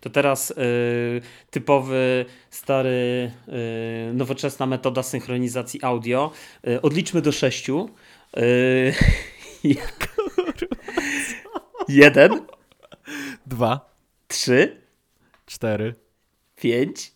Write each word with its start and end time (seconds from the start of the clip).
to 0.00 0.10
teraz 0.10 0.54
typowy, 1.50 2.24
stary, 2.50 3.32
nowoczesna 4.14 4.66
metoda 4.66 5.02
synchronizacji 5.02 5.80
audio. 5.82 6.30
odliczmy 6.82 7.22
do 7.22 7.32
sześciu. 7.32 7.90
Jeden. 11.88 12.46
Dwa. 13.46 13.94
Trzy. 14.28 14.80
Cztery. 15.46 15.94
Pięć. 16.56 17.12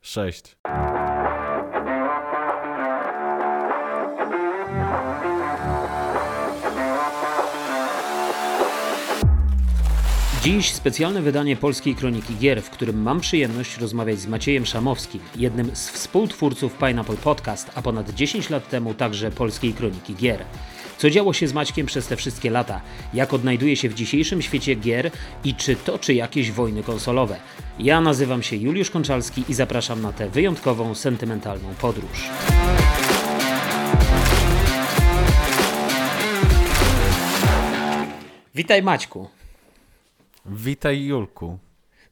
Sześć. 0.00 0.56
Dziś 10.46 10.72
specjalne 10.72 11.22
wydanie 11.22 11.56
Polskiej 11.56 11.94
Kroniki 11.94 12.36
Gier, 12.36 12.62
w 12.62 12.70
którym 12.70 13.02
mam 13.02 13.20
przyjemność 13.20 13.78
rozmawiać 13.78 14.18
z 14.18 14.26
Maciejem 14.26 14.66
Szamowskim, 14.66 15.20
jednym 15.36 15.76
z 15.76 15.90
współtwórców 15.90 16.78
Pineapple 16.78 17.16
Podcast, 17.16 17.70
a 17.74 17.82
ponad 17.82 18.10
10 18.10 18.50
lat 18.50 18.68
temu 18.68 18.94
także 18.94 19.30
Polskiej 19.30 19.74
Kroniki 19.74 20.14
Gier. 20.14 20.44
Co 20.98 21.10
działo 21.10 21.32
się 21.32 21.48
z 21.48 21.52
Maćkiem 21.52 21.86
przez 21.86 22.06
te 22.06 22.16
wszystkie 22.16 22.50
lata? 22.50 22.80
Jak 23.14 23.34
odnajduje 23.34 23.76
się 23.76 23.88
w 23.88 23.94
dzisiejszym 23.94 24.42
świecie 24.42 24.74
gier 24.74 25.10
i 25.44 25.54
czy 25.54 25.76
toczy 25.76 26.14
jakieś 26.14 26.50
wojny 26.52 26.82
konsolowe? 26.82 27.36
Ja 27.78 28.00
nazywam 28.00 28.42
się 28.42 28.56
Juliusz 28.56 28.90
Konczalski 28.90 29.44
i 29.48 29.54
zapraszam 29.54 30.02
na 30.02 30.12
tę 30.12 30.28
wyjątkową, 30.28 30.94
sentymentalną 30.94 31.74
podróż. 31.74 32.30
Witaj 38.54 38.82
Maćku. 38.82 39.35
Witaj 40.48 41.04
Julku. 41.04 41.58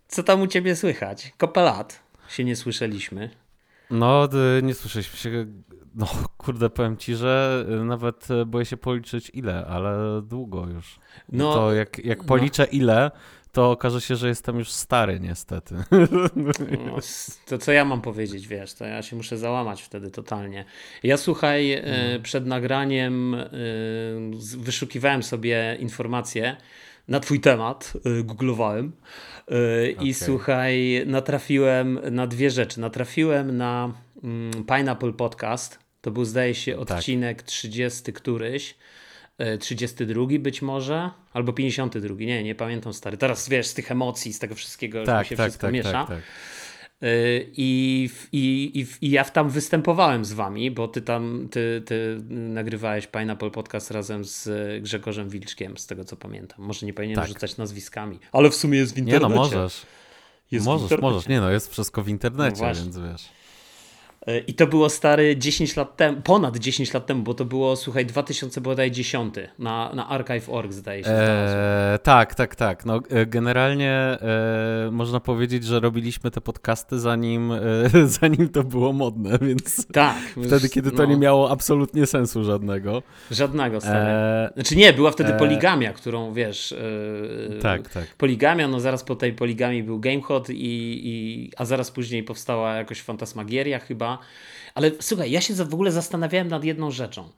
Co 0.08 0.22
tam 0.22 0.40
u 0.40 0.46
ciebie 0.46 0.76
słychać? 0.76 1.32
Kopę 1.38 1.62
lat 1.62 2.02
się 2.28 2.44
nie 2.44 2.56
słyszeliśmy. 2.56 3.30
No, 3.90 4.28
nie 4.62 4.74
słyszeliśmy 4.74 5.18
się. 5.18 5.46
No, 5.94 6.06
kurde, 6.38 6.70
powiem 6.70 6.96
ci, 6.96 7.14
że 7.14 7.64
nawet 7.84 8.28
boję 8.46 8.64
się 8.64 8.76
policzyć 8.76 9.30
ile, 9.34 9.66
ale 9.66 10.22
długo 10.22 10.66
już. 10.66 10.98
No, 11.32 11.54
to 11.54 11.72
jak, 11.72 12.04
jak 12.04 12.18
no. 12.18 12.24
policzę 12.24 12.62
no. 12.62 12.68
ile, 12.78 13.10
to 13.52 13.70
okaże 13.70 14.00
się, 14.00 14.16
że 14.16 14.28
jestem 14.28 14.58
już 14.58 14.70
stary, 14.70 15.20
niestety. 15.20 15.74
No, 16.86 16.96
to 17.46 17.58
co 17.58 17.72
ja 17.72 17.84
mam 17.84 18.00
powiedzieć, 18.00 18.48
wiesz, 18.48 18.74
to 18.74 18.84
ja 18.84 19.02
się 19.02 19.16
muszę 19.16 19.38
załamać 19.38 19.82
wtedy 19.82 20.10
totalnie. 20.10 20.64
Ja 21.02 21.16
słuchaj, 21.16 21.72
e, 21.72 21.82
no. 22.14 22.22
przed 22.22 22.46
nagraniem 22.46 23.34
e, 23.34 23.48
wyszukiwałem 24.58 25.22
sobie 25.22 25.76
informacje 25.80 26.56
na 27.08 27.20
twój 27.20 27.40
temat, 27.40 27.92
e, 28.20 28.22
googlowałem 28.22 28.92
okay. 29.46 30.06
i 30.06 30.14
słuchaj, 30.14 31.02
natrafiłem 31.06 32.00
na 32.10 32.26
dwie 32.26 32.50
rzeczy. 32.50 32.80
Natrafiłem 32.80 33.56
na 33.56 33.92
mm, 34.22 34.50
Pineapple 34.52 35.12
Podcast, 35.12 35.78
to 36.00 36.10
był 36.10 36.24
zdaje 36.24 36.54
się 36.54 36.72
tak. 36.72 36.98
odcinek 36.98 37.36
tak. 37.36 37.46
30 37.46 38.12
któryś, 38.12 38.74
32 39.60 40.26
być 40.38 40.62
może, 40.62 41.10
albo 41.32 41.52
52, 41.52 42.16
nie, 42.18 42.42
nie 42.42 42.54
pamiętam 42.54 42.94
stary. 42.94 43.16
Teraz 43.16 43.48
wiesz, 43.48 43.66
z 43.66 43.74
tych 43.74 43.90
emocji, 43.90 44.32
z 44.32 44.38
tego 44.38 44.54
wszystkiego 44.54 45.04
tak, 45.04 45.26
się 45.26 45.36
tak, 45.36 45.46
wszystko 45.46 45.66
tak, 45.66 45.74
miesza. 45.74 45.92
Tak, 45.92 46.08
tak. 46.08 46.22
I, 47.56 48.10
i, 48.32 48.80
i, 48.80 48.86
I 49.06 49.10
ja 49.10 49.24
tam 49.24 49.50
występowałem 49.50 50.24
z 50.24 50.32
wami, 50.32 50.70
bo 50.70 50.88
ty 50.88 51.02
tam 51.02 51.48
ty, 51.50 51.82
ty 51.86 52.22
nagrywałeś 52.30 53.06
Pineapple 53.06 53.50
Podcast 53.50 53.90
razem 53.90 54.24
z 54.24 54.48
Grzegorzem 54.82 55.28
Wilczkiem, 55.28 55.78
z 55.78 55.86
tego 55.86 56.04
co 56.04 56.16
pamiętam. 56.16 56.58
Może 56.60 56.86
nie 56.86 56.92
powinienem 56.92 57.22
tak. 57.22 57.28
rzucać 57.28 57.56
nazwiskami, 57.56 58.18
ale 58.32 58.50
w 58.50 58.54
sumie 58.54 58.78
jest 58.78 58.94
w 58.94 58.98
internecie. 58.98 59.28
Nie 59.28 59.34
no, 59.34 59.42
możesz. 59.42 59.86
Jest 60.50 60.66
możesz, 60.66 61.00
możesz. 61.00 61.28
Nie 61.28 61.40
no, 61.40 61.50
jest 61.50 61.72
wszystko 61.72 62.02
w 62.02 62.08
internecie, 62.08 62.62
no 62.62 62.74
więc 62.74 62.98
wiesz. 62.98 63.28
I 64.46 64.54
to 64.54 64.66
było 64.66 64.88
stary 64.88 65.36
10 65.36 65.76
lat 65.76 65.96
temu, 65.96 66.22
ponad 66.22 66.56
10 66.56 66.94
lat 66.94 67.06
temu, 67.06 67.22
bo 67.22 67.34
to 67.34 67.44
było, 67.44 67.76
słuchaj, 67.76 68.06
2010 68.06 69.34
na, 69.58 69.94
na 69.94 70.08
archive.org 70.08 70.72
zdaje 70.72 71.04
się. 71.04 71.10
Eee, 71.10 71.98
tak, 71.98 72.34
tak, 72.34 72.56
tak. 72.56 72.84
No, 72.84 73.00
e, 73.10 73.26
generalnie 73.26 73.90
e, 73.90 74.88
można 74.92 75.20
powiedzieć, 75.20 75.64
że 75.64 75.80
robiliśmy 75.80 76.30
te 76.30 76.40
podcasty 76.40 76.98
zanim, 76.98 77.52
e, 77.52 77.60
zanim 78.20 78.48
to 78.48 78.64
było 78.64 78.92
modne, 78.92 79.38
więc 79.42 79.86
tak, 79.86 80.16
wtedy, 80.46 80.68
kiedy 80.68 80.90
to 80.90 81.02
no. 81.02 81.04
nie 81.04 81.16
miało 81.16 81.50
absolutnie 81.50 82.06
sensu 82.06 82.44
żadnego. 82.44 83.02
Żadnego, 83.30 83.80
stary. 83.80 84.10
E, 84.10 84.50
znaczy 84.54 84.76
nie, 84.76 84.92
była 84.92 85.10
wtedy 85.10 85.34
e, 85.34 85.38
poligamia, 85.38 85.92
którą, 85.92 86.32
wiesz... 86.32 86.72
E, 86.72 87.58
tak, 87.58 87.88
tak. 87.88 88.16
Poligamia, 88.16 88.68
no 88.68 88.80
zaraz 88.80 89.04
po 89.04 89.16
tej 89.16 89.32
poligamii 89.32 89.82
był 89.82 90.00
GameHot, 90.00 90.50
i, 90.50 90.54
i, 91.04 91.50
a 91.56 91.64
zaraz 91.64 91.90
później 91.90 92.22
powstała 92.22 92.74
jakoś 92.74 93.02
Fantasmagieria 93.02 93.78
chyba, 93.78 94.13
ale 94.74 94.90
słuchaj, 95.00 95.30
ja 95.30 95.40
się 95.40 95.54
w 95.54 95.74
ogóle 95.74 95.92
zastanawiałem 95.92 96.48
nad 96.48 96.64
jedną 96.64 96.90
rzeczą. 96.90 97.28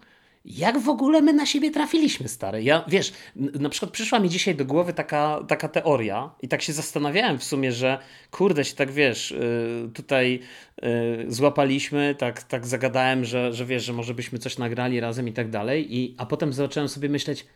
Jak 0.47 0.78
w 0.78 0.88
ogóle 0.88 1.22
my 1.22 1.32
na 1.32 1.47
siebie 1.47 1.70
trafiliśmy, 1.70 2.28
stary? 2.28 2.62
Ja, 2.62 2.84
wiesz, 2.88 3.12
na 3.37 3.69
przykład 3.69 3.91
przyszła 3.91 4.19
mi 4.19 4.28
dzisiaj 4.28 4.54
do 4.54 4.64
głowy 4.64 4.92
taka, 4.92 5.41
taka 5.48 5.69
teoria 5.69 6.31
i 6.42 6.48
tak 6.48 6.62
się 6.62 6.72
zastanawiałem 6.72 7.38
w 7.38 7.44
sumie, 7.44 7.72
że 7.72 7.98
kurde 8.31 8.64
się 8.64 8.75
tak, 8.75 8.92
wiesz, 8.92 9.31
y, 9.31 9.91
tutaj 9.94 10.41
y, 10.84 11.26
złapaliśmy, 11.28 12.14
tak, 12.19 12.42
tak 12.42 12.66
zagadałem, 12.66 13.25
że, 13.25 13.53
że 13.53 13.64
wiesz, 13.64 13.84
że 13.84 13.93
może 13.93 14.14
byśmy 14.14 14.38
coś 14.38 14.58
nagrali 14.58 15.00
razem 15.00 15.28
i 15.28 15.32
tak 15.32 15.50
dalej, 15.50 15.97
i, 15.97 16.14
a 16.19 16.26
potem 16.26 16.53
zacząłem 16.53 16.88
sobie 16.88 17.08
myśleć, 17.08 17.47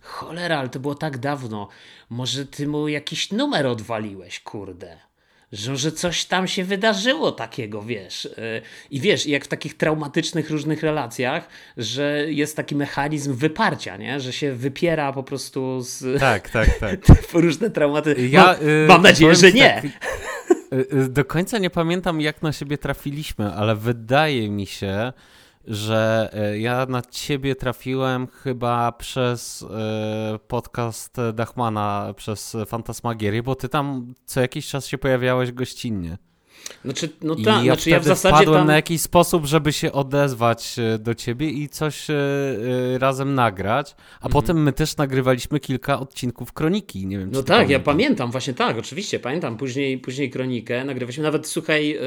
cholera, 0.00 0.58
ale 0.58 0.68
to 0.68 0.80
było 0.80 0.94
tak 0.94 1.18
dawno, 1.18 1.68
może 2.10 2.46
ty 2.46 2.66
mu 2.66 2.88
jakiś 2.88 3.32
numer 3.32 3.66
odwaliłeś, 3.66 4.40
kurde 4.40 5.09
że, 5.52 5.76
że 5.76 5.92
coś 5.92 6.24
tam 6.24 6.48
się 6.48 6.64
wydarzyło 6.64 7.32
takiego, 7.32 7.82
wiesz. 7.82 8.24
Y, 8.24 8.62
I 8.90 9.00
wiesz, 9.00 9.26
jak 9.26 9.44
w 9.44 9.48
takich 9.48 9.76
traumatycznych 9.76 10.50
różnych 10.50 10.82
relacjach, 10.82 11.48
że 11.76 12.24
jest 12.28 12.56
taki 12.56 12.76
mechanizm 12.76 13.34
wyparcia, 13.34 13.96
nie? 13.96 14.20
Że 14.20 14.32
się 14.32 14.52
wypiera 14.54 15.12
po 15.12 15.22
prostu 15.22 15.80
z... 15.80 16.20
Tak, 16.20 16.50
tak, 16.50 16.78
tak. 16.78 17.00
różne 17.32 17.70
traumaty. 17.70 18.28
Ja, 18.28 18.44
no, 18.44 18.68
y, 18.68 18.86
mam 18.88 19.02
nadzieję, 19.02 19.34
że 19.34 19.52
nie. 19.52 19.82
Tak, 19.82 19.84
y, 20.92 21.08
do 21.08 21.24
końca 21.24 21.58
nie 21.58 21.70
pamiętam, 21.70 22.20
jak 22.20 22.42
na 22.42 22.52
siebie 22.52 22.78
trafiliśmy, 22.78 23.52
ale 23.52 23.76
wydaje 23.76 24.50
mi 24.50 24.66
się, 24.66 25.12
że 25.64 26.30
e, 26.32 26.58
ja 26.58 26.86
na 26.86 27.02
ciebie 27.02 27.56
trafiłem 27.56 28.26
chyba 28.26 28.92
przez 28.92 29.62
e, 29.62 30.38
podcast 30.48 31.16
Dachmana, 31.34 32.14
przez 32.16 32.56
Fantasmagierię, 32.66 33.42
bo 33.42 33.54
ty 33.54 33.68
tam 33.68 34.14
co 34.24 34.40
jakiś 34.40 34.68
czas 34.68 34.86
się 34.86 34.98
pojawiałeś 34.98 35.52
gościnnie. 35.52 36.18
Znaczy, 36.84 37.08
no 37.22 37.36
tak, 37.36 37.44
ja 37.46 37.62
znaczy 37.62 37.90
ja 37.90 38.00
w 38.00 38.04
zasadzie 38.04 38.36
wpadłem 38.36 38.58
tam... 38.60 38.66
na 38.66 38.74
jakiś 38.74 39.00
sposób, 39.00 39.46
żeby 39.46 39.72
się 39.72 39.92
odezwać 39.92 40.76
e, 40.78 40.98
do 40.98 41.14
ciebie 41.14 41.50
i 41.50 41.68
coś 41.68 42.10
e, 42.10 42.14
e, 42.14 42.98
razem 42.98 43.34
nagrać, 43.34 43.94
a 44.20 44.26
mhm. 44.26 44.32
potem 44.32 44.62
my 44.62 44.72
też 44.72 44.96
nagrywaliśmy 44.96 45.60
kilka 45.60 46.00
odcinków 46.00 46.52
Kroniki, 46.52 47.06
nie 47.06 47.18
wiem 47.18 47.30
No 47.32 47.42
tak, 47.42 47.46
pamiętam. 47.46 47.72
ja 47.72 47.80
pamiętam, 47.80 48.30
właśnie 48.30 48.54
tak, 48.54 48.78
oczywiście, 48.78 49.18
pamiętam 49.18 49.56
później, 49.56 49.98
później 49.98 50.30
Kronikę, 50.30 50.84
nagrywaliśmy, 50.84 51.22
nawet 51.22 51.48
słuchaj, 51.48 51.98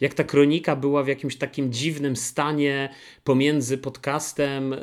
jak 0.00 0.14
ta 0.14 0.24
Kronika 0.24 0.76
była 0.76 1.02
w 1.02 1.08
jakimś 1.08 1.36
takim 1.36 1.72
dziwnym 1.72 2.16
stanie 2.16 2.88
pomiędzy 3.24 3.78
podcastem 3.78 4.74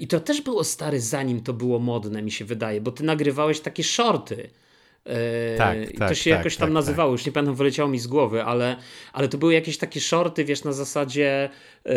i 0.00 0.06
to 0.06 0.20
też 0.20 0.42
było 0.42 0.64
stary 0.64 1.00
zanim 1.00 1.40
to 1.40 1.52
było 1.52 1.78
modne, 1.78 2.22
mi 2.22 2.30
się 2.30 2.44
wydaje, 2.44 2.80
bo 2.80 2.92
ty 2.92 3.04
nagrywałeś 3.04 3.60
takie 3.60 3.84
shorty, 3.84 4.50
tak, 5.58 5.90
I 5.90 5.98
tak, 5.98 6.08
to 6.08 6.14
się 6.14 6.30
tak, 6.30 6.38
jakoś 6.38 6.56
tam 6.56 6.68
tak, 6.68 6.74
nazywało, 6.74 7.10
tak. 7.10 7.18
już 7.18 7.26
nie 7.26 7.32
pamiętam, 7.32 7.54
wyleciało 7.54 7.88
mi 7.88 7.98
z 7.98 8.06
głowy, 8.06 8.44
ale, 8.44 8.76
ale 9.12 9.28
to 9.28 9.38
były 9.38 9.54
jakieś 9.54 9.78
takie 9.78 10.00
shorty, 10.00 10.44
wiesz, 10.44 10.64
na 10.64 10.72
zasadzie, 10.72 11.50
yy, 11.84 11.92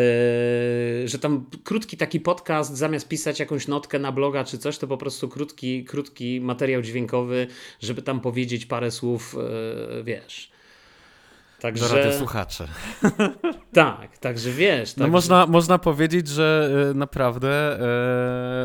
że 1.08 1.18
tam 1.18 1.46
krótki 1.64 1.96
taki 1.96 2.20
podcast, 2.20 2.76
zamiast 2.76 3.08
pisać 3.08 3.40
jakąś 3.40 3.68
notkę 3.68 3.98
na 3.98 4.12
bloga 4.12 4.44
czy 4.44 4.58
coś, 4.58 4.78
to 4.78 4.86
po 4.86 4.96
prostu 4.96 5.28
krótki, 5.28 5.84
krótki 5.84 6.40
materiał 6.40 6.82
dźwiękowy, 6.82 7.46
żeby 7.80 8.02
tam 8.02 8.20
powiedzieć 8.20 8.66
parę 8.66 8.90
słów, 8.90 9.36
yy, 9.96 10.04
wiesz. 10.04 10.53
Także... 11.64 11.88
Do 11.88 11.94
rady. 11.94 12.18
Tak, 13.72 14.18
także 14.18 14.50
wiesz. 14.50 14.96
No 14.96 15.08
można, 15.08 15.46
można 15.46 15.78
powiedzieć, 15.78 16.28
że 16.28 16.70
e, 16.90 16.94
naprawdę 16.94 17.80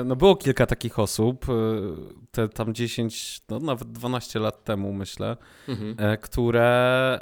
e, 0.02 0.04
no 0.06 0.16
było 0.16 0.36
kilka 0.36 0.66
takich 0.66 1.00
osób, 1.00 1.46
e, 1.50 1.54
te 2.32 2.50
tam 2.50 2.74
10, 2.74 3.42
no 3.50 3.60
nawet 3.60 3.92
12 3.92 4.40
lat 4.40 4.64
temu 4.64 4.94
myślę, 4.94 5.38
mhm. 5.68 6.18
które 6.22 7.20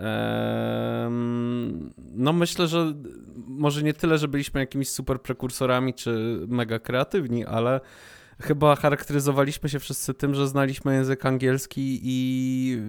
no 2.13 2.33
myślę, 2.33 2.68
że 2.68 2.94
może 3.47 3.83
nie 3.83 3.94
tyle, 3.94 4.18
że 4.18 4.27
byliśmy 4.27 4.59
jakimiś 4.59 4.89
super 4.89 5.21
prekursorami 5.21 5.94
czy 5.94 6.39
mega 6.47 6.79
kreatywni, 6.79 7.45
ale 7.45 7.79
chyba 8.42 8.75
charakteryzowaliśmy 8.75 9.69
się 9.69 9.80
wszyscy 9.80 10.13
tym, 10.13 10.36
że 10.36 10.48
znaliśmy 10.48 10.94
język 10.94 11.25
angielski 11.25 12.00
i 12.04 12.80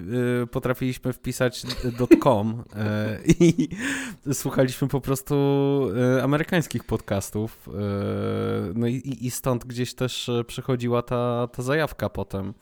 y, 0.42 0.46
potrafiliśmy 0.46 1.12
wpisać 1.12 1.62
.com 2.22 2.64
y, 2.74 3.32
i 3.40 3.68
słuchaliśmy 4.32 4.88
po 4.88 5.00
prostu 5.00 5.34
y, 6.16 6.22
amerykańskich 6.22 6.84
podcastów. 6.84 7.68
Y, 7.68 7.72
no 8.74 8.86
i, 8.86 9.16
i, 9.20 9.30
stąd 9.30 9.64
gdzieś 9.64 9.94
też 9.94 10.30
przychodziła 10.46 11.02
ta, 11.02 11.48
ta 11.52 11.62
zajawka 11.62 12.08
potem. 12.08 12.54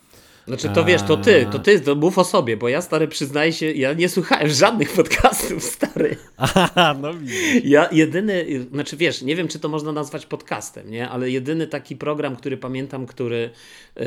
Znaczy 0.47 0.69
to 0.69 0.85
wiesz, 0.85 1.03
to 1.03 1.17
ty, 1.17 1.47
to 1.53 1.59
ty, 1.59 1.81
to 1.81 1.95
mów 1.95 2.19
o 2.19 2.25
sobie, 2.25 2.57
bo 2.57 2.69
ja 2.69 2.83
stary 2.83 3.09
przyznaję 3.09 3.53
się, 3.53 3.73
ja 3.73 3.93
nie 3.93 4.09
słuchałem 4.09 4.49
żadnych 4.49 4.93
podcastów, 5.03 5.65
stary. 5.65 6.17
Aha, 6.37 6.97
no 7.01 7.15
widzisz. 7.15 7.65
Ja 7.65 7.89
jedyny, 7.93 8.47
znaczy 8.73 8.97
wiesz, 8.97 9.23
nie 9.23 9.37
wiem 9.37 9.49
czy 9.49 9.59
to 9.59 9.69
można 9.69 9.93
nazwać 9.93 10.27
podcastem, 10.27 10.91
nie, 10.91 11.09
ale 11.09 11.31
jedyny 11.31 11.67
taki 11.67 11.97
program, 11.97 12.37
który 12.37 12.57
pamiętam, 12.57 13.07
który, 13.07 13.51
yy, 13.97 14.05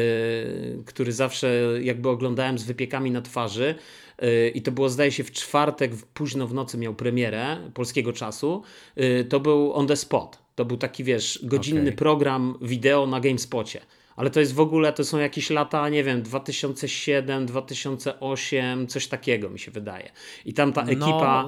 który 0.85 1.11
zawsze 1.11 1.63
jakby 1.81 2.09
oglądałem 2.09 2.59
z 2.59 2.63
wypiekami 2.63 3.11
na 3.11 3.21
twarzy, 3.21 3.75
yy, 4.21 4.49
i 4.49 4.61
to 4.61 4.71
było 4.71 4.89
zdaje 4.89 5.11
się 5.11 5.23
w 5.23 5.31
czwartek, 5.31 5.91
późno 6.13 6.47
w 6.47 6.53
nocy 6.53 6.77
miał 6.77 6.93
premierę 6.95 7.57
polskiego 7.73 8.13
czasu, 8.13 8.63
yy, 8.95 9.25
to 9.25 9.39
był 9.39 9.73
On 9.73 9.87
The 9.87 9.95
Spot. 9.95 10.37
To 10.55 10.65
był 10.65 10.77
taki, 10.77 11.03
wiesz, 11.03 11.39
godzinny 11.43 11.81
okay. 11.81 11.93
program 11.93 12.57
wideo 12.61 13.07
na 13.07 13.19
GameSpocie 13.19 13.81
ale 14.19 14.29
to 14.29 14.39
jest 14.39 14.53
w 14.53 14.59
ogóle, 14.59 14.93
to 14.93 15.03
są 15.03 15.17
jakieś 15.17 15.49
lata, 15.49 15.89
nie 15.89 16.03
wiem, 16.03 16.21
2007, 16.21 17.45
2008, 17.45 18.87
coś 18.87 19.07
takiego 19.07 19.49
mi 19.49 19.59
się 19.59 19.71
wydaje. 19.71 20.11
I 20.45 20.53
tam 20.53 20.73
ta 20.73 20.83
ekipa, 20.83 21.47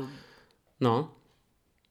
no... 0.82 1.12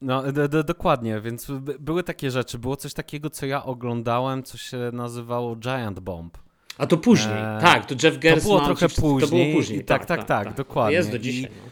no. 0.01 0.23
No, 0.23 0.23
dokładnie, 0.65 1.21
więc 1.21 1.47
były 1.81 2.03
takie 2.03 2.31
rzeczy. 2.31 2.59
Było 2.59 2.77
coś 2.77 2.95
takiego, 2.95 3.31
co 3.31 3.47
ja 3.47 3.65
oglądałem, 3.65 4.43
co 4.43 4.59
się 4.59 4.79
nazywało 4.93 5.57
Giant 5.57 6.01
Bomb. 6.01 6.39
A 6.79 6.87
to 6.87 6.97
później, 6.97 7.39
eee, 7.39 7.61
tak, 7.61 7.87
to 7.87 7.95
Jeff 8.03 8.19
Gersman. 8.19 8.41
To 8.41 8.65
było 8.65 8.77
trochę 8.77 8.89
później. 8.89 9.31
To 9.31 9.37
było 9.37 9.55
później, 9.55 9.85
tak, 9.85 10.07
tak, 10.07 10.19
tak, 10.19 10.29
tak, 10.29 10.47
tak 10.47 10.57
dokładnie. 10.57 10.97
Jest 10.97 11.11
do 11.11 11.19
dzisiaj. 11.19 11.51
I, 11.51 11.55
no. 11.55 11.63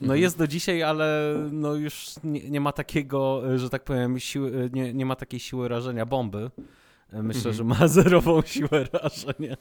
no 0.00 0.06
mhm. 0.06 0.20
jest 0.20 0.38
do 0.38 0.46
dzisiaj, 0.46 0.82
ale 0.82 1.34
no 1.52 1.74
już 1.74 2.10
nie, 2.24 2.50
nie, 2.50 2.60
ma 2.60 2.72
takiego, 2.72 3.42
że 3.58 3.70
tak 3.70 3.84
powiem, 3.84 4.20
siły, 4.20 4.70
nie, 4.72 4.94
nie 4.94 5.06
ma 5.06 5.16
takiej 5.16 5.40
siły 5.40 5.68
rażenia 5.68 6.06
bomby. 6.06 6.50
Myślę, 7.22 7.52
że 7.52 7.64
ma 7.64 7.88
zerową 7.98 8.42
siłę 8.42 8.84
rażenia 8.92 9.56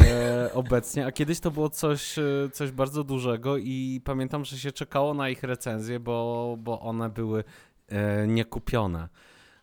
e, 0.00 0.50
obecnie, 0.54 1.06
a 1.06 1.12
kiedyś 1.12 1.40
to 1.40 1.50
było 1.50 1.70
coś, 1.70 2.18
e, 2.18 2.22
coś 2.52 2.70
bardzo 2.70 3.04
dużego 3.04 3.56
i 3.56 4.00
pamiętam, 4.04 4.44
że 4.44 4.58
się 4.58 4.72
czekało 4.72 5.14
na 5.14 5.28
ich 5.28 5.42
recenzję, 5.42 6.00
bo, 6.00 6.56
bo 6.58 6.80
one 6.80 7.10
były 7.10 7.44
e, 7.88 8.26
niekupione. 8.26 9.08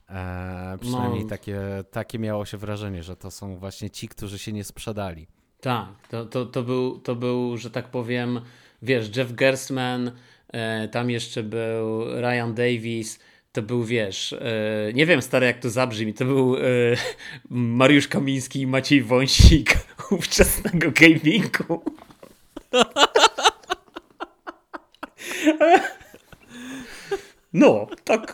E, 0.10 0.78
przynajmniej 0.82 1.24
no. 1.24 1.30
takie, 1.30 1.60
takie 1.92 2.20
miało 2.20 2.46
się 2.46 2.58
wrażenie, 2.58 3.04
że 3.04 3.16
to 3.16 3.32
są 3.32 3.58
właśnie 3.58 3.90
ci, 3.90 4.08
którzy 4.08 4.40
się 4.40 4.54
nie 4.54 4.64
sprzedali. 4.64 5.28
Tak, 5.62 6.08
to, 6.10 6.26
to, 6.26 6.46
to, 6.46 6.64
był, 6.64 7.00
to 7.00 7.16
był, 7.16 7.58
że 7.58 7.72
tak 7.72 7.88
powiem, 7.88 8.42
wiesz, 8.82 9.18
Jeff 9.18 9.34
Gerstmann, 9.34 10.12
e, 10.48 10.88
tam 10.88 11.10
jeszcze 11.10 11.44
był 11.44 12.06
Ryan 12.22 12.54
Davis, 12.54 13.20
to 13.56 13.62
był, 13.62 13.84
wiesz, 13.84 14.34
e, 14.34 14.94
nie 14.94 15.06
wiem 15.06 15.22
stary 15.22 15.46
jak 15.46 15.60
to 15.60 15.70
zabrzmi, 15.70 16.14
to 16.14 16.26
był 16.26 16.56
e, 16.56 16.60
Mariusz 17.50 18.08
Kamiński 18.08 18.62
i 18.62 18.68
Maciej 18.68 19.02
Wąsik 19.02 19.78
ówczesnego 20.12 20.92
gamingu. 20.92 21.82
No, 27.54 27.88
tak, 28.04 28.34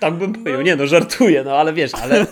tak 0.00 0.14
bym 0.14 0.32
powiedział. 0.32 0.62
Nie 0.62 0.76
no, 0.76 0.86
żartuję, 0.86 1.44
no 1.44 1.56
ale 1.56 1.72
wiesz, 1.72 1.94
ale... 1.94 2.26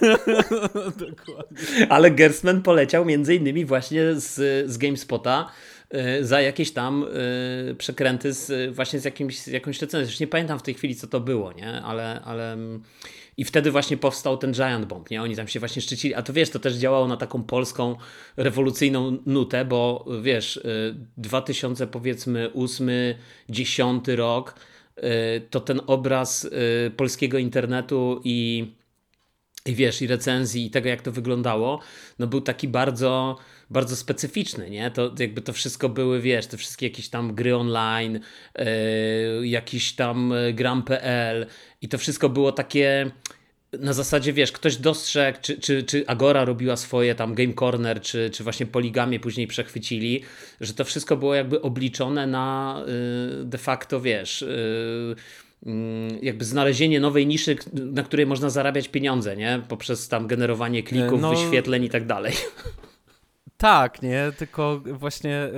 ale 1.95 2.11
Gersman 2.11 2.63
poleciał 2.63 3.05
między 3.05 3.35
innymi 3.35 3.65
właśnie 3.65 4.15
z, 4.15 4.35
z 4.71 4.79
GameSpota 4.79 5.49
E, 5.49 5.72
za 6.21 6.41
jakieś 6.41 6.73
tam 6.73 7.05
e, 7.71 7.75
przekręty 7.75 8.33
z, 8.33 8.75
właśnie 8.75 9.01
z, 9.01 9.05
jakimś, 9.05 9.39
z 9.39 9.47
jakąś 9.47 9.81
recenzją. 9.81 10.11
Już 10.11 10.21
nie 10.21 10.27
pamiętam 10.27 10.59
w 10.59 10.63
tej 10.63 10.75
chwili, 10.75 10.95
co 10.95 11.07
to 11.07 11.21
było, 11.21 11.53
nie? 11.53 11.83
Ale, 11.83 12.21
ale 12.25 12.53
mm, 12.53 12.83
i 13.37 13.45
wtedy 13.45 13.71
właśnie 13.71 13.97
powstał 13.97 14.37
ten 14.37 14.53
Giant 14.53 14.87
Bomb, 14.87 15.11
nie? 15.11 15.23
Oni 15.23 15.37
tam 15.37 15.49
się 15.49 15.61
właśnie 15.61 15.83
szczycili, 15.83 16.15
a 16.15 16.23
to 16.23 16.33
wiesz, 16.33 16.51
to 16.51 16.59
też 16.59 16.75
działało 16.75 17.09
na 17.09 17.17
taką 17.17 17.43
polską 17.43 17.97
rewolucyjną 18.37 19.19
nutę, 19.27 19.65
bo 19.65 20.07
wiesz, 20.23 20.61
2000 21.17 21.85
e, 21.85 21.87
powiedzmy 21.87 22.51
8, 22.55 22.91
10 23.49 24.09
rok, 24.09 24.55
to 25.51 25.61
ten 25.61 25.81
obraz 25.87 26.51
polskiego 26.97 27.39
internetu 27.39 28.21
i, 28.25 28.73
i 29.67 29.75
wiesz, 29.75 30.03
i 30.03 30.07
recenzji 30.07 30.67
i 30.67 30.71
tego, 30.71 30.89
jak 30.89 31.03
to 31.03 31.13
wyglądało, 31.13 31.81
no 32.19 32.27
był 32.27 32.41
taki 32.41 32.69
bardzo 32.69 33.39
bardzo 33.73 33.97
specyficzny, 33.97 34.71
nie? 34.71 34.91
To 34.91 35.15
jakby 35.19 35.43
to 35.43 35.53
wszystko 35.53 35.89
były, 35.89 36.21
wiesz, 36.21 36.47
te 36.47 36.57
wszystkie 36.57 36.87
jakieś 36.87 37.09
tam 37.09 37.35
gry 37.35 37.57
online, 37.57 38.21
yy, 38.59 39.49
jakiś 39.49 39.93
tam 39.93 40.33
e, 40.33 40.53
gram.pl 40.53 41.47
i 41.83 41.89
to 41.89 41.99
wszystko 41.99 42.29
było 42.29 42.53
takie 42.53 43.11
na 43.81 43.93
zasadzie, 43.93 44.33
wiesz, 44.33 44.53
ktoś 44.53 44.77
dostrzegł, 44.77 45.39
czy, 45.43 45.59
czy, 45.59 45.83
czy 45.83 46.05
Agora 46.07 46.45
robiła 46.45 46.77
swoje 46.77 47.15
tam 47.15 47.35
Game 47.35 47.55
Corner, 47.55 48.01
czy, 48.01 48.31
czy 48.31 48.45
właśnie 48.45 48.67
Poligamię 48.67 49.21
później 49.21 49.47
przechwycili, 49.47 50.23
że 50.61 50.75
to 50.75 50.85
wszystko 50.85 51.17
było 51.17 51.35
jakby 51.35 51.63
obliczone 51.63 52.27
na 52.27 52.77
yy, 53.39 53.45
de 53.45 53.59
facto, 53.59 54.01
wiesz... 54.01 54.41
Yy, 54.43 55.17
jakby 56.23 56.45
znalezienie 56.45 57.01
nowej 57.01 57.27
niszy, 57.27 57.57
na 57.73 58.03
której 58.03 58.27
można 58.27 58.51
zarabiać 58.51 58.89
pieniądze, 58.89 59.37
nie? 59.37 59.63
Poprzez 59.69 60.09
tam 60.09 60.27
generowanie 60.27 60.83
klików, 60.83 61.21
no, 61.21 61.31
wyświetleń 61.31 61.85
i 61.85 61.89
tak 61.89 62.07
dalej. 62.07 62.33
Tak, 63.63 64.03
nie, 64.03 64.33
tylko 64.39 64.81
właśnie 64.93 65.51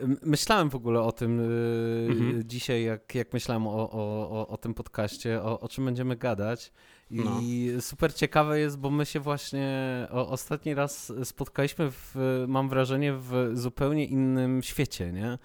y, 0.00 0.06
myślałem 0.22 0.70
w 0.70 0.74
ogóle 0.74 1.00
o 1.00 1.12
tym 1.12 1.40
y, 1.40 2.08
mhm. 2.10 2.42
dzisiaj, 2.44 2.84
jak, 2.84 3.14
jak 3.14 3.32
myślałem 3.32 3.66
o, 3.66 3.90
o, 3.90 4.48
o, 4.48 4.56
tym 4.56 4.74
podcaście, 4.74 5.42
o, 5.42 5.60
o 5.60 5.68
czym 5.68 5.84
będziemy 5.84 6.16
gadać. 6.16 6.72
I 7.10 7.70
no. 7.74 7.80
super 7.80 8.14
ciekawe 8.14 8.60
jest, 8.60 8.78
bo 8.78 8.90
my 8.90 9.06
się 9.06 9.20
właśnie 9.20 9.68
o, 10.10 10.28
ostatni 10.28 10.74
raz 10.74 11.12
spotkaliśmy, 11.24 11.90
w, 11.90 12.44
mam 12.48 12.68
wrażenie, 12.68 13.12
w 13.12 13.50
zupełnie 13.52 14.04
innym 14.04 14.62
świecie, 14.62 15.12
nie? 15.12 15.38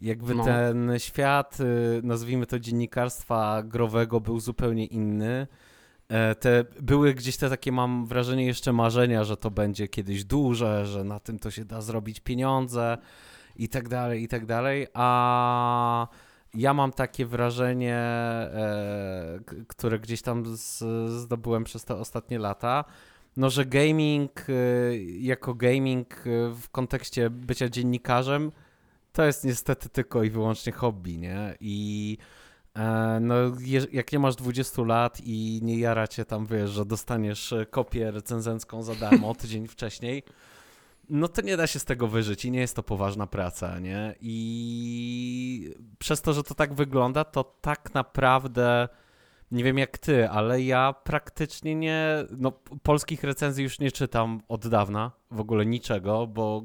Jakby 0.00 0.34
no. 0.34 0.44
ten 0.44 0.92
świat, 0.98 1.58
y, 1.60 2.00
nazwijmy 2.02 2.46
to 2.46 2.58
dziennikarstwa 2.58 3.62
growego, 3.62 4.20
był 4.20 4.40
zupełnie 4.40 4.86
inny. 4.86 5.46
E, 6.12 6.34
te 6.34 6.64
były 6.80 7.14
gdzieś 7.14 7.36
te 7.36 7.50
takie, 7.50 7.72
mam 7.72 8.06
wrażenie, 8.06 8.46
jeszcze 8.46 8.72
marzenia, 8.72 9.24
że 9.24 9.36
to 9.36 9.50
będzie 9.50 9.88
kiedyś 9.88 10.24
duże, 10.24 10.86
że 10.86 11.04
na 11.04 11.20
tym 11.20 11.38
to 11.38 11.50
się 11.50 11.64
da 11.64 11.80
zrobić 11.80 12.20
pieniądze 12.20 12.98
i 13.56 13.68
tak 13.68 13.88
dalej, 13.88 14.22
i 14.22 14.28
tak 14.28 14.46
dalej, 14.46 14.86
a 14.94 16.08
ja 16.54 16.74
mam 16.74 16.92
takie 16.92 17.26
wrażenie, 17.26 17.96
e, 17.96 19.40
które 19.68 19.98
gdzieś 19.98 20.22
tam 20.22 20.56
z, 20.56 20.84
zdobyłem 21.10 21.64
przez 21.64 21.84
te 21.84 21.96
ostatnie 21.96 22.38
lata, 22.38 22.84
no, 23.36 23.50
że 23.50 23.66
gaming 23.66 24.46
e, 24.48 24.52
jako 25.20 25.54
gaming 25.54 26.14
e, 26.26 26.54
w 26.54 26.68
kontekście 26.70 27.30
bycia 27.30 27.68
dziennikarzem 27.68 28.52
to 29.12 29.24
jest 29.24 29.44
niestety 29.44 29.88
tylko 29.88 30.22
i 30.22 30.30
wyłącznie 30.30 30.72
hobby, 30.72 31.18
nie? 31.18 31.54
I 31.60 32.18
no, 33.20 33.34
jak 33.92 34.12
nie 34.12 34.18
masz 34.18 34.36
20 34.36 34.82
lat 34.82 35.20
i 35.24 35.60
nie 35.62 35.78
jara 35.78 36.08
cię 36.08 36.24
tam, 36.24 36.46
wiesz, 36.46 36.70
że 36.70 36.84
dostaniesz 36.84 37.52
e, 37.52 37.66
kopię 37.66 38.10
recenzencką 38.10 38.82
za 38.82 38.94
darmo 38.94 39.34
tydzień 39.40 39.68
wcześniej, 39.68 40.22
no 41.08 41.28
to 41.28 41.42
nie 41.42 41.56
da 41.56 41.66
się 41.66 41.78
z 41.78 41.84
tego 41.84 42.08
wyżyć 42.08 42.44
i 42.44 42.50
nie 42.50 42.60
jest 42.60 42.76
to 42.76 42.82
poważna 42.82 43.26
praca, 43.26 43.78
nie? 43.78 44.14
I 44.20 45.74
przez 45.98 46.22
to, 46.22 46.32
że 46.32 46.42
to 46.42 46.54
tak 46.54 46.74
wygląda, 46.74 47.24
to 47.24 47.44
tak 47.60 47.94
naprawdę 47.94 48.88
nie 49.50 49.64
wiem 49.64 49.78
jak 49.78 49.98
ty, 49.98 50.28
ale 50.28 50.62
ja 50.62 50.94
praktycznie 51.04 51.74
nie, 51.74 52.24
no 52.38 52.52
polskich 52.82 53.24
recenzji 53.24 53.64
już 53.64 53.78
nie 53.78 53.92
czytam 53.92 54.40
od 54.48 54.68
dawna, 54.68 55.12
w 55.30 55.40
ogóle 55.40 55.66
niczego, 55.66 56.26
bo 56.26 56.62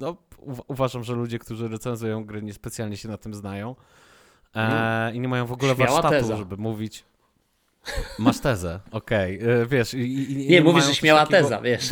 no, 0.00 0.16
uważam, 0.68 1.04
że 1.04 1.14
ludzie, 1.14 1.38
którzy 1.38 1.68
recenzują 1.68 2.24
gry 2.24 2.42
niespecjalnie 2.42 2.96
się 2.96 3.08
na 3.08 3.16
tym 3.16 3.34
znają. 3.34 3.76
E, 4.54 5.12
I 5.14 5.20
nie 5.20 5.28
mają 5.28 5.46
w 5.46 5.52
ogóle 5.52 5.74
Śmiała 5.74 5.92
warsztatu, 5.92 6.14
teza. 6.14 6.36
żeby 6.36 6.56
mówić. 6.56 7.04
Masz 8.18 8.40
tezę, 8.40 8.80
okej. 8.90 9.38
Okay. 9.38 9.52
E, 9.52 9.66
wiesz, 9.66 9.94
i, 9.94 10.32
i, 10.32 10.36
nie, 10.36 10.46
nie 10.46 10.62
mówisz, 10.62 10.84
że 10.84 10.94
śmiała 10.94 11.20
takiego... 11.20 11.42
teza, 11.42 11.60
wiesz. 11.60 11.90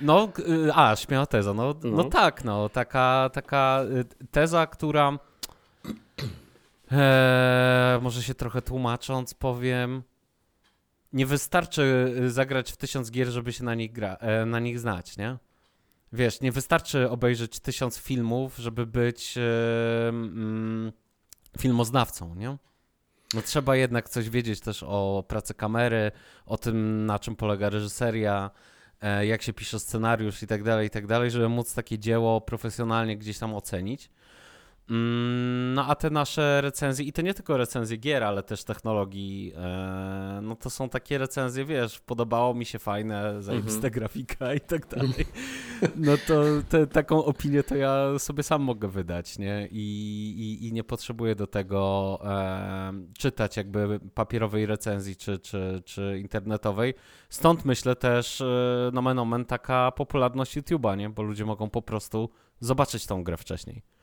No, 0.00 0.28
e, 0.68 0.76
a, 0.76 0.96
śmiała 0.96 1.26
teza, 1.26 1.54
no, 1.54 1.74
no. 1.84 1.90
no 1.90 2.04
tak, 2.04 2.44
no, 2.44 2.68
taka, 2.68 3.30
taka 3.32 3.80
e, 4.00 4.26
teza, 4.30 4.66
która 4.66 5.18
e, 6.92 7.98
może 8.02 8.22
się 8.22 8.34
trochę 8.34 8.62
tłumacząc 8.62 9.34
powiem, 9.34 10.02
nie 11.12 11.26
wystarczy 11.26 12.14
zagrać 12.26 12.72
w 12.72 12.76
tysiąc 12.76 13.10
gier, 13.10 13.28
żeby 13.28 13.52
się 13.52 13.64
na 13.64 13.74
nich, 13.74 13.92
gra, 13.92 14.16
na 14.46 14.58
nich 14.58 14.78
znać, 14.78 15.16
nie? 15.16 15.36
Wiesz, 16.12 16.40
nie 16.40 16.52
wystarczy 16.52 17.10
obejrzeć 17.10 17.60
tysiąc 17.60 17.98
filmów, 17.98 18.56
żeby 18.56 18.86
być 18.86 19.34
mm, 20.08 20.92
filmoznawcą, 21.58 22.34
nie? 22.34 22.56
No 23.34 23.42
trzeba 23.42 23.76
jednak 23.76 24.08
coś 24.08 24.30
wiedzieć 24.30 24.60
też 24.60 24.82
o 24.82 25.24
pracy 25.28 25.54
kamery, 25.54 26.12
o 26.46 26.58
tym, 26.58 27.06
na 27.06 27.18
czym 27.18 27.36
polega 27.36 27.70
reżyseria, 27.70 28.50
e, 29.00 29.26
jak 29.26 29.42
się 29.42 29.52
pisze 29.52 29.80
scenariusz 29.80 30.42
i 30.42 30.46
tak 30.46 30.62
dalej, 30.62 30.86
i 30.86 30.90
tak 30.90 31.06
dalej, 31.06 31.30
żeby 31.30 31.48
móc 31.48 31.74
takie 31.74 31.98
dzieło 31.98 32.40
profesjonalnie 32.40 33.16
gdzieś 33.16 33.38
tam 33.38 33.54
ocenić. 33.54 34.10
Mm, 34.90 35.74
no 35.74 35.86
a 35.86 35.94
te 35.94 36.10
nasze 36.10 36.60
recenzje, 36.60 37.04
i 37.04 37.12
to 37.12 37.22
nie 37.22 37.34
tylko 37.34 37.56
recenzje 37.56 37.96
gier, 37.96 38.24
ale 38.24 38.42
też 38.42 38.64
technologii, 38.64 39.52
e, 39.56 40.40
no 40.42 40.56
to 40.56 40.70
są 40.70 40.88
takie 40.88 41.18
recenzje, 41.18 41.64
wiesz, 41.64 42.00
podobało 42.00 42.54
mi 42.54 42.64
się 42.64 42.78
fajne, 42.78 43.42
zajebista 43.42 43.78
mm 43.78 43.90
-hmm. 43.90 43.94
grafika 43.94 44.54
i 44.54 44.60
tak 44.60 44.86
dalej. 44.96 45.26
No 45.96 46.12
to 46.26 46.42
te, 46.68 46.86
taką 46.86 47.24
opinię 47.24 47.62
to 47.62 47.76
ja 47.76 48.18
sobie 48.18 48.42
sam 48.42 48.62
mogę 48.62 48.88
wydać, 48.88 49.38
nie? 49.38 49.68
I, 49.70 49.78
i, 50.38 50.66
i 50.68 50.72
nie 50.72 50.84
potrzebuję 50.84 51.34
do 51.34 51.46
tego 51.46 52.18
e, 52.24 52.92
czytać 53.18 53.56
jakby 53.56 54.00
papierowej 54.14 54.66
recenzji 54.66 55.16
czy, 55.16 55.38
czy, 55.38 55.82
czy 55.84 56.18
internetowej. 56.18 56.94
Stąd 57.28 57.64
myślę 57.64 57.96
też, 57.96 58.40
e, 58.40 58.90
nomen 58.92 59.18
omen, 59.18 59.44
taka 59.44 59.92
popularność 59.92 60.56
YouTube'a, 60.56 60.96
nie? 60.96 61.10
Bo 61.10 61.22
ludzie 61.22 61.44
mogą 61.44 61.70
po 61.70 61.82
prostu 61.82 62.30
zobaczyć 62.60 63.06
tą 63.06 63.24
grę 63.24 63.36
wcześniej. 63.36 63.95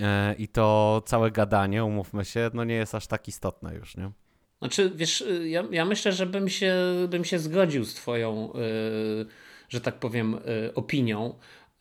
E, 0.00 0.34
I 0.38 0.48
to 0.48 1.02
całe 1.06 1.30
gadanie, 1.30 1.84
umówmy 1.84 2.24
się, 2.24 2.50
no 2.54 2.64
nie 2.64 2.74
jest 2.74 2.94
aż 2.94 3.06
tak 3.06 3.28
istotne 3.28 3.74
już, 3.74 3.96
nie? 3.96 4.10
Znaczy, 4.58 4.92
wiesz, 4.94 5.20
y, 5.20 5.48
ja, 5.48 5.64
ja 5.70 5.84
myślę, 5.84 6.12
że 6.12 6.26
bym 6.26 6.48
się, 6.48 6.74
bym 7.08 7.24
się 7.24 7.38
zgodził 7.38 7.84
z 7.84 7.94
twoją, 7.94 8.52
yy, 8.54 9.26
że 9.68 9.80
tak 9.80 9.94
powiem, 9.94 10.32
yy, 10.32 10.74
opinią, 10.74 11.34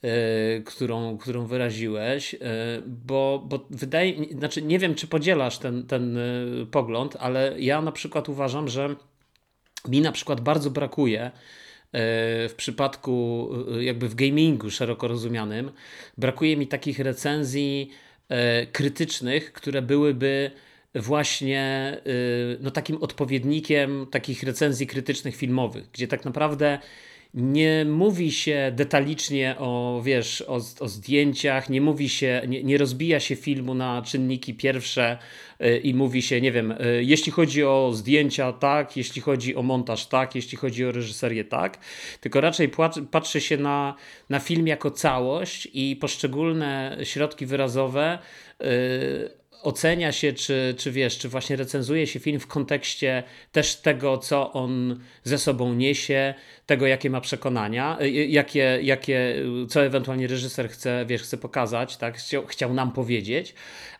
yy, 0.03 0.09
którą, 0.65 1.17
którą 1.17 1.45
wyraziłeś, 1.45 2.33
y, 2.33 2.37
bo, 2.85 3.43
bo 3.45 3.65
wydaje, 3.69 4.13
znaczy 4.31 4.61
nie 4.61 4.79
wiem, 4.79 4.95
czy 4.95 5.07
podzielasz 5.07 5.57
ten, 5.57 5.87
ten 5.87 6.17
y, 6.17 6.67
pogląd, 6.71 7.17
ale 7.19 7.55
ja 7.59 7.81
na 7.81 7.91
przykład 7.91 8.29
uważam, 8.29 8.67
że 8.67 8.95
mi 9.87 10.01
na 10.01 10.11
przykład 10.11 10.41
bardzo 10.41 10.71
brakuje 10.71 11.31
w 12.49 12.53
przypadku 12.57 13.49
jakby 13.79 14.09
w 14.09 14.15
gamingu 14.15 14.71
szeroko 14.71 15.07
rozumianym 15.07 15.71
brakuje 16.17 16.57
mi 16.57 16.67
takich 16.67 16.99
recenzji 16.99 17.91
e, 18.29 18.65
krytycznych, 18.65 19.53
które 19.53 19.81
byłyby 19.81 20.51
właśnie 20.95 21.61
e, 21.61 22.01
no, 22.59 22.71
takim 22.71 23.03
odpowiednikiem 23.03 24.07
takich 24.11 24.43
recenzji 24.43 24.87
krytycznych 24.87 25.35
filmowych, 25.35 25.91
gdzie 25.91 26.07
tak 26.07 26.25
naprawdę 26.25 26.79
nie 27.35 27.85
mówi 27.85 28.31
się 28.31 28.71
detalicznie 28.75 29.55
o, 29.59 30.01
wiesz, 30.05 30.41
o, 30.47 30.55
o 30.79 30.87
zdjęciach, 30.87 31.69
nie 31.69 31.81
mówi 31.81 32.09
się, 32.09 32.41
nie, 32.47 32.63
nie, 32.63 32.77
rozbija 32.77 33.19
się 33.19 33.35
filmu 33.35 33.73
na 33.73 34.01
czynniki 34.01 34.53
pierwsze 34.53 35.17
y, 35.61 35.77
i 35.77 35.93
mówi 35.93 36.21
się, 36.21 36.41
nie 36.41 36.51
wiem, 36.51 36.71
y, 36.71 37.03
jeśli 37.03 37.31
chodzi 37.31 37.63
o 37.63 37.91
zdjęcia, 37.93 38.53
tak, 38.53 38.97
jeśli 38.97 39.21
chodzi 39.21 39.55
o 39.55 39.61
montaż, 39.61 40.07
tak, 40.07 40.35
jeśli 40.35 40.57
chodzi 40.57 40.85
o 40.85 40.91
reżyserię, 40.91 41.43
tak, 41.43 41.79
tylko 42.21 42.41
raczej 42.41 42.71
patrzy 43.11 43.41
się 43.41 43.57
na, 43.57 43.95
na 44.29 44.39
film 44.39 44.67
jako 44.67 44.91
całość 44.91 45.67
i 45.73 45.95
poszczególne 45.95 46.97
środki 47.03 47.45
wyrazowe 47.45 48.19
y, 48.61 49.44
ocenia 49.65 50.11
się, 50.11 50.33
czy, 50.33 50.75
czy 50.77 50.91
wiesz, 50.91 51.17
czy 51.17 51.29
właśnie 51.29 51.55
recenzuje 51.55 52.07
się 52.07 52.19
film 52.19 52.39
w 52.39 52.47
kontekście 52.47 53.23
też 53.51 53.75
tego, 53.75 54.17
co 54.17 54.53
on 54.53 54.99
ze 55.23 55.37
sobą 55.37 55.73
niesie, 55.73 56.33
tego, 56.65 56.87
jakie 56.87 57.09
ma 57.09 57.21
przekonania, 57.21 57.97
y, 58.01 58.03
y, 58.03 58.09
jakie, 58.27 58.79
jakie, 58.81 59.35
co 59.69 59.85
ewentualnie 59.85 60.27
reżyser 60.27 60.69
chce, 60.69 61.05
wiesz, 61.07 61.21
chce 61.21 61.37
pokazać, 61.37 61.97
tak, 61.97 62.17
chciał, 62.17 62.45
chciał 62.45 62.73
nam 62.73 62.91
powiedzieć, 62.91 63.53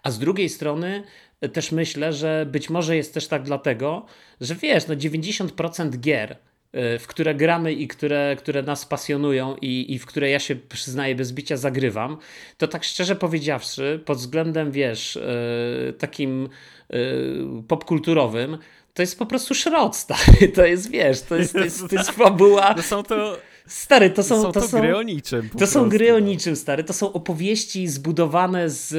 a 0.04 0.12
z 0.12 0.20
drugiej 0.20 0.50
strony 0.50 1.04
y, 1.44 1.50
też 1.50 1.72
myślę, 1.72 2.14
że 2.14 2.46
być 2.52 2.70
może 2.70 2.96
jest 2.96 3.14
też 3.14 3.28
tak 3.28 3.44
dlatego, 3.44 4.06
że 4.42 4.56
wiesz, 4.56 4.88
no 4.88 4.96
90% 4.96 5.98
gier 5.98 6.38
w 7.00 7.04
które 7.08 7.36
gramy 7.36 7.74
i 7.74 7.88
które, 7.88 8.36
które 8.40 8.64
nas 8.64 8.86
pasjonują 8.86 9.56
i, 9.62 9.94
i 9.94 10.00
w 10.00 10.06
które 10.06 10.30
ja 10.30 10.40
się 10.40 10.56
przyznaję 10.56 11.16
bez 11.16 11.34
bicia 11.34 11.58
zagrywam, 11.58 12.18
to 12.58 12.68
tak 12.68 12.84
szczerze 12.84 13.16
powiedziawszy, 13.16 14.02
pod 14.06 14.18
względem, 14.18 14.72
wiesz, 14.72 15.18
e, 15.18 15.94
takim 15.94 16.50
e, 16.90 16.98
popkulturowym, 17.68 18.58
to 18.94 19.02
jest 19.02 19.20
po 19.20 19.26
prostu 19.26 19.54
szrot, 19.56 19.96
stary. 19.96 20.48
To 20.56 20.66
jest, 20.66 20.92
wiesz, 20.92 21.22
to 21.22 21.36
jest, 21.36 21.54
to 21.54 21.60
jest, 21.60 21.90
to 21.90 21.96
jest 21.96 22.12
fabuła. 22.22 22.76
Są 22.82 23.04
to... 23.04 23.38
Stary, 23.68 24.10
to 24.10 24.24
są, 24.24 24.42
są 24.42 24.52
to, 24.52 24.62
to 24.62 24.68
są, 24.68 24.80
gry 24.80 24.98
o 24.98 25.04
niczym. 25.04 25.50
To 25.50 25.68
są 25.68 25.90
gry 25.90 26.14
o 26.14 26.20
no. 26.20 26.26
niczym, 26.26 26.56
stary. 26.56 26.84
To 26.84 26.94
są 26.94 27.14
opowieści 27.14 27.88
zbudowane 27.88 28.70
z 28.70 28.94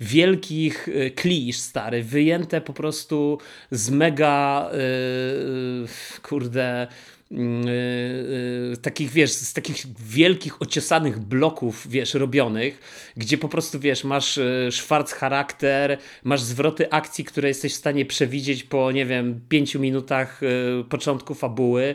wielkich 0.00 0.88
e, 0.88 1.10
klisz, 1.10 1.58
stary. 1.58 2.02
Wyjęte 2.02 2.60
po 2.60 2.72
prostu 2.72 3.38
z 3.70 3.90
mega, 3.90 4.70
yy, 4.72 5.88
kurde, 6.22 6.86
Yy, 7.30 8.76
takich, 8.76 9.10
wiesz, 9.10 9.30
z 9.30 9.52
takich 9.52 9.76
wielkich, 10.06 10.62
ociesanych 10.62 11.18
bloków, 11.18 11.86
wiesz, 11.88 12.14
robionych, 12.14 12.80
gdzie 13.16 13.38
po 13.38 13.48
prostu, 13.48 13.80
wiesz, 13.80 14.04
masz 14.04 14.38
szwarc 14.70 15.12
charakter, 15.12 15.98
masz 16.24 16.40
zwroty 16.40 16.90
akcji, 16.90 17.24
które 17.24 17.48
jesteś 17.48 17.72
w 17.72 17.76
stanie 17.76 18.06
przewidzieć 18.06 18.64
po, 18.64 18.92
nie 18.92 19.06
wiem, 19.06 19.40
pięciu 19.48 19.80
minutach 19.80 20.40
yy, 20.42 20.84
początku 20.84 21.34
fabuły, 21.34 21.94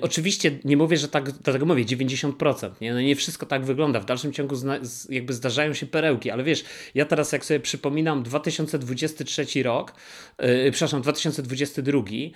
Oczywiście 0.00 0.58
nie 0.64 0.76
mówię, 0.76 0.96
że 0.96 1.08
tak, 1.08 1.32
dlatego 1.32 1.66
mówię 1.66 1.84
90%. 1.84 2.70
Nie? 2.80 2.94
No 2.94 3.00
nie 3.00 3.16
wszystko 3.16 3.46
tak 3.46 3.64
wygląda. 3.64 4.00
W 4.00 4.04
dalszym 4.04 4.32
ciągu 4.32 4.54
zna, 4.54 4.78
jakby 5.08 5.32
zdarzają 5.32 5.74
się 5.74 5.86
perełki, 5.86 6.30
ale 6.30 6.44
wiesz, 6.44 6.64
ja 6.94 7.04
teraz 7.04 7.32
jak 7.32 7.44
sobie 7.44 7.60
przypominam 7.60 8.22
2023 8.22 9.62
rok, 9.62 9.94
yy, 10.38 10.70
przepraszam, 10.70 11.02
2022 11.02 12.02
yy, 12.10 12.30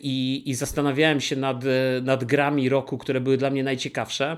i, 0.00 0.42
i 0.50 0.54
zastanawiałem 0.54 1.20
się 1.20 1.36
nad, 1.36 1.64
nad 2.02 2.24
grami 2.24 2.68
roku, 2.68 2.98
które 2.98 3.20
były 3.20 3.36
dla 3.36 3.50
mnie 3.50 3.64
najciekawsze 3.64 4.36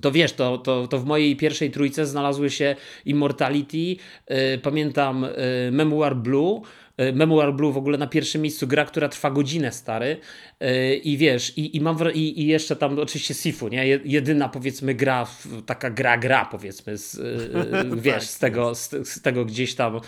to 0.00 0.12
wiesz, 0.12 0.32
to, 0.32 0.58
to, 0.58 0.88
to 0.88 0.98
w 0.98 1.04
mojej 1.04 1.36
pierwszej 1.36 1.70
trójce 1.70 2.06
znalazły 2.06 2.50
się 2.50 2.76
Immortality, 3.04 3.76
yy, 3.78 3.96
pamiętam 4.62 5.22
yy, 5.22 5.72
Memoir 5.72 6.16
Blue, 6.16 6.60
Memoir 7.14 7.54
Blue 7.54 7.72
w 7.72 7.76
ogóle 7.76 7.98
na 7.98 8.06
pierwszym 8.06 8.42
miejscu, 8.42 8.66
gra, 8.66 8.84
która 8.84 9.08
trwa 9.08 9.30
godzinę, 9.30 9.72
stary. 9.72 10.16
E, 10.64 10.94
I 10.94 11.16
wiesz, 11.16 11.58
i, 11.58 11.76
i 11.76 11.80
mam 11.80 11.96
i, 12.14 12.40
i 12.42 12.46
jeszcze 12.46 12.76
tam 12.76 12.98
oczywiście 12.98 13.34
Sifu, 13.34 13.68
nie? 13.68 13.86
Jedyna 13.86 14.48
powiedzmy 14.48 14.94
gra, 14.94 15.26
taka 15.66 15.90
gra, 15.90 16.18
gra 16.18 16.44
powiedzmy, 16.44 16.98
z, 16.98 17.18
e, 17.18 17.96
wiesz, 18.06 18.24
z 18.24 18.38
tego, 18.38 18.74
z, 18.74 18.90
z, 19.08 19.22
tego 19.22 19.44
gdzieś 19.44 19.74
tam, 19.74 20.00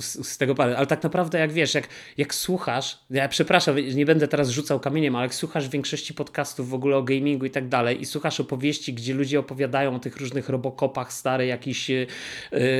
z, 0.00 0.28
z 0.28 0.38
tego 0.38 0.54
parę. 0.54 0.76
Ale 0.76 0.86
tak 0.86 1.02
naprawdę 1.02 1.38
jak 1.38 1.52
wiesz, 1.52 1.74
jak, 1.74 1.88
jak 2.16 2.34
słuchasz, 2.34 2.98
ja 3.10 3.28
przepraszam, 3.28 3.76
nie 3.94 4.06
będę 4.06 4.28
teraz 4.28 4.48
rzucał 4.48 4.80
kamieniem, 4.80 5.16
ale 5.16 5.24
jak 5.24 5.34
słuchasz 5.34 5.68
większości 5.68 6.14
podcastów 6.14 6.68
w 6.68 6.74
ogóle 6.74 6.96
o 6.96 7.02
gamingu 7.02 7.46
i 7.46 7.50
tak 7.50 7.68
dalej 7.68 8.00
i 8.00 8.06
słuchasz 8.06 8.40
opowieści, 8.40 8.94
gdzie 8.94 9.14
ludzie 9.14 9.38
opowiadają 9.38 9.94
o 9.94 9.98
tych 9.98 10.16
różnych 10.16 10.48
robokopach 10.48 11.12
stare, 11.12 11.46
jakichś, 11.46 11.90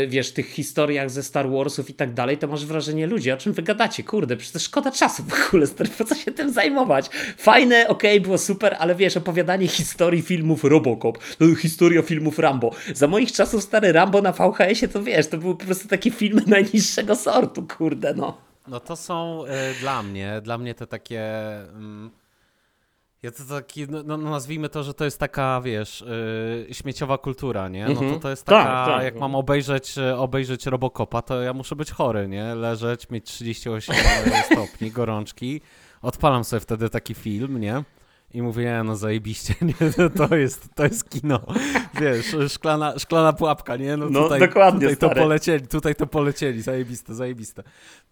wiesz, 0.09 0.33
tych 0.33 0.47
historiach 0.47 1.11
ze 1.11 1.23
Star 1.23 1.51
Warsów 1.51 1.91
i 1.91 1.95
tak 1.95 2.15
dalej, 2.15 2.39
to 2.39 2.49
masz 2.49 2.67
wrażenie, 2.67 3.07
ludzie, 3.07 3.35
o 3.35 3.37
czym 3.37 3.53
wy 3.53 3.63
gadacie? 3.63 4.03
Kurde, 4.03 4.37
przecież 4.37 4.63
szkoda 4.63 4.91
czasu 4.91 5.23
w 5.23 5.49
ogóle, 5.49 5.67
stary, 5.67 5.91
po 5.99 6.05
co 6.05 6.15
się 6.19 6.33
tym 6.33 6.53
zajmować? 6.53 7.11
Fajne, 7.39 7.89
okej, 7.89 8.11
okay, 8.11 8.21
było 8.21 8.39
super, 8.39 8.77
ale 8.79 8.95
wiesz, 8.95 9.17
opowiadanie 9.17 9.69
historii 9.69 10.23
filmów 10.23 10.65
Robocop, 10.65 11.19
no, 11.41 11.55
historia 11.55 12.03
filmów 12.03 12.39
Rambo. 12.39 12.71
Za 12.95 13.07
moich 13.07 13.33
czasów 13.33 13.63
stary 13.63 13.93
Rambo 13.93 14.23
na 14.23 14.33
VHS-ie, 14.33 14.89
to 14.89 15.03
wiesz, 15.03 15.27
to 15.27 15.39
były 15.39 15.57
po 15.57 15.65
prostu 15.65 15.89
takie 15.89 16.11
filmy 16.11 16.43
najniższego 16.57 17.17
sortu, 17.17 17.67
kurde, 17.77 18.15
no. 18.15 18.49
No 18.69 18.81
to 18.81 18.97
są 18.97 19.45
y, 19.45 19.81
dla 19.81 20.03
mnie, 20.03 20.41
dla 20.43 20.59
mnie 20.59 20.75
te 20.75 20.87
takie... 20.87 21.23
Mm, 21.69 22.11
ja 23.23 23.31
to 23.31 23.45
taki, 23.45 23.87
no, 23.89 24.03
no, 24.03 24.17
nazwijmy 24.17 24.69
to, 24.69 24.83
że 24.83 24.95
to 24.95 25.05
jest 25.05 25.19
taka, 25.19 25.61
wiesz, 25.61 26.05
yy, 26.67 26.75
śmieciowa 26.75 27.19
kultura, 27.19 27.69
nie? 27.69 27.89
No 27.89 27.95
to 27.95 28.01
mhm. 28.01 28.21
to 28.21 28.31
jest 28.31 28.45
taka, 28.45 28.65
tak, 28.65 28.87
tak. 28.89 29.05
jak 29.05 29.17
mam 29.17 29.35
obejrzeć, 29.35 29.99
y, 29.99 30.17
obejrzeć 30.17 30.67
Robocopa, 30.67 31.23
to 31.23 31.43
ja 31.43 31.53
muszę 31.53 31.77
być 31.77 31.91
chory, 31.91 32.29
nie? 32.29 32.55
Leżeć, 32.55 33.11
mieć 33.11 33.27
38 33.27 33.95
stopni, 34.53 34.91
gorączki. 34.91 35.61
Odpalam 36.03 36.45
sobie 36.45 36.61
wtedy 36.61 36.91
taki 36.91 37.15
film, 37.15 37.61
nie? 37.61 37.85
I 38.35 38.43
mówię, 38.43 38.83
no 38.85 38.97
zajebiście, 38.97 39.55
nie? 39.63 40.09
To 40.11 40.37
jest, 40.37 40.75
to 40.75 40.85
jest 40.85 41.11
kino. 41.11 41.41
Wiesz, 42.01 42.37
szklana, 42.49 42.99
szklana 42.99 43.33
pułapka, 43.33 43.77
nie? 43.77 43.97
No, 43.97 44.11
no 44.11 44.23
tutaj, 44.23 44.41
dokładnie, 44.41 44.81
tutaj 44.81 44.97
to 44.97 45.21
polecieli, 45.21 45.67
tutaj 45.67 45.95
to 45.95 46.07
polecieli, 46.07 46.63
zajebiste, 46.63 47.15
zajebiste. 47.15 47.63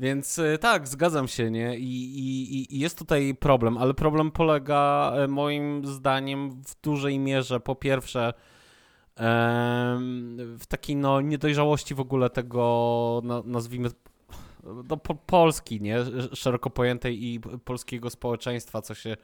Więc 0.01 0.39
y, 0.39 0.59
tak, 0.61 0.89
zgadzam 0.89 1.29
się, 1.29 1.51
nie? 1.51 1.79
I, 1.79 2.19
i, 2.19 2.77
I 2.77 2.79
jest 2.79 2.99
tutaj 2.99 3.35
problem, 3.35 3.79
ale 3.79 3.95
problem 3.95 4.31
polega 4.31 5.13
e, 5.17 5.29
moim 5.29 5.87
zdaniem 5.87 6.51
w 6.51 6.81
dużej 6.83 7.19
mierze, 7.19 7.61
po 7.61 7.75
pierwsze, 7.75 8.33
w 10.59 10.63
takiej 10.69 10.97
no, 10.97 11.21
niedojrzałości 11.21 11.95
w 11.95 12.01
ogóle 12.01 12.31
tego, 12.31 13.23
nazwijmy 13.45 13.89
do 14.85 14.97
Polski, 15.27 15.81
nie? 15.81 15.97
Szeroko 16.33 16.71
pojętej 16.71 17.25
i 17.25 17.41
polskiego 17.41 18.11
społeczeństwa, 18.11 18.83
co 18.83 18.95
się 18.95 19.17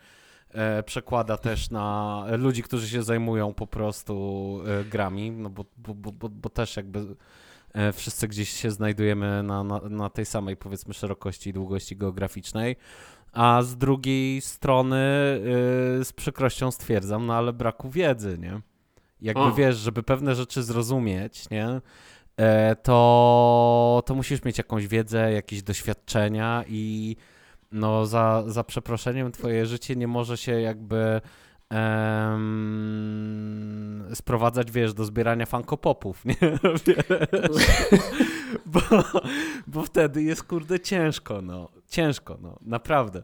e, 0.50 0.82
przekłada 0.82 1.37
też 1.37 1.70
na 1.70 2.25
ludzi, 2.38 2.62
którzy 2.62 2.88
się 2.88 3.02
zajmują 3.02 3.54
po 3.54 3.66
prostu 3.66 4.58
e, 4.66 4.84
grami, 4.84 5.30
no 5.30 5.50
bo, 5.50 5.64
bo, 5.76 5.94
bo, 5.94 6.28
bo 6.28 6.49
też 6.49 6.76
jakby 6.76 7.16
e, 7.72 7.92
wszyscy 7.92 8.28
gdzieś 8.28 8.50
się 8.50 8.70
znajdujemy 8.70 9.42
na, 9.42 9.64
na, 9.64 9.80
na 9.80 10.11
tej 10.11 10.26
samej 10.26 10.56
powiedzmy 10.56 10.94
szerokości 10.94 11.50
i 11.50 11.52
długości 11.52 11.96
geograficznej. 11.96 12.76
A 13.32 13.62
z 13.62 13.76
drugiej 13.76 14.40
strony 14.40 14.96
z 16.04 16.12
przykrością 16.16 16.70
stwierdzam, 16.70 17.26
no 17.26 17.34
ale 17.34 17.52
braku 17.52 17.90
wiedzy, 17.90 18.38
nie? 18.38 18.61
Jakby 19.22 19.42
o. 19.42 19.52
wiesz, 19.52 19.76
żeby 19.76 20.02
pewne 20.02 20.34
rzeczy 20.34 20.62
zrozumieć, 20.62 21.50
nie? 21.50 21.80
E, 22.37 22.77
to, 22.77 24.03
to 24.07 24.15
musisz 24.15 24.45
mieć 24.45 24.59
jakąś 24.59 24.87
wiedzę, 24.87 25.33
jakieś 25.33 25.62
doświadczenia 25.62 26.65
i 26.69 27.17
no 27.73 28.07
za, 28.07 28.45
za 28.47 28.65
przeproszeniem 28.65 29.33
twoje 29.33 29.67
życie 29.67 29.97
nie 29.97 30.07
może 30.07 30.37
się 30.37 30.61
jakby 30.61 31.21
sprowadzać, 34.15 34.71
wiesz, 34.71 34.95
do 34.95 35.05
zbierania 35.05 35.47
funkopopów, 35.47 36.25
nie? 36.25 36.37
bo, 38.67 38.81
bo 39.67 39.83
wtedy 39.83 40.23
jest, 40.23 40.43
kurde, 40.43 40.81
ciężko, 40.81 41.43
no. 41.43 41.69
Ciężko, 41.89 42.39
no. 42.43 42.59
Naprawdę. 42.62 43.23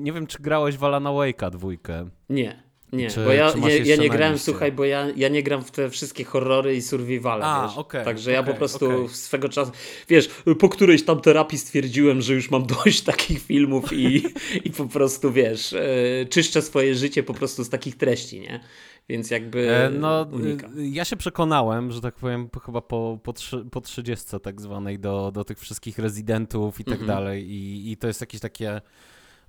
Nie 0.00 0.12
wiem, 0.12 0.26
czy 0.26 0.42
grałeś 0.42 0.76
w 0.76 0.84
Alana 0.84 1.10
Wake'a 1.10 1.50
dwójkę. 1.50 2.08
Nie. 2.28 2.67
Nie, 2.92 3.10
czy, 3.10 3.24
bo 3.24 3.32
ja, 3.32 3.52
ja, 3.68 3.76
ja 3.84 3.96
nie 3.96 4.10
grałem, 4.10 4.38
słuchaj, 4.38 4.72
bo 4.72 4.84
ja, 4.84 5.06
ja 5.16 5.28
nie 5.28 5.42
gram 5.42 5.64
w 5.64 5.70
te 5.70 5.90
wszystkie 5.90 6.24
horrory 6.24 6.76
i 6.76 6.82
survivale, 6.82 7.44
A, 7.44 7.66
wiesz? 7.66 7.78
Okay, 7.78 8.04
Także 8.04 8.30
okay, 8.30 8.34
ja 8.34 8.52
po 8.52 8.58
prostu 8.58 8.86
okay. 8.86 9.08
swego 9.08 9.48
czasu, 9.48 9.72
wiesz, 10.08 10.28
po 10.58 10.68
którejś 10.68 11.04
tam 11.04 11.20
terapii 11.20 11.58
stwierdziłem, 11.58 12.22
że 12.22 12.34
już 12.34 12.50
mam 12.50 12.66
dość 12.84 13.00
takich 13.00 13.42
filmów 13.42 13.92
i, 13.92 14.24
i 14.64 14.70
po 14.70 14.86
prostu, 14.86 15.32
wiesz, 15.32 15.72
e, 15.72 15.86
czyszczę 16.30 16.62
swoje 16.62 16.94
życie 16.94 17.22
po 17.22 17.34
prostu 17.34 17.64
z 17.64 17.68
takich 17.68 17.96
treści, 17.96 18.40
nie? 18.40 18.60
Więc 19.08 19.30
jakby 19.30 19.70
e, 19.70 19.90
no, 19.90 20.26
unika. 20.32 20.68
Ja 20.76 21.04
się 21.04 21.16
przekonałem, 21.16 21.92
że 21.92 22.00
tak 22.00 22.14
powiem, 22.14 22.48
chyba 22.66 22.80
po, 22.80 23.18
po, 23.22 23.32
trzy, 23.32 23.64
po 23.70 23.80
30 23.80 24.26
tak 24.42 24.60
zwanej 24.60 24.98
do, 24.98 25.30
do 25.30 25.44
tych 25.44 25.58
wszystkich 25.58 25.98
rezydentów 25.98 26.80
i 26.80 26.84
tak 26.84 27.00
mhm. 27.00 27.08
dalej 27.08 27.50
i, 27.50 27.92
i 27.92 27.96
to 27.96 28.06
jest 28.06 28.20
jakieś 28.20 28.40
takie 28.40 28.80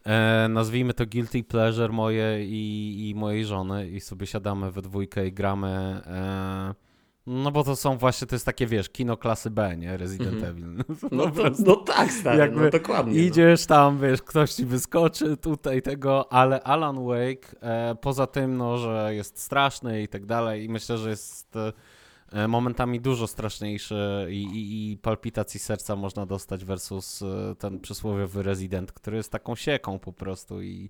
e, 0.05 0.47
nazwijmy 0.49 0.93
to 0.93 1.05
guilty 1.05 1.43
pleasure 1.43 1.93
moje 1.93 2.45
i, 2.45 3.09
i 3.09 3.15
mojej 3.15 3.45
żony 3.45 3.89
i 3.89 3.99
sobie 3.99 4.27
siadamy 4.27 4.71
we 4.71 4.81
dwójkę 4.81 5.27
i 5.27 5.33
gramy 5.33 5.67
e, 6.05 6.89
no 7.29 7.51
bo 7.51 7.63
to 7.63 7.75
są 7.75 7.97
właśnie, 7.97 8.27
to 8.27 8.35
jest 8.35 8.45
takie, 8.45 8.67
wiesz, 8.67 8.89
kino 8.89 9.17
klasy 9.17 9.49
B, 9.49 9.77
nie? 9.77 9.97
Resident 9.97 10.33
mm 10.33 10.43
-hmm. 10.43 10.49
Evil. 10.49 10.83
No, 11.17 11.31
to, 11.31 11.43
no 11.65 11.75
tak, 11.75 12.11
stary, 12.11 12.37
no 12.37 12.43
Jakby 12.43 12.61
no 12.61 12.69
dokładnie. 12.69 13.25
Idziesz 13.25 13.67
no. 13.67 13.75
tam, 13.75 13.99
wiesz, 13.99 14.21
ktoś 14.21 14.53
ci 14.53 14.65
wyskoczy 14.65 15.37
tutaj 15.37 15.81
tego, 15.81 16.33
ale 16.33 16.63
Alan 16.63 17.05
Wake, 17.05 17.55
e, 17.61 17.95
poza 18.01 18.27
tym, 18.27 18.57
no, 18.57 18.77
że 18.77 19.15
jest 19.15 19.39
straszny 19.39 20.01
i 20.01 20.07
tak 20.07 20.25
dalej 20.25 20.63
i 20.63 20.69
myślę, 20.69 20.97
że 20.97 21.09
jest 21.09 21.55
e, 21.55 21.73
momentami 22.47 23.01
dużo 23.01 23.27
straszniejszy 23.27 24.27
i, 24.29 24.43
i, 24.43 24.91
i, 24.91 24.97
palpitacji 24.97 25.59
serca 25.59 25.95
można 25.95 26.25
dostać 26.25 26.65
versus 26.65 27.21
e, 27.21 27.55
ten 27.55 27.79
przysłowiowy 27.79 28.43
Resident, 28.43 28.91
który 28.91 29.17
jest 29.17 29.31
taką 29.31 29.55
sieką 29.55 29.99
po 29.99 30.13
prostu 30.13 30.61
i 30.61 30.89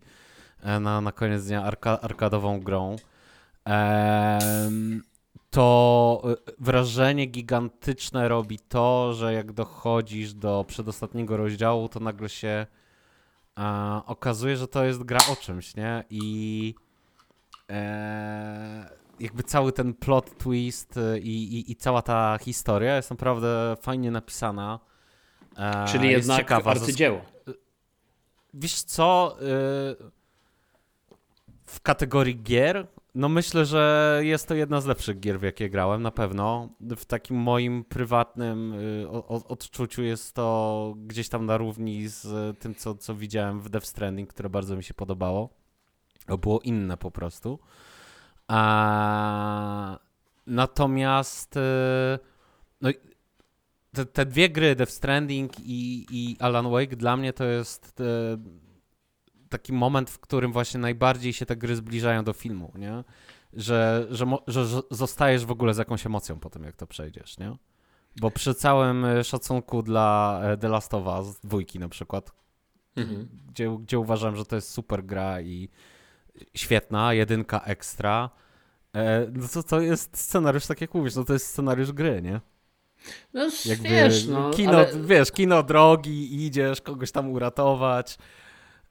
e, 0.62 0.80
na, 0.80 1.02
na 1.02 1.12
koniec 1.12 1.46
dnia 1.46 1.64
arka, 1.64 2.02
arkadową 2.02 2.60
grą 2.60 2.96
to 5.50 6.22
y, 6.50 6.54
wrażenie 6.60 7.26
gigantyczne 7.26 8.28
robi 8.28 8.60
to, 8.60 9.14
że 9.14 9.34
jak 9.34 9.52
dochodzisz 9.52 10.34
do 10.34 10.66
przedostatniego 10.68 11.38
rozdziału, 11.38 11.90
to 11.90 12.00
nagle 12.00 12.30
się 12.30 12.66
a, 13.56 14.02
okazuje, 14.06 14.58
że 14.58 14.68
to 14.68 14.84
jest 14.84 15.04
gra 15.04 15.20
o 15.32 15.36
czymś, 15.36 15.76
nie? 15.76 16.04
I 16.10 16.76
e, 17.70 18.90
jakby 19.20 19.44
cały 19.44 19.72
ten 19.72 19.94
plot 19.94 20.38
twist 20.38 20.98
y, 20.98 21.20
i, 21.20 21.60
i, 21.60 21.72
i, 21.72 21.76
cała 21.76 22.02
ta 22.02 22.38
historia 22.42 22.96
jest 22.96 23.10
naprawdę 23.10 23.78
fajnie 23.82 24.12
napisana. 24.12 24.80
E, 25.58 25.86
Czyli 25.88 26.10
jednak 26.10 26.38
ciekawa. 26.38 26.72
arcydzieło. 26.72 27.22
Wiesz 28.54 28.84
co? 28.84 29.38
Y, 29.42 29.46
w 31.66 31.82
kategorii 31.82 32.44
gier 32.44 32.88
no 33.16 33.30
myślę, 33.30 33.66
że 33.66 34.20
jest 34.24 34.48
to 34.48 34.56
jedna 34.56 34.82
z 34.82 34.86
lepszych 34.86 35.20
gier, 35.20 35.40
w 35.40 35.44
jakie 35.44 35.70
grałem, 35.70 36.02
na 36.02 36.12
pewno. 36.12 36.70
W 36.80 37.06
takim 37.06 37.38
moim 37.38 37.84
prywatnym 37.84 38.74
y, 38.74 39.08
odczuciu 39.28 40.04
jest 40.04 40.36
to 40.36 40.94
gdzieś 40.98 41.30
tam 41.30 41.46
na 41.46 41.58
równi 41.58 42.08
z 42.08 42.58
tym, 42.60 42.76
co, 42.76 42.96
co 42.96 43.16
widziałem 43.16 43.62
w 43.62 43.70
Death 43.70 43.88
Stranding, 43.88 44.30
które 44.30 44.50
bardzo 44.50 44.76
mi 44.76 44.84
się 44.84 44.94
podobało. 44.94 45.50
Było 46.42 46.60
inne 46.60 46.98
po 46.98 47.12
prostu. 47.12 47.60
A... 48.50 50.00
Natomiast 50.48 51.58
y, 51.58 51.60
no, 52.82 52.90
te, 53.94 54.06
te, 54.06 54.26
dwie 54.26 54.50
gry, 54.50 54.76
Death 54.76 54.92
Stranding 54.92 55.60
i, 55.60 56.06
i 56.12 56.38
Alan 56.40 56.72
Wake, 56.72 56.96
dla 56.96 57.18
mnie 57.18 57.34
to 57.34 57.46
jest 57.46 58.00
y, 58.00 58.04
taki 59.50 59.74
moment, 59.74 60.10
w 60.10 60.20
którym 60.20 60.52
właśnie 60.52 60.80
najbardziej 60.80 61.34
się 61.34 61.46
te 61.46 61.56
gry 61.56 61.76
zbliżają 61.76 62.24
do 62.24 62.34
filmu, 62.34 62.72
nie? 62.76 63.04
Że, 63.54 64.08
że, 64.10 64.26
że, 64.48 64.66
że 64.66 64.82
zostajesz 64.92 65.46
w 65.46 65.52
ogóle 65.52 65.74
z 65.74 65.78
jakąś 65.78 66.06
emocją 66.06 66.40
po 66.40 66.50
tym, 66.50 66.64
jak 66.64 66.76
to 66.76 66.88
przejdziesz, 66.88 67.38
nie? 67.38 67.56
Bo 68.22 68.32
przy 68.32 68.54
całym 68.54 69.06
e, 69.06 69.24
szacunku 69.24 69.84
dla 69.84 70.42
The 70.60 70.70
Last 70.70 70.94
of 70.94 71.06
Us, 71.06 71.40
dwójki 71.40 71.80
na 71.80 71.90
przykład, 71.90 72.32
mhm. 72.96 73.30
gdzie, 73.48 73.78
gdzie 73.82 74.00
uważam, 74.00 74.36
że 74.36 74.46
to 74.46 74.56
jest 74.56 74.72
super 74.72 75.06
gra 75.06 75.42
i 75.42 75.70
świetna, 76.54 77.14
jedynka 77.14 77.62
ekstra, 77.62 78.30
e, 78.96 79.28
no 79.34 79.48
to, 79.54 79.64
to 79.64 79.82
jest 79.82 80.18
scenariusz, 80.18 80.68
tak 80.68 80.82
jak 80.82 80.94
mówisz, 80.94 81.16
no 81.16 81.24
to 81.24 81.34
jest 81.34 81.48
scenariusz 81.48 81.92
gry, 81.92 82.22
nie? 82.22 82.42
No 83.34 83.50
Jakby 83.66 83.90
wiesz, 83.90 84.28
no, 84.28 84.52
kino, 84.52 84.78
ale... 84.78 84.88
wiesz, 85.04 85.32
kino 85.32 85.64
drogi, 85.64 86.46
idziesz 86.46 86.82
kogoś 86.82 87.12
tam 87.12 87.32
uratować, 87.32 88.18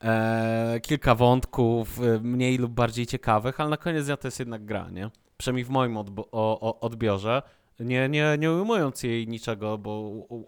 e, 0.04 0.80
kilka 0.82 1.14
wątków, 1.14 2.00
e, 2.00 2.20
mniej 2.20 2.58
lub 2.58 2.72
bardziej 2.72 3.06
ciekawych, 3.06 3.60
ale 3.60 3.70
na 3.70 3.76
koniec 3.76 4.06
dnia 4.06 4.16
to 4.16 4.28
jest 4.28 4.38
jednak 4.38 4.64
gra, 4.64 4.90
nie? 4.90 5.10
Przynajmniej 5.36 5.64
w 5.64 5.70
moim 5.70 5.96
odb 5.96 6.20
o, 6.20 6.60
o, 6.60 6.80
odbiorze. 6.80 7.42
Nie, 7.80 8.08
nie, 8.08 8.36
nie 8.38 8.52
ujmując 8.52 9.02
jej 9.02 9.28
niczego, 9.28 9.78
bo 9.78 10.00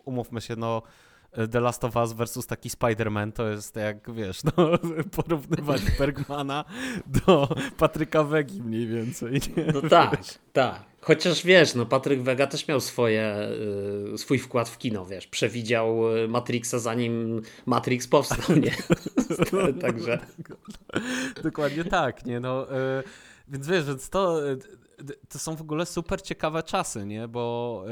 umówmy 0.05 0.41
się, 0.41 0.57
no 0.57 0.83
The 1.53 1.61
Last 1.61 1.85
of 1.85 1.97
Us 1.97 2.13
versus 2.13 2.47
taki 2.47 2.69
Spider-Man 2.69 3.33
to 3.33 3.49
jest 3.49 3.77
jak, 3.77 4.15
wiesz, 4.15 4.45
no, 4.45 4.53
porównywać 5.17 5.83
Bergmana 5.99 6.65
do 7.07 7.49
Patryka 7.79 8.25
Wegi 8.25 8.63
mniej 8.63 8.87
więcej. 8.87 9.33
Nie? 9.57 9.65
No 9.73 9.89
tak, 9.89 10.21
tak. 10.53 10.91
Chociaż 11.01 11.45
wiesz, 11.45 11.75
no 11.75 11.87
Patryk 11.87 12.23
Wega 12.23 12.47
też 12.47 12.69
miał 12.69 12.81
swoje, 12.81 13.37
y, 14.15 14.19
swój 14.19 14.39
wkład 14.39 14.69
w 14.69 14.79
kino, 14.79 15.07
wiesz, 15.07 15.27
przewidział 15.27 16.17
y, 16.17 16.29
Matrixa 16.29 16.79
zanim 16.79 17.43
Matrix 17.67 18.09
powstał, 18.09 18.57
nie? 18.57 18.73
Także. 19.83 20.19
Dokładnie 21.43 21.85
tak, 21.85 22.25
nie? 22.27 22.41
No, 22.41 22.77
y, 22.99 23.03
więc 23.51 23.67
wiesz, 23.67 23.85
więc 23.85 24.11
to 24.11 24.41
to 25.29 25.39
są 25.39 25.57
w 25.57 25.61
ogóle 25.61 25.87
super 25.87 26.23
ciekawe 26.23 26.63
czasy, 26.63 27.07
nie? 27.07 27.29
Bo 27.29 27.85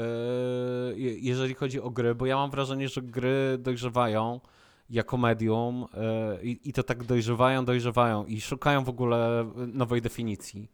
yy, 0.95 1.17
jeżeli 1.19 1.53
chodzi 1.53 1.81
o 1.81 1.89
gry, 1.89 2.15
bo 2.15 2.25
ja 2.25 2.35
mam 2.35 2.51
wrażenie, 2.51 2.89
że 2.89 3.01
gry 3.01 3.57
dojrzewają 3.59 4.39
jako 4.89 5.17
medium 5.17 5.85
yy, 6.41 6.57
i 6.63 6.73
to 6.73 6.83
tak 6.83 7.03
dojrzewają, 7.03 7.65
dojrzewają 7.65 8.25
i 8.25 8.41
szukają 8.41 8.83
w 8.83 8.89
ogóle 8.89 9.51
nowej 9.55 10.01
definicji. 10.01 10.67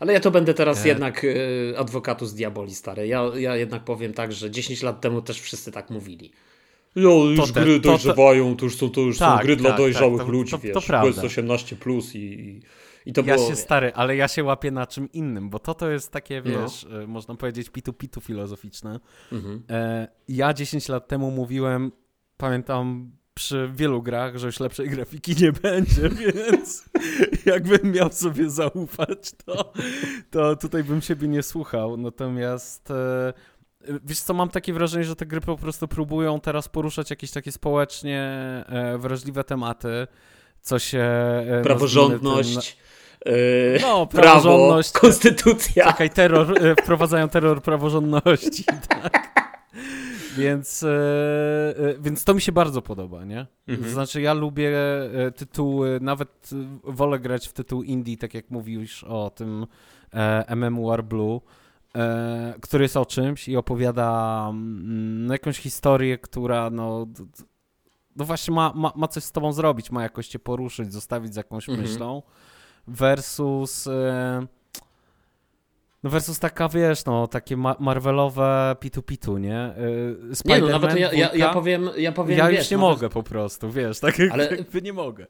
Ale 0.00 0.12
ja 0.12 0.20
to 0.20 0.30
będę 0.30 0.54
teraz 0.54 0.84
e... 0.84 0.88
jednak 0.88 1.22
yy, 1.22 1.74
adwokatu 1.78 2.26
z 2.26 2.34
diaboli, 2.34 2.74
stary. 2.74 3.06
Ja, 3.06 3.22
ja 3.36 3.56
jednak 3.56 3.84
powiem 3.84 4.12
tak, 4.12 4.32
że 4.32 4.50
10 4.50 4.82
lat 4.82 5.00
temu 5.00 5.22
też 5.22 5.40
wszyscy 5.40 5.72
tak 5.72 5.90
mówili. 5.90 6.32
No, 6.96 7.10
już 7.10 7.52
to 7.52 7.60
gry 7.60 7.80
te, 7.80 7.88
dojrzewają, 7.88 8.56
to, 8.56 8.64
już 8.64 8.76
są, 8.76 8.90
to 8.90 9.00
już 9.00 9.18
tak, 9.18 9.38
są 9.38 9.44
gry 9.44 9.56
tak, 9.56 9.62
dla 9.62 9.76
dojrzałych 9.76 10.18
tak, 10.18 10.26
to, 10.26 10.32
ludzi, 10.32 10.50
to, 10.50 10.58
to, 10.58 10.62
wiesz, 10.62 10.74
to 10.74 10.80
to 10.80 11.06
jest 11.06 11.18
18+, 11.18 11.76
plus 11.76 12.14
i, 12.14 12.18
i 12.18 12.60
i 13.06 13.12
to 13.12 13.20
ja 13.20 13.34
było... 13.34 13.48
się 13.48 13.56
stary, 13.56 13.92
ale 13.94 14.16
ja 14.16 14.28
się 14.28 14.44
łapię 14.44 14.70
na 14.70 14.86
czym 14.86 15.12
innym, 15.12 15.50
bo 15.50 15.58
to 15.58 15.74
to 15.74 15.90
jest 15.90 16.12
takie, 16.12 16.42
no. 16.44 16.50
wiesz, 16.50 16.86
no. 16.90 17.06
można 17.06 17.34
powiedzieć 17.34 17.70
pitu-pitu 17.70 18.20
filozoficzne. 18.20 19.00
Mhm. 19.32 19.62
E, 19.70 20.08
ja 20.28 20.54
10 20.54 20.88
lat 20.88 21.08
temu 21.08 21.30
mówiłem, 21.30 21.92
pamiętam 22.36 23.12
przy 23.34 23.70
wielu 23.74 24.02
grach, 24.02 24.36
że 24.36 24.46
już 24.46 24.60
lepszej 24.60 24.88
grafiki 24.88 25.34
nie 25.40 25.52
będzie, 25.52 26.08
więc 26.22 26.84
jakbym 27.46 27.92
miał 27.92 28.12
sobie 28.12 28.50
zaufać, 28.50 29.32
to, 29.44 29.72
to 30.30 30.56
tutaj 30.56 30.84
bym 30.84 31.00
siebie 31.00 31.28
nie 31.28 31.42
słuchał. 31.42 31.96
Natomiast 31.96 32.90
e, 32.90 33.32
wiesz 34.04 34.20
co, 34.20 34.34
mam 34.34 34.48
takie 34.48 34.72
wrażenie, 34.72 35.04
że 35.04 35.16
te 35.16 35.26
gry 35.26 35.40
po 35.40 35.56
prostu 35.56 35.88
próbują 35.88 36.40
teraz 36.40 36.68
poruszać 36.68 37.10
jakieś 37.10 37.30
takie 37.30 37.52
społecznie 37.52 38.32
wrażliwe 38.98 39.44
tematy, 39.44 40.06
co 40.60 40.78
się... 40.78 41.06
Praworządność. 41.62 42.76
Yy, 43.26 43.78
no, 43.82 44.06
prawo, 44.06 44.80
konstytucja. 44.92 45.84
Czekaj, 45.84 46.10
terror, 46.10 46.64
e, 46.64 46.74
wprowadzają 46.82 47.28
terror 47.28 47.62
praworządności, 47.62 48.64
tak. 48.88 49.32
Więc, 50.36 50.82
e, 50.82 50.88
e, 50.88 51.94
więc 52.00 52.24
to 52.24 52.34
mi 52.34 52.40
się 52.40 52.52
bardzo 52.52 52.82
podoba, 52.82 53.24
nie? 53.24 53.46
Mhm. 53.68 53.88
To 53.88 53.94
znaczy 53.94 54.20
ja 54.20 54.34
lubię 54.34 54.72
tytuły, 55.36 55.98
nawet 56.00 56.50
wolę 56.84 57.18
grać 57.18 57.48
w 57.48 57.52
tytuł 57.52 57.82
indie, 57.82 58.16
tak 58.16 58.34
jak 58.34 58.50
mówisz 58.50 59.04
o 59.04 59.30
tym 59.30 59.66
MMOR 60.56 61.04
Blue, 61.04 61.40
który 62.62 62.84
jest 62.84 62.96
o 62.96 63.06
czymś 63.06 63.48
i 63.48 63.56
opowiada 63.56 64.46
mm, 64.50 65.32
jakąś 65.32 65.58
historię, 65.58 66.18
która 66.18 66.70
no, 66.70 67.06
no 68.16 68.24
właśnie 68.24 68.54
ma, 68.54 68.72
ma, 68.74 68.92
ma 68.96 69.08
coś 69.08 69.24
z 69.24 69.32
tobą 69.32 69.52
zrobić, 69.52 69.90
ma 69.90 70.02
jakoś 70.02 70.28
cię 70.28 70.38
poruszyć, 70.38 70.92
zostawić 70.92 71.34
z 71.34 71.36
jakąś 71.36 71.68
mhm. 71.68 71.88
myślą 71.88 72.22
versus 72.86 73.86
e, 73.86 74.46
No 76.02 76.10
versus 76.10 76.38
taka, 76.38 76.68
wiesz, 76.68 77.04
no, 77.04 77.26
takie 77.26 77.56
ma 77.56 77.76
Marvelowe 77.80 78.76
pitu-pitu, 78.80 79.38
nie? 79.38 79.74
Yy, 79.76 80.34
nie, 80.44 80.60
no 80.60 80.68
nawet 80.68 80.96
ja, 80.96 81.12
ja, 81.12 81.30
ja, 81.34 81.52
powiem, 81.52 81.90
ja 81.96 82.12
powiem, 82.12 82.38
Ja 82.38 82.48
wiesz, 82.48 82.58
już 82.58 82.70
nie 82.70 82.76
nawet... 82.76 82.90
mogę 82.90 83.08
po 83.08 83.22
prostu, 83.22 83.70
wiesz, 83.70 84.00
tak 84.00 84.14
ale... 84.30 84.56
jakby 84.56 84.82
nie 84.82 84.92
mogę. 84.92 85.26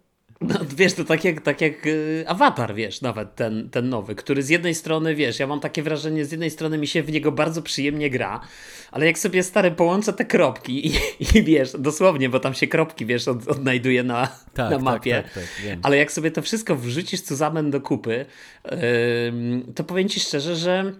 No, 0.48 0.54
wiesz, 0.76 0.94
to 0.94 1.04
tak 1.04 1.24
jak, 1.24 1.40
tak 1.40 1.60
jak 1.60 1.86
y, 1.86 2.24
awatar, 2.26 2.74
wiesz, 2.74 3.00
nawet 3.00 3.34
ten, 3.34 3.70
ten 3.70 3.88
nowy, 3.88 4.14
który 4.14 4.42
z 4.42 4.48
jednej 4.48 4.74
strony, 4.74 5.14
wiesz, 5.14 5.38
ja 5.38 5.46
mam 5.46 5.60
takie 5.60 5.82
wrażenie, 5.82 6.24
z 6.24 6.30
jednej 6.30 6.50
strony 6.50 6.78
mi 6.78 6.86
się 6.86 7.02
w 7.02 7.12
niego 7.12 7.32
bardzo 7.32 7.62
przyjemnie 7.62 8.10
gra, 8.10 8.40
ale 8.90 9.06
jak 9.06 9.18
sobie 9.18 9.42
stary 9.42 9.70
połączę 9.70 10.12
te 10.12 10.24
kropki 10.24 10.86
i, 10.86 10.92
i 11.38 11.42
wiesz, 11.42 11.72
dosłownie, 11.78 12.28
bo 12.28 12.40
tam 12.40 12.54
się 12.54 12.66
kropki, 12.66 13.06
wiesz, 13.06 13.28
od, 13.28 13.48
odnajduje 13.48 14.02
na, 14.02 14.26
tak, 14.26 14.56
na 14.56 14.70
tak, 14.70 14.82
mapie, 14.82 15.22
tak, 15.22 15.34
tak, 15.34 15.78
ale 15.82 15.96
jak 15.96 16.12
sobie 16.12 16.30
to 16.30 16.42
wszystko 16.42 16.76
wrzucisz 16.76 17.20
zusammen 17.20 17.70
do 17.70 17.80
kupy, 17.80 18.26
yy, 18.64 18.72
to 19.74 19.84
powiem 19.84 20.08
ci 20.08 20.20
szczerze, 20.20 20.56
że 20.56 20.92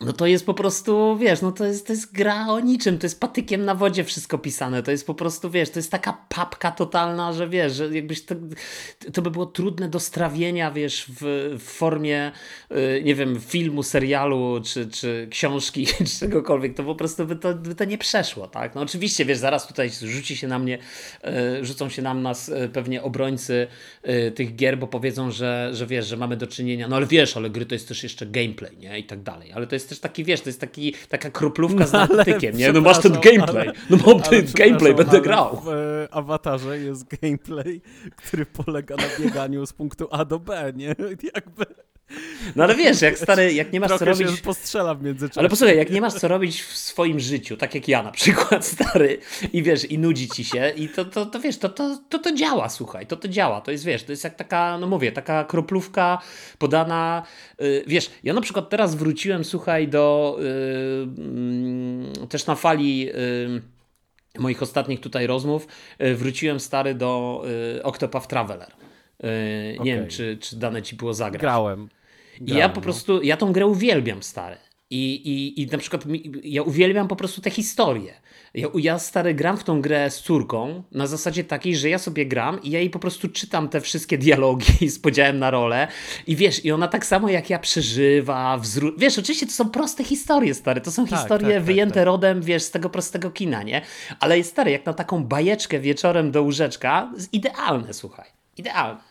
no 0.00 0.12
to 0.12 0.26
jest 0.26 0.46
po 0.46 0.54
prostu, 0.54 1.16
wiesz, 1.16 1.42
no 1.42 1.52
to 1.52 1.64
jest, 1.64 1.86
to 1.86 1.92
jest 1.92 2.12
gra 2.12 2.46
o 2.48 2.60
niczym, 2.60 2.98
to 2.98 3.06
jest 3.06 3.20
patykiem 3.20 3.64
na 3.64 3.74
wodzie 3.74 4.04
wszystko 4.04 4.38
pisane, 4.38 4.82
to 4.82 4.90
jest 4.90 5.06
po 5.06 5.14
prostu, 5.14 5.50
wiesz, 5.50 5.70
to 5.70 5.78
jest 5.78 5.90
taka 5.90 6.26
papka 6.28 6.70
totalna, 6.70 7.32
że 7.32 7.48
wiesz, 7.48 7.74
że 7.74 7.94
jakbyś 7.94 8.24
to, 8.24 8.34
to 9.12 9.22
by 9.22 9.30
było 9.30 9.46
trudne 9.46 9.88
do 9.88 10.00
strawienia, 10.00 10.70
wiesz, 10.70 11.06
w, 11.08 11.56
w 11.58 11.62
formie, 11.62 12.32
yy, 12.70 13.02
nie 13.04 13.14
wiem, 13.14 13.40
filmu, 13.40 13.82
serialu, 13.82 14.60
czy, 14.64 14.88
czy 14.88 15.28
książki, 15.30 15.86
czy 16.06 16.18
czegokolwiek, 16.20 16.76
to 16.76 16.84
po 16.84 16.94
prostu 16.94 17.26
by 17.26 17.36
to, 17.36 17.54
by 17.54 17.74
to 17.74 17.84
nie 17.84 17.98
przeszło, 17.98 18.48
tak? 18.48 18.74
No 18.74 18.80
oczywiście, 18.80 19.24
wiesz, 19.24 19.38
zaraz 19.38 19.66
tutaj 19.66 19.90
rzuci 19.90 20.36
się 20.36 20.48
na 20.48 20.58
mnie, 20.58 20.78
yy, 21.24 21.64
rzucą 21.64 21.88
się 21.88 22.02
nam 22.02 22.22
nas 22.22 22.48
yy, 22.48 22.68
pewnie 22.68 23.02
obrońcy 23.02 23.66
y, 24.08 24.32
tych 24.32 24.56
gier, 24.56 24.78
bo 24.78 24.86
powiedzą, 24.86 25.30
że, 25.30 25.70
że 25.72 25.86
wiesz, 25.86 26.06
że 26.06 26.16
mamy 26.16 26.36
do 26.36 26.46
czynienia, 26.46 26.88
no 26.88 26.96
ale 26.96 27.06
wiesz, 27.06 27.36
ale 27.36 27.50
gry 27.50 27.66
to 27.66 27.74
jest 27.74 27.88
też 27.88 28.02
jeszcze 28.02 28.26
gameplay, 28.26 28.76
nie? 28.76 28.98
I 28.98 29.04
tak 29.04 29.22
dalej, 29.22 29.52
ale 29.52 29.66
to 29.66 29.74
jest 29.74 29.89
też 29.90 30.00
taki, 30.00 30.24
wiesz, 30.24 30.40
to 30.40 30.48
jest 30.48 30.60
taki, 30.60 30.94
taka 31.08 31.30
kroplówka 31.30 31.86
z 31.86 31.92
narkotykiem, 31.92 32.56
nie? 32.56 32.72
No 32.72 32.80
masz 32.80 32.98
ten 32.98 33.12
gameplay, 33.12 33.70
no 33.90 33.96
mam 34.06 34.20
ten 34.20 34.46
gameplay, 34.54 34.94
będę 34.94 35.20
grał. 35.20 35.60
W 35.64 35.68
e, 35.68 36.14
awatarze 36.14 36.78
jest 36.78 37.04
gameplay, 37.22 37.80
który 38.16 38.46
polega 38.46 38.96
na 38.96 39.24
bieganiu 39.24 39.66
z 39.66 39.72
punktu 39.72 40.08
A 40.10 40.24
do 40.24 40.38
B, 40.38 40.72
nie? 40.76 40.94
Jakby... 41.34 41.66
No 42.56 42.64
ale 42.64 42.74
wiesz, 42.74 43.02
jak 43.02 43.18
stary, 43.18 43.52
jak 43.52 43.72
nie 43.72 43.80
masz 43.80 43.88
Trochę 43.88 44.04
co 44.04 44.22
robić. 44.22 44.36
Się 44.36 44.42
postrzela 44.42 44.94
w 44.94 45.02
międzyczasie. 45.02 45.40
Ale 45.40 45.48
posłuchaj, 45.48 45.76
jak 45.76 45.90
nie 45.90 46.00
masz 46.00 46.14
co 46.14 46.28
robić 46.28 46.62
w 46.62 46.76
swoim 46.76 47.20
życiu, 47.20 47.56
tak 47.56 47.74
jak 47.74 47.88
ja 47.88 48.02
na 48.02 48.10
przykład, 48.10 48.66
stary, 48.66 49.18
i 49.52 49.62
wiesz, 49.62 49.84
i 49.84 49.98
nudzi 49.98 50.28
ci 50.28 50.44
się, 50.44 50.72
i 50.76 50.88
to, 50.88 51.04
to, 51.04 51.26
to 51.26 51.40
wiesz, 51.40 51.58
to, 51.58 51.68
to, 51.68 51.98
to, 52.08 52.18
to 52.18 52.32
działa, 52.34 52.68
słuchaj, 52.68 53.06
to 53.06 53.16
to 53.16 53.28
działa. 53.28 53.60
To 53.60 53.70
jest, 53.70 53.84
wiesz, 53.84 54.02
to 54.02 54.12
jest 54.12 54.24
jak 54.24 54.34
taka, 54.34 54.78
no 54.78 54.86
mówię, 54.86 55.12
taka 55.12 55.44
kroplówka 55.44 56.18
podana. 56.58 57.22
Yy, 57.58 57.84
wiesz, 57.86 58.10
ja 58.24 58.32
na 58.34 58.40
przykład 58.40 58.70
teraz 58.70 58.94
wróciłem, 58.94 59.44
słuchaj, 59.44 59.88
do 59.88 60.38
yy, 62.18 62.26
też 62.26 62.46
na 62.46 62.54
fali. 62.54 63.00
Yy, 63.00 63.62
moich 64.38 64.62
ostatnich 64.62 65.00
tutaj 65.00 65.26
rozmów, 65.26 65.66
y, 66.02 66.14
wróciłem 66.14 66.60
stary 66.60 66.94
do 66.94 67.42
y, 67.76 67.82
Octopath 67.82 68.26
Traveler. 68.26 68.72
Okay. 69.18 69.84
Nie 69.84 69.96
wiem, 69.96 70.08
czy, 70.08 70.38
czy 70.40 70.56
dane 70.56 70.82
ci 70.82 70.96
było 70.96 71.14
zagrać. 71.14 71.40
Grałem. 71.40 71.88
I 72.46 72.54
ja 72.54 72.68
po 72.68 72.80
prostu, 72.80 73.22
ja 73.22 73.36
tą 73.36 73.52
grę 73.52 73.66
uwielbiam, 73.66 74.22
stary. 74.22 74.56
I, 74.90 75.14
i, 75.14 75.62
I 75.62 75.66
na 75.66 75.78
przykład 75.78 76.04
ja 76.42 76.62
uwielbiam 76.62 77.08
po 77.08 77.16
prostu 77.16 77.40
te 77.40 77.50
historie. 77.50 78.14
Ja, 78.54 78.68
ja 78.74 78.98
stary 78.98 79.34
gram 79.34 79.56
w 79.56 79.64
tą 79.64 79.80
grę 79.80 80.10
z 80.10 80.22
córką 80.22 80.82
na 80.92 81.06
zasadzie 81.06 81.44
takiej, 81.44 81.76
że 81.76 81.88
ja 81.88 81.98
sobie 81.98 82.26
gram 82.26 82.62
i 82.62 82.70
ja 82.70 82.78
jej 82.78 82.90
po 82.90 82.98
prostu 82.98 83.28
czytam 83.28 83.68
te 83.68 83.80
wszystkie 83.80 84.18
dialogi 84.18 84.88
z 84.88 84.98
podziałem 84.98 85.38
na 85.38 85.50
rolę 85.50 85.88
i 86.26 86.36
wiesz, 86.36 86.64
i 86.64 86.72
ona 86.72 86.88
tak 86.88 87.06
samo 87.06 87.28
jak 87.28 87.50
ja 87.50 87.58
przeżywa, 87.58 88.58
wzru... 88.58 88.92
wiesz, 88.98 89.18
oczywiście 89.18 89.46
to 89.46 89.52
są 89.52 89.70
proste 89.70 90.04
historie, 90.04 90.54
stary, 90.54 90.80
to 90.80 90.90
są 90.90 91.06
tak, 91.06 91.18
historie 91.18 91.48
tak, 91.48 91.56
tak, 91.56 91.64
wyjęte 91.64 91.94
tak, 91.94 92.06
rodem, 92.06 92.42
wiesz, 92.42 92.62
z 92.62 92.70
tego 92.70 92.90
prostego 92.90 93.30
kina, 93.30 93.62
nie? 93.62 93.82
Ale 94.20 94.44
stary, 94.44 94.70
jak 94.70 94.86
na 94.86 94.92
taką 94.92 95.24
bajeczkę 95.24 95.80
wieczorem 95.80 96.30
do 96.30 96.42
łóżeczka, 96.42 97.12
idealne, 97.32 97.94
słuchaj, 97.94 98.26
idealne. 98.56 99.09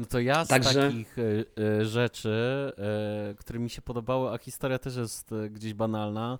No 0.00 0.06
to 0.06 0.20
ja 0.20 0.44
z 0.44 0.48
Także... 0.48 0.86
takich 0.86 1.18
y, 1.18 1.44
y, 1.58 1.84
rzeczy, 1.84 2.72
y, 3.30 3.34
które 3.34 3.58
mi 3.58 3.70
się 3.70 3.82
podobały, 3.82 4.30
a 4.30 4.38
historia 4.38 4.78
też 4.78 4.96
jest 4.96 5.34
gdzieś 5.50 5.74
banalna, 5.74 6.38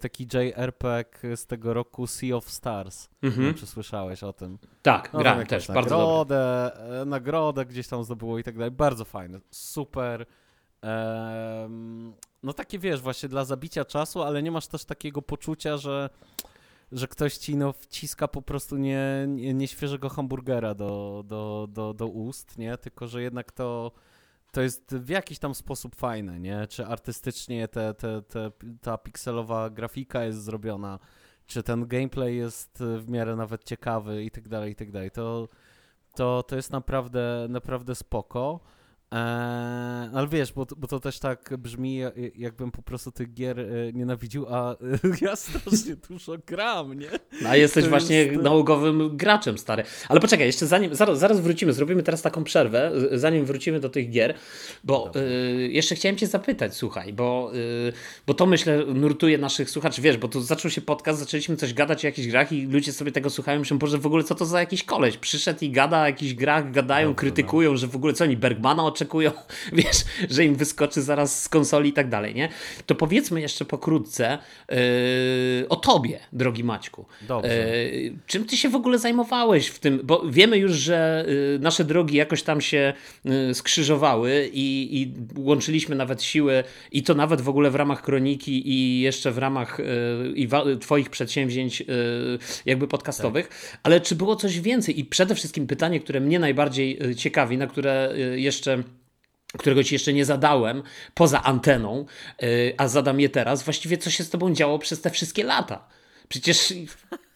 taki 0.00 0.28
JRPG 0.34 1.36
z 1.36 1.46
tego 1.46 1.74
roku 1.74 2.06
Sea 2.06 2.36
of 2.36 2.50
Stars. 2.50 3.08
Mhm. 3.22 3.54
Czy 3.54 3.66
słyszałeś 3.66 4.22
o 4.22 4.32
tym. 4.32 4.58
Tak, 4.82 5.12
no, 5.12 5.18
grałem 5.18 5.46
też, 5.46 5.68
nagrodę, 5.68 5.88
bardzo 5.88 5.96
nagrodę, 5.98 7.04
nagrodę 7.06 7.66
gdzieś 7.66 7.88
tam 7.88 8.04
zdobyło 8.04 8.38
i 8.38 8.42
tak 8.42 8.54
dalej. 8.54 8.70
Bardzo 8.70 9.04
fajne, 9.04 9.40
super. 9.50 10.26
no 12.42 12.52
takie 12.52 12.78
wiesz, 12.78 13.00
właśnie 13.00 13.28
dla 13.28 13.44
zabicia 13.44 13.84
czasu, 13.84 14.22
ale 14.22 14.42
nie 14.42 14.50
masz 14.50 14.66
też 14.66 14.84
takiego 14.84 15.22
poczucia, 15.22 15.76
że 15.76 16.10
że 16.92 17.08
ktoś 17.08 17.36
ci 17.36 17.56
no, 17.56 17.72
wciska 17.72 18.28
po 18.28 18.42
prostu 18.42 18.76
nie, 18.76 19.24
nie, 19.28 19.54
nie 19.54 19.68
świeżego 19.68 20.08
hamburgera 20.08 20.74
do, 20.74 21.24
do, 21.26 21.68
do, 21.70 21.94
do 21.94 22.06
ust, 22.06 22.58
nie? 22.58 22.78
Tylko, 22.78 23.08
że 23.08 23.22
jednak 23.22 23.52
to, 23.52 23.92
to 24.52 24.62
jest 24.62 24.96
w 24.96 25.08
jakiś 25.08 25.38
tam 25.38 25.54
sposób 25.54 25.96
fajne, 25.96 26.40
nie? 26.40 26.66
Czy 26.66 26.86
artystycznie 26.86 27.68
te, 27.68 27.94
te, 27.94 28.22
te, 28.22 28.50
ta 28.80 28.98
pikselowa 28.98 29.70
grafika 29.70 30.24
jest 30.24 30.42
zrobiona, 30.42 30.98
czy 31.46 31.62
ten 31.62 31.86
gameplay 31.86 32.36
jest 32.36 32.82
w 32.98 33.08
miarę 33.08 33.36
nawet 33.36 33.64
ciekawy 33.64 34.24
i 34.24 34.30
tak 34.30 34.48
dalej, 34.48 34.72
i 34.72 34.76
tak 34.76 34.90
dalej. 34.90 35.10
To, 35.10 35.48
to, 36.14 36.42
to 36.42 36.56
jest 36.56 36.70
naprawdę, 36.70 37.46
naprawdę 37.48 37.94
spoko. 37.94 38.60
Eee, 39.12 40.10
ale 40.14 40.28
wiesz, 40.28 40.52
bo, 40.52 40.66
bo 40.76 40.86
to 40.86 41.00
też 41.00 41.18
tak 41.18 41.54
brzmi, 41.58 42.00
jakbym 42.36 42.70
po 42.70 42.82
prostu 42.82 43.12
tych 43.12 43.34
gier 43.34 43.60
e, 43.60 43.64
nienawidził, 43.92 44.46
a 44.48 44.76
ja 45.22 45.36
strasznie 45.36 45.96
dużo 46.08 46.32
gram, 46.46 46.94
nie? 46.94 47.08
No, 47.42 47.48
a 47.48 47.56
jesteś 47.56 47.84
to 47.84 47.90
właśnie 47.90 48.16
jest... 48.16 48.42
nałogowym 48.42 49.16
graczem, 49.16 49.58
stary. 49.58 49.84
Ale 50.08 50.20
poczekaj, 50.20 50.46
jeszcze 50.46 50.66
zanim, 50.66 50.94
zaraz, 50.94 51.18
zaraz 51.18 51.40
wrócimy, 51.40 51.72
zrobimy 51.72 52.02
teraz 52.02 52.22
taką 52.22 52.44
przerwę, 52.44 52.92
zanim 53.12 53.44
wrócimy 53.44 53.80
do 53.80 53.88
tych 53.88 54.10
gier, 54.10 54.34
bo 54.84 55.10
y, 55.16 55.68
jeszcze 55.72 55.94
chciałem 55.94 56.16
cię 56.16 56.26
zapytać, 56.26 56.74
słuchaj, 56.74 57.12
bo, 57.12 57.50
y, 57.54 57.92
bo 58.26 58.34
to 58.34 58.46
myślę 58.46 58.84
nurtuje 58.86 59.38
naszych 59.38 59.70
słuchaczy, 59.70 60.02
wiesz, 60.02 60.16
bo 60.16 60.28
tu 60.28 60.40
zaczął 60.40 60.70
się 60.70 60.80
podcast, 60.80 61.18
zaczęliśmy 61.18 61.56
coś 61.56 61.74
gadać 61.74 62.04
o 62.04 62.08
jakichś 62.08 62.28
grach 62.28 62.52
i 62.52 62.66
ludzie 62.66 62.92
sobie 62.92 63.12
tego 63.12 63.30
słuchają 63.30 63.58
myślą, 63.58 63.78
że 63.84 63.98
w 63.98 64.06
ogóle 64.06 64.24
co 64.24 64.34
to 64.34 64.44
za 64.44 64.60
jakiś 64.60 64.84
koleś, 64.84 65.16
przyszedł 65.16 65.64
i 65.64 65.70
gada 65.70 66.02
o 66.02 66.06
jakichś 66.06 66.34
grach, 66.34 66.70
gadają, 66.70 67.08
Dobrze, 67.08 67.18
krytykują, 67.18 67.70
no. 67.70 67.76
że 67.76 67.86
w 67.86 67.96
ogóle 67.96 68.12
co 68.12 68.24
oni, 68.24 68.36
Bergmana 68.36 68.82
oczekują, 69.00 69.30
wiesz, 69.72 70.04
że 70.30 70.44
im 70.44 70.54
wyskoczy 70.54 71.02
zaraz 71.02 71.42
z 71.42 71.48
konsoli 71.48 71.90
i 71.90 71.92
tak 71.92 72.08
dalej, 72.08 72.34
nie? 72.34 72.48
To 72.86 72.94
powiedzmy 72.94 73.40
jeszcze 73.40 73.64
pokrótce 73.64 74.38
yy, 74.68 74.76
o 75.68 75.76
tobie, 75.76 76.20
drogi 76.32 76.64
Maćku. 76.64 77.06
Dobrze. 77.28 77.48
Yy, 77.48 78.14
czym 78.26 78.44
ty 78.44 78.56
się 78.56 78.68
w 78.68 78.74
ogóle 78.74 78.98
zajmowałeś 78.98 79.66
w 79.66 79.78
tym, 79.78 80.00
bo 80.04 80.22
wiemy 80.28 80.58
już, 80.58 80.72
że 80.72 81.24
yy, 81.28 81.58
nasze 81.58 81.84
drogi 81.84 82.16
jakoś 82.16 82.42
tam 82.42 82.60
się 82.60 82.92
yy, 83.24 83.54
skrzyżowały 83.54 84.50
i, 84.52 85.02
i, 85.02 85.14
łączyliśmy 85.40 85.96
nawet 85.96 86.22
siły 86.22 86.64
i 86.92 87.02
to 87.02 87.14
nawet 87.14 87.40
w 87.40 87.48
ogóle 87.48 87.70
w 87.70 87.74
ramach 87.74 88.02
kroniki 88.02 88.68
i 88.68 89.00
jeszcze 89.00 89.30
w 89.30 89.38
ramach 89.38 89.78
yy, 89.78 90.32
i 90.34 90.48
twoich 90.80 91.10
przedsięwzięć 91.10 91.80
yy, 91.80 91.86
jakby 92.66 92.88
podcastowych, 92.88 93.48
tak. 93.48 93.80
ale 93.82 94.00
czy 94.00 94.14
było 94.14 94.36
coś 94.36 94.60
więcej 94.60 95.00
i 95.00 95.04
przede 95.04 95.34
wszystkim 95.34 95.66
pytanie, 95.66 96.00
które 96.00 96.20
mnie 96.20 96.38
najbardziej 96.38 96.98
ciekawi, 97.16 97.58
na 97.58 97.66
które 97.66 98.14
jeszcze 98.36 98.82
którego 99.58 99.84
ci 99.84 99.94
jeszcze 99.94 100.12
nie 100.12 100.24
zadałem, 100.24 100.82
poza 101.14 101.42
anteną, 101.42 102.06
yy, 102.42 102.74
a 102.76 102.88
zadam 102.88 103.20
je 103.20 103.28
teraz, 103.28 103.62
właściwie 103.62 103.98
co 103.98 104.10
się 104.10 104.24
z 104.24 104.30
tobą 104.30 104.54
działo 104.54 104.78
przez 104.78 105.00
te 105.00 105.10
wszystkie 105.10 105.44
lata. 105.44 105.88
Przecież 106.28 106.74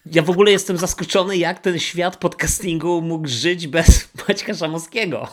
ja 0.07 0.23
w 0.23 0.31
ogóle 0.31 0.51
jestem 0.51 0.77
zaskoczony, 0.77 1.37
jak 1.37 1.59
ten 1.59 1.79
świat 1.79 2.17
podcastingu 2.17 3.03
mógł 3.03 3.29
żyć 3.29 3.67
bez 3.67 4.09
Maćka 4.29 4.55
Szamowskiego. 4.55 5.29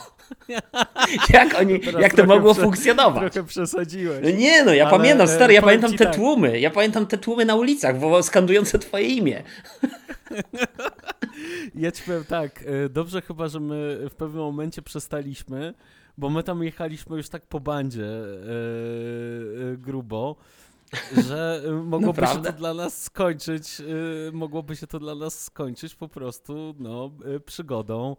jak 1.34 1.60
oni, 1.60 1.80
jak 2.00 2.14
to 2.14 2.26
mogło 2.26 2.54
prze, 2.54 2.62
funkcjonować? 2.62 3.32
Trochę 3.32 3.48
przesadziłeś. 3.48 4.18
No 4.22 4.30
nie 4.30 4.64
no, 4.64 4.74
ja 4.74 4.86
Ale, 4.88 4.98
pamiętam, 4.98 5.28
stary, 5.28 5.54
ja 5.54 5.62
pamiętam 5.62 5.92
te 5.92 6.04
tak. 6.04 6.14
tłumy, 6.14 6.60
ja 6.60 6.70
pamiętam 6.70 7.06
te 7.06 7.18
tłumy 7.18 7.44
na 7.44 7.54
ulicach, 7.54 7.96
skandujące 8.22 8.78
twoje 8.78 9.06
imię. 9.06 9.42
ja 11.74 11.92
ci 11.92 12.02
powiem 12.02 12.24
tak, 12.24 12.64
e, 12.84 12.88
dobrze 12.88 13.22
chyba, 13.22 13.48
że 13.48 13.60
my 13.60 14.08
w 14.10 14.14
pewnym 14.14 14.42
momencie 14.42 14.82
przestaliśmy, 14.82 15.74
bo 16.18 16.30
my 16.30 16.42
tam 16.42 16.62
jechaliśmy 16.62 17.16
już 17.16 17.28
tak 17.28 17.46
po 17.46 17.60
bandzie 17.60 18.00
yy, 18.00 19.78
grubo, 19.78 20.36
że 21.28 21.62
mogłoby 21.84 22.26
się 22.26 22.42
to 22.42 22.52
dla 22.52 22.74
nas 22.74 23.02
skończyć, 23.02 23.78
yy, 23.78 24.30
mogłoby 24.32 24.76
się 24.76 24.86
to 24.86 24.98
dla 24.98 25.14
nas 25.14 25.44
skończyć 25.44 25.94
po 25.94 26.08
prostu 26.08 26.74
no, 26.78 27.10
przygodą 27.46 28.16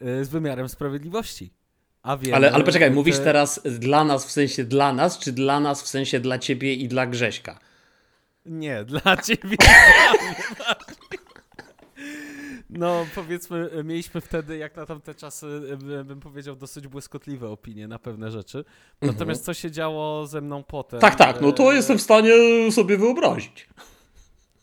z 0.00 0.28
wymiarem 0.28 0.68
sprawiedliwości. 0.68 1.50
Wiemy, 2.20 2.36
ale, 2.36 2.52
ale 2.52 2.64
poczekaj, 2.64 2.88
te... 2.88 2.94
mówisz 2.94 3.18
teraz 3.18 3.60
dla 3.78 4.04
nas 4.04 4.26
w 4.26 4.30
sensie 4.30 4.64
dla 4.64 4.92
nas, 4.92 5.18
czy 5.18 5.32
dla 5.32 5.60
nas 5.60 5.82
w 5.82 5.88
sensie 5.88 6.20
dla 6.20 6.38
ciebie 6.38 6.74
i 6.74 6.88
dla 6.88 7.06
Grześka? 7.06 7.58
Nie, 8.46 8.84
dla 8.84 9.16
ciebie. 9.16 9.56
No, 12.70 13.06
powiedzmy, 13.14 13.70
mieliśmy 13.84 14.20
wtedy, 14.20 14.56
jak 14.56 14.76
na 14.76 14.86
tamte 14.86 15.14
czasy, 15.14 15.76
bym 16.04 16.20
powiedział, 16.20 16.56
dosyć 16.56 16.88
błyskotliwe 16.88 17.48
opinie 17.48 17.88
na 17.88 17.98
pewne 17.98 18.30
rzeczy. 18.30 18.64
Natomiast 19.02 19.44
co 19.44 19.54
się 19.54 19.70
działo 19.70 20.26
ze 20.26 20.40
mną 20.40 20.62
potem? 20.62 21.00
Tak, 21.00 21.14
tak, 21.14 21.40
no 21.40 21.52
to 21.52 21.72
jestem 21.72 21.98
w 21.98 22.02
stanie 22.02 22.32
sobie 22.72 22.98
wyobrazić. 22.98 23.68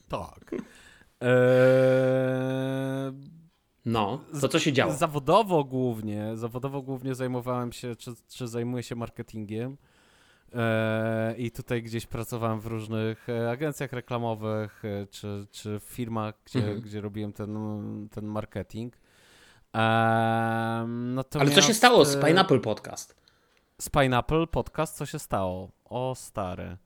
Tak. 0.10 0.56
Eee... 1.22 1.34
No, 3.86 4.22
to 4.42 4.48
co 4.48 4.60
się 4.60 4.74
działo? 4.74 4.94
Zawodowo 4.94 5.63
głównie, 5.63 6.32
zawodowo 6.38 6.82
głównie 6.82 7.16
zajmowałem 7.16 7.72
się, 7.72 7.96
czy, 7.96 8.12
czy 8.28 8.48
zajmuję 8.48 8.84
się 8.84 8.96
marketingiem. 8.96 9.78
Eee, 10.56 11.46
I 11.46 11.52
tutaj 11.52 11.84
gdzieś 11.84 12.06
pracowałem 12.06 12.60
w 12.60 12.66
różnych 12.66 13.30
e, 13.30 13.50
agencjach 13.50 13.94
reklamowych, 13.94 14.86
e, 14.86 15.08
czy, 15.08 15.48
czy 15.52 15.80
w 15.80 15.84
firmach, 15.84 16.36
gdzie, 16.46 16.60
mhm. 16.60 16.82
gdzie 16.82 17.02
robiłem 17.02 17.34
ten, 17.34 17.58
ten 18.12 18.26
marketing. 18.26 18.96
Eee, 19.74 19.82
Ale 21.39 21.52
co 21.52 21.62
się 21.62 21.74
stało 21.74 22.06
z 22.06 22.26
Pineapple 22.26 22.60
Podcast? 22.60 23.16
Z 23.82 23.89
Pineapple 23.89 24.48
Podcast 24.48 24.98
co 24.98 25.06
się 25.06 25.20
stało? 25.20 25.72
O 25.86 26.16
stary. 26.16 26.78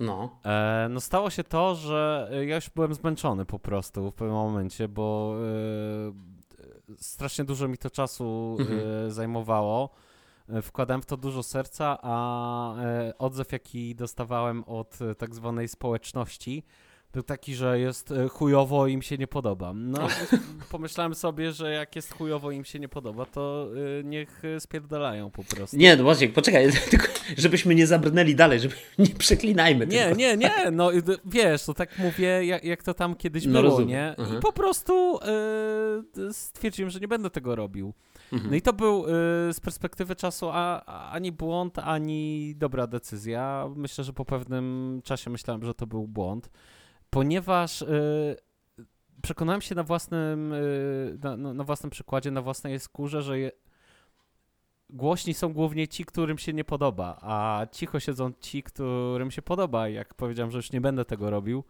No. 0.00 0.40
E, 0.44 0.86
no 0.90 1.00
stało 1.00 1.30
się 1.30 1.44
to, 1.44 1.74
że 1.74 2.30
ja 2.46 2.54
już 2.54 2.70
byłem 2.70 2.94
zmęczony 2.94 3.44
po 3.44 3.58
prostu 3.58 4.10
w 4.10 4.14
pewnym 4.14 4.36
momencie, 4.36 4.88
bo 4.88 5.34
e, 5.38 6.96
strasznie 6.96 7.44
dużo 7.44 7.68
mi 7.68 7.78
to 7.78 7.90
czasu 7.90 8.56
mhm. 8.60 8.80
e, 9.06 9.10
zajmowało. 9.10 9.90
E, 10.52 10.62
wkładałem 10.62 11.02
w 11.02 11.06
to 11.06 11.16
dużo 11.16 11.42
serca, 11.42 11.98
a 12.02 12.76
e, 12.82 13.18
odzew, 13.18 13.52
jaki 13.52 13.94
dostawałem 13.94 14.64
od 14.64 15.02
e, 15.02 15.14
tak 15.14 15.34
zwanej 15.34 15.68
społeczności, 15.68 16.62
był 17.12 17.22
taki, 17.22 17.54
że 17.54 17.80
jest 17.80 18.14
chujowo 18.30 18.86
i 18.86 18.92
im 18.92 19.02
się 19.02 19.18
nie 19.18 19.26
podoba. 19.26 19.72
No, 19.74 20.08
pomyślałem 20.70 21.14
sobie, 21.14 21.52
że 21.52 21.72
jak 21.72 21.96
jest 21.96 22.14
chujowo 22.14 22.50
i 22.50 22.56
im 22.56 22.64
się 22.64 22.78
nie 22.78 22.88
podoba, 22.88 23.26
to 23.26 23.68
niech 24.04 24.42
spierdalają 24.58 25.30
po 25.30 25.44
prostu. 25.44 25.76
Nie, 25.76 25.96
no 25.96 26.04
właśnie, 26.04 26.28
poczekaj, 26.28 26.72
tylko 26.90 27.06
żebyśmy 27.36 27.74
nie 27.74 27.86
zabrnęli 27.86 28.34
dalej, 28.34 28.60
żeby 28.60 28.74
nie 28.98 29.06
przeklinajmy 29.06 29.86
Nie, 29.86 30.04
tylko. 30.04 30.18
nie, 30.18 30.36
nie, 30.36 30.70
no 30.72 30.90
wiesz, 31.24 31.64
to 31.64 31.74
tak 31.74 31.98
mówię, 31.98 32.46
jak, 32.46 32.64
jak 32.64 32.82
to 32.82 32.94
tam 32.94 33.14
kiedyś 33.14 33.46
no, 33.46 33.52
było, 33.52 33.62
rozumiem. 33.62 33.88
nie? 33.88 34.14
I 34.38 34.40
po 34.40 34.52
prostu 34.52 35.18
y, 36.18 36.32
stwierdziłem, 36.32 36.90
że 36.90 37.00
nie 37.00 37.08
będę 37.08 37.30
tego 37.30 37.56
robił. 37.56 37.94
No 38.32 38.56
i 38.56 38.62
to 38.62 38.72
był 38.72 39.04
y, 39.04 39.08
z 39.52 39.60
perspektywy 39.60 40.16
czasu 40.16 40.48
a, 40.52 40.84
ani 41.10 41.32
błąd, 41.32 41.78
ani 41.78 42.54
dobra 42.56 42.86
decyzja. 42.86 43.68
Myślę, 43.76 44.04
że 44.04 44.12
po 44.12 44.24
pewnym 44.24 45.00
czasie 45.04 45.30
myślałem, 45.30 45.64
że 45.64 45.74
to 45.74 45.86
był 45.86 46.08
błąd, 46.08 46.50
ponieważ 47.10 47.82
y, 47.82 48.36
przekonałem 49.22 49.60
się 49.60 49.74
na 49.74 49.82
własnym, 49.82 50.52
y, 50.52 51.18
na, 51.22 51.36
na, 51.36 51.64
własnym 51.64 51.90
przykładzie, 51.90 52.30
na 52.30 52.42
własnej 52.42 52.80
skórze, 52.80 53.22
że 53.22 53.38
je, 53.38 53.50
głośni 54.90 55.34
są 55.34 55.52
głównie 55.52 55.88
ci, 55.88 56.04
którym 56.04 56.38
się 56.38 56.52
nie 56.52 56.64
podoba, 56.64 57.18
a 57.22 57.66
cicho 57.72 58.00
siedzą 58.00 58.32
ci, 58.40 58.62
którym 58.62 59.30
się 59.30 59.42
podoba. 59.42 59.88
Jak 59.88 60.14
powiedziałem, 60.14 60.50
że 60.50 60.58
już 60.58 60.72
nie 60.72 60.80
będę 60.80 61.04
tego 61.04 61.30
robił, 61.30 61.64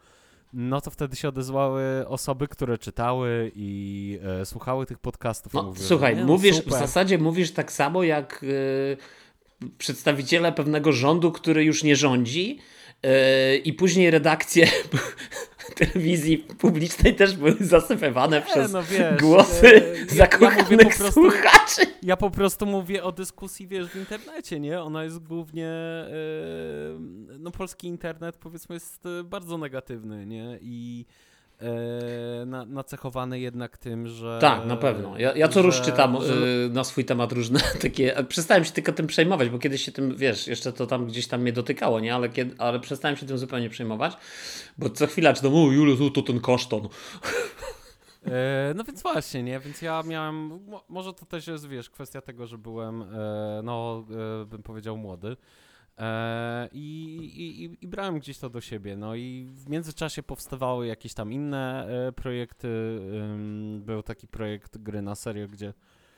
no 0.53 0.81
to 0.81 0.91
wtedy 0.91 1.17
się 1.17 1.29
odezwały 1.29 1.83
osoby, 2.09 2.49
które 2.49 2.79
czytały 2.79 3.53
i 3.55 4.19
e, 4.41 4.47
słuchały 4.47 4.87
tych 4.87 4.99
podcastów. 4.99 5.55
No, 5.55 5.63
mówiły, 5.63 5.87
słuchaj, 5.87 6.17
no, 6.17 6.25
mówisz, 6.25 6.57
super. 6.57 6.73
w 6.73 6.79
zasadzie 6.79 7.19
mówisz 7.19 7.53
tak 7.53 7.73
samo 7.73 8.03
jak 8.03 8.45
e, 9.63 9.67
przedstawiciele 9.79 10.53
pewnego 10.53 10.93
rządu, 10.93 11.33
który 11.33 11.65
już 11.65 11.85
nie 11.85 11.97
rządzi 11.97 12.59
e, 13.03 13.57
i 13.57 13.73
później 13.73 14.11
redakcje 14.11 14.69
telewizji 15.79 16.39
publicznej 16.39 17.15
też 17.15 17.37
były 17.37 17.57
zasypywane 17.61 18.43
przez 18.43 18.73
no 18.73 18.83
wiesz, 18.83 19.21
głosy 19.21 19.83
e, 20.11 20.15
zakochanych 20.15 20.71
ja 20.71 20.79
prostu, 20.79 21.13
słuchaczy. 21.13 21.83
Ja 22.03 22.17
po 22.17 22.31
prostu 22.31 22.67
mówię 22.67 23.05
o 23.05 23.13
dyskusji, 23.13 23.69
wiesz, 23.69 23.89
w 23.89 23.97
internecie, 23.97 24.61
nie? 24.61 24.83
Ona 24.83 25.05
jest 25.05 25.19
głównie, 25.19 25.69
e, 25.69 26.09
no 27.39 27.51
polski 27.51 27.87
internet 27.87 28.37
powiedzmy 28.37 28.75
jest 28.77 29.07
e, 29.07 29.25
bardzo 29.25 29.59
negatywny, 29.59 30.27
nie? 30.27 30.59
I 30.63 31.07
na, 32.47 32.65
nacechowany 32.65 33.41
jednak 33.41 33.79
tym, 33.79 34.07
że... 34.07 34.39
Tak, 34.41 34.67
na 34.67 34.77
pewno. 34.77 35.19
Ja, 35.19 35.37
ja 35.37 35.49
co 35.49 35.63
rusz 35.63 35.81
czytam 35.81 36.17
że... 36.23 36.35
na 36.71 36.85
swój 36.85 37.05
temat 37.05 37.33
różne 37.33 37.61
takie... 37.83 38.25
Przestałem 38.29 38.65
się 38.65 38.73
tylko 38.73 38.93
tym 38.93 39.07
przejmować, 39.07 39.49
bo 39.49 39.59
kiedyś 39.59 39.85
się 39.85 39.93
tym, 39.93 40.17
wiesz, 40.17 40.47
jeszcze 40.47 40.73
to 40.73 40.87
tam 40.87 41.07
gdzieś 41.07 41.27
tam 41.27 41.41
mnie 41.41 41.53
dotykało, 41.53 42.01
nie? 42.01 42.15
Ale, 42.15 42.29
kiedy, 42.29 42.55
ale 42.59 42.81
przestałem 42.81 43.17
się 43.17 43.27
tym 43.27 43.39
zupełnie 43.39 43.71
przejmować, 43.71 44.17
bo 44.79 44.91
co 44.91 45.07
chwila 45.07 45.33
czytam, 45.33 45.55
o 45.55 45.71
Julius, 45.73 46.13
to 46.15 46.23
ten 46.23 46.41
kasztan. 46.41 46.89
E, 48.27 48.73
no 48.77 48.85
więc 48.85 49.03
właśnie, 49.03 49.43
nie? 49.43 49.61
Więc 49.61 49.83
ja 49.83 50.03
miałem, 50.03 50.61
może 50.89 51.13
to 51.15 51.27
też 51.27 51.47
jest, 51.47 51.69
wiesz, 51.69 51.91
kwestia 51.91 52.21
tego, 52.21 52.47
że 52.47 52.59
byłem, 52.59 53.03
e, 53.03 53.61
no, 53.65 54.05
e, 54.43 54.47
bym 54.47 54.63
powiedział 54.63 54.97
młody. 54.97 55.37
I, 56.73 57.15
i, 57.37 57.85
I, 57.85 57.89
brałem 57.89 58.19
gdzieś 58.19 58.39
to 58.39 58.51
do 58.51 58.61
siebie. 58.61 58.97
No 58.97 59.15
i 59.15 59.47
w 59.55 59.69
międzyczasie 59.69 60.23
powstawały 60.23 60.87
jakieś 60.87 61.15
tam 61.15 61.33
inne 61.33 61.89
projekty. 62.17 63.01
Był 63.79 64.03
taki 64.03 64.29
projekt 64.29 64.79
gry 64.79 65.03
na 65.03 65.15
serio, 65.15 65.49
gdzie. 65.49 65.75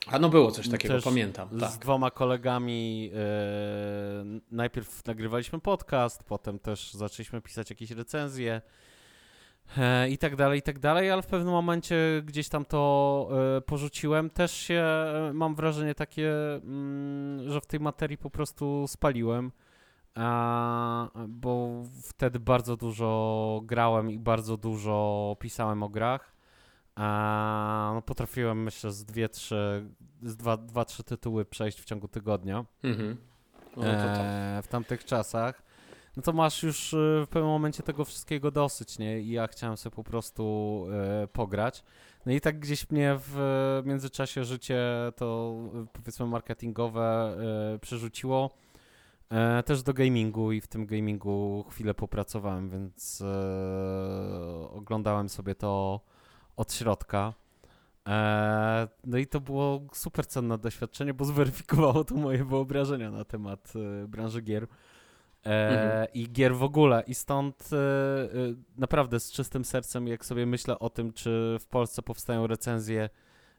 A 0.07 0.19
no 0.19 0.29
było 0.29 0.51
coś 0.51 0.69
takiego, 0.69 0.95
pamiętam. 1.05 1.49
Tak. 1.61 1.71
Z 1.71 1.79
dwoma 1.79 2.11
kolegami 2.11 3.11
najpierw 4.51 5.07
nagrywaliśmy 5.07 5.61
podcast, 5.61 6.23
potem 6.25 6.59
też 6.59 6.93
zaczęliśmy 6.93 7.41
pisać 7.41 7.71
jakieś 7.71 7.91
recenzje. 7.91 8.61
E, 9.79 10.09
i 10.09 10.19
tak 10.19 10.37
dalej, 10.37 10.59
i 10.59 10.63
tak 10.63 10.79
dalej, 10.79 11.11
ale 11.11 11.23
w 11.23 11.27
pewnym 11.27 11.53
momencie 11.53 11.97
gdzieś 12.25 12.49
tam 12.49 12.65
to 12.65 13.29
e, 13.57 13.61
porzuciłem. 13.61 14.31
Też 14.31 14.53
się, 14.53 14.75
e, 14.75 15.31
mam 15.35 15.55
wrażenie 15.55 15.95
takie, 15.95 16.33
mm, 16.55 17.51
że 17.51 17.61
w 17.61 17.67
tej 17.67 17.81
materii 17.81 18.19
po 18.19 18.31
prostu 18.31 18.85
spaliłem, 18.89 19.53
bo 21.29 21.83
wtedy 22.03 22.41
bardzo 22.41 22.77
dużo 22.77 23.61
grałem 23.65 24.11
i 24.11 24.19
bardzo 24.19 24.57
dużo 24.57 25.37
pisałem 25.41 25.83
o 25.83 25.89
grach. 25.89 26.37
No, 27.95 28.03
potrafiłem, 28.07 28.63
myślę, 28.63 28.91
z 28.91 29.05
dwie, 29.05 29.29
trzy, 29.29 29.91
z 30.23 30.37
dwa, 30.37 30.57
dwa, 30.57 30.85
trzy 30.85 31.05
tytuły 31.05 31.45
przejść 31.45 31.81
w 31.81 31.85
ciągu 31.85 32.09
tygodnia. 32.09 32.65
Mhm. 32.83 33.17
No, 33.77 33.83
w 34.63 34.69
tamtych 34.69 35.05
czasach 35.05 35.63
no 36.17 36.23
to 36.23 36.33
masz 36.33 36.63
już 36.63 36.95
e, 36.95 36.97
w 36.97 37.29
pewnym 37.29 37.51
momencie 37.51 37.83
tego 37.83 38.05
wszystkiego 38.05 38.51
dosyć, 38.51 38.99
nie? 38.99 39.21
I 39.21 39.31
ja 39.31 39.47
chciałem 39.47 39.77
sobie 39.77 39.97
po 39.97 40.05
prostu 40.05 40.87
e, 40.93 41.27
pograć. 41.27 41.85
No 42.27 42.33
i 42.33 42.41
tak 42.41 42.59
gdzieś 42.59 42.91
mnie 42.91 43.17
w 43.19 43.83
międzyczasie 43.85 44.45
życie 44.45 44.81
to 45.17 45.57
powiedzmy 45.93 46.27
marketingowe 46.27 47.37
e, 47.75 47.79
przerzuciło 47.79 48.51
e, 49.33 49.63
też 49.63 49.83
do 49.83 49.95
gamingu 49.95 50.53
i 50.53 50.61
w 50.61 50.67
tym 50.69 50.87
gamingu 50.87 51.65
chwilę 51.71 51.95
popracowałem, 51.95 52.71
więc 52.71 53.21
e, 53.21 54.71
oglądałem 54.71 55.29
sobie 55.29 55.55
to 55.55 56.01
od 56.57 56.73
środka. 56.73 57.35
E, 58.09 58.89
no 59.05 59.19
i 59.19 59.27
to 59.27 59.41
było 59.41 59.81
super 59.93 60.27
cenne 60.27 60.59
doświadczenie, 60.59 61.15
bo 61.15 61.25
zweryfikowało 61.25 62.05
to 62.05 62.15
moje 62.15 62.45
wyobrażenia 62.45 63.11
na 63.11 63.25
temat 63.25 63.73
branży 64.09 64.43
gier. 64.43 64.67
E, 65.47 65.69
mhm. 65.69 66.07
i 66.15 66.33
gier 66.33 66.57
w 66.57 66.63
ogóle. 66.63 67.05
I 67.07 67.15
stąd 67.15 67.71
e, 67.73 67.77
e, 67.77 68.29
naprawdę 68.77 69.21
z 69.21 69.33
czystym 69.33 69.65
sercem, 69.65 70.09
jak 70.09 70.25
sobie 70.25 70.47
myślę 70.47 70.79
o 70.79 70.91
tym, 70.91 71.13
czy 71.13 71.57
w 71.61 71.67
Polsce 71.67 72.03
powstają 72.03 72.47
recenzje 72.47 73.11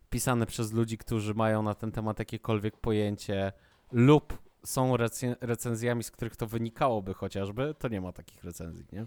pisane 0.09 0.45
przez 0.45 0.71
ludzi, 0.71 0.97
którzy 0.97 1.33
mają 1.33 1.63
na 1.63 1.75
ten 1.75 1.91
temat 1.91 2.19
jakiekolwiek 2.19 2.77
pojęcie, 2.77 3.51
lub 3.91 4.37
są 4.65 4.97
recenzjami, 5.41 6.03
z 6.03 6.11
których 6.11 6.35
to 6.35 6.47
wynikałoby 6.47 7.13
chociażby, 7.13 7.75
to 7.79 7.87
nie 7.87 8.01
ma 8.01 8.11
takich 8.11 8.43
recenzji, 8.43 8.85
nie? 8.93 9.05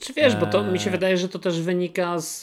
Czy 0.00 0.12
wiesz, 0.12 0.36
bo 0.36 0.46
to 0.46 0.64
mi 0.64 0.78
się 0.78 0.86
eee. 0.86 0.92
wydaje, 0.92 1.16
że 1.16 1.28
to 1.28 1.38
też 1.38 1.60
wynika 1.60 2.20
z, 2.20 2.40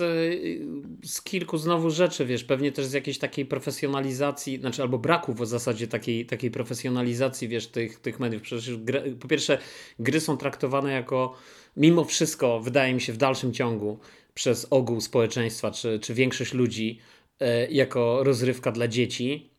z 1.05 1.21
kilku 1.21 1.57
znowu 1.57 1.89
rzeczy, 1.89 2.25
wiesz, 2.25 2.43
pewnie 2.43 2.71
też 2.71 2.85
z 2.85 2.93
jakiejś 2.93 3.17
takiej 3.17 3.45
profesjonalizacji, 3.45 4.59
znaczy 4.59 4.81
albo 4.81 4.97
braku 4.97 5.33
w 5.33 5.47
zasadzie 5.47 5.87
takiej, 5.87 6.25
takiej 6.25 6.51
profesjonalizacji, 6.51 7.47
wiesz, 7.47 7.67
tych, 7.67 7.99
tych 7.99 8.19
mediów. 8.19 8.41
Przecież 8.41 8.77
gry, 8.77 9.15
po 9.19 9.27
pierwsze 9.27 9.57
gry 9.99 10.19
są 10.19 10.37
traktowane 10.37 10.91
jako, 10.91 11.35
mimo 11.77 12.03
wszystko, 12.03 12.59
wydaje 12.59 12.93
mi 12.93 13.01
się 13.01 13.13
w 13.13 13.17
dalszym 13.17 13.53
ciągu, 13.53 13.99
przez 14.33 14.67
ogół 14.69 15.01
społeczeństwa, 15.01 15.71
czy, 15.71 15.99
czy 15.99 16.13
większość 16.13 16.53
ludzi, 16.53 16.99
e, 17.39 17.67
jako 17.71 18.23
rozrywka 18.23 18.71
dla 18.71 18.87
dzieci, 18.87 19.54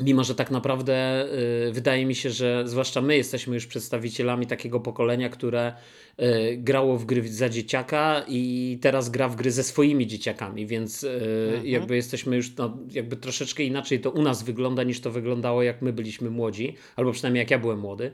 Mimo, 0.00 0.24
że 0.24 0.34
tak 0.34 0.50
naprawdę 0.50 1.24
y, 1.68 1.72
wydaje 1.72 2.06
mi 2.06 2.14
się, 2.14 2.30
że 2.30 2.62
zwłaszcza 2.68 3.00
my 3.00 3.16
jesteśmy 3.16 3.54
już 3.54 3.66
przedstawicielami 3.66 4.46
takiego 4.46 4.80
pokolenia, 4.80 5.28
które 5.28 5.72
y, 6.20 6.56
grało 6.56 6.98
w 6.98 7.04
gry 7.04 7.28
za 7.28 7.48
dzieciaka 7.48 8.24
i 8.28 8.78
teraz 8.82 9.10
gra 9.10 9.28
w 9.28 9.36
gry 9.36 9.50
ze 9.50 9.62
swoimi 9.62 10.06
dzieciakami, 10.06 10.66
więc 10.66 11.04
y, 11.04 11.10
mhm. 11.48 11.66
jakby 11.66 11.96
jesteśmy 11.96 12.36
już 12.36 12.56
no, 12.56 12.78
jakby 12.90 13.16
troszeczkę 13.16 13.62
inaczej 13.62 14.00
to 14.00 14.10
u 14.10 14.22
nas 14.22 14.42
wygląda 14.42 14.82
niż 14.82 15.00
to 15.00 15.10
wyglądało 15.10 15.62
jak 15.62 15.82
my 15.82 15.92
byliśmy 15.92 16.30
młodzi, 16.30 16.76
albo 16.96 17.12
przynajmniej 17.12 17.40
jak 17.40 17.50
ja 17.50 17.58
byłem 17.58 17.78
młody. 17.78 18.10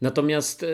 Natomiast 0.00 0.66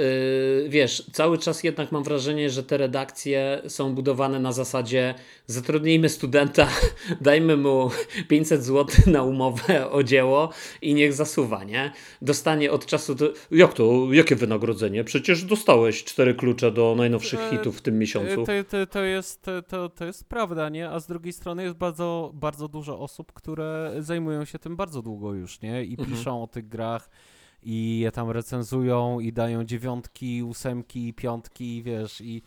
wiesz, 0.69 1.11
cały 1.13 1.39
czas 1.39 1.65
jednak 1.65 1.93
mam 1.93 2.05
wrażenie, 2.05 2.51
że 2.51 2.63
te 2.63 2.77
redakcje 2.77 3.63
są 3.69 3.95
budowane 3.95 4.41
na 4.41 4.53
zasadzie 4.53 5.15
zatrudnijmy 5.47 6.09
studenta, 6.09 6.69
dajmy 7.21 7.57
mu 7.57 7.91
500 8.29 8.65
zł 8.65 8.87
na 9.07 9.23
umowę 9.23 9.91
o 9.91 10.03
dzieło 10.03 10.51
i 10.83 10.95
niech 10.95 11.13
zasuwa, 11.13 11.65
nie? 11.65 11.93
Dostanie 12.23 12.73
od 12.73 12.87
czasu 12.87 13.15
do... 13.15 13.33
Jak 13.51 13.75
to? 13.75 14.13
Jakie 14.13 14.37
wynagrodzenie? 14.37 15.05
Przecież 15.05 15.45
dostałeś 15.45 16.05
cztery 16.05 16.35
klucze 16.35 16.71
do 16.71 16.95
najnowszych 16.97 17.41
e, 17.41 17.51
hitów 17.51 17.79
w 17.79 17.83
tym 17.83 17.99
miesiącu. 17.99 18.45
To, 18.47 18.53
to, 18.71 18.87
to, 18.87 19.03
jest, 19.03 19.47
to, 19.69 19.89
to 19.89 20.05
jest 20.05 20.25
prawda, 20.25 20.69
nie? 20.69 20.91
A 20.91 21.01
z 21.01 21.07
drugiej 21.07 21.33
strony 21.33 21.63
jest 21.63 21.77
bardzo, 21.77 22.31
bardzo 22.35 22.69
dużo 22.69 22.99
osób, 22.99 23.33
które 23.33 23.95
zajmują 23.99 24.45
się 24.45 24.59
tym 24.59 24.77
bardzo 24.77 25.03
długo 25.03 25.35
już, 25.35 25.61
nie? 25.61 25.85
I 25.85 25.91
mhm. 25.91 26.11
piszą 26.11 26.43
o 26.43 26.47
tych 26.47 26.69
grach 26.69 27.09
i 27.67 27.99
je 27.99 28.13
tam 28.13 28.31
recenzują 28.31 29.21
i 29.21 29.33
dają 29.33 29.65
dziewiątki, 29.65 30.43
ósemki, 30.43 31.15
piątki, 31.15 31.83
wiesz, 31.83 32.21
i, 32.21 32.43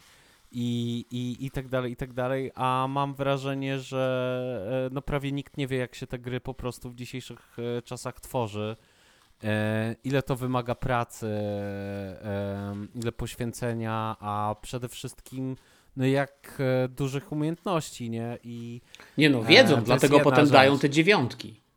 i, 0.51 1.05
i, 1.11 1.45
i 1.45 1.51
tak 1.51 1.67
dalej, 1.67 1.91
i 1.91 1.95
tak 1.95 2.13
dalej, 2.13 2.51
a 2.55 2.85
mam 2.89 3.13
wrażenie, 3.13 3.79
że 3.79 4.85
e, 4.87 4.93
no 4.93 5.01
prawie 5.01 5.31
nikt 5.31 5.57
nie 5.57 5.67
wie, 5.67 5.77
jak 5.77 5.95
się 5.95 6.07
te 6.07 6.19
gry 6.19 6.39
po 6.39 6.53
prostu 6.53 6.89
w 6.89 6.95
dzisiejszych 6.95 7.57
e, 7.77 7.81
czasach 7.81 8.19
tworzy, 8.19 8.75
e, 9.43 9.95
ile 10.03 10.23
to 10.23 10.35
wymaga 10.35 10.75
pracy, 10.75 11.27
ile 12.95 13.11
poświęcenia, 13.11 14.15
a 14.19 14.55
przede 14.61 14.89
wszystkim 14.89 15.55
no 15.97 16.05
jak 16.05 16.61
dużych 16.89 17.31
umiejętności, 17.31 18.09
nie? 18.09 18.37
I, 18.43 18.81
nie 19.17 19.29
no, 19.29 19.43
wiedzą, 19.43 19.83
dlatego 19.83 20.19
potem 20.19 20.45
rzecz. 20.45 20.53
dają 20.53 20.79
te 20.79 20.89
dziewiątki. 20.89 21.68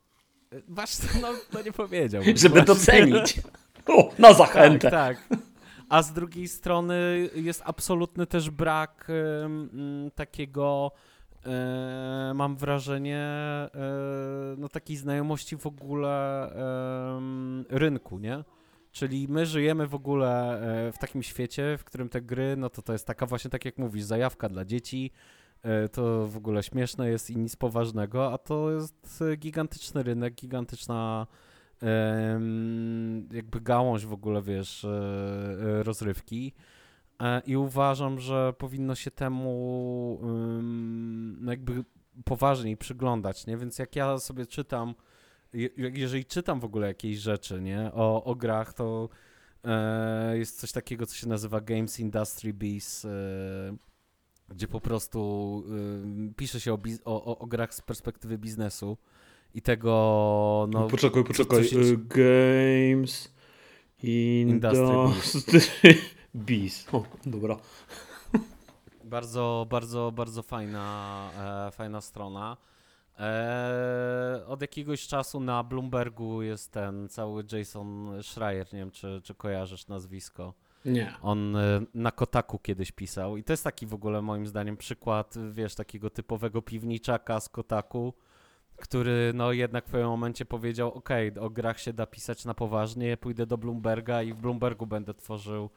Właśnie, 0.69 1.09
no, 1.23 1.29
no 1.53 1.63
nie 1.63 1.73
powiedział. 1.73 2.23
Żeby 2.35 2.63
docenić. 2.63 3.41
O, 3.87 4.11
na 4.19 4.33
zachętę. 4.33 4.91
Tak, 4.91 5.19
tak. 5.29 5.39
A 5.89 6.03
z 6.03 6.13
drugiej 6.13 6.49
strony 6.49 7.31
jest 7.35 7.63
absolutny 7.65 8.27
też 8.27 8.51
brak 8.51 9.09
takiego, 10.15 10.93
y, 12.31 12.35
mam 12.35 12.57
wrażenie, 12.57 13.27
y, 14.55 14.57
no 14.59 14.69
takiej 14.69 14.97
znajomości 14.97 15.57
w 15.57 15.67
ogóle 15.67 16.51
rynku, 17.69 18.19
nie? 18.19 18.45
Czyli 18.93 19.29
my 19.29 19.47
żyjemy 19.47 19.87
w 19.87 19.95
ogóle 19.95 20.61
e, 20.89 20.93
w 20.93 20.99
takim 20.99 21.23
świecie, 21.23 21.79
w 21.79 21.85
którym 21.85 22.09
te 22.09 22.21
gry, 22.21 22.57
no 22.57 22.71
to 22.71 22.83
to 22.83 22.93
jest 22.93 23.07
taka 23.07 23.27
właśnie, 23.27 23.51
tak 23.51 23.65
jak 23.65 23.79
mówisz, 23.79 24.03
zajawka 24.03 24.49
dla 24.49 24.65
dzieci, 24.65 25.11
E, 25.13 25.42
to 25.93 26.27
w 26.27 26.37
ogóle 26.37 26.63
śmieszne 26.63 27.09
jest 27.09 27.31
i 27.31 27.37
nic 27.37 27.57
poważnego, 27.57 28.33
a 28.33 28.39
to 28.39 28.71
jest 28.71 29.25
gigantyczny 29.39 30.03
rynek, 30.03 30.35
gigantyczna 30.35 31.27
jakby 33.33 33.61
gałąź 33.61 34.07
w 34.07 34.13
ogóle, 34.13 34.43
wiesz, 34.43 34.85
e, 34.85 34.89
e, 34.89 35.83
rozrywki. 35.83 36.53
I 37.47 37.57
uważam, 37.57 38.21
że 38.21 38.53
powinno 38.59 38.95
się 38.95 39.11
temu 39.11 40.19
no 41.41 41.51
jakby 41.51 41.85
poważniej 42.25 42.77
przyglądać, 42.77 43.47
nie? 43.47 43.57
Więc 43.57 43.79
jak 43.79 43.97
ja 43.97 44.19
sobie 44.19 44.47
czytam, 44.47 44.95
jeżeli 45.77 46.25
czytam 46.25 46.61
w 46.61 46.65
ogóle 46.65 46.87
jakieś 46.87 47.19
rzeczy, 47.19 47.61
nie, 47.61 47.91
o, 47.95 48.25
o 48.25 48.35
grach, 48.35 48.73
to 48.73 49.09
jest 50.33 50.61
coś 50.61 50.73
takiego, 50.73 51.07
co 51.07 51.15
się 51.15 51.29
nazywa 51.29 51.61
Games 51.61 52.01
Industry 52.01 52.55
Bees, 52.55 53.07
gdzie 54.53 54.69
po 54.69 54.81
prostu 54.81 55.63
y, 56.31 56.35
pisze 56.35 56.61
się 56.61 56.75
o, 56.75 56.79
o, 57.05 57.39
o, 57.39 57.47
grach 57.47 57.75
z 57.75 57.81
perspektywy 57.81 58.39
biznesu 58.39 58.97
i 59.55 59.63
tego, 59.63 60.69
no... 60.71 60.89
Poczekaj, 60.89 61.25
poczekaj, 61.25 61.65
się... 61.65 61.79
Y, 61.79 61.97
games 61.97 63.33
Industry 64.03 65.95
Bees. 66.35 66.87
O, 66.93 67.05
dobra. 67.27 67.57
Bardzo, 69.05 69.67
bardzo, 69.71 70.13
bardzo 70.13 70.43
fajna, 70.43 71.31
e, 71.69 71.71
fajna 71.71 72.01
strona. 72.01 72.57
E, 73.19 74.45
od 74.47 74.61
jakiegoś 74.61 75.07
czasu 75.07 75.41
na 75.41 75.63
Bloombergu 75.63 76.43
jest 76.43 76.73
ten 76.73 77.09
cały 77.09 77.45
Jason 77.53 78.23
Schreier, 78.23 78.73
nie 78.73 78.79
wiem 78.79 78.91
czy, 78.91 79.21
czy 79.25 79.35
kojarzysz 79.35 79.89
nazwisko. 79.89 80.55
Nie. 80.85 81.15
On 81.23 81.57
e, 81.57 81.81
na 81.95 82.11
Kotaku 82.11 82.59
kiedyś 82.59 82.93
pisał 82.93 83.37
i 83.37 83.45
to 83.45 83.53
jest 83.53 83.65
taki 83.65 83.87
w 83.87 83.95
ogóle 83.95 84.23
moim 84.23 84.47
zdaniem 84.47 84.77
przykład, 84.77 85.35
wiesz, 85.51 85.75
takiego 85.75 86.11
typowego 86.11 86.63
piwniczaka 86.63 87.41
z 87.41 87.49
Kotaku, 87.49 88.15
który 88.77 89.33
no 89.35 89.53
jednak 89.53 89.85
w 89.87 89.91
pewnym 89.91 90.09
momencie 90.09 90.45
powiedział, 90.45 90.95
ok, 90.95 91.09
o 91.41 91.51
grach 91.51 91.81
się 91.81 91.93
da 91.93 92.07
pisać 92.07 92.45
na 92.45 92.55
poważnie, 92.55 93.17
pójdę 93.17 93.47
do 93.47 93.59
Bloomberga 93.59 94.23
i 94.23 94.33
w 94.33 94.37
Bloombergu 94.37 94.87
będę 94.87 95.15
tworzył 95.15 95.71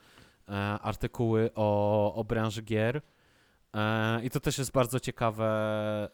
e, 0.49 0.51
artykuły 0.81 1.49
o, 1.55 2.13
o 2.15 2.23
branży 2.23 2.61
gier. 2.61 3.01
E, 3.73 4.25
I 4.25 4.29
to 4.29 4.39
też 4.39 4.57
jest 4.57 4.71
bardzo 4.71 4.99
ciekawe, 4.99 5.47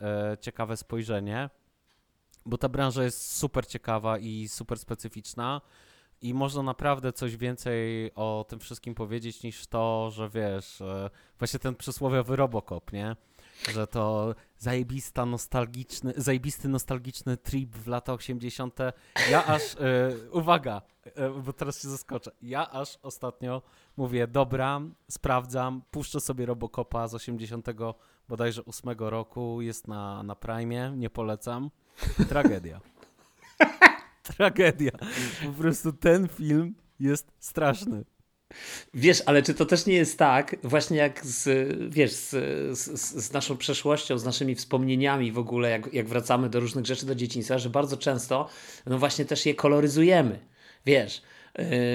e, 0.01 0.37
ciekawe 0.37 0.77
spojrzenie, 0.77 1.49
bo 2.45 2.57
ta 2.57 2.69
branża 2.69 3.03
jest 3.03 3.35
super 3.35 3.67
ciekawa 3.67 4.17
i 4.17 4.47
super 4.47 4.79
specyficzna 4.79 5.61
i 6.21 6.33
można 6.33 6.63
naprawdę 6.63 7.13
coś 7.13 7.37
więcej 7.37 8.11
o 8.15 8.45
tym 8.49 8.59
wszystkim 8.59 8.95
powiedzieć 8.95 9.43
niż 9.43 9.67
to, 9.67 10.11
że 10.11 10.29
wiesz, 10.29 10.81
e, 10.81 11.09
właśnie 11.39 11.59
ten 11.59 11.75
przysłowiowy 11.75 12.35
Robocop, 12.35 12.93
nie? 12.93 13.15
Że 13.73 13.87
to 13.87 14.35
zajebista 14.57 15.25
nostalgiczny, 15.25 16.13
zajebisty 16.17 16.69
nostalgiczny 16.69 17.37
trip 17.37 17.75
w 17.75 17.87
lata 17.87 18.13
80. 18.13 18.79
Ja 19.31 19.45
aż, 19.45 19.75
e, 19.75 19.77
uwaga, 20.31 20.81
e, 21.05 21.29
bo 21.29 21.53
teraz 21.53 21.81
się 21.81 21.89
zaskoczę, 21.89 22.31
ja 22.41 22.71
aż 22.71 22.97
ostatnio 23.03 23.61
mówię, 23.97 24.27
dobra, 24.27 24.81
sprawdzam, 25.09 25.81
puszczę 25.91 26.19
sobie 26.19 26.45
Robocopa 26.45 27.07
z 27.07 27.15
80 27.15 27.67
bodajże 28.29 28.65
8 28.65 28.95
roku, 29.09 29.61
jest 29.61 29.87
na, 29.87 30.23
na 30.23 30.35
Prime, 30.35 30.97
nie 30.97 31.09
polecam. 31.09 31.71
Tragedia. 32.29 32.81
Tragedia. 34.23 34.91
Po 35.45 35.51
prostu 35.51 35.93
ten 35.93 36.27
film 36.27 36.75
jest 36.99 37.31
straszny. 37.39 38.03
Wiesz, 38.93 39.23
ale 39.25 39.43
czy 39.43 39.53
to 39.53 39.65
też 39.65 39.85
nie 39.85 39.93
jest 39.93 40.17
tak, 40.17 40.55
właśnie 40.63 40.97
jak 40.97 41.25
z, 41.25 41.47
wiesz, 41.89 42.11
z, 42.11 42.29
z, 42.79 43.25
z, 43.25 43.33
naszą 43.33 43.57
przeszłością, 43.57 44.17
z 44.17 44.25
naszymi 44.25 44.55
wspomnieniami 44.55 45.31
w 45.31 45.39
ogóle, 45.39 45.69
jak, 45.69 45.93
jak 45.93 46.07
wracamy 46.07 46.49
do 46.49 46.59
różnych 46.59 46.85
rzeczy 46.85 47.05
do 47.05 47.15
dzieciństwa, 47.15 47.57
że 47.57 47.69
bardzo 47.69 47.97
często, 47.97 48.49
no 48.85 48.97
właśnie 48.99 49.25
też 49.25 49.45
je 49.45 49.55
koloryzujemy. 49.55 50.39
Wiesz, 50.85 51.21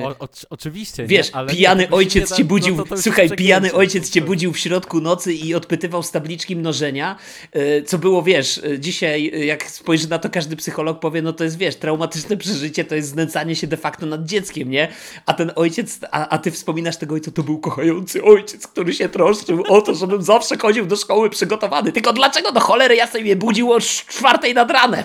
o, 0.04 0.08
o, 0.08 0.28
oczywiście. 0.50 1.06
Wiesz, 1.06 1.32
nie, 1.34 1.46
pijany 1.46 1.90
ojciec 1.90 2.36
cię 2.36 2.44
budził. 2.44 2.76
No 2.76 2.82
to 2.84 2.88
to 2.96 3.02
słuchaj, 3.02 3.30
pijany 3.30 3.72
ojciec 3.72 4.10
cię 4.10 4.20
budził 4.20 4.52
w 4.52 4.58
środku 4.58 5.00
nocy 5.00 5.34
i 5.34 5.54
odpytywał 5.54 6.02
z 6.02 6.10
tabliczki 6.10 6.56
mnożenia. 6.56 7.16
E, 7.52 7.82
co 7.82 7.98
było, 7.98 8.22
wiesz, 8.22 8.58
e, 8.58 8.78
dzisiaj, 8.78 9.46
jak 9.46 9.70
spojrzy 9.70 10.08
na 10.08 10.18
to, 10.18 10.30
każdy 10.30 10.56
psycholog 10.56 11.00
powie, 11.00 11.22
no 11.22 11.32
to 11.32 11.44
jest, 11.44 11.58
wiesz, 11.58 11.76
traumatyczne 11.76 12.36
przeżycie, 12.46 12.84
to 12.84 12.94
jest 12.94 13.08
znęcanie 13.08 13.56
się 13.56 13.66
de 13.66 13.76
facto 13.76 14.06
nad 14.06 14.24
dzieckiem, 14.24 14.70
nie? 14.70 14.88
A 15.26 15.34
ten 15.34 15.52
ojciec, 15.56 15.98
a, 16.10 16.28
a 16.28 16.38
ty 16.38 16.50
wspominasz 16.50 16.96
tego 16.96 17.14
ojca, 17.14 17.30
to 17.30 17.42
był 17.42 17.58
kochający 17.58 18.24
ojciec, 18.24 18.66
który 18.66 18.94
się 18.94 19.08
troszczył 19.08 19.64
o 19.68 19.80
to, 19.80 19.94
żebym 19.94 20.22
zawsze 20.22 20.56
chodził 20.56 20.86
do 20.86 20.96
szkoły 20.96 21.30
przygotowany. 21.30 21.92
Tylko 21.92 22.12
dlaczego 22.12 22.52
do 22.52 22.60
cholery 22.60 22.96
ja 22.96 23.06
sobie 23.06 23.36
budził 23.36 23.72
o 23.72 23.80
czwartej 23.80 24.54
nad 24.54 24.70
ranem? 24.70 25.04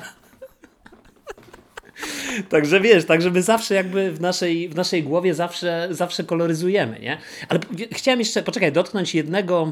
Także 2.50 2.82
wiesz, 2.82 3.06
tak 3.06 3.22
żeby 3.22 3.42
zawsze 3.42 3.76
jakby 3.76 4.12
w 4.12 4.22
naszej, 4.22 4.70
w 4.70 4.76
naszej 4.76 5.04
głowie 5.04 5.34
zawsze, 5.34 5.88
zawsze 5.92 6.24
koloryzujemy, 6.24 7.00
nie? 7.00 7.18
Ale 7.50 7.60
chciałem 7.92 8.20
jeszcze, 8.20 8.44
poczekaj, 8.44 8.72
dotknąć 8.72 9.16
jednego 9.16 9.72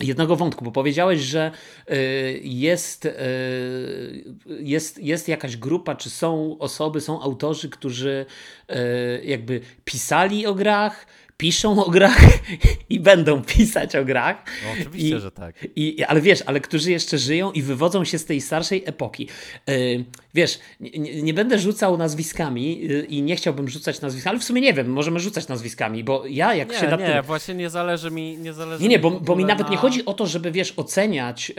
jednego 0.00 0.36
wątku, 0.36 0.64
bo 0.64 0.72
powiedziałeś, 0.72 1.20
że 1.20 1.50
y, 1.90 2.40
jest, 2.44 3.04
y, 3.04 4.34
jest, 4.46 4.98
jest 4.98 5.28
jakaś 5.28 5.56
grupa, 5.56 5.94
czy 5.94 6.10
są 6.10 6.56
osoby, 6.58 7.00
są 7.00 7.22
autorzy, 7.22 7.70
którzy 7.70 8.26
y, 8.70 9.24
jakby 9.24 9.60
pisali 9.84 10.46
o 10.46 10.54
grach, 10.54 11.06
piszą 11.36 11.84
o 11.84 11.90
grach 11.90 12.20
i 12.90 13.00
będą 13.00 13.42
pisać 13.42 13.96
o 13.96 14.04
grach. 14.04 14.44
No, 14.64 14.70
oczywiście, 14.80 15.16
I, 15.16 15.20
że 15.20 15.30
tak. 15.30 15.54
I, 15.76 16.04
ale 16.04 16.20
wiesz, 16.20 16.42
ale 16.46 16.60
którzy 16.60 16.90
jeszcze 16.90 17.18
żyją 17.18 17.52
i 17.52 17.62
wywodzą 17.62 18.04
się 18.04 18.18
z 18.18 18.24
tej 18.24 18.40
starszej 18.40 18.82
epoki. 18.86 19.28
Yy, 19.66 20.04
wiesz, 20.34 20.58
nie, 20.80 21.22
nie, 21.22 21.34
będę 21.34 21.58
rzucał 21.58 21.98
nazwiskami 21.98 22.80
yy, 22.80 23.04
i 23.04 23.22
nie 23.22 23.36
chciałbym 23.36 23.68
rzucać 23.68 24.00
nazwiskami, 24.00 24.30
ale 24.30 24.40
w 24.40 24.44
sumie 24.44 24.60
nie 24.60 24.72
wiem, 24.72 24.92
możemy 24.92 25.20
rzucać 25.20 25.48
nazwiskami, 25.48 26.04
bo 26.04 26.26
ja 26.26 26.54
jak 26.54 26.72
nie, 26.72 26.78
się 26.78 26.88
nad 26.88 27.00
nie, 27.00 27.06
tym... 27.06 27.22
właśnie 27.22 27.54
nie 27.54 27.70
zależy 27.70 28.10
mi... 28.10 28.38
Nie, 28.38 28.52
zależy 28.52 28.82
nie, 28.82 28.88
nie, 28.88 28.98
bo, 28.98 29.10
bo 29.10 29.36
mi 29.36 29.44
na... 29.44 29.48
nawet 29.48 29.70
nie 29.70 29.76
chodzi 29.76 30.04
o 30.04 30.14
to, 30.14 30.26
żeby 30.26 30.52
wiesz, 30.52 30.74
oceniać 30.76 31.48
yy, 31.48 31.56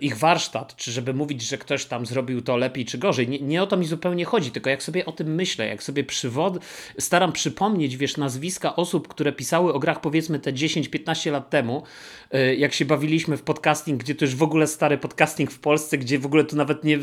ich 0.00 0.16
warsztat, 0.16 0.76
czy 0.76 0.92
żeby 0.92 1.14
mówić, 1.14 1.42
że 1.42 1.58
ktoś 1.58 1.84
tam 1.84 2.06
zrobił 2.06 2.42
to 2.42 2.56
lepiej 2.56 2.84
czy 2.84 2.98
gorzej. 2.98 3.28
Nie, 3.28 3.38
nie 3.38 3.62
o 3.62 3.66
to 3.66 3.76
mi 3.76 3.86
zupełnie 3.86 4.24
chodzi, 4.24 4.50
tylko 4.50 4.70
jak 4.70 4.82
sobie 4.82 5.06
o 5.06 5.12
tym 5.12 5.34
myślę, 5.34 5.66
jak 5.66 5.82
sobie 5.82 6.04
przywod... 6.04 6.58
staram 6.98 7.32
przypomnieć, 7.32 7.96
wiesz, 7.96 8.16
nazwiska 8.16 8.76
osób, 8.76 8.99
które 9.08 9.32
pisały 9.32 9.72
o 9.72 9.78
grach 9.78 10.00
powiedzmy 10.00 10.38
te 10.38 10.52
10-15 10.52 11.32
lat 11.32 11.50
temu, 11.50 11.82
e, 12.30 12.54
jak 12.54 12.72
się 12.72 12.84
bawiliśmy 12.84 13.36
w 13.36 13.42
podcasting, 13.42 14.00
gdzie 14.00 14.14
to 14.14 14.24
już 14.24 14.34
w 14.34 14.42
ogóle 14.42 14.66
stary 14.66 14.98
podcasting 14.98 15.50
w 15.50 15.58
Polsce, 15.58 15.98
gdzie 15.98 16.18
w 16.18 16.26
ogóle 16.26 16.44
to 16.44 16.56
nawet 16.56 16.84
nie 16.84 16.98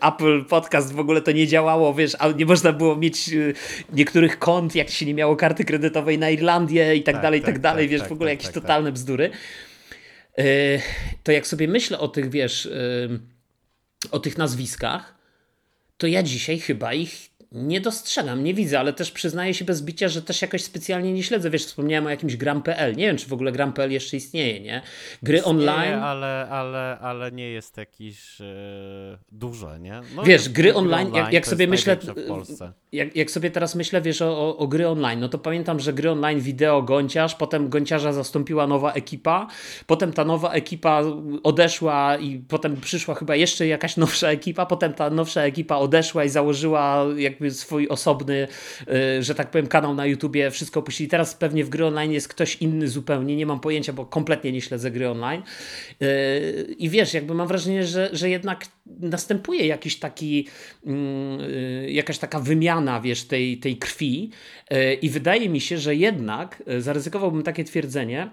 Apple 0.00 0.44
Podcast 0.44 0.92
w 0.92 0.98
ogóle 0.98 1.20
to 1.20 1.32
nie 1.32 1.46
działało, 1.46 1.94
wiesz, 1.94 2.16
a 2.18 2.28
nie 2.28 2.46
można 2.46 2.72
było 2.72 2.96
mieć 2.96 3.28
e, 3.28 3.32
niektórych 3.92 4.38
kont, 4.38 4.74
jak 4.74 4.90
się 4.90 5.06
nie 5.06 5.14
miało 5.14 5.36
karty 5.36 5.64
kredytowej 5.64 6.18
na 6.18 6.30
Irlandię 6.30 6.96
i 6.96 7.02
tak, 7.02 7.14
tak 7.14 7.22
dalej, 7.22 7.40
i 7.40 7.42
tak, 7.42 7.54
tak 7.54 7.62
dalej, 7.62 7.84
tak, 7.84 7.90
wiesz, 7.90 8.00
tak, 8.00 8.08
w 8.08 8.12
ogóle 8.12 8.30
jakieś 8.30 8.48
totalne 8.48 8.92
bzdury. 8.92 9.30
E, 10.38 10.44
to 11.22 11.32
jak 11.32 11.46
sobie 11.46 11.68
myślę 11.68 11.98
o 11.98 12.08
tych, 12.08 12.30
wiesz, 12.30 12.68
o 14.10 14.18
tych 14.18 14.38
nazwiskach, 14.38 15.14
to 15.96 16.06
ja 16.06 16.22
dzisiaj 16.22 16.58
chyba 16.58 16.94
ich 16.94 17.30
nie 17.54 17.80
dostrzegam, 17.80 18.44
nie 18.44 18.54
widzę, 18.54 18.80
ale 18.80 18.92
też 18.92 19.10
przyznaję 19.10 19.54
się 19.54 19.64
bez 19.64 19.82
bicia, 19.82 20.08
że 20.08 20.22
też 20.22 20.42
jakoś 20.42 20.64
specjalnie 20.64 21.12
nie 21.12 21.22
śledzę. 21.22 21.50
Wiesz, 21.50 21.64
wspomniałem 21.64 22.06
o 22.06 22.10
jakimś 22.10 22.36
gram.pl. 22.36 22.96
Nie 22.96 23.06
wiem, 23.06 23.16
czy 23.16 23.28
w 23.28 23.32
ogóle 23.32 23.52
gram.pl 23.52 23.92
jeszcze 23.92 24.16
istnieje, 24.16 24.60
nie? 24.60 24.82
Gry 25.22 25.38
istnieje, 25.38 25.58
online. 25.58 25.94
ale, 25.94 26.48
ale, 26.50 26.98
ale 27.00 27.32
nie 27.32 27.50
jest 27.50 27.76
jakiś 27.76 28.40
e, 28.40 28.44
duże, 29.32 29.80
nie? 29.80 30.00
No 30.16 30.22
wiesz, 30.22 30.48
gry 30.48 30.74
online, 30.74 31.06
online, 31.06 31.24
jak, 31.24 31.32
jak 31.32 31.46
sobie 31.46 31.66
myślę. 31.66 31.96
Jak, 32.92 33.16
jak 33.16 33.30
sobie 33.30 33.50
teraz 33.50 33.74
myślę, 33.74 34.00
wiesz, 34.00 34.22
o, 34.22 34.48
o, 34.48 34.56
o, 34.56 34.66
gry 34.68 34.88
online, 34.88 35.20
no 35.20 35.28
to 35.28 35.38
pamiętam, 35.38 35.80
że 35.80 35.92
gry 35.92 36.10
online 36.10 36.40
wideo 36.40 36.82
Gąciarz, 36.82 37.34
potem 37.34 37.68
Gąciarza 37.68 38.12
zastąpiła 38.12 38.66
nowa 38.66 38.92
ekipa, 38.92 39.46
potem 39.86 40.12
ta 40.12 40.24
nowa 40.24 40.52
ekipa 40.52 41.02
odeszła 41.42 42.16
i 42.16 42.38
potem 42.38 42.76
przyszła 42.76 43.14
chyba 43.14 43.36
jeszcze 43.36 43.66
jakaś 43.66 43.96
nowsza 44.02 44.28
ekipa, 44.28 44.66
potem 44.66 44.92
ta 44.92 45.10
nowsza 45.10 45.42
ekipa 45.42 45.76
odeszła 45.76 46.24
i 46.24 46.28
założyła 46.28 47.06
jak 47.16 47.41
jakby 47.42 47.54
swój 47.54 47.88
osobny, 47.88 48.48
y, 49.18 49.22
że 49.22 49.34
tak 49.34 49.50
powiem, 49.50 49.66
kanał 49.66 49.94
na 49.94 50.06
YouTubie, 50.06 50.50
wszystko 50.50 50.80
opuścili. 50.80 51.08
Teraz 51.08 51.34
pewnie 51.34 51.64
w 51.64 51.68
gry 51.68 51.86
online 51.86 52.12
jest 52.12 52.28
ktoś 52.28 52.56
inny 52.56 52.88
zupełnie, 52.88 53.36
nie 53.36 53.46
mam 53.46 53.60
pojęcia, 53.60 53.92
bo 53.92 54.06
kompletnie 54.06 54.52
nie 54.52 54.60
śledzę 54.60 54.90
gry 54.90 55.08
online. 55.08 55.42
Y, 56.02 56.74
I 56.78 56.88
wiesz, 56.88 57.14
jakby 57.14 57.34
mam 57.34 57.48
wrażenie, 57.48 57.86
że, 57.86 58.10
że 58.12 58.30
jednak 58.30 58.66
następuje 58.86 59.66
jakiś 59.66 59.98
taki, 59.98 60.48
mm, 60.86 61.40
y, 61.40 61.86
jakaś 61.90 62.18
taka 62.18 62.40
wymiana, 62.40 63.00
wiesz, 63.00 63.24
tej, 63.24 63.58
tej 63.58 63.76
krwi. 63.76 64.30
I 65.02 65.10
wydaje 65.10 65.48
mi 65.48 65.60
się, 65.60 65.78
że 65.78 65.94
jednak 65.94 66.62
zaryzykowałbym 66.78 67.42
takie 67.42 67.64
twierdzenie, 67.64 68.30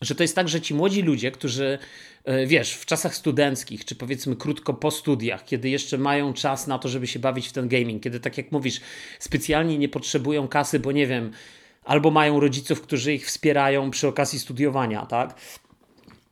że 0.00 0.14
to 0.14 0.22
jest 0.24 0.34
tak, 0.34 0.48
że 0.48 0.60
ci 0.60 0.74
młodzi 0.74 1.02
ludzie, 1.02 1.30
którzy 1.30 1.78
e, 2.24 2.46
wiesz, 2.46 2.72
w 2.74 2.86
czasach 2.86 3.14
studenckich, 3.14 3.84
czy 3.84 3.94
powiedzmy 3.94 4.36
krótko 4.36 4.74
po 4.74 4.90
studiach, 4.90 5.44
kiedy 5.44 5.68
jeszcze 5.68 5.98
mają 5.98 6.32
czas 6.32 6.66
na 6.66 6.78
to, 6.78 6.88
żeby 6.88 7.06
się 7.06 7.18
bawić 7.18 7.48
w 7.48 7.52
ten 7.52 7.68
gaming, 7.68 8.02
kiedy 8.02 8.20
tak 8.20 8.38
jak 8.38 8.52
mówisz, 8.52 8.80
specjalnie 9.18 9.78
nie 9.78 9.88
potrzebują 9.88 10.48
kasy, 10.48 10.80
bo 10.80 10.92
nie 10.92 11.06
wiem, 11.06 11.30
albo 11.84 12.10
mają 12.10 12.40
rodziców, 12.40 12.80
którzy 12.80 13.14
ich 13.14 13.26
wspierają 13.26 13.90
przy 13.90 14.08
okazji 14.08 14.38
studiowania, 14.38 15.06
tak? 15.06 15.34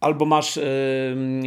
Albo 0.04 0.24
masz, 0.24 0.60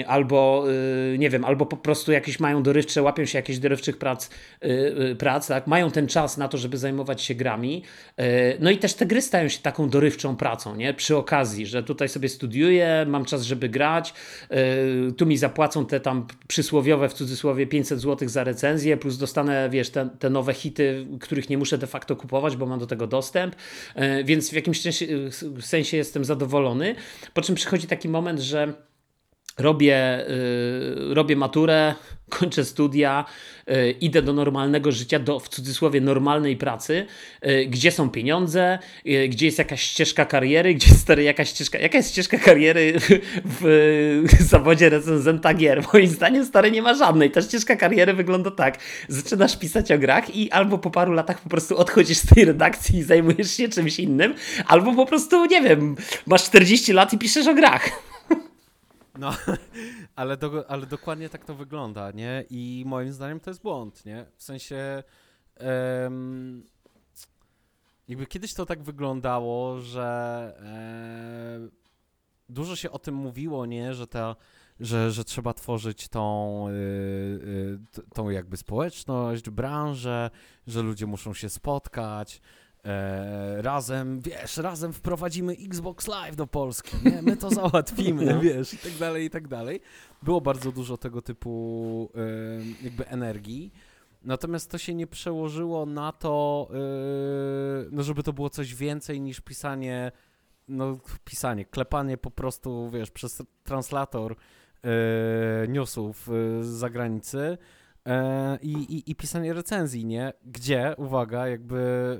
albo 0.07 0.63
yy, 1.11 1.17
nie 1.17 1.29
wiem, 1.29 1.45
albo 1.45 1.65
po 1.65 1.77
prostu 1.77 2.11
jakieś 2.11 2.39
mają 2.39 2.63
dorywcze, 2.63 3.01
łapią 3.01 3.25
się 3.25 3.37
jakichś 3.37 3.59
dorywczych 3.59 3.97
prac, 3.97 4.29
yy, 4.61 5.15
prac, 5.15 5.47
tak? 5.47 5.67
mają 5.67 5.91
ten 5.91 6.07
czas 6.07 6.37
na 6.37 6.47
to, 6.47 6.57
żeby 6.57 6.77
zajmować 6.77 7.21
się 7.21 7.35
grami. 7.35 7.83
Y, 8.19 8.57
no 8.59 8.71
i 8.71 8.77
też 8.77 8.93
te 8.93 9.05
gry 9.05 9.21
stają 9.21 9.49
się 9.49 9.59
taką 9.59 9.89
dorywczą 9.89 10.35
pracą, 10.35 10.75
nie? 10.75 10.93
Przy 10.93 11.17
okazji, 11.17 11.65
że 11.65 11.83
tutaj 11.83 12.09
sobie 12.09 12.29
studiuję, 12.29 13.05
mam 13.07 13.25
czas, 13.25 13.43
żeby 13.43 13.69
grać, 13.69 14.13
y, 15.09 15.13
tu 15.13 15.25
mi 15.25 15.37
zapłacą 15.37 15.85
te 15.85 15.99
tam 15.99 16.27
przysłowiowe 16.47 17.09
w 17.09 17.13
cudzysłowie 17.13 17.67
500 17.67 17.99
zł 17.99 18.29
za 18.29 18.43
recenzję, 18.43 18.97
plus 18.97 19.17
dostanę, 19.17 19.69
wiesz, 19.69 19.89
te, 19.89 20.09
te 20.19 20.29
nowe 20.29 20.53
hity, 20.53 21.07
których 21.21 21.49
nie 21.49 21.57
muszę 21.57 21.77
de 21.77 21.87
facto 21.87 22.15
kupować, 22.15 22.55
bo 22.55 22.65
mam 22.65 22.79
do 22.79 22.87
tego 22.87 23.07
dostęp, 23.07 23.55
y, 23.55 24.23
więc 24.23 24.49
w 24.49 24.53
jakimś 24.53 24.81
sensie 25.59 25.97
jestem 25.97 26.25
zadowolony. 26.25 26.95
Po 27.33 27.41
czym 27.41 27.55
przychodzi 27.55 27.87
taki 27.87 28.09
moment, 28.09 28.39
że 28.47 28.87
robię, 29.57 30.25
yy, 31.07 31.13
robię 31.13 31.35
maturę, 31.35 31.95
kończę 32.29 32.65
studia, 32.65 33.25
yy, 33.67 33.91
idę 33.91 34.21
do 34.21 34.33
normalnego 34.33 34.91
życia, 34.91 35.19
do 35.19 35.39
w 35.39 35.49
cudzysłowie 35.49 36.01
normalnej 36.01 36.57
pracy, 36.57 37.05
yy, 37.41 37.65
gdzie 37.65 37.91
są 37.91 38.09
pieniądze, 38.09 38.79
y, 39.07 39.27
gdzie 39.27 39.45
jest 39.45 39.57
jakaś 39.57 39.81
ścieżka 39.81 40.25
kariery, 40.25 40.73
gdzie 40.73 40.87
jest 40.87 41.01
stary, 41.07 41.23
jakaś 41.23 41.49
ścieżka, 41.49 41.79
jaka 41.79 41.97
jest 41.97 42.11
ścieżka 42.11 42.37
kariery 42.37 42.93
w, 43.59 44.23
w 44.39 44.41
zawodzie 44.41 44.89
recenzenta 44.89 45.53
gier? 45.53 45.83
Moim 45.93 46.07
zdaniem 46.07 46.45
stary 46.45 46.71
nie 46.71 46.81
ma 46.81 46.93
żadnej. 46.93 47.31
Ta 47.31 47.41
ścieżka 47.41 47.75
kariery 47.75 48.13
wygląda 48.13 48.51
tak. 48.51 48.77
Zaczynasz 49.07 49.57
pisać 49.57 49.91
o 49.91 49.97
grach 49.97 50.35
i 50.35 50.51
albo 50.51 50.77
po 50.77 50.91
paru 50.91 51.13
latach 51.13 51.41
po 51.41 51.49
prostu 51.49 51.77
odchodzisz 51.77 52.17
z 52.17 52.27
tej 52.35 52.45
redakcji 52.45 52.99
i 52.99 53.03
zajmujesz 53.03 53.51
się 53.51 53.69
czymś 53.69 53.99
innym, 53.99 54.33
albo 54.67 54.95
po 54.95 55.05
prostu, 55.05 55.45
nie 55.45 55.61
wiem, 55.61 55.95
masz 56.25 56.43
40 56.43 56.93
lat 56.93 57.13
i 57.13 57.17
piszesz 57.17 57.47
o 57.47 57.53
grach. 57.53 58.16
No, 59.19 59.31
ale, 60.15 60.37
do, 60.37 60.71
ale 60.71 60.85
dokładnie 60.85 61.29
tak 61.29 61.45
to 61.45 61.55
wygląda, 61.55 62.11
nie? 62.11 62.43
I 62.49 62.83
moim 62.87 63.13
zdaniem 63.13 63.39
to 63.39 63.49
jest 63.49 63.61
błąd, 63.61 64.05
nie? 64.05 64.25
W 64.35 64.43
sensie. 64.43 65.03
Um, 66.03 66.65
jakby 68.07 68.25
kiedyś 68.25 68.53
to 68.53 68.65
tak 68.65 68.83
wyglądało, 68.83 69.79
że 69.79 70.53
dużo 72.49 72.75
się 72.75 72.91
o 72.91 72.99
tym 72.99 73.15
mówiło, 73.15 73.65
nie? 73.65 73.93
Że 73.93 74.07
ta 74.07 74.35
że, 74.79 75.11
że 75.11 75.23
trzeba 75.23 75.53
tworzyć 75.53 76.07
tą, 76.07 76.65
yy, 76.69 77.79
yy, 77.97 78.03
tą 78.13 78.29
jakby 78.29 78.57
społeczność, 78.57 79.49
branżę, 79.49 80.29
że 80.67 80.81
ludzie 80.81 81.05
muszą 81.05 81.33
się 81.33 81.49
spotkać, 81.49 82.41
E, 82.87 83.61
razem, 83.61 84.21
wiesz, 84.21 84.57
razem 84.57 84.93
wprowadzimy 84.93 85.53
Xbox 85.53 86.07
Live 86.07 86.35
do 86.35 86.47
Polski, 86.47 86.97
nie? 87.05 87.21
my 87.21 87.37
to 87.37 87.49
załatwimy, 87.49 88.25
no. 88.33 88.39
wiesz, 88.41 88.73
i 88.73 88.77
tak 88.77 88.91
dalej, 88.91 89.25
i 89.25 89.29
tak 89.29 89.47
dalej. 89.47 89.81
Było 90.23 90.41
bardzo 90.41 90.71
dużo 90.71 90.97
tego 90.97 91.21
typu 91.21 92.09
e, 92.15 92.83
jakby 92.83 93.07
energii. 93.07 93.71
Natomiast 94.23 94.71
to 94.71 94.77
się 94.77 94.93
nie 94.93 95.07
przełożyło 95.07 95.85
na 95.85 96.11
to, 96.11 96.67
e, 96.71 96.77
no 97.91 98.03
żeby 98.03 98.23
to 98.23 98.33
było 98.33 98.49
coś 98.49 98.75
więcej 98.75 99.21
niż 99.21 99.41
pisanie, 99.41 100.11
no 100.67 100.97
pisanie, 101.25 101.65
klepanie 101.65 102.17
po 102.17 102.31
prostu, 102.31 102.89
wiesz, 102.89 103.11
przez 103.11 103.43
translator 103.63 104.35
e, 104.83 105.67
newsów 105.67 106.29
z 106.61 106.65
zagranicy. 106.65 107.57
I, 108.61 108.71
i, 108.71 109.11
i, 109.11 109.15
pisanie 109.15 109.53
recenzji, 109.53 110.05
nie? 110.05 110.33
Gdzie, 110.45 110.93
uwaga, 110.97 111.47
jakby 111.47 112.19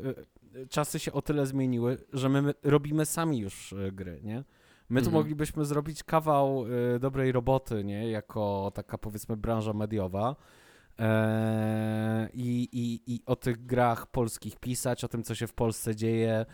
czasy 0.70 1.00
się 1.00 1.14
o 1.14 1.22
tyle 1.22 1.46
zmieniły, 1.46 1.98
że 2.14 2.30
my, 2.30 2.42
my 2.42 2.54
robimy 2.64 3.06
sami 3.06 3.40
już 3.40 3.74
e, 3.74 3.92
gry, 3.92 4.20
nie? 4.24 4.44
My 4.90 5.02
tu 5.02 5.08
mhm. 5.08 5.14
moglibyśmy 5.14 5.66
zrobić 5.66 6.04
kawał 6.04 6.66
y, 6.96 7.00
dobrej 7.00 7.32
roboty, 7.32 7.84
nie? 7.84 8.12
Jako 8.12 8.72
taka 8.76 8.98
powiedzmy 8.98 9.38
branża 9.38 9.74
mediowa. 9.74 10.36
E, 11.00 12.30
i, 12.34 12.70
i, 12.72 13.14
I 13.14 13.22
o 13.26 13.36
tych 13.36 13.66
grach 13.66 14.08
polskich 14.08 14.56
pisać, 14.60 15.04
o 15.04 15.08
tym, 15.08 15.24
co 15.24 15.36
się 15.36 15.48
w 15.48 15.54
Polsce 15.54 15.96
dzieje, 15.96 16.46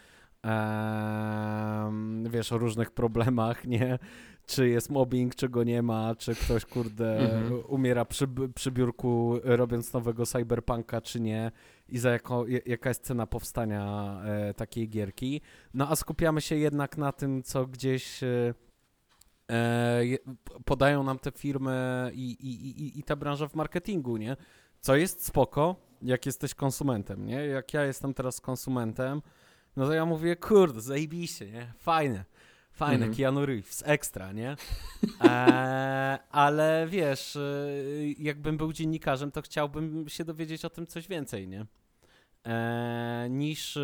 e, 0.45 1.91
wiesz, 2.29 2.51
o 2.51 2.57
różnych 2.57 2.91
problemach, 2.91 3.65
nie? 3.65 3.99
Czy 4.45 4.69
jest 4.69 4.89
mobbing, 4.89 5.35
czy 5.35 5.49
go 5.49 5.63
nie 5.63 5.81
ma, 5.81 6.15
czy 6.15 6.35
ktoś, 6.35 6.65
kurde, 6.65 7.19
mhm. 7.19 7.63
umiera 7.67 8.05
przy, 8.05 8.27
przy 8.55 8.71
biurku 8.71 9.39
robiąc 9.43 9.93
nowego 9.93 10.25
cyberpunka, 10.25 11.01
czy 11.01 11.19
nie 11.19 11.51
i 11.89 11.99
za 11.99 12.11
jako, 12.11 12.45
jaka 12.65 12.89
jest 12.89 13.03
cena 13.03 13.27
powstania 13.27 14.15
e, 14.25 14.53
takiej 14.53 14.89
gierki. 14.89 15.41
No 15.73 15.89
a 15.89 15.95
skupiamy 15.95 16.41
się 16.41 16.55
jednak 16.55 16.97
na 16.97 17.11
tym, 17.11 17.43
co 17.43 17.65
gdzieś 17.65 18.23
e, 18.23 18.53
e 19.51 20.01
podają 20.65 21.03
nam 21.03 21.19
te 21.19 21.31
firmy 21.31 22.11
i, 22.13 22.31
i, 22.31 22.81
i, 22.81 22.99
i 22.99 23.03
ta 23.03 23.15
branża 23.15 23.47
w 23.47 23.55
marketingu, 23.55 24.17
nie? 24.17 24.37
Co 24.81 24.95
jest 24.95 25.25
spoko, 25.25 25.75
jak 26.01 26.25
jesteś 26.25 26.53
konsumentem, 26.53 27.25
nie? 27.25 27.45
Jak 27.45 27.73
ja 27.73 27.83
jestem 27.83 28.13
teraz 28.13 28.41
konsumentem, 28.41 29.21
no 29.75 29.87
to 29.87 29.93
ja 29.93 30.05
mówię, 30.05 30.35
kurde, 30.35 30.81
zajebiście, 30.81 31.51
nie? 31.51 31.73
Fajne 31.77 32.25
Fajne, 32.73 33.05
mm. 33.05 33.15
Keanu 33.15 33.45
Reeves, 33.45 33.83
ekstra, 33.85 34.31
nie? 34.31 34.55
E, 35.23 36.19
ale 36.29 36.87
wiesz, 36.89 37.35
e, 37.35 37.39
jakbym 38.17 38.57
był 38.57 38.73
dziennikarzem, 38.73 39.31
to 39.31 39.41
chciałbym 39.41 40.09
się 40.09 40.25
dowiedzieć 40.25 40.65
o 40.65 40.69
tym 40.69 40.87
coś 40.87 41.07
więcej, 41.07 41.47
nie? 41.47 41.65
E, 42.45 43.27
niż, 43.29 43.79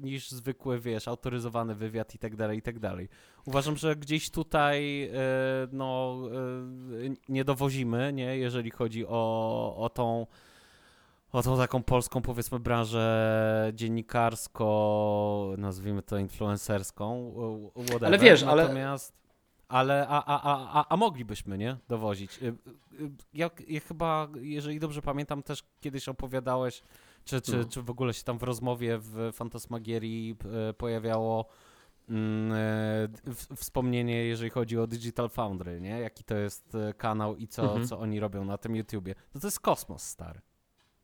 niż 0.00 0.30
zwykły, 0.30 0.80
wiesz, 0.80 1.08
autoryzowany 1.08 1.74
wywiad 1.74 2.14
i 2.14 2.18
tak 2.18 2.36
dalej, 2.36 2.58
i 2.58 2.62
tak 2.62 2.78
dalej. 2.78 3.08
Uważam, 3.44 3.76
że 3.76 3.96
gdzieś 3.96 4.30
tutaj 4.30 5.10
no, 5.72 6.18
nie 7.28 7.44
dowozimy, 7.44 8.12
nie, 8.12 8.38
jeżeli 8.38 8.70
chodzi 8.70 9.06
o, 9.06 9.74
o 9.76 9.90
tą 9.90 10.26
o 11.32 11.42
tą 11.42 11.56
taką 11.56 11.82
polską, 11.82 12.22
powiedzmy, 12.22 12.60
branżę 12.60 13.72
dziennikarsko, 13.74 15.54
nazwijmy 15.58 16.02
to 16.02 16.18
influencerską, 16.18 17.34
whatever. 17.74 18.06
Ale 18.06 18.18
wiesz, 18.18 18.42
Natomiast, 18.42 19.12
ale... 19.12 19.22
Ale, 19.68 20.06
a, 20.08 20.24
a, 20.24 20.80
a, 20.80 20.84
a 20.88 20.96
moglibyśmy, 20.96 21.58
nie? 21.58 21.76
Dowozić. 21.88 22.42
Y, 22.42 22.46
y, 22.46 23.10
ja, 23.34 23.50
ja 23.68 23.80
chyba, 23.80 24.28
jeżeli 24.40 24.80
dobrze 24.80 25.02
pamiętam, 25.02 25.42
też 25.42 25.62
kiedyś 25.80 26.08
opowiadałeś, 26.08 26.82
czy, 27.24 27.40
czy, 27.40 27.56
no. 27.56 27.64
czy 27.64 27.82
w 27.82 27.90
ogóle 27.90 28.14
się 28.14 28.24
tam 28.24 28.38
w 28.38 28.42
rozmowie 28.42 28.98
w 28.98 29.30
Fantasmagierii 29.32 30.36
y, 30.70 30.74
pojawiało 30.74 31.46
mm, 32.08 32.52
wspomnienie, 33.56 34.24
jeżeli 34.24 34.50
chodzi 34.50 34.78
o 34.78 34.86
Digital 34.86 35.28
Foundry, 35.28 35.80
nie? 35.80 36.00
Jaki 36.00 36.24
to 36.24 36.36
jest 36.36 36.76
kanał 36.96 37.36
i 37.36 37.48
co, 37.48 37.62
mhm. 37.62 37.86
co 37.86 37.98
oni 37.98 38.20
robią 38.20 38.44
na 38.44 38.58
tym 38.58 38.76
YouTubie. 38.76 39.14
No 39.34 39.40
to 39.40 39.46
jest 39.46 39.60
kosmos, 39.60 40.02
stary. 40.02 40.40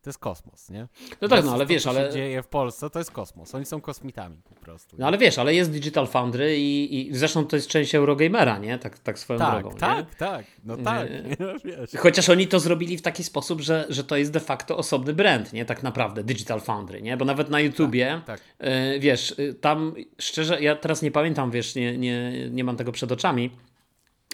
To 0.08 0.10
jest 0.10 0.18
kosmos, 0.18 0.70
nie? 0.70 0.86
No 1.20 1.28
tak, 1.28 1.44
no 1.44 1.52
ale 1.52 1.66
wiesz, 1.66 1.82
to, 1.82 1.90
ale... 1.90 2.00
Co 2.00 2.06
się 2.06 2.12
dzieje 2.12 2.42
w 2.42 2.46
Polsce, 2.46 2.90
to 2.90 2.98
jest 2.98 3.10
kosmos. 3.10 3.54
Oni 3.54 3.64
są 3.64 3.80
kosmitami 3.80 4.36
po 4.48 4.54
prostu. 4.54 4.96
No 4.98 5.06
ale 5.06 5.18
wiesz, 5.18 5.38
ale 5.38 5.54
jest 5.54 5.70
Digital 5.70 6.06
Foundry 6.06 6.58
i, 6.58 7.08
i 7.08 7.16
zresztą 7.16 7.46
to 7.46 7.56
jest 7.56 7.68
część 7.68 7.94
Eurogamera, 7.94 8.58
nie? 8.58 8.78
Tak, 8.78 8.98
tak 8.98 9.18
swoją 9.18 9.38
tak, 9.38 9.62
drogą, 9.62 9.76
Tak, 9.76 9.98
nie? 9.98 10.16
tak, 10.18 10.46
no 10.64 10.76
tak. 10.76 11.08
wiesz. 11.64 11.90
Chociaż 11.98 12.28
oni 12.28 12.46
to 12.46 12.60
zrobili 12.60 12.96
w 12.96 13.02
taki 13.02 13.24
sposób, 13.24 13.60
że, 13.60 13.86
że 13.88 14.04
to 14.04 14.16
jest 14.16 14.32
de 14.32 14.40
facto 14.40 14.76
osobny 14.76 15.12
brand, 15.12 15.52
nie? 15.52 15.64
Tak 15.64 15.82
naprawdę, 15.82 16.24
Digital 16.24 16.60
Foundry, 16.60 17.02
nie? 17.02 17.16
Bo 17.16 17.24
nawet 17.24 17.50
na 17.50 17.60
YouTubie, 17.60 18.20
tak, 18.26 18.40
tak. 18.40 18.68
Y, 18.68 18.98
wiesz, 19.00 19.34
y, 19.38 19.54
tam 19.54 19.94
szczerze, 20.18 20.62
ja 20.62 20.76
teraz 20.76 21.02
nie 21.02 21.10
pamiętam, 21.10 21.50
wiesz, 21.50 21.74
nie, 21.74 21.98
nie, 21.98 22.32
nie 22.50 22.64
mam 22.64 22.76
tego 22.76 22.92
przed 22.92 23.12
oczami, 23.12 23.50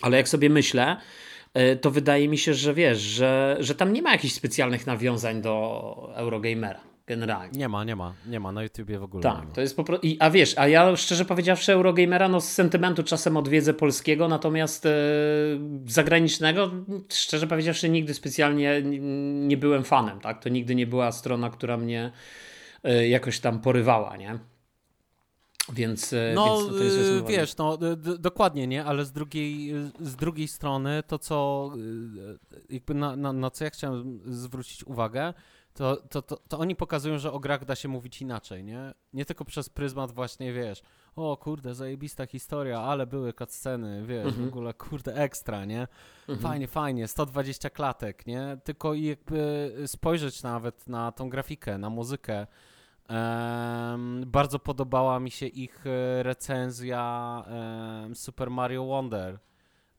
ale 0.03 0.17
jak 0.17 0.29
sobie 0.29 0.51
myślę, 0.51 0.97
E, 0.97 0.97
to 1.81 1.91
wydaje 1.91 2.29
mi 2.29 2.39
się, 2.39 2.55
że 2.55 2.75
wiesz, 2.75 2.99
że, 2.99 3.57
że 3.61 3.75
tam 3.75 3.93
nie 3.93 4.03
ma 4.03 4.13
jakichś 4.13 4.35
specjalnych 4.35 4.87
nawiązań 4.87 5.43
do 5.43 6.13
Eurogamera. 6.15 6.81
Generalnie. 7.07 7.59
Nie 7.59 7.69
ma, 7.69 7.85
nie 7.85 7.97
ma, 7.97 8.15
nie 8.27 8.41
ma, 8.41 8.53
na 8.53 8.63
YouTubie 8.63 8.99
w 8.99 9.03
ogóle. 9.03 9.23
Tak, 9.23 9.53
to 9.53 9.61
jest 9.61 9.77
po 9.77 9.85
prostu. 9.85 10.07
A 10.21 10.31
wiesz, 10.31 10.59
a 10.59 10.69
ja 10.69 10.97
szczerze 10.97 11.25
powiedziawszy, 11.25 11.73
Eurogamera, 11.73 12.29
no 12.29 12.41
z 12.41 12.53
sentymentu 12.53 13.03
czasem 13.03 13.37
odwiedzę 13.37 13.75
polskiego, 13.75 14.29
natomiast 14.29 14.87
e, 14.87 14.91
zagranicznego, 15.87 16.71
szczerze 17.13 17.47
powiedziawszy, 17.47 17.89
nigdy 17.89 18.15
specjalnie 18.15 18.83
nie 19.47 19.57
byłem 19.57 19.85
fanem, 19.85 20.21
tak? 20.21 20.43
To 20.43 20.49
nigdy 20.49 20.75
nie 20.75 20.87
była 20.87 21.13
strona, 21.13 21.51
która 21.51 21.77
mnie 21.77 22.13
e, 22.85 23.09
jakoś 23.09 23.41
tam 23.41 23.61
porywała, 23.61 24.17
nie? 24.17 24.39
Więc, 25.73 26.13
e, 26.13 26.33
no, 26.35 26.59
więc 26.59 26.69
to 26.79 26.85
jest 26.85 26.99
e, 26.99 27.27
wiesz, 27.29 27.57
no 27.57 27.79
dokładnie, 28.19 28.67
nie, 28.67 28.85
ale 28.85 29.05
z 29.05 29.13
drugiej, 29.13 29.73
z 30.01 30.17
drugiej 30.17 30.49
strony 30.49 31.03
to, 31.07 31.19
co 31.19 31.71
e, 32.71 32.75
jakby 32.75 32.95
na, 32.95 33.17
na, 33.17 33.33
na 33.33 33.51
co 33.51 33.65
ja 33.65 33.71
chciałem 33.71 34.21
zwrócić 34.27 34.85
uwagę, 34.85 35.35
to, 35.75 35.97
to, 35.97 36.23
to, 36.23 36.37
to, 36.49 36.59
oni 36.59 36.77
pokazują, 36.77 37.19
że 37.19 37.33
o 37.33 37.41
grach 37.41 37.65
da 37.65 37.75
się 37.75 37.89
mówić 37.89 38.23
inaczej, 38.23 38.65
nie? 38.65 38.95
Nie 39.13 39.25
tylko 39.25 39.45
przez 39.45 39.69
pryzmat 39.69 40.13
właśnie, 40.13 40.53
wiesz, 40.53 40.83
o 41.17 41.37
kurde, 41.37 41.75
zajebista 41.75 42.27
historia, 42.27 42.81
ale 42.81 43.07
były 43.07 43.33
cutsceny, 43.33 44.07
wiesz, 44.07 44.27
mhm. 44.27 44.45
w 44.45 44.49
ogóle, 44.49 44.75
kurde, 44.75 45.15
ekstra, 45.15 45.65
nie? 45.65 45.89
Mhm. 46.21 46.39
Fajnie, 46.39 46.69
fajnie, 46.69 47.09
120 47.09 47.71
klatek, 47.71 48.27
nie? 48.27 48.59
Tylko 48.65 48.95
jakby 48.95 49.73
spojrzeć 49.87 50.43
nawet 50.43 50.89
na 50.89 51.13
tą 51.13 51.31
grafikę, 51.31 51.79
na 51.79 51.91
muzykę, 51.91 52.47
Um, 53.09 54.25
bardzo 54.27 54.59
podobała 54.59 55.21
mi 55.21 55.31
się 55.31 55.47
ich 55.47 55.85
e, 55.87 56.23
recenzja 56.23 57.45
um, 58.03 58.15
Super 58.15 58.51
Mario 58.51 58.85
Wonder, 58.85 59.39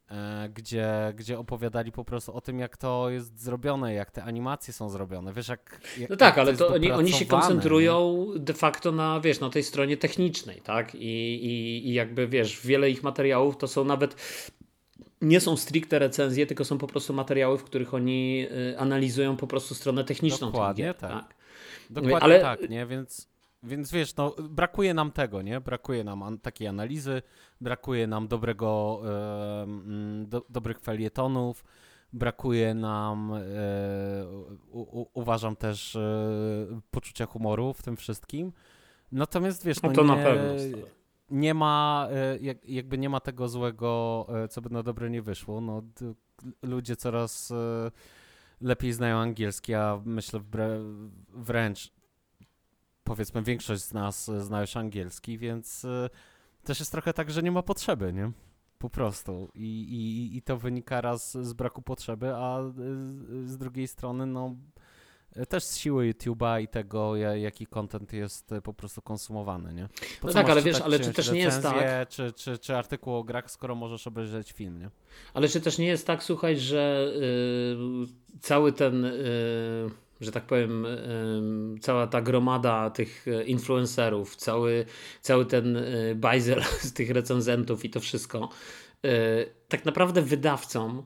um, 0.09 0.19
gdzie, 0.53 1.13
gdzie 1.15 1.39
opowiadali 1.39 1.91
po 1.91 2.05
prostu 2.05 2.33
o 2.33 2.41
tym, 2.41 2.59
jak 2.59 2.77
to 2.77 3.09
jest 3.09 3.39
zrobione, 3.39 3.93
jak 3.93 4.11
te 4.11 4.23
animacje 4.23 4.73
są 4.73 4.89
zrobione. 4.89 5.33
Wiesz, 5.33 5.47
jak. 5.47 5.81
jak 5.97 6.09
no 6.09 6.15
tak, 6.15 6.37
ale 6.37 6.57
to 6.57 6.67
oni, 6.67 6.91
oni 6.91 7.13
się 7.13 7.25
koncentrują 7.25 8.25
nie? 8.33 8.39
de 8.39 8.53
facto 8.53 8.91
na, 8.91 9.19
wiesz, 9.19 9.39
na 9.39 9.49
tej 9.49 9.63
stronie 9.63 9.97
technicznej, 9.97 10.61
tak? 10.61 10.95
I, 10.95 11.45
i, 11.45 11.87
I 11.89 11.93
jakby 11.93 12.27
wiesz, 12.27 12.67
wiele 12.67 12.89
ich 12.89 13.03
materiałów 13.03 13.57
to 13.57 13.67
są 13.67 13.83
nawet 13.83 14.15
nie 15.21 15.39
są 15.39 15.57
stricte 15.57 15.99
recenzje, 15.99 16.45
tylko 16.45 16.65
są 16.65 16.77
po 16.77 16.87
prostu 16.87 17.13
materiały, 17.13 17.57
w 17.57 17.63
których 17.63 17.93
oni 17.93 18.47
y, 18.51 18.79
analizują 18.79 19.37
po 19.37 19.47
prostu 19.47 19.75
stronę 19.75 20.03
techniczną. 20.03 20.51
Dokładnie, 20.51 20.93
tak. 20.93 21.11
tak. 21.11 21.34
Dokładnie 21.89 22.19
Ale... 22.19 22.39
tak, 22.39 22.69
nie? 22.69 22.85
Więc, 22.85 23.29
więc 23.63 23.91
wiesz, 23.91 24.15
no, 24.15 24.35
brakuje 24.49 24.93
nam 24.93 25.11
tego, 25.11 25.41
nie? 25.41 25.61
Brakuje 25.61 26.03
nam 26.03 26.23
an 26.23 26.39
takiej 26.39 26.67
analizy, 26.67 27.21
brakuje 27.61 28.07
nam 28.07 28.27
dobrego, 28.27 29.01
e, 29.05 29.67
do, 30.25 30.45
dobrych 30.49 30.79
felietonów, 30.79 31.63
brakuje 32.13 32.73
nam, 32.73 33.33
e, 33.33 33.39
u, 34.71 35.05
uważam 35.13 35.55
też, 35.55 35.95
e, 35.95 36.81
poczucia 36.91 37.25
humoru 37.25 37.73
w 37.73 37.83
tym 37.83 37.97
wszystkim. 37.97 38.51
Natomiast 39.11 39.65
wiesz, 39.65 39.81
no, 39.81 39.89
no 39.89 39.95
to 39.95 40.01
nie, 40.01 40.07
na 40.07 40.15
pewno. 40.15 40.53
Nie 41.31 41.53
ma, 41.53 42.07
e, 42.11 42.37
jak, 42.37 42.69
jakby 42.69 42.97
nie 42.97 43.09
ma 43.09 43.19
tego 43.19 43.47
złego, 43.47 44.25
e, 44.43 44.47
co 44.47 44.61
by 44.61 44.69
na 44.69 44.83
dobre 44.83 45.09
nie 45.09 45.21
wyszło. 45.21 45.61
No, 45.61 45.81
ludzie 46.61 46.95
coraz 46.95 47.51
e, 47.51 47.91
lepiej 48.65 48.93
znają 48.93 49.17
angielski, 49.17 49.73
a 49.73 50.01
myślę 50.05 50.41
wręcz 51.33 51.91
powiedzmy 53.03 53.43
większość 53.43 53.83
z 53.83 53.93
nas 53.93 54.31
zna 54.39 54.61
już 54.61 54.77
angielski, 54.77 55.37
więc 55.37 55.83
y, 55.83 56.09
też 56.63 56.79
jest 56.79 56.91
trochę 56.91 57.13
tak, 57.13 57.31
że 57.31 57.43
nie 57.43 57.51
ma 57.51 57.61
potrzeby, 57.61 58.13
nie? 58.13 58.31
Po 58.77 58.89
prostu. 58.89 59.51
I, 59.55 59.81
i, 59.83 60.37
i 60.37 60.41
to 60.41 60.57
wynika 60.57 61.01
raz 61.01 61.37
z 61.37 61.53
braku 61.53 61.81
potrzeby, 61.81 62.35
a 62.35 62.63
z, 62.69 62.75
z 63.49 63.57
drugiej 63.57 63.87
strony, 63.87 64.25
no 64.25 64.55
też 65.49 65.63
z 65.63 65.77
siły 65.77 66.13
YouTube'a 66.13 66.61
i 66.61 66.67
tego, 66.67 67.15
jaki 67.15 67.67
content 67.67 68.13
jest 68.13 68.49
po 68.63 68.73
prostu 68.73 69.01
konsumowany, 69.01 69.73
nie? 69.73 69.87
Po 70.21 70.27
no 70.27 70.33
tak, 70.33 70.49
ale 70.49 70.61
wiesz, 70.61 70.81
ale 70.81 70.99
czy 70.99 71.13
też 71.13 71.31
nie 71.31 71.39
jest 71.39 71.61
tak... 71.61 72.09
Czy, 72.09 72.33
czy, 72.33 72.57
czy 72.57 72.75
artykuł 72.75 73.15
o 73.15 73.23
grach, 73.23 73.51
skoro 73.51 73.75
możesz 73.75 74.07
obejrzeć 74.07 74.51
film, 74.51 74.79
nie? 74.79 74.89
Ale 75.33 75.47
czy 75.47 75.61
też 75.61 75.77
nie 75.77 75.87
jest 75.87 76.07
tak, 76.07 76.23
słuchaj, 76.23 76.57
że 76.57 77.11
yy, 77.19 78.07
cały 78.41 78.71
ten... 78.71 79.03
Yy 79.03 80.05
że 80.21 80.31
tak 80.31 80.43
powiem, 80.43 80.87
cała 81.81 82.07
ta 82.07 82.21
gromada 82.21 82.89
tych 82.89 83.27
e, 83.27 83.43
influencerów, 83.43 84.35
cały, 84.35 84.85
cały 85.21 85.45
ten 85.45 85.77
e, 85.77 85.83
bajzel 86.15 86.63
z 86.89 86.93
tych 86.93 87.09
recenzentów 87.09 87.85
i 87.85 87.89
to 87.89 87.99
wszystko, 87.99 88.49
e, 89.05 89.09
tak 89.67 89.85
naprawdę 89.85 90.21
wydawcom 90.21 91.03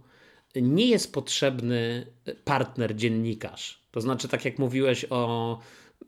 nie 0.55 0.85
jest 0.85 1.13
potrzebny 1.13 2.05
partner 2.43 2.95
dziennikarz. 2.95 3.79
To 3.91 4.01
znaczy, 4.01 4.27
tak 4.27 4.45
jak 4.45 4.59
mówiłeś 4.59 5.05
o, 5.09 5.59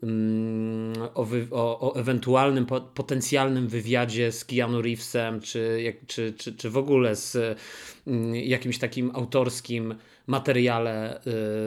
mm, 0.02 0.92
o, 1.14 1.26
o, 1.50 1.80
o 1.80 1.96
ewentualnym 1.96 2.66
potencjalnym 2.94 3.68
wywiadzie 3.68 4.32
z 4.32 4.44
Keanu 4.44 4.82
Reevesem, 4.82 5.40
czy, 5.40 5.94
czy, 6.06 6.34
czy, 6.38 6.56
czy 6.56 6.70
w 6.70 6.76
ogóle 6.76 7.16
z 7.16 7.58
mm, 8.06 8.34
jakimś 8.34 8.78
takim 8.78 9.10
autorskim 9.14 9.94
materiale 10.26 11.20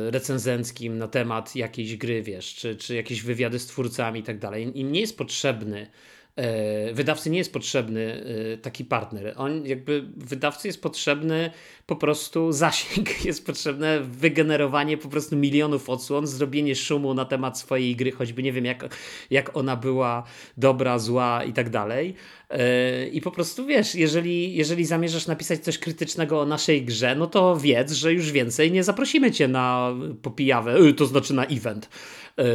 y, 0.07 0.11
recenzenckim 0.11 0.97
na 0.97 1.07
temat 1.07 1.55
jakiejś 1.55 1.97
gry, 1.97 2.23
wiesz, 2.23 2.55
czy, 2.55 2.75
czy 2.75 2.95
jakieś 2.95 3.21
wywiady 3.21 3.59
z 3.59 3.67
twórcami 3.67 4.19
i 4.19 4.23
tak 4.23 4.39
dalej. 4.39 4.79
Im 4.79 4.91
nie 4.91 4.99
jest 4.99 5.17
potrzebny 5.17 5.87
E, 6.35 6.93
wydawcy 6.93 7.29
nie 7.29 7.37
jest 7.37 7.53
potrzebny 7.53 8.23
e, 8.53 8.57
taki 8.57 8.85
partner. 8.85 9.33
On 9.37 9.65
jakby 9.65 10.05
wydawcy 10.17 10.67
jest 10.67 10.81
potrzebny 10.81 11.51
po 11.85 11.95
prostu 11.95 12.51
zasięg, 12.51 13.09
jest 13.25 13.45
potrzebne 13.45 14.01
wygenerowanie 14.01 14.97
po 14.97 15.09
prostu 15.09 15.35
milionów 15.35 15.89
odsłon, 15.89 16.27
zrobienie 16.27 16.75
szumu 16.75 17.13
na 17.13 17.25
temat 17.25 17.59
swojej 17.59 17.95
gry, 17.95 18.11
choćby 18.11 18.43
nie 18.43 18.53
wiem 18.53 18.65
jak, 18.65 18.97
jak 19.29 19.57
ona 19.57 19.75
była 19.75 20.23
dobra, 20.57 20.99
zła 20.99 21.43
i 21.43 21.53
tak 21.53 21.69
dalej. 21.69 22.15
E, 22.49 23.07
I 23.07 23.21
po 23.21 23.31
prostu 23.31 23.65
wiesz, 23.65 23.95
jeżeli, 23.95 24.55
jeżeli 24.55 24.85
zamierzasz 24.85 25.27
napisać 25.27 25.59
coś 25.59 25.77
krytycznego 25.77 26.41
o 26.41 26.45
naszej 26.45 26.85
grze, 26.85 27.15
no 27.15 27.27
to 27.27 27.57
wiedz, 27.57 27.91
że 27.91 28.13
już 28.13 28.31
więcej 28.31 28.71
nie 28.71 28.83
zaprosimy 28.83 29.31
cię 29.31 29.47
na 29.47 29.93
popijawę, 30.21 30.93
to 30.93 31.05
znaczy 31.05 31.33
na 31.33 31.45
event. 31.45 31.89
Yy, 32.37 32.45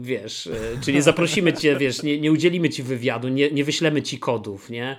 wiesz, 0.00 0.46
yy, 0.46 0.52
czy 0.80 0.92
nie 0.92 1.02
zaprosimy 1.02 1.52
cię, 1.52 1.76
wiesz, 1.76 2.02
nie, 2.02 2.20
nie 2.20 2.32
udzielimy 2.32 2.70
ci 2.70 2.82
wywiadu, 2.82 3.28
nie, 3.28 3.50
nie 3.50 3.64
wyślemy 3.64 4.02
ci 4.02 4.18
kodów, 4.18 4.70
nie? 4.70 4.96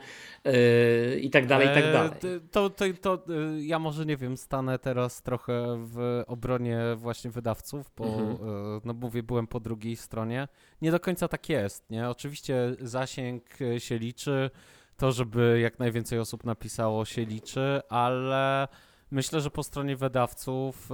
Yy, 0.47 1.19
I 1.19 1.29
tak 1.29 1.47
dalej, 1.47 1.67
i 1.67 1.73
tak 1.73 1.83
dalej. 1.93 2.11
To, 2.51 2.69
to, 2.69 2.85
to, 3.01 3.23
ja 3.57 3.79
może 3.79 4.05
nie 4.05 4.17
wiem, 4.17 4.37
stanę 4.37 4.79
teraz 4.79 5.21
trochę 5.21 5.83
w 5.85 6.23
obronie 6.27 6.79
właśnie 6.95 7.31
wydawców, 7.31 7.91
bo 7.97 8.05
mhm. 8.05 8.81
no 8.85 8.93
mówię, 8.93 9.23
byłem 9.23 9.47
po 9.47 9.59
drugiej 9.59 9.95
stronie. 9.95 10.47
Nie 10.81 10.91
do 10.91 10.99
końca 10.99 11.27
tak 11.27 11.49
jest, 11.49 11.89
nie? 11.89 12.09
Oczywiście 12.09 12.75
zasięg 12.79 13.43
się 13.77 13.97
liczy, 13.97 14.49
to 14.97 15.11
żeby 15.11 15.59
jak 15.61 15.79
najwięcej 15.79 16.19
osób 16.19 16.43
napisało 16.43 17.05
się 17.05 17.25
liczy, 17.25 17.81
ale 17.89 18.67
myślę, 19.11 19.41
że 19.41 19.51
po 19.51 19.63
stronie 19.63 19.95
wydawców 19.95 20.89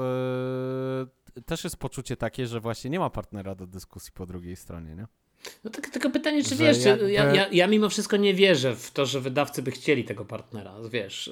też 1.45 1.63
jest 1.63 1.77
poczucie 1.77 2.17
takie, 2.17 2.47
że 2.47 2.59
właśnie 2.59 2.89
nie 2.89 2.99
ma 2.99 3.09
partnera 3.09 3.55
do 3.55 3.67
dyskusji 3.67 4.11
po 4.13 4.25
drugiej 4.25 4.55
stronie, 4.55 4.95
nie? 4.95 5.07
No 5.63 5.71
tak, 5.71 5.89
tylko 5.89 6.09
pytanie, 6.09 6.43
czy 6.43 6.55
wiesz, 6.55 6.85
jakby... 6.85 7.11
ja, 7.11 7.33
ja, 7.33 7.47
ja, 7.51 7.67
mimo 7.67 7.89
wszystko 7.89 8.17
nie 8.17 8.33
wierzę 8.33 8.75
w 8.75 8.91
to, 8.91 9.05
że 9.05 9.19
wydawcy 9.19 9.61
by 9.61 9.71
chcieli 9.71 10.03
tego 10.03 10.25
partnera, 10.25 10.75
wiesz, 10.89 11.31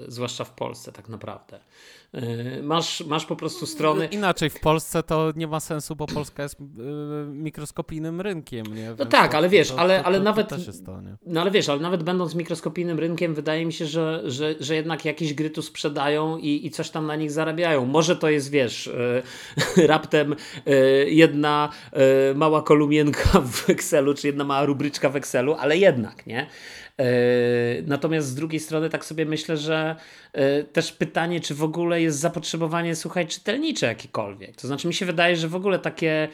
yy, 0.00 0.10
zwłaszcza 0.12 0.44
w 0.44 0.50
Polsce 0.50 0.92
tak 0.92 1.08
naprawdę. 1.08 1.60
Yy, 2.16 2.62
masz, 2.62 3.04
masz 3.06 3.26
po 3.26 3.36
prostu 3.36 3.66
strony... 3.66 4.06
Inaczej, 4.06 4.50
w 4.50 4.60
Polsce 4.60 5.02
to 5.02 5.32
nie 5.36 5.46
ma 5.46 5.60
sensu, 5.60 5.96
bo 5.96 6.06
Polska 6.06 6.42
jest 6.42 6.60
yy, 6.60 6.66
mikroskopijnym 7.26 8.20
rynkiem, 8.20 8.66
nie? 8.74 8.94
no 8.98 9.06
tak, 9.06 9.34
ale 9.34 9.48
wiesz, 9.48 9.68
to, 9.68 9.78
ale, 9.78 9.98
to, 9.98 10.06
ale 10.06 10.18
to, 10.18 10.24
nawet... 10.24 10.48
To 10.48 10.56
no 11.26 11.40
ale 11.40 11.50
wiesz, 11.50 11.68
ale 11.68 11.80
nawet 11.80 12.02
będąc 12.02 12.34
mikroskopijnym 12.34 12.98
rynkiem, 12.98 13.34
wydaje 13.34 13.66
mi 13.66 13.72
się, 13.72 13.86
że, 13.86 14.22
że, 14.24 14.54
że 14.60 14.74
jednak 14.74 15.04
jakieś 15.04 15.34
gry 15.34 15.50
tu 15.50 15.62
sprzedają 15.62 16.36
i, 16.38 16.66
i 16.66 16.70
coś 16.70 16.90
tam 16.90 17.06
na 17.06 17.16
nich 17.16 17.30
zarabiają. 17.30 17.86
Może 17.86 18.16
to 18.16 18.28
jest, 18.28 18.50
wiesz, 18.50 18.90
raptem 19.76 20.34
jedna 21.06 21.68
mała 22.34 22.62
kolumienka 22.62 23.40
w 23.40 23.70
Excelu, 23.70 24.14
czy 24.14 24.26
jedna 24.26 24.44
mała 24.44 24.64
rubryczka 24.64 25.08
w 25.08 25.16
Excelu, 25.16 25.54
ale 25.54 25.78
jednak, 25.78 26.26
nie? 26.26 26.46
E, 27.00 27.82
natomiast 27.82 28.28
z 28.28 28.34
drugiej 28.34 28.60
strony 28.60 28.90
tak 28.90 29.04
sobie 29.04 29.26
myślę, 29.26 29.56
że 29.56 29.96
e, 30.32 30.64
też 30.64 30.92
pytanie, 30.92 31.40
czy 31.40 31.54
w 31.54 31.62
ogóle 31.62 32.02
jest 32.02 32.18
zapotrzebowanie, 32.18 32.96
słuchaj, 32.96 33.26
czytelnicze 33.26 33.86
jakiekolwiek. 33.86 34.56
To 34.56 34.66
znaczy 34.66 34.88
mi 34.88 34.94
się 34.94 35.06
wydaje, 35.06 35.36
że 35.36 35.48
w 35.48 35.54
ogóle 35.54 35.78
takie 35.78 36.28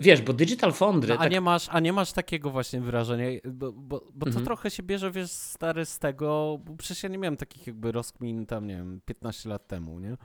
wiesz, 0.00 0.22
bo 0.22 0.32
Digital 0.32 0.72
Foundry... 0.72 1.08
No, 1.08 1.14
a, 1.14 1.22
tak... 1.22 1.32
nie 1.32 1.40
masz, 1.40 1.68
a 1.70 1.80
nie 1.80 1.92
masz 1.92 2.12
takiego 2.12 2.50
właśnie 2.50 2.80
wrażenia, 2.80 3.26
bo, 3.44 3.72
bo, 3.72 4.04
bo 4.14 4.26
to 4.26 4.30
mhm. 4.30 4.44
trochę 4.44 4.70
się 4.70 4.82
bierze, 4.82 5.10
wiesz, 5.10 5.30
stary 5.30 5.86
z 5.86 5.98
tego, 5.98 6.58
bo 6.64 6.76
przecież 6.76 7.02
ja 7.02 7.08
nie 7.08 7.18
miałem 7.18 7.36
takich 7.36 7.66
jakby 7.66 7.92
rozkmin 7.92 8.46
tam, 8.46 8.66
nie 8.66 8.76
wiem, 8.76 9.00
15 9.04 9.48
lat 9.48 9.66
temu, 9.66 10.00
nie? 10.00 10.16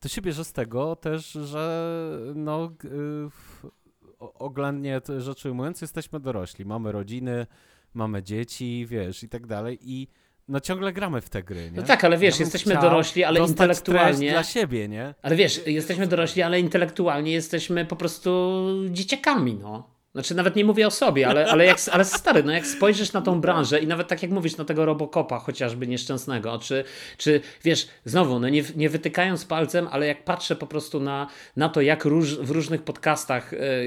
To 0.00 0.08
się 0.08 0.22
bierze 0.22 0.44
z 0.44 0.52
tego 0.52 0.96
też, 0.96 1.32
że 1.32 1.98
no... 2.34 2.72
Yy, 2.84 3.70
oględnie 4.34 5.00
rzecz 5.18 5.44
ujmując, 5.44 5.80
jesteśmy 5.80 6.20
dorośli, 6.20 6.64
mamy 6.64 6.92
rodziny, 6.92 7.46
mamy 7.94 8.22
dzieci, 8.22 8.86
wiesz, 8.88 9.22
i 9.22 9.28
tak 9.28 9.46
dalej 9.46 9.78
i 9.82 10.08
no 10.48 10.60
ciągle 10.60 10.92
gramy 10.92 11.20
w 11.20 11.30
te 11.30 11.42
gry, 11.42 11.70
nie? 11.70 11.76
No 11.76 11.82
tak, 11.82 12.04
ale 12.04 12.18
wiesz, 12.18 12.38
ja 12.38 12.44
jesteśmy 12.44 12.74
dorośli, 12.74 13.24
ale 13.24 13.40
intelektualnie... 13.40 14.30
dla 14.30 14.44
siebie, 14.44 14.88
nie? 14.88 15.14
Ale 15.22 15.36
wiesz, 15.36 15.66
jesteśmy 15.66 16.06
dorośli, 16.06 16.42
ale 16.42 16.60
intelektualnie 16.60 17.32
jesteśmy 17.32 17.84
po 17.84 17.96
prostu 17.96 18.70
dzieciakami, 18.90 19.54
no. 19.54 19.90
Znaczy 20.14 20.34
nawet 20.34 20.56
nie 20.56 20.64
mówię 20.64 20.86
o 20.86 20.90
sobie, 20.90 21.28
ale, 21.28 21.46
ale, 21.46 21.64
jak, 21.64 21.76
ale 21.92 22.04
stary, 22.04 22.42
no 22.42 22.52
jak 22.52 22.66
spojrzysz 22.66 23.12
na 23.12 23.22
tą 23.22 23.40
branżę 23.40 23.80
i 23.80 23.86
nawet 23.86 24.08
tak 24.08 24.22
jak 24.22 24.30
mówisz, 24.30 24.56
na 24.56 24.64
tego 24.64 24.84
Robocopa 24.84 25.38
chociażby 25.38 25.86
nieszczęsnego, 25.86 26.58
czy, 26.58 26.84
czy 27.16 27.40
wiesz, 27.64 27.88
znowu, 28.04 28.40
no 28.40 28.48
nie, 28.48 28.62
nie 28.76 28.88
wytykając 28.88 29.44
palcem, 29.44 29.88
ale 29.90 30.06
jak 30.06 30.24
patrzę 30.24 30.56
po 30.56 30.66
prostu 30.66 31.00
na, 31.00 31.26
na 31.56 31.68
to, 31.68 31.80
jak 31.80 32.04
róż, 32.04 32.38
w 32.38 32.50
różnych 32.50 32.82
podcastach, 32.82 33.54
e, 33.54 33.58
e, 33.58 33.82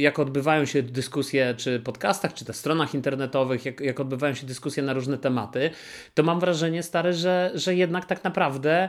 jak 0.00 0.18
odbywają 0.18 0.64
się 0.64 0.82
dyskusje, 0.82 1.54
czy 1.56 1.80
podcastach, 1.80 2.34
czy 2.34 2.44
te 2.44 2.52
stronach 2.52 2.94
internetowych, 2.94 3.64
jak, 3.66 3.80
jak 3.80 4.00
odbywają 4.00 4.34
się 4.34 4.46
dyskusje 4.46 4.82
na 4.82 4.92
różne 4.92 5.18
tematy, 5.18 5.70
to 6.14 6.22
mam 6.22 6.40
wrażenie, 6.40 6.82
stary, 6.82 7.12
że, 7.12 7.50
że 7.54 7.74
jednak 7.74 8.04
tak 8.04 8.24
naprawdę 8.24 8.88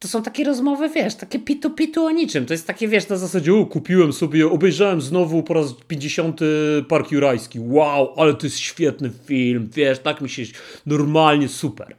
to 0.00 0.08
są 0.08 0.22
takie 0.22 0.44
rozmowy, 0.44 0.88
wiesz, 0.88 1.14
takie 1.14 1.38
pitu-pitu 1.38 2.04
o 2.04 2.10
niczym. 2.10 2.46
To 2.46 2.54
jest 2.54 2.66
takie, 2.66 2.88
wiesz, 2.88 3.08
na 3.08 3.16
zasadzie, 3.16 3.54
o, 3.54 3.66
kupiłem 3.66 4.12
sobie, 4.12 4.50
obejrzałem 4.50 5.00
znowu 5.00 5.42
po 5.42 5.54
raz 5.54 5.74
50 5.88 6.40
Park 6.88 7.12
Jurajski. 7.12 7.60
Wow, 7.60 8.14
ale 8.16 8.34
to 8.34 8.46
jest 8.46 8.58
świetny 8.58 9.10
film, 9.24 9.68
wiesz, 9.74 9.98
tak 9.98 10.20
mi 10.20 10.28
się 10.28 10.42
normalnie 10.86 11.48
super 11.48 11.96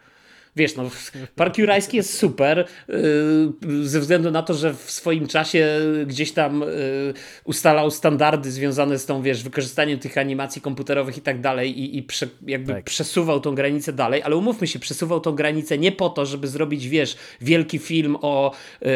wiesz, 0.56 0.76
no, 0.76 0.90
Park 1.36 1.58
Jurajski 1.58 1.98
jest 1.98 2.18
super 2.18 2.68
yy, 2.88 3.88
ze 3.88 4.00
względu 4.00 4.32
na 4.32 4.44
to, 4.44 4.54
że 4.54 4.74
w 4.74 4.92
swoim 4.92 5.28
czasie 5.28 5.80
gdzieś 6.06 6.32
tam 6.32 6.62
yy, 6.62 7.14
ustalał 7.44 7.92
standardy 7.92 8.52
związane 8.52 9.00
z 9.00 9.06
tą, 9.06 9.22
wiesz, 9.22 9.44
wykorzystaniem 9.44 10.00
tych 10.00 10.18
animacji 10.18 10.62
komputerowych 10.62 11.18
i 11.18 11.22
tak 11.22 11.42
dalej 11.42 11.80
i, 11.80 11.98
i 11.98 12.04
prze, 12.04 12.28
jakby 12.48 12.74
tak. 12.74 12.84
przesuwał 12.84 13.40
tą 13.40 13.56
granicę 13.56 13.94
dalej, 13.94 14.24
ale 14.24 14.36
umówmy 14.36 14.68
się, 14.68 14.80
przesuwał 14.80 15.20
tą 15.20 15.32
granicę 15.32 15.78
nie 15.78 15.92
po 15.92 16.10
to, 16.10 16.26
żeby 16.26 16.48
zrobić, 16.48 16.88
wiesz, 16.88 17.18
wielki 17.42 17.80
film 17.80 18.18
o 18.22 18.52
yy, 18.82 18.90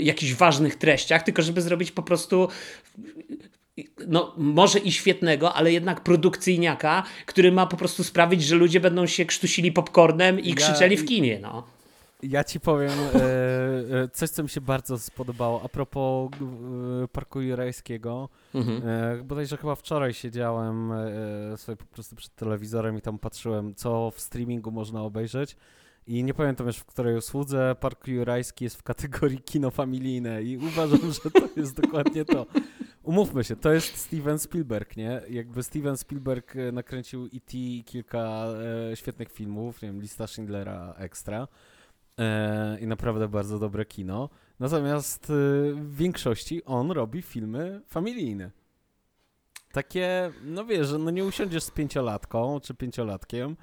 jakichś 0.00 0.34
ważnych 0.34 0.76
treściach, 0.76 1.22
tylko 1.22 1.42
żeby 1.42 1.62
zrobić 1.62 1.90
po 1.90 2.02
prostu 2.02 2.48
no, 4.08 4.32
może 4.36 4.78
i 4.78 4.92
świetnego, 4.92 5.54
ale 5.54 5.72
jednak 5.72 6.00
produkcyjniaka, 6.00 7.02
który 7.26 7.52
ma 7.52 7.66
po 7.66 7.76
prostu 7.76 8.04
sprawić, 8.04 8.44
że 8.44 8.56
ludzie 8.56 8.80
będą 8.80 9.06
się 9.06 9.24
krztusili 9.24 9.72
popcornem 9.72 10.40
i 10.40 10.54
krzyczeli 10.54 10.96
w 10.96 11.04
kinie, 11.04 11.38
no. 11.42 11.62
Ja 12.22 12.44
ci 12.44 12.60
powiem 12.60 12.90
e, 12.90 13.24
e, 14.02 14.08
coś, 14.12 14.30
co 14.30 14.42
mi 14.42 14.48
się 14.48 14.60
bardzo 14.60 14.98
spodobało 14.98 15.62
a 15.64 15.68
propos 15.68 16.30
e, 17.04 17.08
Parku 17.08 17.40
Jurajskiego. 17.40 18.28
Mhm. 18.54 18.82
E, 18.88 19.24
bodajże 19.24 19.56
chyba 19.56 19.74
wczoraj 19.74 20.14
siedziałem 20.14 20.92
e, 20.92 21.56
sobie 21.56 21.76
po 21.76 21.84
prostu 21.84 22.16
przed 22.16 22.34
telewizorem 22.34 22.98
i 22.98 23.00
tam 23.00 23.18
patrzyłem, 23.18 23.74
co 23.74 24.10
w 24.10 24.20
streamingu 24.20 24.70
można 24.70 25.02
obejrzeć. 25.02 25.56
I 26.06 26.24
nie 26.24 26.34
pamiętam 26.34 26.66
już 26.66 26.76
w 26.76 26.84
której 26.84 27.16
usłudze 27.16 27.76
Park 27.80 28.08
Jurajski 28.08 28.64
jest 28.64 28.76
w 28.76 28.82
kategorii 28.82 29.38
kino 29.38 29.70
familijne 29.70 30.42
i 30.42 30.56
uważam, 30.56 31.12
że 31.12 31.30
to 31.30 31.48
jest 31.56 31.80
dokładnie 31.80 32.24
to. 32.24 32.46
Umówmy 33.02 33.44
się, 33.44 33.56
to 33.56 33.72
jest 33.72 33.96
Steven 33.96 34.38
Spielberg, 34.38 34.96
nie? 34.96 35.22
Jakby 35.30 35.62
Steven 35.62 35.96
Spielberg 35.96 36.56
e, 36.56 36.72
nakręcił 36.72 37.24
E.T. 37.24 37.56
kilka 37.84 38.46
e, 38.92 38.96
świetnych 38.96 39.32
filmów, 39.32 39.82
nie 39.82 39.88
wiem, 39.88 40.00
Lista 40.00 40.26
Schindlera 40.26 40.94
Extra 40.98 41.48
e, 42.18 42.78
i 42.80 42.86
naprawdę 42.86 43.28
bardzo 43.28 43.58
dobre 43.58 43.84
kino. 43.84 44.28
Natomiast 44.60 45.24
e, 45.24 45.32
w 45.74 45.96
większości 45.96 46.64
on 46.64 46.90
robi 46.90 47.22
filmy 47.22 47.80
familijne. 47.86 48.50
Takie, 49.72 50.32
no 50.44 50.64
wiesz, 50.64 50.88
no 50.98 51.10
nie 51.10 51.24
usiądziesz 51.24 51.62
z 51.62 51.70
pięciolatką 51.70 52.60
czy 52.60 52.74
pięciolatkiem, 52.74 53.56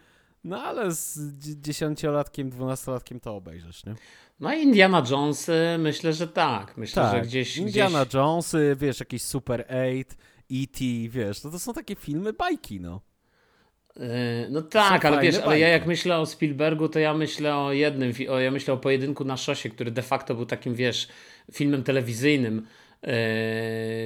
no 0.44 0.64
ale 0.64 0.92
z 0.92 1.20
dziesięciolatkiem, 1.62 2.50
dwunastolatkiem 2.50 3.20
to 3.20 3.36
obejrzysz, 3.36 3.86
nie? 3.86 3.96
No 4.40 4.54
Indiana 4.54 5.04
Jones, 5.12 5.52
myślę, 5.80 6.14
że 6.14 6.28
tak. 6.28 6.78
Myślę, 6.78 7.04
tak. 7.04 7.16
że 7.16 7.22
gdzieś... 7.22 7.58
Indiana 7.58 8.06
gdzieś... 8.06 8.14
Jones, 8.14 8.56
wiesz, 8.76 9.00
jakiś 9.00 9.22
Super 9.22 9.66
8, 9.70 10.04
E.T., 10.52 11.10
wiesz, 11.10 11.44
no 11.44 11.52
to 11.52 11.60
są 11.60 11.74
takie 11.74 11.96
filmy 11.96 12.34
bajki, 12.34 12.80
no. 12.80 13.02
Yy, 13.96 14.06
no 14.50 14.62
tak, 14.62 15.06
ale 15.06 15.22
wiesz, 15.22 15.36
ale 15.36 15.60
ja 15.60 15.68
jak 15.68 15.86
myślę 15.86 16.20
o 16.20 16.26
Spielbergu, 16.26 16.90
to 16.90 17.00
ja 17.00 17.14
myślę 17.14 17.58
o 17.58 17.74
jednym, 17.74 18.14
o, 18.30 18.40
ja 18.40 18.52
myślę 18.52 18.74
o 18.74 18.78
Pojedynku 18.78 19.26
na 19.26 19.38
szosie, 19.38 19.70
który 19.70 19.92
de 19.92 20.02
facto 20.02 20.36
był 20.36 20.46
takim, 20.46 20.76
wiesz, 20.76 21.08
filmem 21.52 21.84
telewizyjnym, 21.84 22.68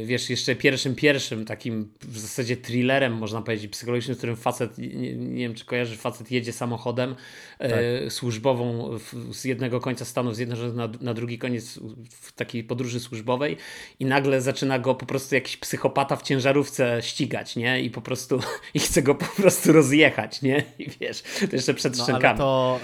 wiesz, 0.06 0.30
jeszcze 0.30 0.56
pierwszym, 0.56 0.96
pierwszym 0.96 1.46
takim 1.46 1.94
w 2.02 2.20
zasadzie 2.20 2.58
thrillerem, 2.58 3.14
można 3.14 3.42
powiedzieć, 3.42 3.72
psychologicznym, 3.72 4.16
w 4.16 4.18
którym 4.18 4.36
facet, 4.36 4.78
nie, 4.78 5.16
nie 5.16 5.44
wiem 5.44 5.56
czy 5.56 5.66
kojarzy, 5.66 5.98
facet 5.98 6.32
jedzie 6.32 6.54
samochodem 6.54 7.16
yy, 7.60 7.70
tak. 7.70 7.80
służbową 8.10 8.90
w, 8.98 9.36
z 9.36 9.46
jednego 9.46 9.80
końca 9.80 10.06
Stanów 10.06 10.36
Zjednoczonych 10.36 10.76
na, 10.76 10.90
na 11.02 11.14
drugi 11.14 11.38
koniec 11.38 11.80
w 12.10 12.32
takiej 12.32 12.64
podróży 12.64 13.00
służbowej 13.00 13.58
i 14.00 14.06
nagle 14.06 14.42
zaczyna 14.42 14.80
go 14.80 14.96
po 14.96 15.06
prostu 15.06 15.36
jakiś 15.36 15.58
psychopata 15.58 16.16
w 16.16 16.22
ciężarówce 16.22 17.02
ścigać, 17.02 17.56
nie? 17.56 17.82
I 17.82 17.90
po 17.90 18.02
prostu 18.02 18.40
i 18.74 18.80
chce 18.80 19.02
go 19.02 19.16
po 19.16 19.42
prostu 19.42 19.72
rozjechać, 19.72 20.42
nie? 20.42 20.64
I 20.80 20.90
wiesz, 21.02 21.22
to 21.22 21.56
jeszcze 21.56 21.74
przed 21.74 21.98
no, 21.98 22.04
szczękami. 22.04 22.38
To 22.38 22.80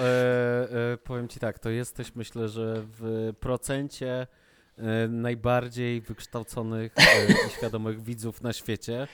yy, 0.91 0.97
powiem 0.97 1.27
Ci 1.27 1.39
tak, 1.39 1.59
to 1.59 1.69
jesteś 1.69 2.15
myślę, 2.15 2.49
że 2.49 2.83
w 2.99 3.33
procencie 3.39 4.27
E, 4.29 4.38
najbardziej 5.09 6.01
wykształconych 6.01 6.93
e, 6.97 7.47
i 7.47 7.51
świadomych 7.57 8.03
widzów 8.03 8.41
na 8.41 8.53
świecie. 8.53 9.07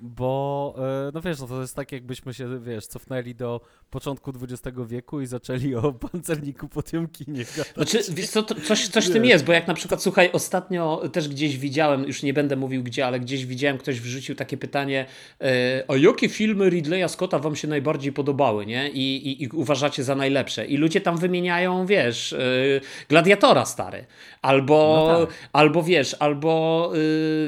Bo, 0.00 0.74
e, 0.78 1.10
no 1.14 1.20
wiesz, 1.20 1.40
no 1.40 1.46
to 1.46 1.60
jest 1.60 1.76
tak, 1.76 1.92
jakbyśmy 1.92 2.34
się, 2.34 2.60
wiesz, 2.60 2.86
cofnęli 2.86 3.34
do 3.34 3.60
początku 3.90 4.32
XX 4.42 4.78
wieku 4.86 5.20
i 5.20 5.26
zaczęli 5.26 5.74
o 5.74 5.92
pancerniku 6.12 6.68
Potiomkinie. 6.68 7.44
Znaczy, 7.74 7.98
wiesz 8.10 8.28
co, 8.28 8.42
to, 8.42 8.54
coś, 8.54 8.88
coś 8.88 9.06
w 9.06 9.12
tym 9.12 9.24
jest, 9.24 9.44
bo 9.44 9.52
jak 9.52 9.66
na 9.66 9.74
przykład, 9.74 10.02
słuchaj, 10.02 10.30
ostatnio 10.32 11.02
też 11.12 11.28
gdzieś 11.28 11.58
widziałem, 11.58 12.04
już 12.04 12.22
nie 12.22 12.34
będę 12.34 12.56
mówił 12.56 12.82
gdzie, 12.82 13.06
ale 13.06 13.20
gdzieś 13.20 13.46
widziałem, 13.46 13.78
ktoś 13.78 14.00
wrzucił 14.00 14.34
takie 14.34 14.56
pytanie, 14.56 15.06
e, 15.40 15.84
a 15.88 15.96
jakie 15.96 16.28
filmy 16.28 16.70
Ridleya 16.70 17.08
Scotta 17.08 17.38
wam 17.38 17.56
się 17.56 17.68
najbardziej 17.68 18.12
podobały, 18.12 18.66
nie? 18.66 18.90
I, 18.90 19.28
i, 19.28 19.42
i 19.42 19.48
uważacie 19.48 20.04
za 20.04 20.14
najlepsze. 20.14 20.66
I 20.66 20.76
ludzie 20.76 21.00
tam 21.00 21.18
wymieniają, 21.18 21.86
wiesz, 21.86 22.32
e, 22.32 22.38
Gladiatora 23.08 23.64
stary, 23.64 24.04
albo, 24.42 25.06
no 25.08 25.26
tak. 25.26 25.34
albo 25.52 25.82
wiesz, 25.82 26.16
albo 26.18 26.92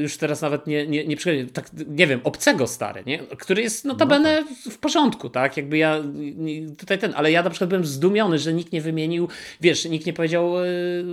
już 0.01 0.16
teraz 0.16 0.40
nawet 0.40 0.66
nie, 0.66 0.86
nie, 0.86 1.07
nie, 1.07 1.16
tak, 1.53 1.70
nie 1.86 2.07
wiem, 2.07 2.20
obcego 2.37 2.66
stary, 2.66 3.03
nie? 3.07 3.18
który 3.18 3.62
jest 3.62 3.84
notabene 3.84 4.41
no 4.41 4.47
tak. 4.64 4.74
w 4.74 4.78
porządku, 4.78 5.30
tak? 5.30 5.57
Jakby 5.57 5.78
ja 5.78 6.03
tutaj 6.78 6.99
ten, 6.99 7.12
ale 7.16 7.32
ja 7.32 7.43
na 7.43 7.51
przykład 7.51 7.70
byłem 7.70 7.84
zdumiony, 7.84 8.39
że 8.39 8.53
nikt 8.53 8.72
nie 8.72 8.80
wymienił, 8.80 9.28
wiesz, 9.61 9.84
nikt 9.84 10.07
nie 10.07 10.12
powiedział 10.12 10.59
e, 10.59 10.64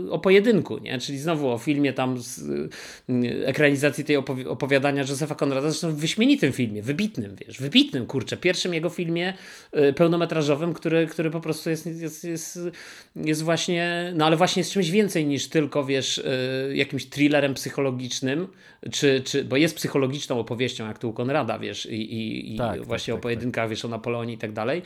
o 0.10 0.20
pojedynku, 0.20 0.78
nie? 0.78 1.00
Czyli 1.00 1.18
znowu 1.18 1.50
o 1.50 1.58
filmie 1.58 1.94
tam 1.94 2.18
z 2.22 2.40
e, 2.40 3.48
ekranizacji 3.48 4.04
tej 4.04 4.18
opowi 4.18 4.48
opowiadania 4.48 5.02
Józefa 5.02 5.36
Konrada, 5.36 5.70
zresztą 5.70 5.92
w 5.92 5.96
wyśmienitym 5.96 6.52
filmie, 6.52 6.82
wybitnym, 6.82 7.36
wiesz, 7.46 7.62
wybitnym, 7.62 8.06
kurczę, 8.06 8.38
pierwszym 8.38 8.74
jego 8.74 8.90
filmie 8.90 9.34
e, 9.72 9.94
pełnometrażowym, 9.94 10.74
który, 10.74 11.08
który 11.08 11.32
po 11.32 11.40
prostu 11.40 11.70
jest, 11.70 11.86
jest, 11.86 12.24
jest, 12.24 12.60
jest 13.16 13.44
właśnie, 13.44 14.14
no 14.16 14.26
ale 14.26 14.38
właśnie 14.38 14.60
jest 14.60 14.72
czymś 14.72 14.90
więcej 14.90 15.26
niż 15.26 15.50
tylko, 15.50 15.86
wiesz, 15.86 16.24
jakimś 16.74 17.06
thrillerem 17.06 17.54
psychologicznym, 17.54 18.48
czy, 18.92 19.22
czy, 19.26 19.44
bo 19.44 19.58
jest 19.58 19.76
psychologiczną 19.76 20.40
opowieścią, 20.40 20.88
jak 20.88 21.00
to 21.00 21.08
u 21.14 21.16
Konrada, 21.16 21.60
wiesz, 21.60 21.86
i, 21.86 21.96
i, 21.96 22.56
i 22.56 22.58
Tak, 22.58 22.78
tak, 22.78 22.88
właśnie 22.88 23.14
tak, 23.14 23.20
o 23.20 23.22
pojedynkach, 23.22 23.70
wiesz, 23.70 23.86
o 23.86 23.88
Napoleonie 23.88 24.34
i 24.34 24.38
tak 24.38 24.52
dalej. 24.52 24.82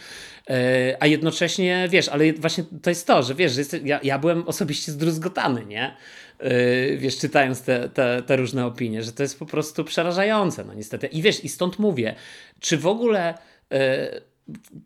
E, 0.50 0.98
a 1.00 1.08
jednocześnie, 1.08 1.88
wiesz, 1.90 2.10
ale 2.10 2.34
właśnie 2.34 2.64
to 2.82 2.90
jest 2.90 3.08
to, 3.08 3.24
że 3.24 3.36
wiesz, 3.36 3.52
że 3.52 3.62
jest, 3.62 3.86
ja, 3.86 4.00
ja 4.04 4.20
byłem 4.20 4.48
osobiście 4.48 4.92
zdruzgotany, 4.92 5.66
nie? 5.66 5.96
E, 6.40 6.98
wiesz, 6.98 7.18
czytając 7.18 7.62
te, 7.62 7.90
te, 7.90 8.24
te 8.26 8.36
różne 8.36 8.66
opinie, 8.66 9.04
że 9.04 9.12
to 9.12 9.24
jest 9.24 9.40
po 9.40 9.46
prostu 9.46 9.84
przerażające, 9.84 10.66
no 10.66 10.74
niestety. 10.74 11.08
I 11.08 11.22
wiesz, 11.22 11.44
i 11.44 11.50
stąd 11.50 11.80
mówię, 11.80 12.16
czy 12.60 12.78
w 12.78 12.88
ogóle 12.88 13.38
e, 13.72 14.22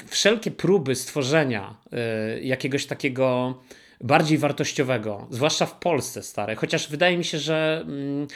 wszelkie 0.07 0.51
próby 0.51 0.95
stworzenia 0.95 1.75
jakiegoś 2.41 2.85
takiego 2.85 3.55
bardziej 4.03 4.37
wartościowego, 4.37 5.27
zwłaszcza 5.29 5.65
w 5.65 5.79
Polsce 5.79 6.23
stare, 6.23 6.55
chociaż 6.55 6.89
wydaje 6.89 7.17
mi 7.17 7.23
się, 7.23 7.37
że 7.37 7.83
mm, 7.87 8.27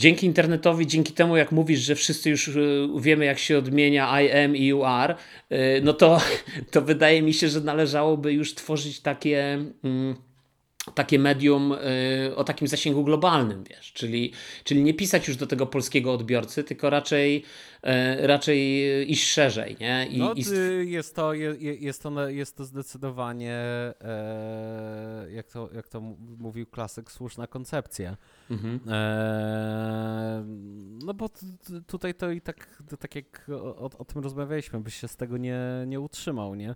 dzięki 0.00 0.26
internetowi, 0.26 0.86
dzięki 0.86 1.12
temu 1.12 1.36
jak 1.36 1.52
mówisz, 1.52 1.80
że 1.80 1.94
wszyscy 1.94 2.30
już 2.30 2.48
y, 2.48 2.88
wiemy 3.00 3.24
jak 3.24 3.38
się 3.38 3.58
odmienia 3.58 4.22
I 4.22 4.30
am 4.44 4.56
i 4.56 4.66
you 4.66 4.84
are, 4.84 5.14
y, 5.52 5.80
no 5.84 5.92
to, 5.92 6.20
to 6.72 6.82
wydaje 6.82 7.22
mi 7.22 7.34
się, 7.34 7.48
że 7.48 7.60
należałoby 7.60 8.32
już 8.32 8.54
tworzyć 8.54 9.00
takie... 9.00 9.64
Mm, 9.84 10.29
takie 10.94 11.18
medium 11.18 11.72
y, 11.72 12.36
o 12.36 12.44
takim 12.44 12.68
zasięgu 12.68 13.04
globalnym, 13.04 13.64
wiesz, 13.64 13.92
czyli, 13.92 14.32
czyli 14.64 14.82
nie 14.82 14.94
pisać 14.94 15.28
już 15.28 15.36
do 15.36 15.46
tego 15.46 15.66
polskiego 15.66 16.12
odbiorcy, 16.12 16.64
tylko 16.64 16.90
raczej, 16.90 17.44
y, 17.84 18.26
raczej 18.26 18.60
iść 19.12 19.26
szerzej, 19.26 19.76
nie? 19.80 20.06
I, 20.10 20.18
no. 20.18 20.34
Jest, 20.84 21.14
to, 21.14 21.34
jest, 21.34 22.02
to, 22.02 22.28
jest 22.28 22.56
to 22.56 22.64
zdecydowanie, 22.64 23.54
e, 24.00 25.26
jak, 25.30 25.46
to, 25.50 25.68
jak 25.74 25.88
to 25.88 26.00
mówił 26.38 26.66
klasyk, 26.66 27.10
słuszna 27.10 27.46
koncepcja. 27.46 28.16
Mhm. 28.50 28.80
E, 28.88 30.44
no 31.04 31.14
bo 31.14 31.30
tutaj 31.86 32.14
to 32.14 32.30
i 32.30 32.40
tak, 32.40 32.82
tak 32.98 33.14
jak 33.14 33.46
o, 33.54 33.90
o, 33.98 34.04
tym 34.04 34.22
rozmawialiśmy, 34.22 34.80
byś 34.80 34.94
się 34.94 35.08
z 35.08 35.16
tego 35.16 35.36
nie, 35.36 35.58
nie 35.86 36.00
utrzymał, 36.00 36.54
nie? 36.54 36.74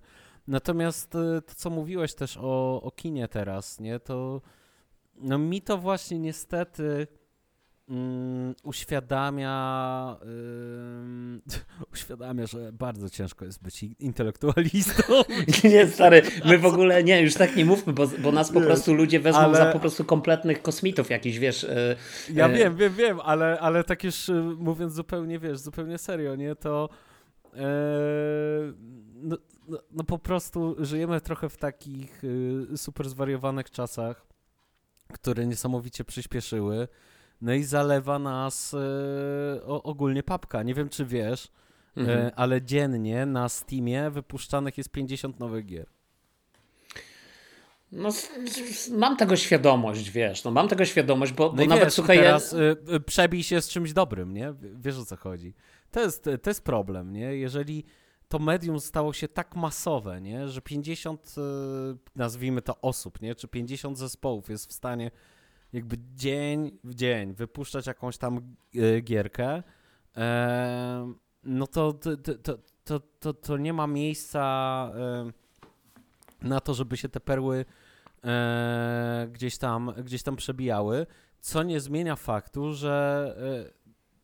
Natomiast 0.48 1.14
y, 1.14 1.42
to, 1.42 1.54
co 1.54 1.70
mówiłeś 1.70 2.14
też 2.14 2.38
o, 2.40 2.82
o 2.82 2.90
kinie 2.90 3.28
teraz, 3.28 3.80
nie, 3.80 4.00
to 4.00 4.40
no 5.16 5.38
mi 5.38 5.62
to 5.62 5.78
właśnie 5.78 6.18
niestety 6.18 7.06
um, 7.88 8.54
uświadamia, 8.62 10.16
um, 10.22 11.42
uświadamia, 11.92 12.46
że 12.46 12.72
bardzo 12.72 13.10
ciężko 13.10 13.44
jest 13.44 13.62
być 13.62 13.82
intelektualistą. 13.82 15.02
nie, 15.64 15.86
stary, 15.86 16.22
my 16.44 16.58
w 16.58 16.66
ogóle 16.66 17.04
nie, 17.04 17.22
już 17.22 17.34
tak 17.34 17.56
nie 17.56 17.64
mówmy, 17.64 17.92
bo, 17.92 18.06
bo 18.06 18.32
nas 18.32 18.52
po 18.52 18.60
prostu 18.60 18.94
ludzie 18.94 19.20
wezmą 19.20 19.40
ale... 19.40 19.56
za 19.56 19.72
po 19.72 19.80
prostu 19.80 20.04
kompletnych 20.04 20.62
kosmitów 20.62 21.10
jakiś, 21.10 21.38
wiesz. 21.38 21.64
E, 21.64 21.96
ja 22.32 22.46
e... 22.46 22.52
wiem, 22.52 22.76
wiem, 22.76 22.94
wiem, 22.94 23.20
ale, 23.20 23.60
ale 23.60 23.84
tak 23.84 24.04
już 24.04 24.28
y, 24.28 24.42
mówiąc 24.58 24.94
zupełnie, 24.94 25.38
wiesz, 25.38 25.58
zupełnie 25.58 25.98
serio, 25.98 26.36
nie, 26.36 26.56
to 26.56 26.88
e, 27.54 27.58
no, 29.14 29.36
no, 29.68 29.78
no, 29.90 30.04
po 30.04 30.18
prostu 30.18 30.76
żyjemy 30.78 31.20
trochę 31.20 31.48
w 31.48 31.56
takich 31.56 32.24
y, 32.24 32.76
super 32.76 33.08
zwariowanych 33.08 33.70
czasach, 33.70 34.26
które 35.12 35.46
niesamowicie 35.46 36.04
przyspieszyły. 36.04 36.88
No 37.40 37.54
i 37.54 37.64
zalewa 37.64 38.18
nas 38.18 38.74
y, 38.74 38.76
o, 39.66 39.82
ogólnie 39.82 40.22
papka. 40.22 40.62
Nie 40.62 40.74
wiem, 40.74 40.88
czy 40.88 41.04
wiesz, 41.04 41.44
y, 41.44 42.00
mhm. 42.00 42.30
ale 42.36 42.62
dziennie 42.62 43.26
na 43.26 43.48
Steamie 43.48 44.10
wypuszczanych 44.10 44.78
jest 44.78 44.90
50 44.90 45.40
nowych 45.40 45.66
gier. 45.66 45.86
No, 47.92 48.08
mam 48.90 49.16
tego 49.16 49.36
świadomość, 49.36 50.10
wiesz, 50.10 50.44
no 50.44 50.50
mam 50.50 50.68
tego 50.68 50.84
świadomość, 50.84 51.32
bo, 51.32 51.44
no 51.44 51.52
bo 51.52 51.66
nawet 51.66 51.84
wiesz, 51.84 51.94
słuchaj... 51.94 52.16
teraz 52.16 52.52
y, 52.52 53.00
przebij 53.06 53.42
się 53.42 53.62
z 53.62 53.68
czymś 53.68 53.92
dobrym, 53.92 54.34
nie? 54.34 54.54
Wiesz 54.60 54.98
o 54.98 55.04
co 55.04 55.16
chodzi. 55.16 55.54
To 55.90 56.00
jest, 56.00 56.24
to 56.42 56.50
jest 56.50 56.64
problem, 56.64 57.12
nie? 57.12 57.36
Jeżeli 57.36 57.84
to 58.28 58.38
medium 58.38 58.80
stało 58.80 59.12
się 59.12 59.28
tak 59.28 59.56
masowe, 59.56 60.20
nie? 60.20 60.48
że 60.48 60.60
50, 60.60 61.34
e, 61.38 61.40
nazwijmy 62.16 62.62
to 62.62 62.80
osób, 62.80 63.20
nie? 63.20 63.34
czy 63.34 63.48
50 63.48 63.98
zespołów 63.98 64.48
jest 64.48 64.70
w 64.70 64.72
stanie 64.72 65.10
jakby 65.72 65.96
dzień 66.14 66.78
w 66.84 66.94
dzień 66.94 67.34
wypuszczać 67.34 67.86
jakąś 67.86 68.18
tam 68.18 68.56
e, 68.74 69.00
gierkę, 69.00 69.62
e, 70.16 71.14
no 71.44 71.66
to, 71.66 71.92
to, 71.92 72.16
to, 72.84 73.00
to, 73.20 73.34
to, 73.34 73.56
nie 73.56 73.72
ma 73.72 73.86
miejsca 73.86 74.92
na 76.42 76.60
to, 76.60 76.74
żeby 76.74 76.96
się 76.96 77.08
te 77.08 77.20
perły 77.20 77.64
gdzieś 79.32 79.58
tam, 79.58 79.92
gdzieś 80.04 80.22
tam 80.22 80.36
przebijały, 80.36 81.06
co 81.40 81.62
nie 81.62 81.80
zmienia 81.80 82.16
faktu, 82.16 82.74
że 82.74 83.36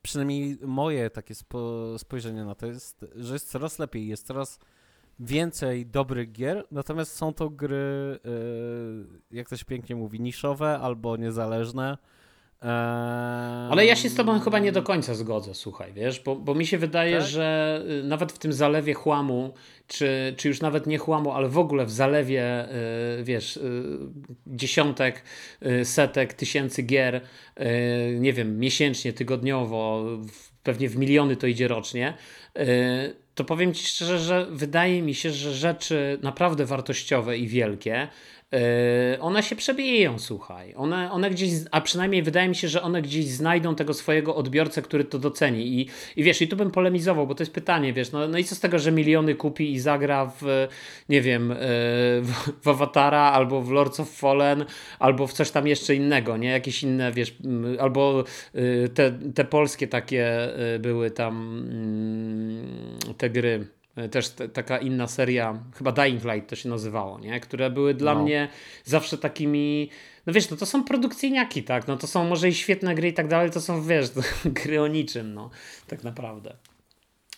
przynajmniej 0.02 0.58
moje 0.62 1.10
takie 1.10 1.34
spo, 1.34 1.94
spojrzenie 1.98 2.44
na 2.44 2.54
to 2.54 2.66
jest, 2.66 3.04
że 3.16 3.32
jest 3.32 3.50
coraz 3.50 3.78
lepiej, 3.78 4.08
jest 4.08 4.26
coraz 4.26 4.58
więcej 5.20 5.86
dobrych 5.86 6.32
gier, 6.32 6.66
natomiast 6.70 7.16
są 7.16 7.34
to 7.34 7.50
gry, 7.50 8.18
yy, 8.24 9.06
jak 9.30 9.48
to 9.48 9.56
się 9.56 9.64
pięknie 9.64 9.96
mówi, 9.96 10.20
niszowe 10.20 10.78
albo 10.78 11.16
niezależne, 11.16 11.98
ale 12.60 13.86
ja 13.86 13.96
się 13.96 14.08
z 14.08 14.14
tobą 14.14 14.40
chyba 14.40 14.58
nie 14.58 14.72
do 14.72 14.82
końca 14.82 15.14
zgodzę, 15.14 15.54
słuchaj, 15.54 15.92
wiesz, 15.92 16.20
bo, 16.20 16.36
bo 16.36 16.54
mi 16.54 16.66
się 16.66 16.78
wydaje, 16.78 17.18
tak? 17.18 17.26
że 17.26 17.82
y, 18.00 18.02
nawet 18.02 18.32
w 18.32 18.38
tym 18.38 18.52
zalewie 18.52 18.94
chłamu, 18.94 19.54
czy, 19.86 20.34
czy 20.36 20.48
już 20.48 20.60
nawet 20.60 20.86
nie 20.86 20.98
chłamu, 20.98 21.32
ale 21.32 21.48
w 21.48 21.58
ogóle 21.58 21.86
w 21.86 21.90
zalewie, 21.90 22.68
y, 23.20 23.24
wiesz, 23.24 23.56
y, 23.56 23.62
dziesiątek, 24.46 25.22
setek, 25.84 26.34
tysięcy 26.34 26.82
gier, 26.82 27.20
nie 28.18 28.32
wiem, 28.32 28.58
miesięcznie, 28.58 29.12
tygodniowo, 29.12 30.04
pewnie 30.62 30.88
w 30.88 30.96
miliony 30.96 31.36
to 31.36 31.46
idzie 31.46 31.68
rocznie, 31.68 32.14
to 33.34 33.44
powiem 33.44 33.74
ci 33.74 33.86
szczerze, 33.86 34.18
że 34.18 34.46
wydaje 34.50 35.02
mi 35.02 35.14
się, 35.14 35.30
że 35.30 35.54
rzeczy 35.54 36.18
naprawdę 36.22 36.64
wartościowe 36.64 37.38
i 37.38 37.48
wielkie 37.48 38.08
one 39.20 39.42
się 39.42 39.56
przebiją, 39.56 40.18
słuchaj. 40.18 40.74
One, 40.76 41.12
one 41.12 41.30
gdzieś, 41.30 41.50
a 41.70 41.80
przynajmniej 41.80 42.22
wydaje 42.22 42.48
mi 42.48 42.54
się, 42.54 42.68
że 42.68 42.82
one 42.82 43.02
gdzieś 43.02 43.26
znajdą 43.26 43.74
tego 43.74 43.94
swojego 43.94 44.36
odbiorcę, 44.36 44.82
który 44.82 45.04
to 45.04 45.18
doceni. 45.18 45.80
I, 45.80 45.88
i 46.16 46.22
wiesz, 46.22 46.42
i 46.42 46.48
tu 46.48 46.56
bym 46.56 46.70
polemizował, 46.70 47.26
bo 47.26 47.34
to 47.34 47.42
jest 47.42 47.52
pytanie, 47.52 47.92
wiesz, 47.92 48.12
no, 48.12 48.28
no 48.28 48.38
i 48.38 48.44
co 48.44 48.54
z 48.54 48.60
tego, 48.60 48.78
że 48.78 48.92
miliony 48.92 49.34
kupi 49.34 49.72
i 49.72 49.80
zagra 49.80 50.32
w, 50.40 50.68
nie 51.08 51.22
wiem, 51.22 51.48
yy, 51.48 51.56
w, 52.22 52.52
w 52.62 52.68
Awatara, 52.68 53.20
albo 53.20 53.62
w 53.62 53.70
Lords 53.70 54.00
of 54.00 54.10
Fallen, 54.10 54.64
albo 54.98 55.26
w 55.26 55.32
coś 55.32 55.50
tam 55.50 55.66
jeszcze 55.66 55.94
innego, 55.94 56.36
nie? 56.36 56.48
Jakieś 56.48 56.82
inne, 56.82 57.12
wiesz, 57.12 57.36
albo 57.80 58.24
yy, 58.54 58.88
te, 58.94 59.12
te 59.34 59.44
polskie 59.44 59.88
takie 59.88 60.48
były 60.80 61.10
tam 61.10 61.66
mm, 61.70 63.16
te 63.18 63.30
gry 63.30 63.66
E, 63.70 63.79
też 64.08 64.28
te, 64.28 64.48
taka 64.48 64.78
inna 64.78 65.06
seria, 65.06 65.64
chyba 65.76 65.92
Dying 65.92 66.24
Light 66.24 66.50
to 66.50 66.56
się 66.56 66.68
nazywało, 66.68 67.20
nie? 67.20 67.40
które 67.40 67.70
były 67.70 67.94
dla 67.94 68.14
no. 68.14 68.22
mnie 68.22 68.48
zawsze 68.84 69.18
takimi, 69.18 69.90
no 70.26 70.32
wiesz, 70.32 70.50
no 70.50 70.56
to 70.56 70.66
są 70.66 70.84
produkcyjniaki, 70.84 71.62
tak, 71.62 71.88
no 71.88 71.96
to 71.96 72.06
są 72.06 72.24
może 72.24 72.48
i 72.48 72.54
świetne 72.54 72.94
gry 72.94 73.08
i 73.08 73.12
tak 73.12 73.28
dalej, 73.28 73.50
to 73.50 73.60
są, 73.60 73.82
wiesz, 73.82 74.10
to, 74.10 74.20
gry 74.64 74.82
o 74.82 74.86
niczym, 74.86 75.34
no, 75.34 75.50
tak 75.86 76.04
naprawdę. 76.04 76.56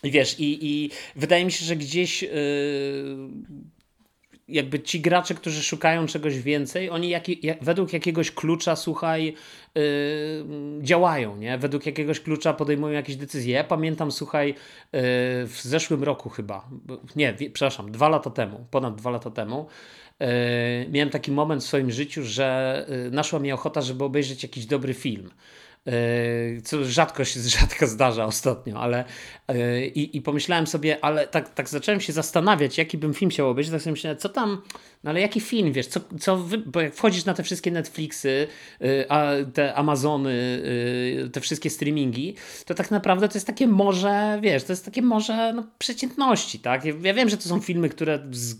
I 0.03 0.11
wiesz, 0.11 0.39
i, 0.39 0.65
i 0.65 0.91
wydaje 1.15 1.45
mi 1.45 1.51
się, 1.51 1.65
że 1.65 1.75
gdzieś 1.75 2.21
yy, 2.21 2.29
jakby 4.47 4.79
ci 4.79 5.01
gracze, 5.01 5.33
którzy 5.33 5.63
szukają 5.63 6.07
czegoś 6.07 6.39
więcej, 6.39 6.89
oni 6.89 7.09
jak, 7.09 7.43
jak, 7.43 7.63
według 7.63 7.93
jakiegoś 7.93 8.31
klucza, 8.31 8.75
słuchaj, 8.75 9.35
yy, 9.75 9.83
działają, 10.81 11.37
nie? 11.37 11.57
Według 11.57 11.85
jakiegoś 11.85 12.19
klucza 12.19 12.53
podejmują 12.53 12.93
jakieś 12.93 13.15
decyzje. 13.15 13.55
Ja 13.55 13.63
pamiętam, 13.63 14.11
słuchaj, 14.11 14.47
yy, 14.47 14.55
w 15.47 15.59
zeszłym 15.61 16.03
roku 16.03 16.29
chyba, 16.29 16.69
nie, 17.15 17.33
przepraszam, 17.33 17.91
dwa 17.91 18.09
lata 18.09 18.29
temu, 18.29 18.65
ponad 18.71 18.95
dwa 18.95 19.09
lata 19.09 19.31
temu, 19.31 19.67
yy, 20.19 20.27
miałem 20.91 21.09
taki 21.09 21.31
moment 21.31 21.63
w 21.63 21.67
swoim 21.67 21.91
życiu, 21.91 22.23
że 22.23 22.85
yy, 22.89 23.11
naszła 23.11 23.39
mi 23.39 23.51
ochota, 23.51 23.81
żeby 23.81 24.03
obejrzeć 24.03 24.43
jakiś 24.43 24.65
dobry 24.65 24.93
film. 24.93 25.29
Yy, 25.85 26.61
co 26.61 26.85
rzadko 26.85 27.25
się 27.25 27.39
rzadko 27.59 27.87
zdarza 27.87 28.25
ostatnio, 28.25 28.79
ale 28.79 29.05
yy, 29.49 29.87
i, 29.87 30.17
i 30.17 30.21
pomyślałem 30.21 30.67
sobie, 30.67 31.05
ale 31.05 31.27
tak, 31.27 31.53
tak 31.53 31.69
zacząłem 31.69 32.01
się 32.01 32.13
zastanawiać, 32.13 32.77
jaki 32.77 32.97
bym 32.97 33.13
film 33.13 33.31
chciał 33.31 33.49
obejrzeć, 33.49 33.71
tak 33.71 33.81
sobie 33.81 33.91
myślałem, 33.91 34.17
co 34.17 34.29
tam, 34.29 34.61
no 35.03 35.09
ale 35.09 35.21
jaki 35.21 35.39
film, 35.39 35.73
wiesz, 35.73 35.87
co, 35.87 35.99
co 36.19 36.37
wy, 36.37 36.57
bo 36.57 36.81
jak 36.81 36.95
wchodzisz 36.95 37.25
na 37.25 37.33
te 37.33 37.43
wszystkie 37.43 37.71
Netflixy, 37.71 38.47
yy, 38.79 39.05
a 39.09 39.31
te 39.53 39.73
Amazony, 39.73 40.63
te 41.33 41.41
wszystkie 41.41 41.69
streamingi, 41.69 42.35
to 42.65 42.73
tak 42.73 42.91
naprawdę 42.91 43.27
to 43.27 43.33
jest 43.33 43.47
takie 43.47 43.67
morze, 43.67 44.39
wiesz, 44.41 44.63
to 44.63 44.73
jest 44.73 44.85
takie 44.85 45.01
morze 45.01 45.53
no, 45.53 45.63
przeciętności, 45.79 46.59
tak? 46.59 46.85
Ja, 46.85 47.13
wiem, 47.13 47.29
że 47.29 47.37
to 47.37 47.43
są 47.43 47.59
filmy, 47.59 47.89
które 47.89 48.19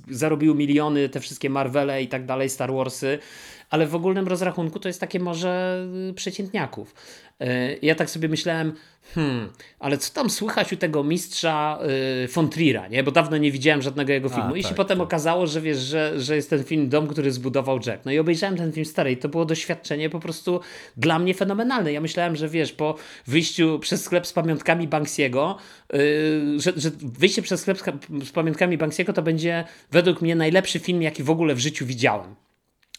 zarobiły 0.10 0.56
miliony, 0.56 1.10
te 1.10 1.20
wszystkie 1.20 1.50
Marvele 1.50 2.04
i 2.04 2.08
tak 2.08 2.26
dalej, 2.26 2.50
Star 2.50 2.74
Warsy, 2.74 3.20
ale 3.74 3.88
w 3.88 3.96
ogólnym 3.96 4.28
rozrachunku 4.28 4.80
to 4.80 4.90
jest 4.90 5.00
takie 5.00 5.20
może 5.20 5.84
y, 6.10 6.14
przeciętniaków. 6.14 6.96
Y, 7.42 7.46
ja 7.82 7.96
tak 7.96 8.10
sobie 8.10 8.30
myślałem, 8.30 8.74
hmm, 9.16 9.50
ale 9.80 9.98
co 9.98 10.14
tam 10.14 10.30
słychać 10.30 10.74
u 10.74 10.78
tego 10.78 11.04
mistrza 11.04 11.80
y, 12.24 12.28
von 12.28 12.48
Trier'a, 12.48 12.90
nie? 12.90 13.04
Bo 13.04 13.12
dawno 13.12 13.38
nie 13.38 13.52
widziałem 13.52 13.82
żadnego 13.82 14.14
jego 14.14 14.30
filmu. 14.30 14.54
A, 14.54 14.58
I 14.58 14.62
tak, 14.62 14.70
się 14.70 14.76
potem 14.76 14.98
tak. 14.98 15.06
okazało, 15.08 15.48
że 15.48 15.62
wiesz, 15.62 15.78
że, 15.78 16.22
że 16.22 16.36
jest 16.36 16.50
ten 16.50 16.64
film 16.64 16.90
Dom, 16.90 17.08
który 17.08 17.32
zbudował 17.32 17.80
Jack. 17.86 18.06
No 18.06 18.12
i 18.12 18.20
obejrzałem 18.20 18.58
ten 18.58 18.72
film 18.72 18.86
stary 18.86 19.12
i 19.12 19.18
to 19.18 19.30
było 19.30 19.46
doświadczenie 19.46 20.10
po 20.10 20.20
prostu 20.20 20.60
dla 20.98 21.20
mnie 21.20 21.34
fenomenalne. 21.34 21.94
Ja 21.94 22.02
myślałem, 22.02 22.36
że 22.36 22.50
wiesz, 22.50 22.72
po 22.72 22.96
wyjściu 23.28 23.80
przez 23.80 24.04
sklep 24.04 24.28
z 24.28 24.34
pamiątkami 24.34 24.88
Banksiego, 24.88 25.58
yy, 25.94 26.00
że, 26.60 26.74
że 26.76 26.92
wyjście 27.20 27.42
przez 27.42 27.62
sklep 27.62 27.80
z 28.24 28.32
pamiątkami 28.32 28.78
Banksiego 28.78 29.14
to 29.14 29.22
będzie 29.22 29.64
według 29.92 30.22
mnie 30.22 30.36
najlepszy 30.36 30.80
film, 30.80 31.02
jaki 31.02 31.24
w 31.24 31.30
ogóle 31.30 31.56
w 31.56 31.60
życiu 31.60 31.86
widziałem. 31.86 32.36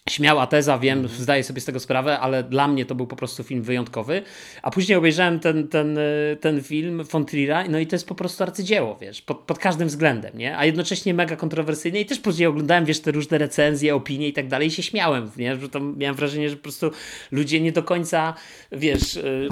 Śmiała 0.09 0.47
teza, 0.47 0.79
wiem, 0.79 0.99
mhm. 0.99 1.21
zdaję 1.23 1.45
sobie 1.45 1.61
z 1.61 1.65
tego 1.65 1.81
sprawę, 1.81 2.21
ale 2.21 2.43
dla 2.43 2.69
mnie 2.69 2.87
to 2.87 2.95
był 2.95 3.07
po 3.07 3.17
prostu 3.17 3.43
film 3.43 3.63
wyjątkowy. 3.63 4.23
A 4.63 4.71
później 4.71 4.99
obejrzałem 4.99 5.41
ten, 5.41 5.69
ten, 5.69 5.99
y, 5.99 6.37
ten 6.41 6.63
film 6.63 7.05
von 7.05 7.25
Trier'a, 7.25 7.71
no 7.71 7.79
i 7.79 7.87
to 7.87 7.97
jest 7.97 8.09
po 8.09 8.15
prostu 8.15 8.43
arcydzieło, 8.43 8.99
wiesz, 9.01 9.23
pod, 9.23 9.39
pod 9.39 9.59
każdym 9.59 9.89
względem, 9.89 10.39
nie? 10.39 10.59
A 10.59 10.65
jednocześnie 10.65 11.15
mega 11.15 11.37
kontrowersyjne 11.37 12.01
i 12.01 12.07
też 12.07 12.19
później 12.21 12.47
oglądałem, 12.47 12.85
wiesz, 12.85 13.01
te 13.01 13.11
różne 13.11 13.39
recenzje, 13.39 13.95
opinie 13.95 14.29
i 14.29 14.33
tak 14.33 14.49
dalej 14.49 14.69
i 14.69 14.71
się 14.71 14.83
śmiałem, 14.83 15.31
nie? 15.37 15.57
Że 15.57 15.69
to 15.69 15.81
miałem 15.81 16.17
wrażenie, 16.17 16.51
że 16.51 16.57
po 16.57 16.63
prostu 16.63 16.91
ludzie 17.31 17.61
nie 17.61 17.73
do 17.73 17.83
końca, 17.83 18.35
wiesz, 18.73 19.15
yy, 19.15 19.49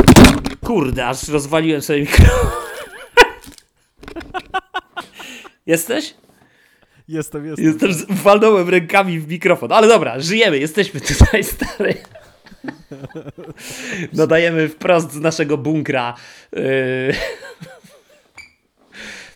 kurde, 0.65 1.07
aż 1.07 1.29
rozwaliłem 1.29 1.83
sobie 1.83 2.01
mikrofon. 2.01 2.51
Jesteś? 5.67 6.15
Jestem, 7.13 7.47
jestem. 7.47 7.65
Jestem, 7.65 8.17
walnąłem 8.17 8.69
rękami 8.69 9.19
w 9.19 9.29
mikrofon. 9.29 9.73
Ale 9.73 9.89
dobra, 9.89 10.21
żyjemy, 10.21 10.59
jesteśmy 10.59 11.01
tutaj, 11.01 11.45
stary. 11.55 11.95
Nadajemy 14.13 14.69
wprost 14.69 15.13
z 15.13 15.21
naszego 15.21 15.59
bunkra. 15.59 16.15
Yy. 16.53 16.63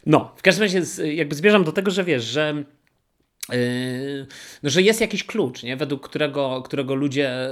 No, 0.06 0.34
w 0.36 0.42
każdym 0.42 0.62
razie 0.62 0.82
jakby 1.14 1.34
zmierzam 1.34 1.64
do 1.64 1.72
tego, 1.72 1.90
że 1.90 2.04
wiesz, 2.04 2.24
że 2.24 2.64
Yy, 3.52 4.26
no, 4.62 4.70
że 4.70 4.82
jest 4.82 5.00
jakiś 5.00 5.24
klucz, 5.24 5.62
nie? 5.62 5.76
według 5.76 6.08
którego, 6.08 6.62
którego 6.62 6.94
ludzie 6.94 7.50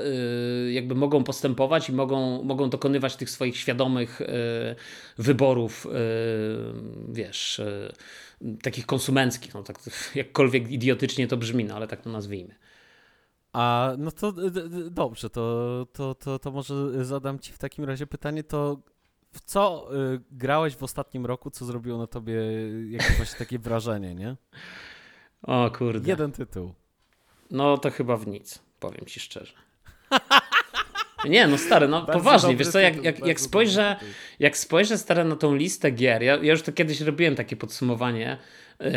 yy, 0.65 0.73
jakby 0.73 0.95
mogą 0.95 1.25
postępować 1.25 1.89
i 1.89 1.93
mogą, 1.93 2.43
mogą 2.43 2.71
dokonywać 2.71 3.17
tych 3.17 3.31
swoich 3.31 3.57
świadomych 3.57 4.23
wyborów, 5.19 5.87
wiesz, 7.09 7.61
takich 8.63 8.87
konsumenckich, 8.87 9.55
no 9.55 9.63
tak 9.63 9.79
jakkolwiek 10.15 10.71
idiotycznie 10.71 11.29
to 11.29 11.37
brzmi, 11.37 11.65
no 11.65 11.75
ale 11.77 11.87
tak 11.87 12.01
to 12.03 12.11
nazwijmy. 12.11 12.55
A 13.53 13.93
no 13.99 14.11
to 14.11 14.33
dobrze, 14.91 15.31
to, 15.31 15.87
to, 15.93 16.15
to, 16.15 16.39
to 16.39 16.51
może 16.51 17.05
zadam 17.05 17.39
ci 17.39 17.53
w 17.53 17.59
takim 17.59 17.85
razie 17.85 18.07
pytanie, 18.07 18.45
to 18.45 18.79
w 19.33 19.41
co 19.41 19.89
grałeś 20.31 20.77
w 20.77 20.83
ostatnim 20.83 21.27
roku, 21.27 21.51
co 21.51 21.65
zrobiło 21.65 21.99
na 21.99 22.07
tobie 22.07 22.35
jakieś 22.91 23.17
właśnie 23.17 23.39
takie 23.39 23.59
wrażenie, 23.59 24.15
nie? 24.15 24.37
O 25.43 25.71
kurde. 25.71 26.09
Jeden 26.09 26.33
tytuł. 26.33 26.75
No 27.51 27.79
to 27.79 27.91
chyba 27.91 28.17
w 28.17 28.27
nic, 28.27 28.63
powiem 28.81 29.07
ci 29.07 29.21
szczerze. 29.21 29.53
Nie, 31.29 31.47
no 31.47 31.59
stary, 31.59 31.89
no 31.89 32.07
poważnie, 32.07 32.57
wiesz 32.57 32.69
co, 32.69 32.79
jak, 32.79 33.05
jak, 33.05 33.27
jak, 33.27 33.41
spojrzę, 33.41 33.97
jak 34.39 34.57
spojrzę 34.57 34.99
stary 34.99 35.25
na 35.25 35.37
tą 35.37 35.55
listę 35.55 35.91
gier, 35.91 36.23
ja, 36.23 36.37
ja 36.37 36.53
już 36.53 36.63
to 36.63 36.73
kiedyś 36.73 37.01
robiłem 37.01 37.35
takie 37.37 37.57
podsumowanie 37.57 38.37
yy, 38.81 38.89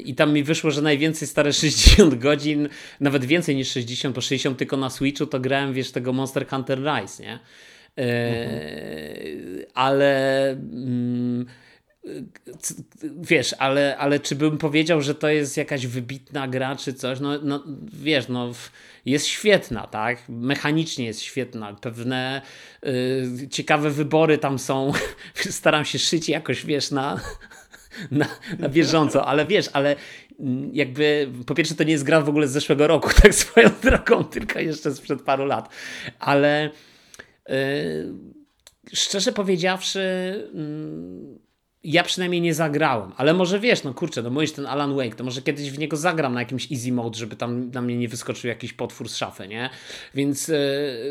i 0.00 0.14
tam 0.14 0.32
mi 0.32 0.42
wyszło, 0.42 0.70
że 0.70 0.82
najwięcej 0.82 1.28
stare 1.28 1.52
60 1.62 2.14
godzin, 2.14 2.68
nawet 3.00 3.24
więcej 3.24 3.56
niż 3.56 3.70
60, 3.70 4.14
po 4.14 4.20
60 4.20 4.58
tylko 4.58 4.76
na 4.76 4.90
Switchu 4.90 5.26
to 5.26 5.40
grałem, 5.40 5.72
wiesz, 5.72 5.92
tego 5.92 6.12
Monster 6.12 6.48
Hunter 6.48 6.78
Rise, 6.78 7.22
nie? 7.22 7.38
Yy, 7.96 8.04
mhm. 8.04 9.64
Ale... 9.74 10.56
Yy, 10.72 11.69
wiesz, 13.20 13.54
ale, 13.58 13.96
ale 13.96 14.20
czy 14.20 14.36
bym 14.36 14.58
powiedział, 14.58 15.02
że 15.02 15.14
to 15.14 15.28
jest 15.28 15.56
jakaś 15.56 15.86
wybitna 15.86 16.48
gra, 16.48 16.76
czy 16.76 16.94
coś? 16.94 17.20
No, 17.20 17.38
no 17.42 17.64
wiesz, 17.92 18.28
no 18.28 18.52
jest 19.06 19.26
świetna, 19.26 19.86
tak? 19.86 20.18
Mechanicznie 20.28 21.04
jest 21.04 21.20
świetna. 21.20 21.74
Pewne 21.74 22.42
y, 22.86 23.48
ciekawe 23.50 23.90
wybory 23.90 24.38
tam 24.38 24.58
są. 24.58 24.92
Staram 25.34 25.84
się 25.84 25.98
szyć 25.98 26.28
jakoś, 26.28 26.66
wiesz, 26.66 26.90
na, 26.90 27.20
na, 28.10 28.26
na 28.58 28.68
bieżąco, 28.68 29.26
ale 29.26 29.46
wiesz, 29.46 29.70
ale 29.72 29.96
mm, 30.40 30.70
jakby 30.72 31.28
po 31.46 31.54
pierwsze 31.54 31.74
to 31.74 31.84
nie 31.84 31.92
jest 31.92 32.04
gra 32.04 32.20
w 32.20 32.28
ogóle 32.28 32.48
z 32.48 32.52
zeszłego 32.52 32.86
roku, 32.86 33.10
tak 33.22 33.34
swoją 33.34 33.70
drogą, 33.82 34.24
tylko 34.24 34.60
jeszcze 34.60 34.94
sprzed 34.94 35.22
paru 35.22 35.44
lat. 35.44 35.68
Ale 36.18 36.70
y, 37.50 37.52
szczerze 38.92 39.32
powiedziawszy, 39.32 40.00
y, 40.54 41.49
ja 41.84 42.04
przynajmniej 42.04 42.40
nie 42.40 42.54
zagrałem, 42.54 43.12
ale 43.16 43.34
może 43.34 43.60
wiesz, 43.60 43.84
no 43.84 43.94
kurczę, 43.94 44.22
no 44.22 44.30
mówisz 44.30 44.52
ten 44.52 44.66
Alan 44.66 44.96
Wake, 44.96 45.14
to 45.14 45.24
może 45.24 45.42
kiedyś 45.42 45.70
w 45.70 45.78
niego 45.78 45.96
zagram 45.96 46.34
na 46.34 46.40
jakimś 46.40 46.72
easy 46.72 46.92
mode, 46.92 47.18
żeby 47.18 47.36
tam 47.36 47.70
na 47.70 47.82
mnie 47.82 47.96
nie 47.96 48.08
wyskoczył 48.08 48.48
jakiś 48.48 48.72
potwór 48.72 49.08
z 49.08 49.16
szafy, 49.16 49.48
nie? 49.48 49.70
Więc 50.14 50.48
yy, 50.48 50.56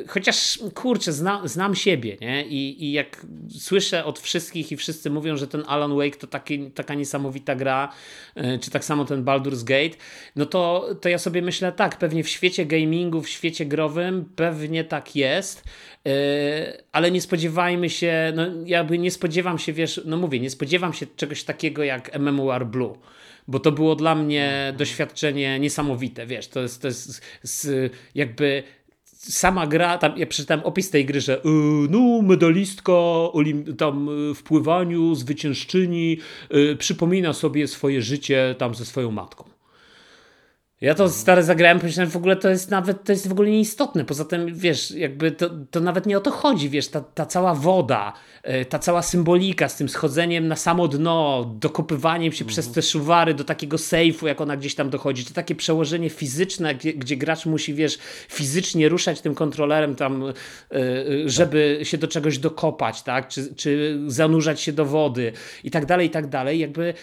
chociaż 0.07 0.59
kurczę, 0.73 1.13
zna, 1.13 1.41
znam 1.45 1.75
siebie, 1.75 2.17
nie? 2.21 2.45
I, 2.45 2.83
I 2.83 2.91
jak 2.91 3.25
słyszę 3.59 4.05
od 4.05 4.19
wszystkich 4.19 4.71
i 4.71 4.77
wszyscy 4.77 5.09
mówią, 5.09 5.37
że 5.37 5.47
ten 5.47 5.63
Alan 5.67 5.95
Wake 5.95 6.15
to 6.15 6.27
taki, 6.27 6.71
taka 6.71 6.93
niesamowita 6.93 7.55
gra, 7.55 7.91
yy, 8.35 8.59
czy 8.59 8.71
tak 8.71 8.85
samo 8.85 9.05
ten 9.05 9.25
Baldur's 9.25 9.63
Gate, 9.63 9.97
no 10.35 10.45
to, 10.45 10.89
to 11.01 11.09
ja 11.09 11.17
sobie 11.17 11.41
myślę 11.41 11.71
tak, 11.71 11.97
pewnie 11.97 12.23
w 12.23 12.29
świecie 12.29 12.65
gamingu, 12.65 13.21
w 13.21 13.29
świecie 13.29 13.65
growym 13.65 14.29
pewnie 14.35 14.83
tak 14.83 15.15
jest, 15.15 15.63
ale 16.91 17.11
nie 17.11 17.21
spodziewajmy 17.21 17.89
się, 17.89 18.33
no 18.35 18.45
jakby 18.65 18.97
nie 18.97 19.11
spodziewam 19.11 19.59
się, 19.59 19.73
wiesz, 19.73 20.01
no 20.05 20.17
mówię, 20.17 20.39
nie 20.39 20.49
spodziewam 20.49 20.93
się 20.93 21.05
czegoś 21.15 21.43
takiego 21.43 21.83
jak 21.83 22.19
MMOR 22.19 22.65
Blue 22.67 22.97
bo 23.49 23.59
to 23.59 23.71
było 23.71 23.95
dla 23.95 24.15
mnie 24.15 24.73
doświadczenie 24.77 25.59
niesamowite, 25.59 26.25
wiesz, 26.25 26.47
to 26.47 26.59
jest, 26.59 26.81
to 26.81 26.87
jest 26.87 27.21
z, 27.43 27.93
jakby 28.15 28.63
sama 29.05 29.67
gra, 29.67 29.97
tam 29.97 30.17
ja 30.17 30.27
przeczytałem 30.27 30.65
opis 30.65 30.89
tej 30.89 31.05
gry, 31.05 31.21
że 31.21 31.41
yy, 31.45 31.51
no 31.89 32.21
medalistka 32.21 32.93
olim, 33.33 33.75
tam 33.75 34.07
yy, 34.07 34.35
w 34.35 34.43
pływaniu, 34.43 35.15
zwyciężczyni, 35.15 36.17
yy, 36.51 36.75
przypomina 36.75 37.33
sobie 37.33 37.67
swoje 37.67 38.01
życie 38.01 38.55
tam 38.57 38.75
ze 38.75 38.85
swoją 38.85 39.11
matką. 39.11 39.43
Ja 40.81 40.95
to 40.95 41.09
stare 41.09 41.43
zagrałem, 41.43 41.79
pomyślałem, 41.79 42.11
w 42.11 42.15
ogóle 42.15 42.35
to 42.35 42.49
jest 42.49 42.71
nawet, 42.71 43.03
to 43.03 43.11
jest 43.11 43.27
w 43.27 43.31
ogóle 43.31 43.49
nieistotne. 43.49 44.05
Poza 44.05 44.25
tym, 44.25 44.55
wiesz, 44.55 44.91
jakby 44.91 45.31
to, 45.31 45.49
to 45.71 45.79
nawet 45.79 46.05
nie 46.05 46.17
o 46.17 46.21
to 46.21 46.31
chodzi, 46.31 46.69
wiesz, 46.69 46.87
ta, 46.87 47.01
ta 47.01 47.25
cała 47.25 47.55
woda, 47.55 48.13
e, 48.43 48.65
ta 48.65 48.79
cała 48.79 49.01
symbolika 49.01 49.69
z 49.69 49.75
tym 49.75 49.89
schodzeniem 49.89 50.47
na 50.47 50.55
samo 50.55 50.87
dno, 50.87 51.45
dokopywaniem 51.59 52.31
się 52.31 52.45
przez 52.45 52.71
te 52.71 52.81
szuwary 52.81 53.33
do 53.33 53.43
takiego 53.43 53.77
sejfu, 53.77 54.27
jak 54.27 54.41
ona 54.41 54.57
gdzieś 54.57 54.75
tam 54.75 54.89
dochodzi, 54.89 55.25
to 55.25 55.33
takie 55.33 55.55
przełożenie 55.55 56.09
fizyczne, 56.09 56.75
gdzie, 56.75 56.93
gdzie 56.93 57.17
gracz 57.17 57.45
musi, 57.45 57.73
wiesz, 57.73 57.97
fizycznie 58.29 58.89
ruszać 58.89 59.21
tym 59.21 59.35
kontrolerem 59.35 59.95
tam, 59.95 60.23
e, 60.23 60.33
e, 60.71 61.29
żeby 61.29 61.79
się 61.83 61.97
do 61.97 62.07
czegoś 62.07 62.37
dokopać, 62.37 63.01
tak, 63.01 63.27
czy, 63.27 63.55
czy 63.55 63.99
zanurzać 64.07 64.61
się 64.61 64.73
do 64.73 64.85
wody 64.85 65.33
i 65.63 65.71
tak 65.71 65.85
dalej, 65.85 66.07
i 66.07 66.09
tak 66.09 66.27
dalej, 66.27 66.59
jakby 66.59 66.93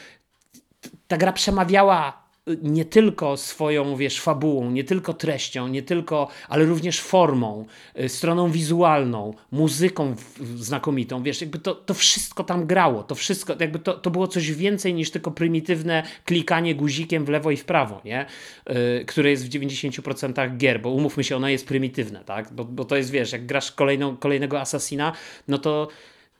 ta 1.08 1.16
gra 1.16 1.32
przemawiała 1.32 2.25
nie 2.62 2.84
tylko 2.84 3.36
swoją, 3.36 3.96
wiesz, 3.96 4.20
fabułą, 4.20 4.70
nie 4.70 4.84
tylko 4.84 5.14
treścią, 5.14 5.68
nie 5.68 5.82
tylko, 5.82 6.28
ale 6.48 6.64
również 6.64 7.00
formą, 7.00 7.66
y, 8.00 8.08
stroną 8.08 8.50
wizualną, 8.50 9.34
muzyką 9.52 10.14
znakomitą, 10.56 11.22
wiesz, 11.22 11.40
jakby 11.40 11.58
to, 11.58 11.74
to 11.74 11.94
wszystko 11.94 12.44
tam 12.44 12.66
grało, 12.66 13.02
to 13.02 13.14
wszystko, 13.14 13.54
jakby 13.60 13.78
to, 13.78 13.94
to 13.94 14.10
było 14.10 14.28
coś 14.28 14.52
więcej 14.52 14.94
niż 14.94 15.10
tylko 15.10 15.30
prymitywne 15.30 16.02
klikanie 16.24 16.74
guzikiem 16.74 17.24
w 17.24 17.28
lewo 17.28 17.50
i 17.50 17.56
w 17.56 17.64
prawo, 17.64 18.00
nie? 18.04 18.26
Yy, 18.68 19.04
które 19.04 19.30
jest 19.30 19.46
w 19.46 19.50
90% 19.50 20.56
gier, 20.56 20.80
bo 20.80 20.90
umówmy 20.90 21.24
się, 21.24 21.36
ono 21.36 21.48
jest 21.48 21.66
prymitywne, 21.66 22.24
tak? 22.24 22.52
Bo, 22.52 22.64
bo 22.64 22.84
to 22.84 22.96
jest, 22.96 23.10
wiesz, 23.10 23.32
jak 23.32 23.46
grasz 23.46 23.72
kolejną, 23.72 24.16
kolejnego 24.16 24.60
Assassina, 24.60 25.12
no 25.48 25.58
to 25.58 25.88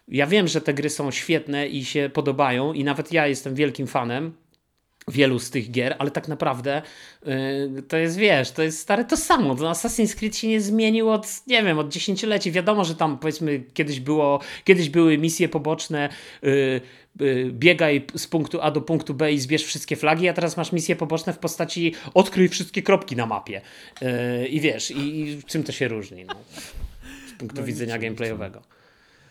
ja 0.08 0.26
wiem, 0.26 0.48
że 0.48 0.60
te 0.60 0.74
gry 0.74 0.90
są 0.90 1.10
świetne 1.10 1.68
i 1.68 1.84
się 1.84 2.10
podobają 2.12 2.72
i 2.72 2.84
nawet 2.84 3.12
ja 3.12 3.26
jestem 3.26 3.54
wielkim 3.54 3.86
fanem, 3.86 4.32
wielu 5.10 5.38
z 5.38 5.50
tych 5.50 5.70
gier, 5.70 5.96
ale 5.98 6.10
tak 6.10 6.28
naprawdę 6.28 6.82
yy, 7.26 7.82
to 7.82 7.96
jest, 7.96 8.16
wiesz, 8.16 8.50
to 8.50 8.62
jest 8.62 8.78
stare 8.78 9.04
to 9.04 9.16
samo. 9.16 9.54
To 9.54 9.70
Assassin's 9.70 10.16
Creed 10.16 10.36
się 10.36 10.48
nie 10.48 10.60
zmienił 10.60 11.10
od, 11.10 11.26
nie 11.46 11.62
wiem, 11.62 11.78
od 11.78 11.88
dziesięcioleci. 11.88 12.52
Wiadomo, 12.52 12.84
że 12.84 12.94
tam 12.94 13.18
powiedzmy 13.18 13.64
kiedyś 13.74 14.00
było, 14.00 14.40
kiedyś 14.64 14.88
były 14.88 15.18
misje 15.18 15.48
poboczne, 15.48 16.08
yy, 16.42 16.80
yy, 17.20 17.50
biegaj 17.52 18.06
z 18.16 18.26
punktu 18.26 18.60
A 18.60 18.70
do 18.70 18.80
punktu 18.80 19.14
B 19.14 19.32
i 19.32 19.38
zbierz 19.38 19.64
wszystkie 19.64 19.96
flagi, 19.96 20.28
a 20.28 20.32
teraz 20.32 20.56
masz 20.56 20.72
misje 20.72 20.96
poboczne 20.96 21.32
w 21.32 21.38
postaci 21.38 21.94
odkryj 22.14 22.48
wszystkie 22.48 22.82
kropki 22.82 23.16
na 23.16 23.26
mapie. 23.26 23.60
Y, 24.02 24.46
I 24.46 24.60
wiesz, 24.60 24.90
i, 24.90 25.20
i 25.20 25.42
czym 25.42 25.64
to 25.64 25.72
się 25.72 25.88
różni? 25.88 26.24
No, 26.24 26.34
z 27.28 27.38
punktu 27.38 27.60
no 27.60 27.66
widzenia 27.66 27.98
gameplayowego. 27.98 28.75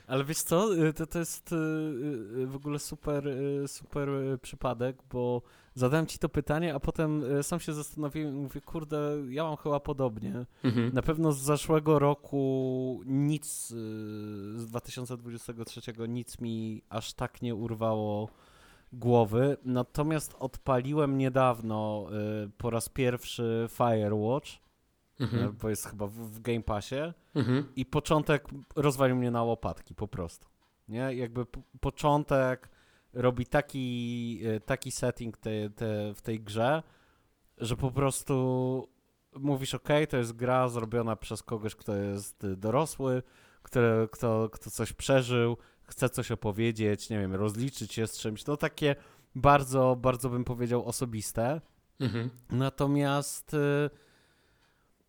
Ale 0.08 0.24
wiesz 0.24 0.41
co, 0.41 0.76
y, 0.76 0.93
to, 0.93 1.08
to 1.08 1.20
jest 1.20 1.51
y, 1.51 1.56
y, 1.56 2.47
w 2.47 2.56
ogóle 2.56 2.80
super, 2.80 3.30
super 3.68 4.10
przypadek, 4.41 4.97
bo 5.12 5.41
zadałem 5.74 6.08
ci 6.08 6.20
to 6.20 6.30
pytanie, 6.30 6.76
a 6.76 6.80
potem 6.80 7.24
sam 7.41 7.60
się 7.60 7.74
zastanowiłem 7.74 8.36
i 8.36 8.39
mówię, 8.39 8.62
kurde, 8.62 8.99
ja 9.30 9.43
mam 9.43 9.58
chyba 9.58 9.80
podobnie. 9.80 10.45
Mhm. 10.64 10.93
Na 10.93 11.01
pewno 11.01 11.32
z 11.32 11.38
zeszłego 11.41 11.99
roku 11.99 13.01
nic, 13.06 13.68
z 14.56 14.68
2023 14.68 15.82
nic 16.08 16.39
mi 16.39 16.82
aż 16.89 17.14
tak 17.14 17.41
nie 17.41 17.56
urwało 17.56 18.30
głowy, 18.93 19.58
natomiast 19.66 20.36
odpaliłem 20.39 21.18
niedawno 21.18 22.08
po 22.58 22.70
raz 22.70 22.89
pierwszy 22.89 23.68
Firewatch, 23.70 24.64
mhm. 25.20 25.55
bo 25.61 25.70
jest 25.70 25.86
chyba 25.86 26.07
w, 26.07 26.39
Game 26.39 26.61
Passie 26.61 27.13
mhm. 27.36 27.66
i 27.76 27.86
początek 27.86 28.47
rozwalił 28.76 29.16
mnie 29.16 29.32
na 29.32 29.43
łopatki 29.43 29.95
po 29.95 30.07
prostu. 30.07 30.47
Nie? 30.88 31.13
Jakby 31.13 31.45
początek 31.80 32.70
robi 33.13 33.45
taki, 33.45 34.39
e, 34.45 34.59
taki 34.59 34.91
setting 34.91 35.38
te, 35.38 35.70
te, 35.70 36.13
w 36.13 36.22
tej 36.22 36.39
grze, 36.39 36.84
że 37.57 37.78
po 37.78 37.91
prostu 37.91 38.88
mówisz, 39.36 39.74
ok, 39.74 39.89
to 40.09 40.18
jest 40.18 40.34
gra 40.34 40.70
zrobiona 40.70 41.16
przez 41.16 41.43
kogoś, 41.43 41.76
kto 41.76 41.95
jest 41.95 42.45
dorosły, 42.57 43.24
który, 43.63 44.07
kto, 44.11 44.49
kto 44.49 44.72
coś 44.72 44.93
przeżył, 44.93 45.57
chce 45.84 46.09
coś 46.09 46.32
opowiedzieć, 46.32 47.09
nie 47.09 47.20
wiem, 47.20 47.36
rozliczyć 47.36 47.93
się 47.93 48.07
z 48.07 48.18
czymś. 48.18 48.45
No 48.45 48.57
takie 48.57 48.95
bardzo, 49.36 49.97
bardzo 50.01 50.30
bym 50.30 50.43
powiedział 50.43 50.86
osobiste. 50.86 51.61
Mhm. 51.99 52.30
Natomiast 52.49 53.53
y, 53.53 53.89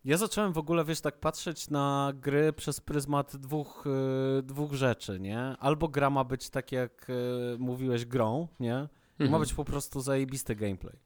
ja 0.05 0.17
zacząłem 0.17 0.53
w 0.53 0.57
ogóle, 0.57 0.85
wiesz, 0.85 1.01
tak 1.01 1.19
patrzeć 1.19 1.69
na 1.69 2.11
gry 2.15 2.53
przez 2.53 2.81
pryzmat 2.81 3.35
dwóch, 3.35 3.85
y, 4.39 4.43
dwóch 4.43 4.73
rzeczy, 4.73 5.19
nie? 5.19 5.39
Albo 5.39 5.87
gra 5.87 6.09
ma 6.09 6.23
być 6.23 6.49
tak, 6.49 6.71
jak 6.71 7.09
y, 7.09 7.57
mówiłeś, 7.59 8.05
grą, 8.05 8.47
nie? 8.59 8.75
Mhm. 9.19 9.31
Ma 9.31 9.39
być 9.39 9.53
po 9.53 9.65
prostu 9.65 10.01
zajebisty 10.01 10.55
gameplay. 10.55 10.99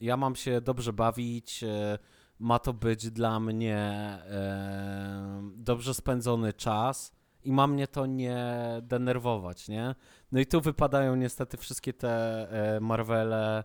Ja 0.00 0.16
mam 0.16 0.36
się 0.36 0.60
dobrze 0.60 0.92
bawić, 0.92 1.62
y, 1.62 1.98
ma 2.38 2.58
to 2.58 2.72
być 2.72 3.10
dla 3.10 3.40
mnie 3.40 4.18
dobrze 5.56 5.94
spędzony 5.94 6.52
czas 6.52 7.12
i 7.44 7.52
ma 7.52 7.66
mnie 7.66 7.88
to 7.88 8.06
nie 8.06 8.56
denerwować, 8.82 9.68
nie? 9.68 9.94
No 10.32 10.40
i 10.40 10.46
tu 10.46 10.60
wypadają 10.60 11.16
niestety 11.16 11.56
wszystkie 11.56 11.92
te 11.92 12.48
Marvele, 12.80 13.64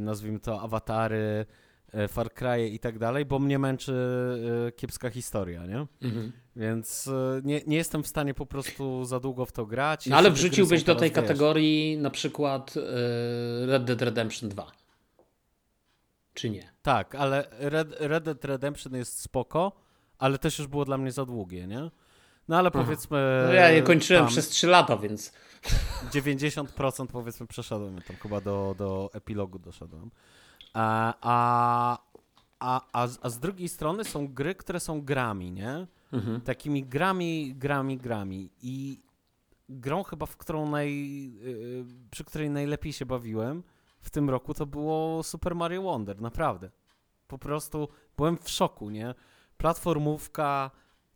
nazwijmy 0.00 0.40
to 0.40 0.60
awatary, 0.60 1.46
Far 2.08 2.34
Cry 2.34 2.68
i 2.68 2.78
tak 2.78 2.98
dalej, 2.98 3.24
bo 3.24 3.38
mnie 3.38 3.58
męczy 3.58 3.94
e, 4.68 4.72
kiepska 4.72 5.10
historia, 5.10 5.66
nie? 5.66 5.86
Mhm. 6.02 6.32
Więc 6.56 7.08
e, 7.08 7.40
nie, 7.44 7.60
nie 7.66 7.76
jestem 7.76 8.02
w 8.02 8.06
stanie 8.06 8.34
po 8.34 8.46
prostu 8.46 9.04
za 9.04 9.20
długo 9.20 9.46
w 9.46 9.52
to 9.52 9.66
grać. 9.66 10.06
No 10.06 10.16
ale 10.16 10.30
wrzuciłbyś 10.30 10.82
do 10.82 10.94
tej 10.94 11.10
wiesz. 11.10 11.16
kategorii 11.16 11.98
na 11.98 12.10
przykład 12.10 12.74
Red 13.66 13.84
Dead 13.84 14.02
Redemption 14.02 14.48
2. 14.48 14.72
Czy 16.34 16.50
nie? 16.50 16.72
Tak, 16.82 17.14
ale 17.14 17.46
Red, 17.58 17.88
Red 18.00 18.24
Dead 18.24 18.44
Redemption 18.44 18.94
jest 18.94 19.20
spoko, 19.20 19.72
ale 20.18 20.38
też 20.38 20.58
już 20.58 20.68
było 20.68 20.84
dla 20.84 20.98
mnie 20.98 21.12
za 21.12 21.24
długie, 21.24 21.66
nie? 21.66 21.90
No 22.48 22.58
ale 22.58 22.70
powiedzmy. 22.70 23.44
No 23.46 23.52
ja 23.52 23.70
je 23.70 23.82
kończyłem 23.82 24.26
przez 24.26 24.48
3 24.48 24.66
lata, 24.66 24.96
więc. 24.96 25.32
90% 26.12 27.06
powiedzmy 27.06 27.46
przeszedłem 27.46 28.02
tam 28.02 28.16
chyba 28.16 28.40
do, 28.40 28.74
do 28.78 29.10
epilogu 29.14 29.58
doszedłem. 29.58 30.10
A, 30.72 31.14
a, 31.20 31.98
a, 32.60 32.80
a, 33.22 33.30
z 33.30 33.38
drugiej 33.38 33.68
strony 33.68 34.04
są 34.04 34.28
gry, 34.28 34.54
które 34.54 34.80
są 34.80 35.02
grami, 35.02 35.52
nie? 35.52 35.86
Mhm. 36.12 36.40
Takimi 36.40 36.84
grami, 36.84 37.54
grami, 37.54 37.98
grami. 37.98 38.50
I 38.62 39.00
grą 39.68 40.02
chyba, 40.02 40.26
w 40.26 40.36
którą 40.36 40.70
naj, 40.70 40.92
yy, 41.40 41.84
przy 42.10 42.24
której 42.24 42.50
najlepiej 42.50 42.92
się 42.92 43.06
bawiłem 43.06 43.62
w 44.00 44.10
tym 44.10 44.30
roku, 44.30 44.54
to 44.54 44.66
było 44.66 45.22
Super 45.22 45.54
Mario 45.54 45.82
Wonder, 45.82 46.20
naprawdę. 46.20 46.70
Po 47.28 47.38
prostu 47.38 47.88
byłem 48.16 48.38
w 48.38 48.50
szoku, 48.50 48.90
nie? 48.90 49.14
Platformówka 49.56 50.70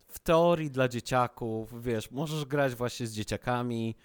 w 0.07 0.19
teorii 0.19 0.71
dla 0.71 0.87
dzieciaków, 0.87 1.83
wiesz, 1.83 2.11
możesz 2.11 2.45
grać 2.45 2.75
właśnie 2.75 3.07
z 3.07 3.13
dzieciakami, 3.13 3.95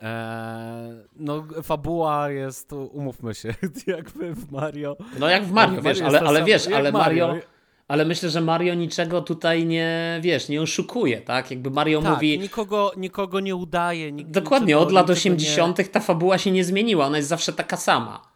Eee, 0.00 0.94
no, 1.16 1.44
fabuła 1.62 2.30
jest, 2.30 2.72
umówmy 2.72 3.34
się, 3.34 3.54
jakby 3.86 4.34
w 4.34 4.52
Mario. 4.52 4.96
No 5.18 5.28
jak 5.28 5.44
w 5.44 5.52
Mario, 5.52 5.82
wiesz, 5.82 6.00
ale, 6.00 6.20
ale 6.20 6.44
wiesz, 6.44 6.68
ale 6.68 6.92
Mario, 6.92 7.26
Mario, 7.26 7.42
ale 7.88 8.04
myślę, 8.04 8.30
że 8.30 8.40
Mario 8.40 8.74
niczego 8.74 9.22
tutaj 9.22 9.66
nie, 9.66 10.18
wiesz, 10.22 10.48
nie 10.48 10.62
oszukuje, 10.62 11.20
tak? 11.20 11.50
Jakby 11.50 11.70
Mario 11.70 12.02
tak, 12.02 12.14
mówi... 12.14 12.38
nikogo, 12.38 12.92
nikogo 12.96 13.40
nie 13.40 13.56
udaje. 13.56 14.12
Nik, 14.12 14.28
Dokładnie, 14.28 14.78
od 14.78 14.92
lat 14.92 15.10
80. 15.10 15.78
Nie... 15.78 15.84
ta 15.84 16.00
fabuła 16.00 16.38
się 16.38 16.50
nie 16.50 16.64
zmieniła, 16.64 17.06
ona 17.06 17.16
jest 17.16 17.28
zawsze 17.28 17.52
taka 17.52 17.76
sama. 17.76 18.29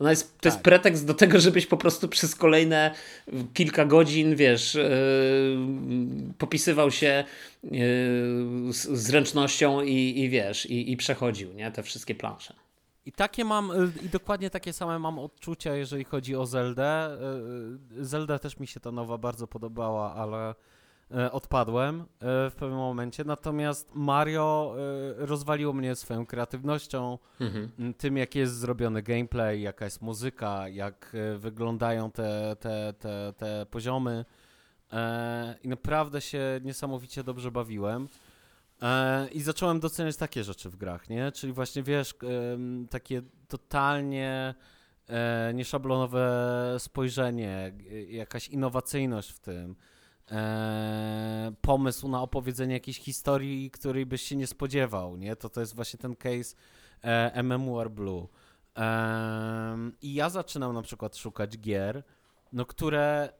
Ona 0.00 0.10
jest, 0.10 0.36
to 0.36 0.42
tak. 0.42 0.52
jest 0.52 0.64
pretekst 0.64 1.06
do 1.06 1.14
tego, 1.14 1.40
żebyś 1.40 1.66
po 1.66 1.76
prostu 1.76 2.08
przez 2.08 2.34
kolejne 2.34 2.94
kilka 3.54 3.84
godzin, 3.84 4.36
wiesz, 4.36 4.74
yy, 4.74 4.84
popisywał 6.38 6.90
się 6.90 7.24
yy, 7.62 7.70
z 8.72 8.88
zręcznością 8.88 9.82
i, 9.82 10.20
i 10.20 10.28
wiesz, 10.28 10.66
i, 10.66 10.92
i 10.92 10.96
przechodził, 10.96 11.52
nie? 11.52 11.72
Te 11.72 11.82
wszystkie 11.82 12.14
plansze. 12.14 12.54
I 13.06 13.12
takie 13.12 13.44
mam, 13.44 13.70
y, 13.70 13.92
i 14.02 14.08
dokładnie 14.08 14.50
takie 14.50 14.72
same 14.72 14.98
mam 14.98 15.18
odczucia, 15.18 15.74
jeżeli 15.74 16.04
chodzi 16.04 16.36
o 16.36 16.46
Zeldę. 16.46 17.18
Zelda 18.00 18.38
też 18.38 18.58
mi 18.58 18.66
się 18.66 18.80
ta 18.80 18.92
nowa 18.92 19.18
bardzo 19.18 19.46
podobała, 19.46 20.14
ale 20.14 20.38
E, 20.48 20.54
odpadłem 21.32 22.00
e, 22.00 22.04
w 22.50 22.54
pewnym 22.58 22.78
momencie. 22.78 23.24
Natomiast 23.24 23.90
Mario 23.94 24.74
e, 24.76 25.26
rozwaliło 25.26 25.72
mnie 25.72 25.96
swoją 25.96 26.26
kreatywnością, 26.26 27.18
mhm. 27.40 27.94
tym 27.94 28.16
jak 28.16 28.34
jest 28.34 28.54
zrobiony 28.56 29.02
gameplay, 29.02 29.62
jaka 29.62 29.84
jest 29.84 30.02
muzyka, 30.02 30.68
jak 30.68 31.16
wyglądają 31.38 32.10
te, 32.10 32.56
te, 32.60 32.94
te, 32.98 33.32
te 33.36 33.66
poziomy. 33.70 34.24
I 35.62 35.68
naprawdę 35.68 36.20
się 36.20 36.60
niesamowicie 36.64 37.24
dobrze 37.24 37.50
bawiłem. 37.50 38.08
I 39.32 39.40
zacząłem 39.40 39.80
doceniać 39.80 40.16
takie 40.16 40.44
rzeczy 40.44 40.70
w 40.70 40.76
grach, 40.76 41.08
nie? 41.08 41.32
Czyli 41.32 41.52
właśnie 41.52 41.82
wiesz, 41.82 42.14
takie 42.90 43.22
totalnie 43.48 44.54
nieszablonowe 45.54 46.76
spojrzenie, 46.78 47.72
jakaś 48.08 48.48
innowacyjność 48.48 49.30
w 49.30 49.38
tym 49.38 49.76
e, 50.30 51.52
pomysł 51.60 52.08
na 52.08 52.22
opowiedzenie 52.22 52.74
jakiejś 52.74 52.98
historii, 52.98 53.70
której 53.70 54.06
byś 54.06 54.22
się 54.22 54.36
nie 54.36 54.46
spodziewał, 54.46 55.16
nie? 55.16 55.36
To 55.36 55.48
to 55.48 55.60
jest 55.60 55.74
właśnie 55.74 55.98
ten 55.98 56.16
case 56.16 56.56
e, 57.02 57.42
MMOR 57.42 57.90
Blue. 57.90 58.26
E, 58.76 59.76
I 60.02 60.14
ja 60.14 60.30
zaczynam 60.30 60.74
na 60.74 60.82
przykład 60.82 61.16
szukać 61.16 61.58
gier, 61.58 62.04
no 62.52 62.66
które, 62.66 63.32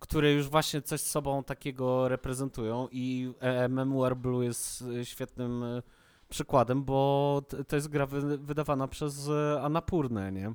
które 0.00 0.32
już 0.32 0.48
właśnie 0.48 0.82
coś 0.82 1.00
z 1.00 1.10
sobą 1.10 1.44
takiego 1.44 2.08
reprezentują 2.08 2.88
i 2.92 3.32
MMOR 3.68 4.16
Blue 4.16 4.44
jest 4.44 4.84
świetnym 5.04 5.62
e, 5.62 5.82
przykładem, 6.28 6.84
bo 6.84 7.42
to 7.68 7.76
jest 7.76 7.88
gra 7.88 8.06
wy, 8.06 8.38
wydawana 8.38 8.88
przez 8.88 9.28
e, 9.28 9.62
Anapurnę, 9.62 10.32
nie? 10.32 10.52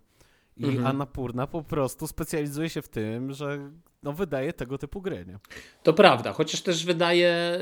I 0.57 0.66
mhm. 0.66 0.88
Annapurna 0.88 1.47
po 1.47 1.63
prostu 1.63 2.07
specjalizuje 2.07 2.70
się 2.70 2.82
w 2.82 2.89
tym, 2.89 3.34
że 3.34 3.72
no, 4.06 4.14
wydaje 4.14 4.53
tego 4.53 4.78
typu 4.78 5.01
gry, 5.01 5.26
nie? 5.28 5.39
To 5.84 5.93
prawda, 5.93 6.34
chociaż 6.34 6.62
też 6.62 6.86
wydaje, 6.86 7.60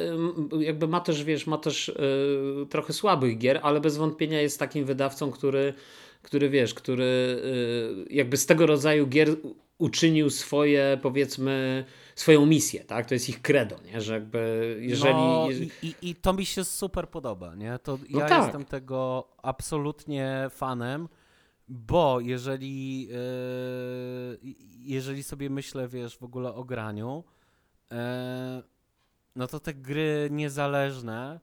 jakby 0.60 0.88
ma 0.88 1.00
też, 1.00 1.24
wiesz, 1.24 1.48
ma 1.48 1.58
też 1.58 1.92
yy, 2.58 2.66
trochę 2.70 2.94
słabych 2.94 3.38
gier, 3.38 3.60
ale 3.64 3.82
bez 3.82 3.98
wątpienia 3.98 4.42
jest 4.42 4.60
takim 4.60 4.86
wydawcą, 4.86 5.32
który, 5.32 5.74
który 6.22 6.50
wiesz, 6.50 6.74
który 6.74 7.42
yy, 8.08 8.16
jakby 8.16 8.38
z 8.38 8.46
tego 8.46 8.66
rodzaju 8.66 9.08
gier 9.08 9.30
uczynił 9.78 10.30
swoje, 10.30 10.98
powiedzmy, 11.02 11.86
swoją 12.16 12.46
misję, 12.46 12.84
tak? 12.84 13.06
To 13.06 13.14
jest 13.14 13.30
ich 13.30 13.42
credo, 13.42 13.76
nie? 13.86 14.02
Że 14.02 14.14
jakby 14.14 14.78
jeżeli... 14.82 15.14
No, 15.14 15.48
i, 15.52 15.88
i, 15.88 16.10
i 16.10 16.16
to 16.16 16.34
mi 16.34 16.46
się 16.46 16.64
super 16.64 17.10
podoba, 17.10 17.56
nie? 17.56 17.80
To 17.84 18.00
no 18.10 18.20
ja 18.20 18.26
tak. 18.26 18.44
jestem 18.44 18.66
tego 18.66 19.28
absolutnie 19.44 20.48
fanem, 20.50 21.08
bo 21.68 22.20
jeżeli, 22.20 23.08
yy, 23.08 24.56
jeżeli 24.80 25.24
sobie 25.24 25.50
myślę, 25.50 25.88
wiesz, 25.88 26.18
w 26.18 26.24
ogóle 26.24 26.54
o 26.54 26.64
graniu, 26.64 27.24
yy, 27.92 27.98
no 29.36 29.48
to 29.48 29.60
te 29.60 29.74
gry 29.74 30.28
niezależne 30.32 31.40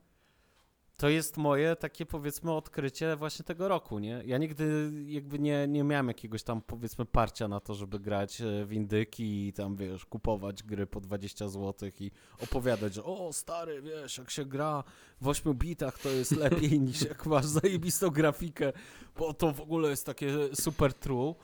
to 1.01 1.09
jest 1.09 1.37
moje 1.37 1.77
takie 1.77 2.07
powiedzmy 2.07 2.53
odkrycie 2.53 3.17
właśnie 3.17 3.45
tego 3.45 3.69
roku, 3.69 3.99
nie? 3.99 4.23
Ja 4.27 4.39
nigdy 4.39 4.93
jakby 5.07 5.39
nie, 5.39 5.69
nie 5.69 5.85
miałem 5.85 6.09
jakiegoś 6.09 6.43
tam 6.43 6.63
powiedzmy 6.63 7.05
parcia 7.05 7.49
na 7.49 7.61
to, 7.61 7.75
żeby 7.75 8.01
grać 8.01 8.41
e, 8.41 8.65
w 8.65 8.73
indyki 8.73 9.49
i 9.49 9.53
tam 9.53 9.77
wiesz, 9.77 10.07
kupować 10.07 10.63
gry 10.63 10.87
po 10.87 11.01
20 11.01 11.49
zł 11.49 11.91
i 12.01 12.11
opowiadać, 12.43 12.95
że 12.95 13.05
o 13.05 13.33
stary, 13.33 13.83
wiesz, 13.83 14.19
jak 14.19 14.31
się 14.31 14.45
gra 14.45 14.85
w 15.21 15.29
8 15.29 15.55
bitach 15.55 15.99
to 15.99 16.09
jest 16.09 16.37
lepiej 16.37 16.81
niż 16.87 17.03
jak 17.03 17.27
masz 17.27 17.47
zajebistą 17.47 18.11
grafikę, 18.11 18.73
bo 19.17 19.35
to 19.35 19.53
w 19.53 19.61
ogóle 19.61 19.91
jest 19.91 20.07
takie 20.07 20.33
super 20.55 20.95
true. 20.95 21.35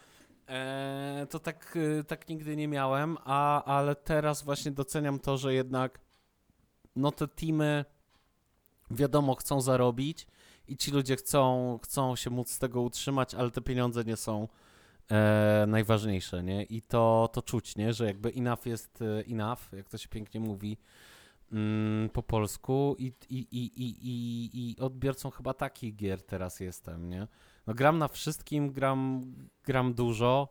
Eee, 0.48 1.26
to 1.26 1.38
tak, 1.38 1.78
e, 2.00 2.04
tak 2.04 2.28
nigdy 2.28 2.56
nie 2.56 2.68
miałem, 2.68 3.16
a, 3.24 3.64
ale 3.64 3.94
teraz 3.94 4.42
właśnie 4.42 4.72
doceniam 4.72 5.18
to, 5.18 5.36
że 5.36 5.54
jednak 5.54 6.00
no 6.96 7.12
te 7.12 7.28
teamy 7.28 7.84
wiadomo, 8.90 9.34
chcą 9.34 9.60
zarobić 9.60 10.26
i 10.68 10.76
ci 10.76 10.90
ludzie 10.90 11.16
chcą, 11.16 11.78
chcą 11.82 12.16
się 12.16 12.30
móc 12.30 12.50
z 12.50 12.58
tego 12.58 12.82
utrzymać, 12.82 13.34
ale 13.34 13.50
te 13.50 13.60
pieniądze 13.60 14.04
nie 14.04 14.16
są 14.16 14.48
e, 15.10 15.64
najważniejsze, 15.68 16.42
nie? 16.42 16.62
I 16.62 16.82
to, 16.82 17.30
to 17.32 17.42
czuć, 17.42 17.76
nie? 17.76 17.92
Że 17.92 18.06
jakby 18.06 18.28
enough 18.28 18.66
jest 18.66 19.02
e, 19.02 19.24
enough, 19.32 19.72
jak 19.72 19.88
to 19.88 19.98
się 19.98 20.08
pięknie 20.08 20.40
mówi 20.40 20.78
mm, 21.52 22.08
po 22.08 22.22
polsku 22.22 22.96
i, 22.98 23.12
i, 23.30 23.38
i, 23.38 23.82
i, 23.82 24.08
i, 24.08 24.70
i 24.70 24.80
odbiorcą 24.80 25.30
chyba 25.30 25.54
takich 25.54 25.96
gier 25.96 26.22
teraz 26.22 26.60
jestem, 26.60 27.08
nie? 27.08 27.28
No 27.66 27.74
gram 27.74 27.98
na 27.98 28.08
wszystkim, 28.08 28.72
gram, 28.72 29.22
gram 29.64 29.94
dużo, 29.94 30.48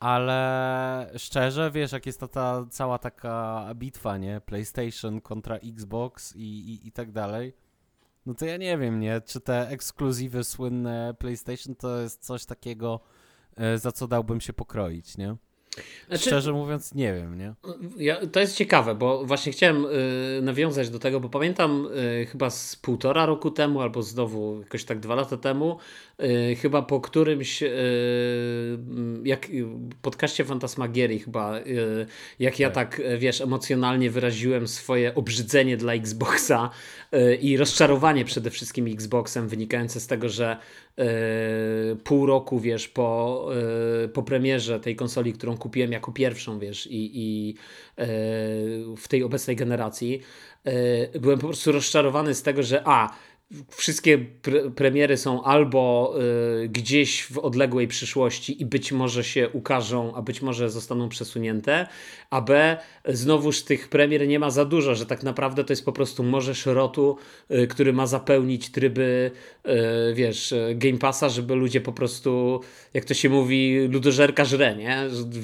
ale 0.00 1.12
szczerze, 1.16 1.70
wiesz, 1.70 1.92
jak 1.92 2.06
jest 2.06 2.20
ta, 2.20 2.28
ta 2.28 2.66
cała 2.70 2.98
taka 2.98 3.66
bitwa, 3.74 4.18
nie? 4.18 4.40
PlayStation 4.40 5.20
kontra 5.20 5.56
Xbox 5.56 6.36
i, 6.36 6.40
i, 6.40 6.88
i 6.88 6.92
tak 6.92 7.12
dalej, 7.12 7.52
no 8.26 8.34
to 8.34 8.46
ja 8.46 8.56
nie 8.56 8.78
wiem, 8.78 9.00
nie? 9.00 9.20
Czy 9.20 9.40
te 9.40 9.68
ekskluzywy 9.68 10.44
słynne 10.44 11.14
PlayStation 11.18 11.74
to 11.74 12.00
jest 12.00 12.24
coś 12.24 12.44
takiego, 12.44 13.00
e, 13.56 13.78
za 13.78 13.92
co 13.92 14.08
dałbym 14.08 14.40
się 14.40 14.52
pokroić, 14.52 15.16
nie? 15.16 15.36
Znaczy, 16.08 16.24
Szczerze 16.24 16.52
mówiąc, 16.52 16.94
nie 16.94 17.14
wiem, 17.14 17.38
nie? 17.38 17.54
Ja, 17.96 18.26
to 18.26 18.40
jest 18.40 18.56
ciekawe, 18.56 18.94
bo 18.94 19.24
właśnie 19.24 19.52
chciałem 19.52 19.84
y, 19.84 20.40
nawiązać 20.42 20.90
do 20.90 20.98
tego, 20.98 21.20
bo 21.20 21.28
pamiętam 21.28 21.88
y, 22.22 22.26
chyba 22.26 22.50
z 22.50 22.76
półtora 22.76 23.26
roku 23.26 23.50
temu, 23.50 23.80
albo 23.80 24.02
znowu 24.02 24.60
jakoś 24.60 24.84
tak 24.84 25.00
dwa 25.00 25.14
lata 25.14 25.36
temu, 25.36 25.78
y, 26.20 26.56
chyba 26.56 26.82
po 26.82 27.00
którymś 27.00 27.62
jak 29.24 29.46
podcaście 30.02 30.44
Fantasmagierii 30.44 31.18
chyba, 31.18 31.54
jak 32.38 32.58
ja 32.58 32.70
tak. 32.70 32.96
tak, 32.96 33.18
wiesz, 33.18 33.40
emocjonalnie 33.40 34.10
wyraziłem 34.10 34.68
swoje 34.68 35.14
obrzydzenie 35.14 35.76
dla 35.76 35.92
Xboxa 35.92 36.70
i 37.40 37.56
rozczarowanie 37.56 38.24
przede 38.24 38.50
wszystkim 38.50 38.86
Xboxem 38.86 39.48
wynikające 39.48 40.00
z 40.00 40.06
tego, 40.06 40.28
że 40.28 40.56
pół 42.04 42.26
roku, 42.26 42.60
wiesz, 42.60 42.88
po, 42.88 43.48
po 44.12 44.22
premierze 44.22 44.80
tej 44.80 44.96
konsoli, 44.96 45.32
którą 45.32 45.56
kupiłem 45.56 45.92
jako 45.92 46.12
pierwszą, 46.12 46.58
wiesz, 46.58 46.86
i, 46.86 47.10
i 47.14 47.54
e, 47.98 48.06
w 48.96 49.08
tej 49.08 49.22
obecnej 49.22 49.56
generacji, 49.56 50.20
e, 50.64 51.18
byłem 51.18 51.38
po 51.38 51.46
prostu 51.46 51.72
rozczarowany 51.72 52.34
z 52.34 52.42
tego, 52.42 52.62
że 52.62 52.82
a, 52.84 53.10
wszystkie 53.68 54.18
pre 54.18 54.70
premiery 54.70 55.16
są 55.16 55.44
albo 55.44 56.14
y, 56.64 56.68
gdzieś 56.68 57.24
w 57.24 57.38
odległej 57.38 57.88
przyszłości 57.88 58.62
i 58.62 58.66
być 58.66 58.92
może 58.92 59.24
się 59.24 59.48
ukażą, 59.48 60.14
a 60.14 60.22
być 60.22 60.42
może 60.42 60.70
zostaną 60.70 61.08
przesunięte, 61.08 61.86
a 62.30 62.40
B 62.40 62.76
znowuż 63.08 63.62
tych 63.62 63.88
premier 63.88 64.28
nie 64.28 64.38
ma 64.38 64.50
za 64.50 64.64
dużo, 64.64 64.94
że 64.94 65.06
tak 65.06 65.22
naprawdę 65.22 65.64
to 65.64 65.72
jest 65.72 65.84
po 65.84 65.92
prostu 65.92 66.22
morze 66.22 66.54
szrotu, 66.54 67.16
y, 67.50 67.66
który 67.66 67.92
ma 67.92 68.06
zapełnić 68.06 68.70
tryby, 68.70 69.30
y, 69.66 70.14
wiesz, 70.14 70.54
Game 70.74 70.98
Passa, 70.98 71.28
żeby 71.28 71.54
ludzie 71.54 71.80
po 71.80 71.92
prostu, 71.92 72.60
jak 72.94 73.04
to 73.04 73.14
się 73.14 73.28
mówi, 73.28 73.88
ludożerka 73.90 74.44
żre, 74.44 74.76
nie? 74.76 74.98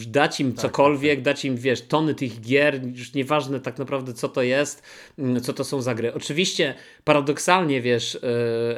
Dać 0.07 0.41
im 0.41 0.53
tak, 0.53 0.63
cokolwiek, 0.63 1.11
tak, 1.11 1.25
tak. 1.25 1.25
dać 1.25 1.45
im, 1.45 1.57
wiesz, 1.57 1.83
tony 1.83 2.15
tych 2.15 2.41
gier, 2.41 2.81
już 2.95 3.15
nieważne 3.15 3.61
tak 3.61 3.79
naprawdę 3.79 4.15
co 4.15 4.29
to 4.29 4.43
jest, 4.43 4.83
mm, 5.19 5.41
co 5.41 5.53
to 5.53 5.65
są 5.65 5.83
za 5.83 5.95
gry. 5.95 6.15
Oczywiście 6.15 6.75
paradoksalnie, 7.05 7.81
wiesz, 7.81 7.98
wiesz, 7.99 8.19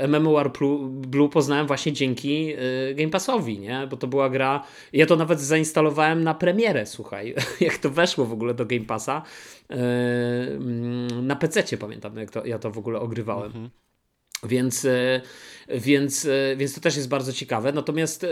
e, 0.00 0.08
MMOR 0.08 0.52
Blue 0.92 1.28
poznałem 1.28 1.66
właśnie 1.66 1.92
dzięki 1.92 2.52
e, 2.52 2.94
Game 2.94 3.10
Passowi, 3.10 3.58
nie? 3.58 3.86
Bo 3.90 3.96
to 3.96 4.06
była 4.06 4.30
gra, 4.30 4.64
ja 4.92 5.06
to 5.06 5.16
nawet 5.16 5.40
zainstalowałem 5.40 6.24
na 6.24 6.34
premierę, 6.34 6.86
słuchaj, 6.86 7.34
jak 7.60 7.78
to 7.78 7.90
weszło 7.90 8.24
w 8.24 8.32
ogóle 8.32 8.54
do 8.54 8.66
Game 8.66 8.84
Passa. 8.84 9.22
E, 9.70 9.74
mm, 9.74 11.26
na 11.26 11.36
PC 11.36 11.76
pamiętam, 11.76 12.16
jak 12.16 12.30
to, 12.30 12.46
ja 12.46 12.58
to 12.58 12.70
w 12.70 12.78
ogóle 12.78 13.00
ogrywałem. 13.00 13.46
Mhm. 13.46 13.70
Więc, 14.42 14.84
e, 14.84 15.20
więc, 15.68 16.24
e, 16.24 16.56
więc 16.56 16.74
to 16.74 16.80
też 16.80 16.96
jest 16.96 17.08
bardzo 17.08 17.32
ciekawe. 17.32 17.72
Natomiast 17.72 18.22
yy, 18.22 18.30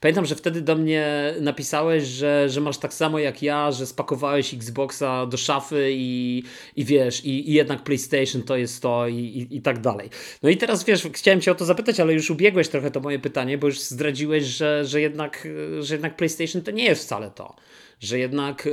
pamiętam, 0.00 0.26
że 0.26 0.34
wtedy 0.34 0.60
do 0.60 0.76
mnie 0.76 1.34
napisałeś, 1.40 2.04
że, 2.04 2.48
że 2.48 2.60
masz 2.60 2.78
tak 2.78 2.94
samo 2.94 3.18
jak 3.18 3.42
ja, 3.42 3.72
że 3.72 3.86
spakowałeś 3.86 4.54
Xboxa 4.54 5.26
do 5.26 5.36
szafy 5.36 5.88
i, 5.92 6.42
i 6.76 6.84
wiesz, 6.84 7.24
i, 7.24 7.50
i 7.50 7.52
jednak 7.52 7.84
PlayStation 7.84 8.42
to 8.42 8.56
jest 8.56 8.82
to 8.82 9.08
i, 9.08 9.14
i, 9.14 9.56
i, 9.56 9.62
tak 9.62 9.80
dalej. 9.80 10.10
No 10.42 10.48
i 10.48 10.56
teraz 10.56 10.84
wiesz, 10.84 11.08
chciałem 11.12 11.40
Cię 11.40 11.52
o 11.52 11.54
to 11.54 11.64
zapytać, 11.64 12.00
ale 12.00 12.12
już 12.14 12.30
ubiegłeś 12.30 12.68
trochę 12.68 12.90
to 12.90 13.00
moje 13.00 13.18
pytanie, 13.18 13.58
bo 13.58 13.66
już 13.66 13.80
zdradziłeś, 13.80 14.44
że, 14.44 14.84
że, 14.84 15.00
jednak, 15.00 15.48
że 15.80 15.94
jednak 15.94 16.16
PlayStation 16.16 16.62
to 16.62 16.70
nie 16.70 16.84
jest 16.84 17.04
wcale 17.04 17.30
to 17.30 17.56
że 18.00 18.18
jednak, 18.18 18.66
e, 18.66 18.70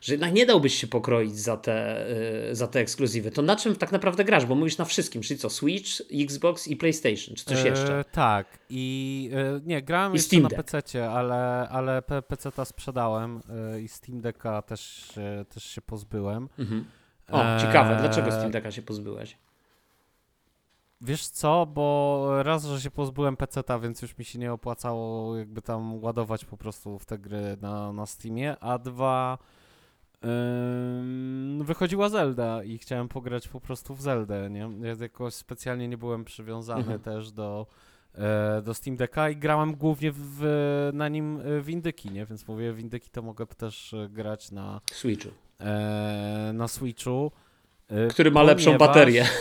że 0.00 0.12
jednak 0.12 0.32
nie 0.32 0.46
dałbyś 0.46 0.74
się 0.74 0.86
pokroić 0.86 1.36
za 1.36 1.56
te, 1.56 2.06
e, 2.50 2.54
za 2.54 2.66
te 2.66 2.80
ekskluzywy. 2.80 3.30
To 3.30 3.42
na 3.42 3.56
czym 3.56 3.76
tak 3.76 3.92
naprawdę 3.92 4.24
grasz? 4.24 4.46
Bo 4.46 4.54
mówisz 4.54 4.78
na 4.78 4.84
wszystkim, 4.84 5.22
czyli 5.22 5.40
co? 5.40 5.50
Switch, 5.50 5.90
Xbox 6.12 6.68
i 6.68 6.76
PlayStation, 6.76 7.34
czy 7.34 7.44
coś 7.44 7.64
e, 7.64 7.68
jeszcze? 7.68 8.04
tak. 8.12 8.58
I 8.70 9.30
nie, 9.64 9.82
grałem 9.82 10.12
I 10.12 10.16
jeszcze 10.16 10.40
na 10.40 10.48
PC, 10.48 11.10
ale, 11.10 11.68
ale 11.70 12.02
PC-ta 12.02 12.64
sprzedałem 12.64 13.40
i 13.82 13.88
Steam 13.88 14.20
Decka 14.20 14.62
też, 14.62 15.12
też 15.48 15.64
się 15.64 15.80
pozbyłem. 15.80 16.48
Mhm. 16.58 16.84
O, 17.30 17.60
ciekawe. 17.60 17.96
Dlaczego 18.00 18.32
Steam 18.32 18.50
Decka 18.50 18.70
się 18.70 18.82
pozbyłeś? 18.82 19.36
Wiesz 21.04 21.26
co, 21.26 21.66
bo 21.66 22.28
raz, 22.42 22.64
że 22.64 22.80
się 22.80 22.90
pozbyłem 22.90 23.36
PC-ta, 23.36 23.78
więc 23.78 24.02
już 24.02 24.18
mi 24.18 24.24
się 24.24 24.38
nie 24.38 24.52
opłacało 24.52 25.36
jakby 25.36 25.62
tam 25.62 26.04
ładować 26.04 26.44
po 26.44 26.56
prostu 26.56 26.98
w 26.98 27.06
te 27.06 27.18
gry 27.18 27.56
na, 27.60 27.92
na 27.92 28.06
Steamie, 28.06 28.56
a 28.60 28.78
dwa 28.78 29.38
yy, 30.22 30.28
wychodziła 31.64 32.08
Zelda 32.08 32.64
i 32.64 32.78
chciałem 32.78 33.08
pograć 33.08 33.48
po 33.48 33.60
prostu 33.60 33.94
w 33.94 34.02
Zeldę, 34.02 34.50
nie? 34.50 34.70
Ja 34.80 34.94
jakoś 35.00 35.34
specjalnie 35.34 35.88
nie 35.88 35.98
byłem 35.98 36.24
przywiązany 36.24 36.80
mhm. 36.80 37.00
też 37.00 37.32
do, 37.32 37.66
e, 38.14 38.62
do 38.62 38.74
Steam 38.74 38.96
Decka 38.96 39.30
i 39.30 39.36
grałem 39.36 39.74
głównie 39.74 40.12
w, 40.14 40.90
na 40.92 41.08
nim 41.08 41.40
w 41.62 41.68
Indyki, 41.68 42.10
nie? 42.10 42.26
Więc 42.26 42.48
mówię, 42.48 42.72
w 42.72 42.80
Indyki 42.80 43.10
to 43.10 43.22
mogę 43.22 43.46
też 43.46 43.94
grać 44.08 44.50
na 44.50 44.80
Switchu. 44.92 45.30
E, 45.60 46.50
na 46.54 46.68
Switchu. 46.68 47.32
E, 47.88 48.08
Który 48.08 48.30
ma 48.30 48.42
lepszą 48.42 48.78
baterię. 48.78 49.26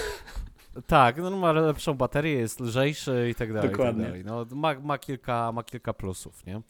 Tak, 0.88 1.17
no 1.17 1.32
ma 1.32 1.51
lepszą 1.51 1.93
baterię, 1.93 2.34
jest 2.34 2.59
lżejszy 2.59 3.28
i 3.32 3.36
tak 3.36 3.53
dalej. 3.53 3.71
Dokładnie. 3.71 4.03
Tak 4.03 4.11
dalej. 4.11 4.26
No, 4.26 4.45
ma, 4.55 4.80
ma, 4.80 4.97
kilka, 4.97 5.51
ma 5.51 5.63
kilka 5.63 5.93
plusów, 5.93 6.45
nie? 6.45 6.61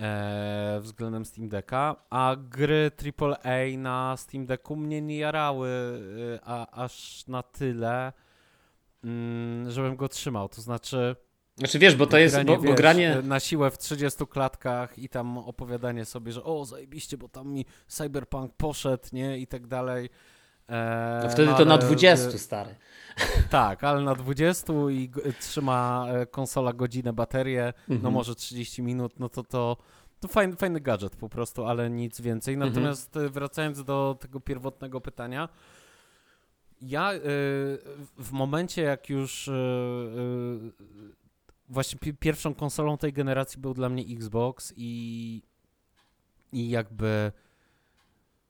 E, 0.00 0.80
względem 0.82 1.24
Steam 1.24 1.48
Decka, 1.48 1.96
a 2.10 2.36
gry 2.50 2.90
AAA 3.20 3.78
na 3.78 4.16
Steam 4.16 4.46
Decku 4.46 4.76
mnie 4.76 5.02
nie 5.02 5.18
jarały 5.18 5.68
e, 6.34 6.40
a, 6.44 6.84
aż 6.84 7.26
na 7.26 7.42
tyle, 7.42 8.12
mm, 9.04 9.70
żebym 9.70 9.96
go 9.96 10.08
trzymał. 10.08 10.48
To 10.48 10.62
znaczy. 10.62 11.16
Znaczy 11.56 11.78
wiesz, 11.78 11.96
bo 11.96 12.06
to 12.06 12.18
jest. 12.18 12.34
Granie, 12.34 12.56
bo, 12.56 12.62
bo 12.62 12.74
granie... 12.74 13.16
Na 13.22 13.40
siłę 13.40 13.70
w 13.70 13.78
30 13.78 14.26
klatkach 14.26 14.98
i 14.98 15.08
tam 15.08 15.38
opowiadanie 15.38 16.04
sobie, 16.04 16.32
że 16.32 16.44
o, 16.44 16.64
zajebiście, 16.64 17.16
bo 17.16 17.28
tam 17.28 17.48
mi 17.48 17.66
Cyberpunk 17.88 18.52
poszedł, 18.56 19.04
nie? 19.12 19.38
I 19.38 19.46
tak 19.46 19.66
dalej. 19.66 20.08
E, 20.68 21.20
no 21.22 21.30
wtedy 21.30 21.50
no, 21.50 21.56
to 21.56 21.64
na 21.64 21.78
20, 21.78 22.38
stary. 22.38 22.74
Tak, 23.50 23.84
ale 23.84 24.02
na 24.02 24.14
20 24.14 24.72
i 24.90 25.10
trzyma 25.40 26.06
e, 26.08 26.26
konsola 26.26 26.72
godzinę 26.72 27.12
baterię, 27.12 27.72
no 27.88 27.94
mhm. 27.94 28.02
no 28.02 28.10
może 28.10 28.34
30 28.34 28.82
minut, 28.82 29.20
no 29.20 29.28
to 29.28 29.42
to, 29.42 29.76
to 30.20 30.28
fajny, 30.28 30.56
fajny 30.56 30.80
gadżet 30.80 31.16
po 31.16 31.28
prostu, 31.28 31.64
ale 31.66 31.90
nic 31.90 32.20
więcej. 32.20 32.54
Mhm. 32.54 32.72
Natomiast 32.72 33.16
mhm. 33.16 33.32
wracając 33.32 33.84
do 33.84 34.16
tego 34.20 34.40
pierwotnego 34.40 35.00
pytania, 35.00 35.48
ja 36.80 37.12
w 38.18 38.32
momencie 38.32 38.82
jak 38.82 39.08
już 39.08 39.50
właśnie 41.68 41.98
pierwszą 42.20 42.54
konsolą 42.54 42.98
tej 42.98 43.12
generacji 43.12 43.60
był 43.60 43.74
dla 43.74 43.88
mnie 43.88 44.04
Xbox 44.16 44.74
i, 44.76 45.42
i 46.52 46.70
jakby 46.70 47.32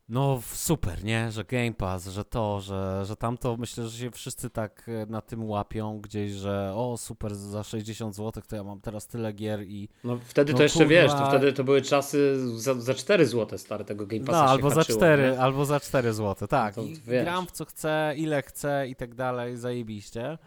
no 0.08 0.40
super, 0.52 1.04
nie? 1.04 1.32
Że 1.32 1.44
Game 1.44 1.72
Pass, 1.72 2.06
że 2.06 2.24
to, 2.24 2.60
że, 2.60 3.04
że 3.04 3.16
tamto, 3.16 3.56
myślę, 3.56 3.88
że 3.88 3.98
się 3.98 4.10
wszyscy 4.10 4.50
tak 4.50 4.88
e, 4.88 5.06
na 5.06 5.20
tym 5.20 5.44
łapią 5.44 6.00
gdzieś, 6.00 6.32
że 6.32 6.72
o 6.74 6.96
super, 6.96 7.34
za 7.34 7.62
60 7.62 8.16
zł 8.16 8.42
to 8.48 8.56
ja 8.56 8.64
mam 8.64 8.80
teraz 8.80 9.06
tyle 9.06 9.32
gier 9.32 9.62
i... 9.62 9.88
No 10.04 10.18
wtedy 10.24 10.52
no, 10.52 10.56
to 10.56 10.62
jeszcze 10.62 10.78
kurwa... 10.78 10.90
wiesz, 10.90 11.12
to 11.12 11.26
wtedy 11.26 11.52
to 11.52 11.64
były 11.64 11.82
czasy 11.82 12.38
za, 12.60 12.74
za 12.74 12.94
4 12.94 13.26
zł 13.26 13.58
stare 13.58 13.84
tego 13.84 14.06
Game 14.06 14.24
Passa 14.24 14.44
No 14.44 14.50
albo 14.50 14.70
za 14.70 14.84
4, 14.84 15.22
nie? 15.22 15.40
albo 15.40 15.64
za 15.64 15.80
4 15.80 16.12
zł, 16.12 16.48
tak. 16.48 16.76
No 16.76 16.82
I 16.82 16.96
gram 16.96 17.46
w 17.46 17.52
co 17.52 17.64
chcę, 17.64 18.14
ile 18.16 18.42
chcę 18.42 18.88
i 18.88 18.96
tak 18.96 19.14
dalej, 19.14 19.56
zajebiście. 19.56 20.38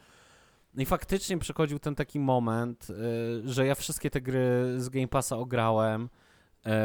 No 0.76 0.82
i 0.82 0.86
faktycznie 0.86 1.38
przychodził 1.38 1.80
ten 1.80 1.96
taki 1.96 2.20
moment, 2.20 2.88
y, 2.90 2.94
że 3.46 3.66
ja 3.66 3.76
wszystkie 3.76 4.10
te 4.10 4.22
gry 4.22 4.76
z 4.78 4.90
Game 4.90 5.08
Passa 5.08 5.38
ograłem, 5.38 6.10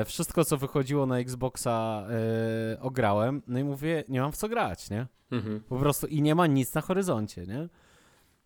wszystko, 0.04 0.44
co 0.44 0.56
wychodziło 0.56 1.06
na 1.06 1.18
Xboxa, 1.18 2.06
e, 2.74 2.80
ograłem. 2.80 3.42
No 3.46 3.58
i 3.58 3.64
mówię, 3.64 4.04
nie 4.08 4.20
mam 4.20 4.32
w 4.32 4.36
co 4.36 4.48
grać, 4.48 4.90
nie? 4.90 5.06
Mhm. 5.30 5.60
Po 5.60 5.76
prostu 5.78 6.06
i 6.06 6.22
nie 6.22 6.34
ma 6.34 6.46
nic 6.46 6.74
na 6.74 6.80
horyzoncie, 6.80 7.46
nie? 7.46 7.68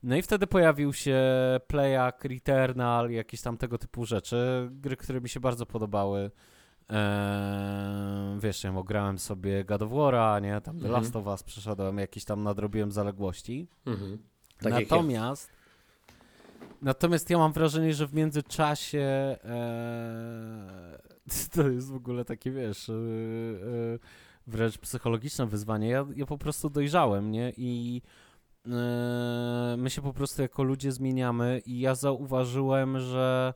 No 0.02 0.16
i 0.16 0.22
wtedy 0.22 0.46
pojawił 0.46 0.92
się 0.92 1.20
Playak, 1.66 2.24
Returnal, 2.24 3.10
jakieś 3.10 3.40
tam 3.42 3.56
tego 3.56 3.78
typu 3.78 4.04
rzeczy. 4.06 4.68
Gry, 4.72 4.96
które 4.96 5.20
mi 5.20 5.28
się 5.28 5.40
bardzo 5.40 5.66
podobały. 5.66 6.30
Eee, 6.88 8.40
wiesz, 8.40 8.64
nie 8.64 8.70
wiem, 8.72 8.82
grałem 8.82 9.18
sobie 9.18 9.64
God 9.64 9.82
of 9.82 9.90
War'a, 9.90 10.42
nie, 10.42 10.60
tam 10.60 10.80
The 10.80 10.86
Mhm. 10.86 10.92
Last 10.92 11.16
of 11.16 11.26
Us 11.26 11.42
przeszedłem, 11.42 11.98
jakieś 11.98 12.24
tam 12.24 12.42
nadrobiłem 12.42 12.92
zaległości. 12.92 13.68
Mhm. 13.86 14.18
Tak 14.60 14.72
ja. 14.72 14.80
natomiast, 14.80 15.50
natomiast 16.82 17.30
ja 17.30 17.38
mam 17.38 17.52
wrażenie, 17.52 17.94
że 17.94 18.06
w 18.06 18.14
międzyczasie 18.14 19.36
eee, 19.44 21.13
to 21.54 21.68
jest 21.68 21.92
w 21.92 21.94
ogóle 21.94 22.24
takie, 22.24 22.50
wiesz, 22.50 22.88
eee, 22.88 23.98
wręcz 24.46 24.78
psychologiczne 24.78 25.46
wyzwanie. 25.46 25.88
Ja, 25.88 26.06
ja 26.16 26.26
po 26.26 26.38
prostu 26.38 26.70
dojrzałem, 26.70 27.30
nie? 27.30 27.52
I 27.56 28.02
eee, 28.66 28.72
my 29.78 29.90
się 29.90 30.02
po 30.02 30.12
prostu 30.12 30.42
jako 30.42 30.62
ludzie 30.62 30.92
zmieniamy 30.92 31.62
i 31.66 31.80
ja 31.80 31.94
zauważyłem, 31.94 32.98
że 32.98 33.54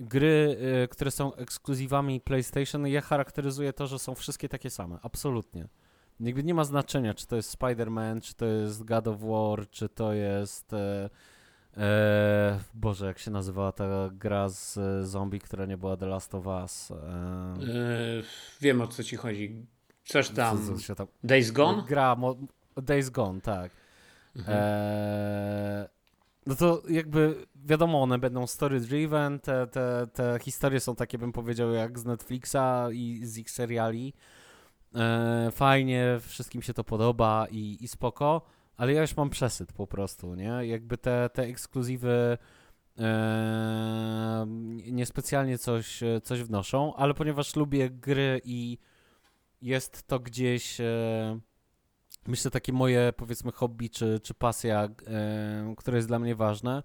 gry, 0.00 0.56
y, 0.84 0.88
które 0.88 1.10
są 1.10 1.34
ekskluzywami 1.34 2.20
PlayStation, 2.20 2.86
ja 2.86 3.00
charakteryzuję 3.00 3.72
to, 3.72 3.86
że 3.86 3.98
są 3.98 4.14
wszystkie 4.14 4.48
takie 4.48 4.70
same. 4.70 4.98
Absolutnie. 5.02 5.68
Jakby 6.20 6.44
nie 6.44 6.54
ma 6.54 6.64
znaczenia, 6.64 7.14
czy 7.14 7.26
to 7.26 7.36
jest 7.36 7.58
Spider-Man, 7.58 8.20
czy 8.20 8.34
to 8.34 8.46
jest 8.46 8.84
God 8.84 9.08
of 9.08 9.20
War, 9.20 9.70
czy 9.70 9.88
to 9.88 10.12
jest. 10.12 10.72
E, 10.72 11.10
e, 11.78 12.60
Boże, 12.74 13.06
jak 13.06 13.18
się 13.18 13.30
nazywała 13.30 13.72
ta 13.72 13.84
gra 14.12 14.48
z 14.48 14.76
e, 14.78 15.04
zombie, 15.04 15.40
która 15.40 15.66
nie 15.66 15.76
była 15.76 15.96
The 15.96 16.06
Last 16.06 16.34
of 16.34 16.46
Us? 16.46 16.90
E, 16.90 16.94
Yy, 17.60 18.22
wiem 18.60 18.80
o 18.80 18.86
co 18.88 19.04
ci 19.04 19.16
chodzi. 19.16 19.66
Coś 20.04 20.28
tam. 20.30 20.66
co- 20.66 20.74
co 20.86 20.94
tam 20.94 21.06
Days 21.24 21.50
Gone? 21.50 21.82
Gra 21.88 22.16
mo- 22.16 22.36
Days 22.76 23.10
Gone, 23.10 23.40
tak. 23.40 23.72
Mhm. 24.36 24.56
Eee, 24.58 25.88
no 26.46 26.54
to 26.54 26.82
jakby 26.88 27.46
wiadomo, 27.64 28.02
one 28.02 28.18
będą 28.18 28.46
story 28.46 28.80
driven, 28.80 29.40
te, 29.40 29.66
te, 29.66 30.06
te 30.12 30.38
historie 30.42 30.80
są 30.80 30.96
takie, 30.96 31.18
bym 31.18 31.32
powiedział, 31.32 31.70
jak 31.72 31.98
z 31.98 32.04
Netflixa 32.04 32.56
i 32.92 33.20
z 33.26 33.38
ich 33.38 33.50
seriali. 33.50 34.14
Eee, 34.94 35.50
fajnie, 35.50 36.18
wszystkim 36.22 36.62
się 36.62 36.74
to 36.74 36.84
podoba 36.84 37.46
i, 37.50 37.76
i 37.80 37.88
spoko, 37.88 38.42
ale 38.78 38.92
ja 38.92 39.00
już 39.00 39.16
mam 39.16 39.30
przesyt 39.30 39.72
po 39.72 39.86
prostu, 39.86 40.34
nie? 40.34 40.66
Jakby 40.66 40.98
te, 40.98 41.30
te 41.32 41.42
ekskluzywy 41.42 42.38
eee, 42.98 44.46
niespecjalnie 44.92 45.58
coś, 45.58 46.00
coś 46.22 46.42
wnoszą, 46.42 46.94
ale 46.94 47.14
ponieważ 47.14 47.56
lubię 47.56 47.90
gry 47.90 48.40
i 48.44 48.78
jest 49.62 50.06
to 50.06 50.20
gdzieś... 50.20 50.80
E, 50.80 51.40
myślę, 52.26 52.50
takie 52.50 52.72
moje, 52.72 53.12
powiedzmy, 53.16 53.52
hobby 53.52 53.90
czy, 53.90 54.20
czy 54.22 54.34
pasja, 54.34 54.88
e, 55.06 55.74
które 55.76 55.96
jest 55.98 56.08
dla 56.08 56.18
mnie 56.18 56.36
ważne, 56.36 56.82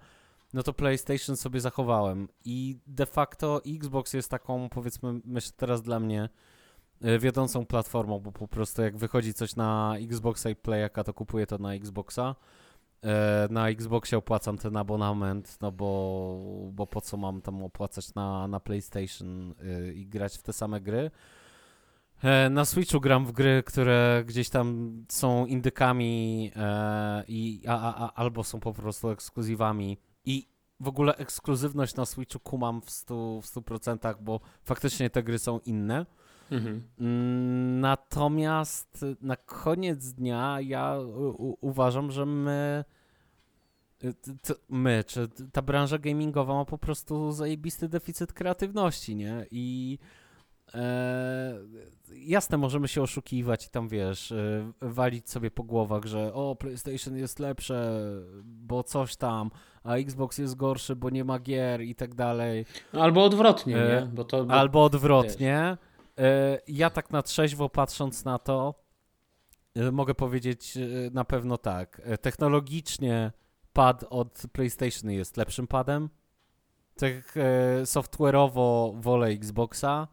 no 0.53 0.63
to 0.63 0.73
PlayStation 0.73 1.37
sobie 1.37 1.59
zachowałem. 1.59 2.27
I 2.45 2.77
de 2.87 3.05
facto 3.05 3.61
Xbox 3.65 4.13
jest 4.13 4.29
taką, 4.29 4.69
powiedzmy, 4.69 5.21
myślę 5.25 5.51
teraz 5.57 5.81
dla 5.81 5.99
mnie 5.99 6.23
e, 6.23 6.29
wiodącą 7.19 7.65
platformą, 7.65 8.19
bo 8.19 8.31
po 8.31 8.47
prostu 8.47 8.81
jak 8.81 8.97
wychodzi 8.97 9.33
coś 9.33 9.55
na 9.55 9.95
Xboxa 9.97 10.49
i 10.49 10.55
Playaka, 10.55 11.03
to 11.03 11.13
kupuję 11.13 11.47
to 11.47 11.57
na 11.57 11.73
Xboxa. 11.73 12.35
E, 13.03 13.47
Na 13.51 13.69
Xboxie 13.69 14.17
opłacam 14.17 14.57
ten 14.57 14.77
abonament, 14.77 15.57
no 15.61 15.71
bo, 15.71 16.69
bo 16.71 16.87
po 16.87 17.01
co 17.01 17.17
mam 17.17 17.41
tam 17.41 17.63
opłacać 17.63 18.13
na, 18.15 18.47
na 18.47 18.59
PlayStation 18.59 19.51
e, 19.51 19.93
i 19.93 20.07
grać 20.07 20.37
w 20.37 20.41
te 20.41 20.53
same 20.53 20.81
gry. 20.81 21.11
E, 22.23 22.49
Na 22.49 22.65
Switchu 22.65 22.99
gram 22.99 23.25
w 23.25 23.31
gry, 23.31 23.63
które 23.65 24.23
gdzieś 24.27 24.49
tam 24.49 24.97
są 25.09 25.45
indykami 25.45 26.51
e, 26.55 27.23
i, 27.27 27.63
a, 27.67 27.79
a, 27.79 28.05
a, 28.05 28.13
albo 28.13 28.43
są 28.43 28.59
po 28.59 28.73
prostu 28.73 29.09
ekskluzywami. 29.09 29.97
I 30.25 30.47
w 30.79 30.87
ogóle 30.87 31.15
ekskluzywność 31.15 31.95
na 31.95 32.05
Switchu 32.05 32.39
kumam 32.39 32.81
w 32.81 32.85
100%, 32.85 33.41
w 33.41 33.45
100% 33.45 34.15
bo 34.21 34.39
faktycznie 34.63 35.09
te 35.09 35.23
gry 35.23 35.39
są 35.39 35.59
inne. 35.59 36.05
Mhm. 36.53 36.81
Natomiast 37.81 39.05
na 39.21 39.35
koniec 39.35 40.13
dnia 40.13 40.57
ja 40.61 40.99
u, 40.99 41.57
uważam, 41.61 42.11
że 42.11 42.25
my, 42.25 42.83
y, 44.03 44.13
my, 44.69 45.03
czy 45.07 45.27
ta 45.51 45.61
branża 45.61 45.97
gamingowa 45.97 46.53
ma 46.53 46.65
po 46.65 46.77
prostu 46.77 47.31
zajebisty 47.31 47.89
deficyt 47.89 48.33
kreatywności, 48.33 49.15
nie? 49.15 49.45
I 49.51 49.97
e, 50.73 51.53
jasne, 52.15 52.57
możemy 52.57 52.87
się 52.87 53.01
oszukiwać 53.01 53.65
i 53.65 53.69
tam, 53.69 53.87
wiesz, 53.87 54.31
e, 54.31 54.71
walić 54.81 55.29
sobie 55.29 55.51
po 55.51 55.63
głowach, 55.63 56.05
że 56.05 56.33
o, 56.33 56.55
PlayStation 56.55 57.17
jest 57.17 57.39
lepsze, 57.39 58.03
bo 58.43 58.83
coś 58.83 59.15
tam, 59.15 59.51
a 59.83 59.95
Xbox 59.95 60.37
jest 60.37 60.55
gorszy, 60.55 60.95
bo 60.95 61.09
nie 61.09 61.23
ma 61.23 61.39
gier 61.39 61.81
i 61.81 61.95
tak 61.95 62.15
dalej. 62.15 62.65
Albo 62.93 63.23
odwrotnie, 63.23 63.77
E, 63.77 64.01
nie? 64.01 64.07
Bo 64.07 64.23
to, 64.23 64.45
bo, 64.45 64.53
Albo 64.53 64.83
odwrotnie. 64.83 65.55
E, 65.57 65.77
Ja 66.67 66.89
tak 66.89 67.11
na 67.11 67.21
trzeźwo 67.23 67.69
patrząc 67.69 68.25
na 68.25 68.39
to, 68.39 68.83
e, 69.75 69.91
mogę 69.91 70.15
powiedzieć 70.15 70.77
e, 70.77 70.79
na 71.11 71.25
pewno 71.25 71.57
tak. 71.57 72.01
E, 72.05 72.17
Technologicznie 72.17 73.31
pad 73.73 74.05
od 74.09 74.43
PlayStation 74.51 75.11
jest 75.11 75.37
lepszym 75.37 75.67
padem. 75.67 76.09
Tak 76.95 77.11
e, 77.37 77.83
software'owo 77.83 78.93
wolę 79.01 79.27
Xboxa. 79.27 80.07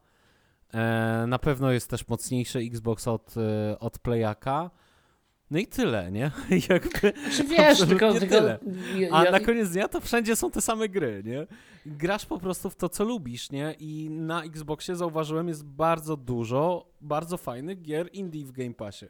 E, 0.74 1.24
Na 1.26 1.38
pewno 1.38 1.70
jest 1.72 1.90
też 1.90 2.08
mocniejszy 2.08 2.58
Xbox 2.58 3.08
od, 3.08 3.34
e, 3.36 3.78
od 3.78 3.98
Playaka. 3.98 4.70
No 5.50 5.58
i 5.58 5.66
tyle, 5.66 6.12
nie? 6.12 6.30
Jakby 6.70 7.12
Znaczy, 7.30 7.44
wiesz, 7.44 7.78
tylko, 7.78 8.12
tylko 8.12 8.34
tyle. 8.34 8.58
a 9.12 9.24
ja, 9.24 9.30
na 9.30 9.40
koniec 9.40 9.70
dnia 9.70 9.88
to 9.88 10.00
wszędzie 10.00 10.36
są 10.36 10.50
te 10.50 10.60
same 10.60 10.88
gry, 10.88 11.22
nie? 11.24 11.46
Grasz 11.86 12.26
po 12.26 12.38
prostu 12.38 12.70
w 12.70 12.76
to, 12.76 12.88
co 12.88 13.04
lubisz, 13.04 13.50
nie? 13.50 13.74
I 13.78 14.10
na 14.10 14.42
Xboxie 14.42 14.96
zauważyłem 14.96 15.48
jest 15.48 15.64
bardzo 15.64 16.16
dużo 16.16 16.90
bardzo 17.00 17.36
fajnych 17.36 17.82
gier 17.82 18.08
indie 18.12 18.44
w 18.44 18.52
Game 18.52 18.74
Passie. 18.74 19.06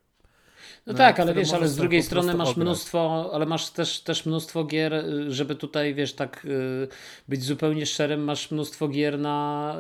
No 0.87 0.93
na 0.93 0.99
tak, 0.99 1.21
ale 1.21 1.35
wiesz, 1.35 1.53
ale 1.53 1.69
z 1.69 1.77
drugiej 1.77 2.03
strony 2.03 2.35
masz 2.35 2.49
ograć. 2.49 2.57
mnóstwo, 2.57 3.31
ale 3.33 3.47
masz 3.47 3.71
też, 3.71 4.01
też 4.01 4.27
mnóstwo 4.27 4.65
gier, 4.65 4.95
y, 4.95 5.33
żeby 5.33 5.55
tutaj, 5.55 5.95
wiesz, 5.95 6.13
tak 6.13 6.45
y, 6.45 6.89
być 7.29 7.45
zupełnie 7.45 7.87
szczerym, 7.87 8.25
masz 8.25 8.51
mnóstwo 8.51 8.89
gier 8.89 9.19
na, 9.19 9.77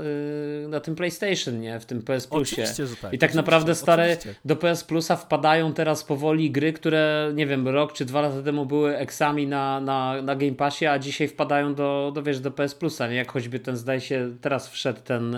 y, 0.65 0.69
na 0.69 0.81
tym 0.81 0.95
PlayStation, 0.95 1.61
nie? 1.61 1.81
W 1.81 1.85
tym 1.85 2.03
PS 2.03 2.27
Plusie. 2.27 2.53
Oczywiście, 2.53 2.87
że 2.87 2.97
tak. 2.97 3.13
I 3.13 3.19
tak 3.19 3.35
naprawdę 3.35 3.75
stare 3.75 4.05
oczywiście. 4.05 4.35
do 4.45 4.57
PS 4.57 4.85
Plusa 4.85 5.17
wpadają 5.17 5.73
teraz 5.75 6.05
powoli 6.05 6.51
gry, 6.51 6.73
które 6.73 7.33
nie 7.35 7.47
wiem, 7.47 7.69
rok 7.69 7.93
czy 7.93 8.05
dwa 8.05 8.21
lata 8.21 8.43
temu 8.43 8.67
były 8.67 8.97
eksami 8.97 9.47
na, 9.47 9.81
na, 9.81 10.23
na 10.23 10.37
Game 10.37 10.55
Passie, 10.55 10.87
a 10.87 10.99
dzisiaj 10.99 11.29
wpadają 11.29 11.75
do, 11.75 12.13
do, 12.15 12.23
wiesz, 12.23 12.41
do 12.41 12.51
PS 12.51 12.75
Plusa, 12.75 13.09
nie? 13.09 13.17
Jak 13.17 13.33
choćby 13.33 13.61
ten, 13.61 13.77
zdaje 13.77 14.01
się, 14.01 14.37
teraz 14.41 14.69
wszedł 14.69 15.01
ten 15.05 15.37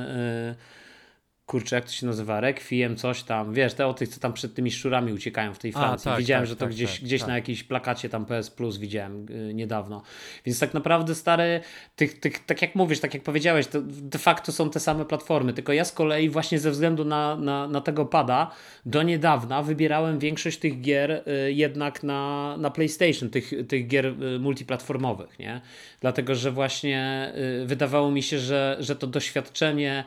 kurczę, 1.46 1.76
jak 1.76 1.84
to 1.84 1.92
się 1.92 2.06
nazywa, 2.06 2.40
Requiem, 2.40 2.96
coś 2.96 3.22
tam, 3.22 3.54
wiesz, 3.54 3.74
te 3.74 3.86
o 3.86 3.94
tych, 3.94 4.08
co 4.08 4.20
tam 4.20 4.32
przed 4.32 4.54
tymi 4.54 4.70
szczurami 4.70 5.12
uciekają 5.12 5.54
w 5.54 5.58
tej 5.58 5.72
A, 5.74 5.80
Francji. 5.80 6.10
tak, 6.10 6.18
widziałem, 6.18 6.42
tak, 6.42 6.48
że 6.48 6.56
to 6.56 6.64
tak, 6.64 6.70
gdzieś, 6.70 6.92
tak, 6.92 7.00
gdzieś 7.00 7.20
tak. 7.20 7.28
na 7.28 7.34
jakimś 7.34 7.64
plakacie 7.64 8.08
tam 8.08 8.26
PS 8.26 8.50
Plus 8.50 8.76
widziałem 8.76 9.26
y, 9.30 9.54
niedawno. 9.54 10.02
Więc 10.44 10.58
tak 10.58 10.74
naprawdę 10.74 11.14
stare, 11.14 11.60
tych, 11.96 12.20
tych, 12.20 12.46
tak 12.46 12.62
jak 12.62 12.74
mówisz, 12.74 13.00
tak 13.00 13.14
jak 13.14 13.22
powiedziałeś, 13.22 13.66
to 13.66 13.78
de 13.84 14.18
facto 14.18 14.52
są 14.52 14.70
te 14.70 14.80
same 14.80 15.04
platformy, 15.04 15.52
tylko 15.52 15.72
ja 15.72 15.84
z 15.84 15.92
kolei 15.92 16.30
właśnie 16.30 16.58
ze 16.58 16.70
względu 16.70 17.04
na, 17.04 17.36
na, 17.36 17.68
na 17.68 17.80
tego 17.80 18.06
pada 18.06 18.50
do 18.86 19.02
niedawna 19.02 19.62
wybierałem 19.62 20.18
większość 20.18 20.58
tych 20.58 20.80
gier 20.80 21.10
y, 21.10 21.52
jednak 21.52 22.02
na, 22.02 22.54
na 22.58 22.70
PlayStation, 22.70 23.30
tych, 23.30 23.52
tych 23.68 23.86
gier 23.86 24.06
y, 24.06 24.38
multiplatformowych, 24.38 25.38
nie? 25.38 25.60
Dlatego, 26.00 26.34
że 26.34 26.50
właśnie 26.50 27.32
y, 27.62 27.66
wydawało 27.66 28.10
mi 28.10 28.22
się, 28.22 28.38
że, 28.38 28.76
że 28.80 28.96
to 28.96 29.06
doświadczenie 29.06 30.04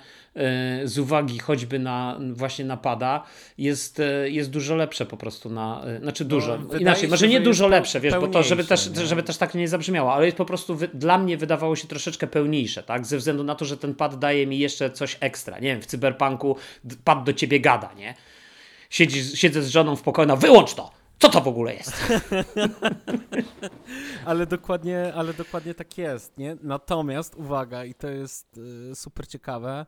z 0.84 1.00
uwagi 1.00 1.40
choćby 1.40 1.80
na 1.80 2.20
właśnie 2.34 2.66
napada 2.66 3.24
jest, 3.58 4.00
y, 4.00 4.32
jest 4.32 4.50
dużo 4.50 4.76
lepsze 4.76 5.06
po 5.06 5.18
prostu 5.18 5.50
na, 5.50 5.84
y, 5.98 6.00
znaczy 6.00 6.26
dużo, 6.26 6.58
wydaje 6.58 6.82
inaczej, 6.82 7.02
się, 7.02 7.08
może 7.08 7.28
nie 7.28 7.42
dużo 7.42 7.68
lepsze, 7.68 8.00
wiesz, 8.00 8.14
bo 8.14 8.28
to 8.28 8.44
żeby 8.44 8.64
też, 8.64 8.90
nie? 8.90 9.06
żeby 9.06 9.24
też 9.24 9.38
tak 9.38 9.56
nie 9.56 9.68
zabrzmiało, 9.68 10.14
ale 10.14 10.26
jest 10.26 10.38
po 10.38 10.46
prostu 10.46 10.78
dla 10.94 11.18
mnie 11.18 11.38
wydawało 11.38 11.76
się 11.76 11.88
troszeczkę 11.88 12.28
pełniejsze, 12.28 12.84
tak, 12.84 13.06
ze 13.06 13.18
względu 13.18 13.44
na 13.44 13.56
to, 13.56 13.66
że 13.66 13.78
ten 13.78 13.96
pad 13.96 14.20
daje 14.20 14.48
mi 14.48 14.60
jeszcze 14.60 14.90
coś 14.90 15.18
ekstra, 15.20 15.60
nie 15.60 15.68
wiem, 15.68 15.82
w 15.82 15.86
cyberpunku 15.86 16.56
pad 17.04 17.24
do 17.24 17.34
ciebie 17.34 17.60
gada, 17.60 17.94
nie? 17.94 18.16
Siedzisz, 18.90 19.34
siedzę 19.34 19.62
z 19.62 19.70
żoną 19.70 19.96
w 19.96 20.02
pokoju, 20.02 20.28
no 20.28 20.38
wyłącz 20.38 20.74
to! 20.74 20.92
Co 21.20 21.30
to 21.30 21.42
w 21.42 21.48
ogóle 21.48 21.74
jest? 21.74 22.04
Ale 24.26 24.46
dokładnie, 24.46 25.14
ale 25.16 25.34
dokładnie 25.34 25.74
tak 25.74 25.98
jest, 25.98 26.38
nie? 26.38 26.58
Natomiast, 26.62 27.36
uwaga, 27.36 27.86
i 27.86 27.94
to 27.94 28.10
jest 28.10 28.60
y, 28.92 28.96
super 28.96 29.28
ciekawe, 29.28 29.86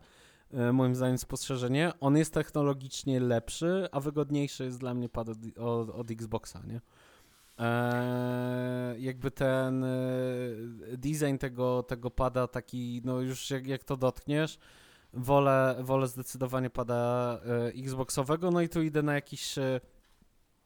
moim 0.72 0.94
zdaniem 0.94 1.18
spostrzeżenie, 1.18 1.92
on 2.00 2.16
jest 2.16 2.34
technologicznie 2.34 3.20
lepszy, 3.20 3.88
a 3.92 4.00
wygodniejszy 4.00 4.64
jest 4.64 4.78
dla 4.80 4.94
mnie 4.94 5.08
pad 5.08 5.28
od, 5.28 5.38
od, 5.58 5.90
od 5.90 6.10
Xboxa, 6.10 6.62
nie? 6.66 6.80
Eee, 7.58 9.02
jakby 9.02 9.30
ten 9.30 9.84
y, 9.84 10.96
design 10.98 11.36
tego, 11.36 11.82
tego 11.82 12.10
pada 12.10 12.46
taki, 12.46 13.02
no 13.04 13.20
już 13.20 13.50
jak, 13.50 13.66
jak 13.66 13.84
to 13.84 13.96
dotkniesz, 13.96 14.58
wolę, 15.12 15.76
wolę 15.80 16.08
zdecydowanie 16.08 16.70
pada 16.70 17.40
y, 17.74 17.82
Xboxowego, 17.82 18.50
no 18.50 18.60
i 18.60 18.68
tu 18.68 18.82
idę 18.82 19.02
na 19.02 19.14
jakiś, 19.14 19.54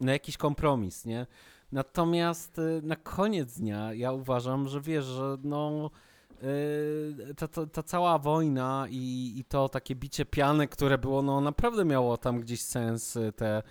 na 0.01 0.13
jakiś 0.13 0.37
kompromis, 0.37 1.05
nie? 1.05 1.27
Natomiast 1.73 2.61
na 2.83 2.97
koniec 2.97 3.59
dnia 3.59 3.95
ja 3.95 4.13
uważam, 4.13 4.69
że 4.69 4.81
wiesz, 4.81 5.05
że 5.05 5.37
no 5.45 5.91
ta, 7.37 7.49
ta, 7.49 7.67
ta, 7.67 7.83
cała 7.83 8.19
wojna 8.19 8.87
i, 8.91 9.35
i 9.37 9.45
to 9.45 9.69
takie 9.69 9.95
bicie 9.95 10.25
piany, 10.25 10.69
które 10.69 10.99
było, 10.99 11.23
no 11.23 11.41
naprawdę 11.41 11.85
miało 11.85 12.17
tam 12.17 12.41
gdzieś 12.41 12.63
sens, 12.63 13.17
y, 13.17 13.33
te 13.33 13.63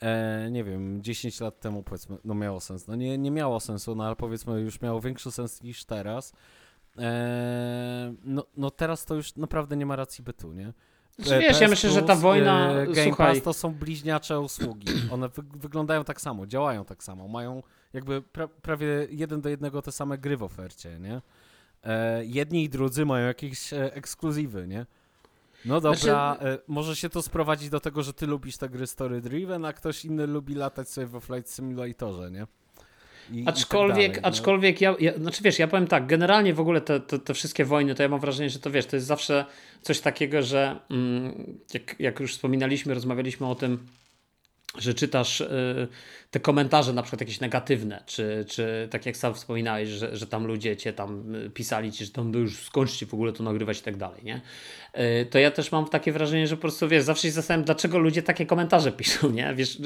e, 0.00 0.48
nie 0.50 0.64
wiem, 0.64 1.02
10 1.02 1.40
lat 1.40 1.60
temu 1.60 1.82
powiedzmy, 1.82 2.16
no 2.24 2.34
miało 2.34 2.60
sens, 2.60 2.86
no 2.86 2.94
nie, 2.96 3.18
nie 3.18 3.30
miało 3.30 3.60
sensu, 3.60 3.94
no 3.94 4.04
ale 4.04 4.16
powiedzmy 4.16 4.60
już 4.60 4.80
miało 4.80 5.00
większy 5.00 5.30
sens 5.30 5.62
niż 5.62 5.84
teraz. 5.84 6.32
E, 6.98 8.14
no, 8.24 8.44
no 8.56 8.70
teraz 8.70 9.04
to 9.04 9.14
już 9.14 9.36
naprawdę 9.36 9.76
nie 9.76 9.86
ma 9.86 9.96
racji 9.96 10.24
bytu, 10.24 10.52
nie? 10.52 10.72
Znaczy, 11.18 11.40
wiesz, 11.40 11.60
ja 11.60 11.68
myślę, 11.68 11.90
że 11.90 12.02
ta 12.02 12.14
wojna, 12.14 12.70
e, 12.70 12.86
Game 12.86 13.06
słuchaj... 13.06 13.34
Pass 13.34 13.44
to 13.44 13.52
są 13.52 13.74
bliźniacze 13.74 14.40
usługi. 14.40 14.86
One 15.10 15.28
wy 15.28 15.42
wyglądają 15.54 16.04
tak 16.04 16.20
samo, 16.20 16.46
działają 16.46 16.84
tak 16.84 17.04
samo, 17.04 17.28
mają 17.28 17.62
jakby 17.92 18.22
pra 18.22 18.48
prawie 18.48 18.86
jeden 19.10 19.40
do 19.40 19.48
jednego 19.48 19.82
te 19.82 19.92
same 19.92 20.18
gry 20.18 20.36
w 20.36 20.42
ofercie, 20.42 20.98
nie? 21.00 21.20
E, 21.84 22.24
jedni 22.24 22.64
i 22.64 22.68
drudzy 22.68 23.06
mają 23.06 23.26
jakieś 23.26 23.72
e, 23.72 23.94
ekskluzywy, 23.94 24.68
nie? 24.68 24.86
No 25.64 25.80
dobra, 25.80 25.98
znaczy... 25.98 26.48
e, 26.48 26.58
może 26.68 26.96
się 26.96 27.08
to 27.08 27.22
sprowadzić 27.22 27.68
do 27.68 27.80
tego, 27.80 28.02
że 28.02 28.12
ty 28.12 28.26
lubisz 28.26 28.56
te 28.56 28.68
gry 28.68 28.86
story 28.86 29.20
driven, 29.20 29.64
a 29.64 29.72
ktoś 29.72 30.04
inny 30.04 30.26
lubi 30.26 30.54
latać 30.54 30.88
sobie 30.88 31.06
we 31.06 31.20
Flight 31.20 31.50
Simulatorze, 31.50 32.30
nie? 32.30 32.46
I, 33.30 33.44
aczkolwiek, 33.46 34.10
i 34.10 34.14
tak 34.14 34.22
dalej, 34.22 34.34
aczkolwiek 34.34 34.80
ja, 34.80 34.94
ja, 35.00 35.18
znaczy 35.18 35.42
wiesz, 35.42 35.58
ja 35.58 35.68
powiem 35.68 35.86
tak, 35.86 36.06
generalnie 36.06 36.54
w 36.54 36.60
ogóle 36.60 36.80
te, 36.80 37.00
te, 37.00 37.18
te, 37.18 37.34
wszystkie 37.34 37.64
wojny, 37.64 37.94
to 37.94 38.02
ja 38.02 38.08
mam 38.08 38.20
wrażenie, 38.20 38.50
że 38.50 38.58
to 38.58 38.70
wiesz, 38.70 38.86
to 38.86 38.96
jest 38.96 39.06
zawsze 39.06 39.44
coś 39.82 40.00
takiego, 40.00 40.42
że 40.42 40.80
mm, 40.90 41.58
jak, 41.74 42.00
jak 42.00 42.20
już 42.20 42.32
wspominaliśmy, 42.32 42.94
rozmawialiśmy 42.94 43.46
o 43.46 43.54
tym, 43.54 43.86
że 44.78 44.94
czytasz 44.94 45.40
y, 45.40 45.88
te 46.30 46.40
komentarze 46.40 46.92
na 46.92 47.02
przykład 47.02 47.20
jakieś 47.20 47.40
negatywne, 47.40 48.02
czy, 48.06 48.44
czy 48.48 48.88
tak 48.90 49.06
jak 49.06 49.16
sam 49.16 49.34
wspominałeś, 49.34 49.88
że, 49.88 50.16
że 50.16 50.26
tam 50.26 50.46
ludzie 50.46 50.76
cię 50.76 50.92
tam 50.92 51.34
y, 51.34 51.50
pisali 51.50 51.92
ci, 51.92 52.04
że 52.04 52.10
tam 52.10 52.30
no 52.30 52.38
już 52.38 52.58
skończcie 52.62 53.06
w 53.06 53.14
ogóle 53.14 53.32
to 53.32 53.42
nagrywać 53.42 53.78
i 53.78 53.82
tak 53.82 53.96
dalej, 53.96 54.20
nie? 54.24 54.40
Y, 55.22 55.26
to 55.26 55.38
ja 55.38 55.50
też 55.50 55.72
mam 55.72 55.88
takie 55.88 56.12
wrażenie, 56.12 56.46
że 56.46 56.56
po 56.56 56.62
prostu 56.62 56.88
wiesz, 56.88 57.04
zawsze 57.04 57.22
się 57.28 57.32
zastanawiam, 57.32 57.64
dlaczego 57.64 57.98
ludzie 57.98 58.22
takie 58.22 58.46
komentarze 58.46 58.92
piszą, 59.02 59.30
nie? 59.30 59.54
Wiesz, 59.54 59.78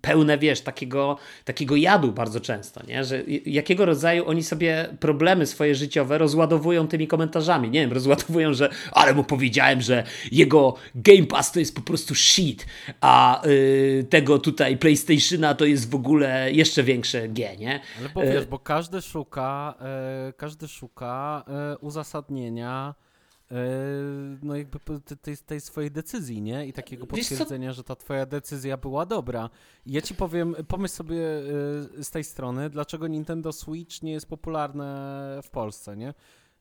pełne, 0.00 0.38
wiesz, 0.38 0.60
takiego, 0.60 1.18
takiego 1.44 1.76
jadu 1.76 2.12
bardzo 2.12 2.40
często, 2.40 2.80
nie? 2.86 3.04
Że 3.04 3.22
jakiego 3.46 3.84
rodzaju 3.84 4.28
oni 4.28 4.42
sobie 4.42 4.88
problemy 5.00 5.46
swoje 5.46 5.74
życiowe 5.74 6.18
rozładowują 6.18 6.88
tymi 6.88 7.06
komentarzami, 7.06 7.70
nie 7.70 7.80
wiem, 7.80 7.92
rozładowują, 7.92 8.54
że 8.54 8.70
ale 8.92 9.14
mu 9.14 9.24
powiedziałem, 9.24 9.80
że 9.80 10.04
jego 10.32 10.74
Game 10.94 11.26
Pass 11.26 11.52
to 11.52 11.58
jest 11.58 11.74
po 11.74 11.80
prostu 11.80 12.14
shit, 12.14 12.66
a 13.00 13.42
yy, 13.44 14.04
tego 14.10 14.25
tutaj 14.38 14.76
PlayStationa 14.76 15.54
to 15.54 15.64
jest 15.64 15.90
w 15.90 15.94
ogóle 15.94 16.52
jeszcze 16.52 16.82
większe 16.82 17.28
G, 17.28 17.56
nie? 17.56 17.80
Ale 17.98 18.08
bo 18.08 18.20
wiesz, 18.20 18.46
bo 18.46 18.58
każdy 18.58 19.02
szuka, 19.02 19.74
e, 19.80 20.32
każdy 20.36 20.68
szuka 20.68 21.44
e, 21.48 21.78
uzasadnienia 21.78 22.94
e, 23.50 23.54
no 24.42 24.56
jakby 24.56 24.78
tej, 25.22 25.36
tej, 25.36 25.60
swojej 25.60 25.90
decyzji, 25.90 26.42
nie? 26.42 26.66
I 26.66 26.72
takiego 26.72 27.06
potwierdzenia, 27.06 27.72
że 27.72 27.84
ta 27.84 27.96
twoja 27.96 28.26
decyzja 28.26 28.76
była 28.76 29.06
dobra. 29.06 29.50
I 29.86 29.92
ja 29.92 30.00
ci 30.00 30.14
powiem, 30.14 30.56
pomyśl 30.68 30.94
sobie 30.94 31.16
e, 31.98 32.04
z 32.04 32.10
tej 32.10 32.24
strony, 32.24 32.70
dlaczego 32.70 33.06
Nintendo 33.06 33.52
Switch 33.52 34.02
nie 34.02 34.12
jest 34.12 34.28
popularne 34.28 35.40
w 35.42 35.50
Polsce, 35.50 35.96
nie? 35.96 36.14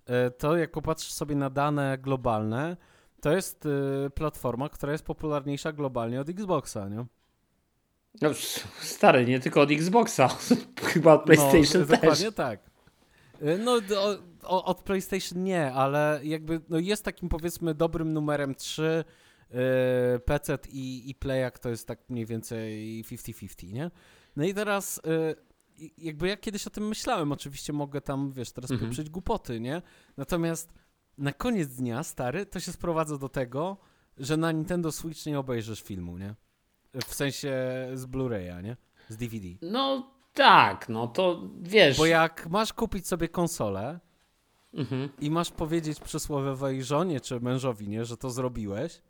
E, 0.06 0.32
to 0.32 0.58
jak 0.58 0.72
popatrzysz 0.72 1.12
sobie 1.12 1.36
na 1.36 1.50
dane 1.50 1.98
globalne, 1.98 2.78
to 3.22 3.32
jest 3.32 3.66
e, 3.66 4.10
platforma, 4.10 4.70
która 4.70 4.92
jest 4.92 5.06
popularniejsza 5.06 5.74
globalnie 5.74 6.22
od 6.22 6.30
Xboxa, 6.30 6.90
nie? 6.90 7.06
No, 8.22 8.30
stary, 8.82 9.26
nie 9.26 9.40
tylko 9.40 9.62
od 9.62 9.72
Xboxa, 9.72 10.28
chyba 10.94 11.14
od 11.14 11.24
PlayStation 11.24 11.82
no, 11.82 11.88
też. 11.88 12.00
Dokładnie 12.00 12.32
tak. 12.32 12.60
Y, 13.42 13.58
no, 13.58 13.80
o, 14.44 14.66
od 14.66 14.82
PlayStation 14.82 15.44
nie, 15.44 15.72
ale 15.72 16.20
jakby 16.24 16.62
no 16.70 16.80
jest 16.80 17.06
takim 17.06 17.30
powiedzmy 17.30 17.74
dobrym 17.74 18.14
numerem 18.14 18.56
3 18.56 19.04
yy, 19.52 19.58
PC 20.20 20.58
i, 20.70 21.10
i 21.10 21.16
Playak 21.16 21.60
to 21.60 21.70
jest 21.70 21.88
tak 21.88 22.00
mniej 22.10 22.26
więcej 22.26 23.04
50-50, 23.04 23.74
nie? 23.74 23.92
No 24.36 24.44
i 24.46 24.54
teraz 24.54 25.02
yy, 25.06 25.36
jakby 25.98 26.28
ja 26.28 26.38
kiedyś 26.38 26.68
o 26.68 26.70
tym 26.70 26.88
myślałem, 26.88 27.32
oczywiście 27.32 27.74
mogę 27.74 28.02
tam, 28.02 28.32
wiesz, 28.32 28.52
teraz 28.52 28.72
mhm. 28.72 28.90
poprzeć 28.90 29.10
głupoty, 29.10 29.60
nie? 29.60 29.82
Natomiast 30.18 30.74
na 31.18 31.34
koniec 31.34 31.70
dnia, 31.70 32.04
stary, 32.04 32.46
to 32.46 32.60
się 32.60 32.72
sprowadza 32.72 33.18
do 33.18 33.30
tego, 33.30 33.78
że 34.18 34.38
na 34.38 34.52
Nintendo 34.52 34.92
Switch 34.92 35.26
nie 35.26 35.40
obejrzysz 35.40 35.82
filmu, 35.82 36.18
nie? 36.18 36.36
W 37.08 37.14
sensie 37.16 37.54
z 37.94 38.06
Blu-raya, 38.06 38.64
nie? 38.64 38.78
Z 39.10 39.18
DVD. 39.18 39.48
No 39.62 40.12
tak, 40.34 40.90
no 40.90 41.08
to 41.08 41.42
wiesz. 41.62 41.98
Bo 41.98 42.06
jak 42.06 42.48
masz 42.50 42.74
kupić 42.74 43.08
sobie 43.08 43.30
konsolę 43.30 44.00
mhm. 44.74 45.10
i 45.20 45.32
masz 45.32 45.52
powiedzieć 45.52 46.00
przysłowiowej 46.00 46.84
żonie 46.84 47.22
czy 47.22 47.40
mężowi, 47.40 47.90
nie, 47.90 48.06
że 48.06 48.18
to 48.18 48.30
zrobiłeś 48.30 49.02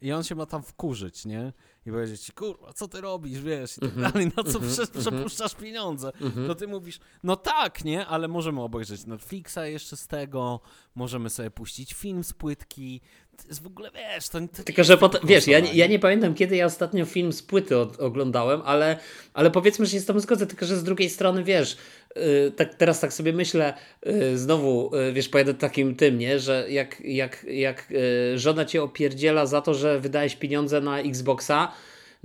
i 0.00 0.12
on 0.12 0.24
się 0.24 0.34
ma 0.34 0.46
tam 0.46 0.62
wkurzyć, 0.62 1.24
nie? 1.24 1.52
I 1.86 1.90
powiedzieć 1.90 2.20
ci, 2.20 2.32
kurwa, 2.32 2.72
co 2.72 2.88
ty 2.88 3.00
robisz, 3.00 3.40
wiesz, 3.40 3.76
i 3.76 3.80
tak 3.80 3.90
mhm. 3.90 4.12
dalej, 4.12 4.26
na 4.36 4.42
co 4.52 4.58
mhm. 4.58 4.88
przepuszczasz 5.00 5.54
pieniądze? 5.54 6.12
To 6.46 6.54
ty 6.54 6.68
mówisz, 6.68 6.98
no 7.22 7.36
tak, 7.36 7.84
nie? 7.84 8.06
Ale 8.06 8.28
możemy 8.28 8.62
obejrzeć 8.62 9.06
Netflixa 9.06 9.58
jeszcze 9.64 9.96
z 9.96 10.06
tego, 10.06 10.60
możemy 10.94 11.30
sobie 11.30 11.50
puścić 11.50 11.94
film 11.94 12.24
z 12.24 12.32
płytki, 12.32 13.00
to 13.42 13.48
jest 13.48 13.62
w 13.62 13.66
ogóle, 13.66 13.90
wiesz, 13.94 14.28
to, 14.28 14.40
to 14.40 14.62
Tylko, 14.64 14.84
że 14.84 14.98
potem, 14.98 15.20
wiesz, 15.24 15.46
ja, 15.46 15.58
ja 15.58 15.86
nie 15.86 15.98
pamiętam, 15.98 16.34
kiedy 16.34 16.56
ja 16.56 16.66
ostatnio 16.66 17.04
film 17.04 17.32
z 17.32 17.42
płyty 17.42 17.78
od, 17.78 18.00
oglądałem, 18.00 18.62
ale, 18.64 18.96
ale 19.34 19.50
powiedzmy, 19.50 19.86
że 19.86 19.92
się 19.92 20.00
z 20.00 20.06
tobą 20.06 20.20
zgodzę, 20.20 20.46
tylko, 20.46 20.66
że 20.66 20.76
z 20.76 20.84
drugiej 20.84 21.10
strony, 21.10 21.44
wiesz, 21.44 21.76
yy, 22.16 22.52
tak, 22.56 22.74
teraz 22.74 23.00
tak 23.00 23.12
sobie 23.12 23.32
myślę, 23.32 23.74
yy, 24.06 24.38
znowu, 24.38 24.90
yy, 24.96 25.12
wiesz, 25.12 25.28
pojadę 25.28 25.54
takim 25.54 25.94
tym, 25.94 26.18
nie, 26.18 26.38
że 26.38 26.66
jak, 26.70 27.00
jak, 27.00 27.46
jak 27.50 27.90
y, 27.90 28.38
żona 28.38 28.64
cię 28.64 28.82
opierdziela 28.82 29.46
za 29.46 29.60
to, 29.60 29.74
że 29.74 30.00
wydałeś 30.00 30.36
pieniądze 30.36 30.80
na 30.80 31.00
Xboxa, 31.00 31.72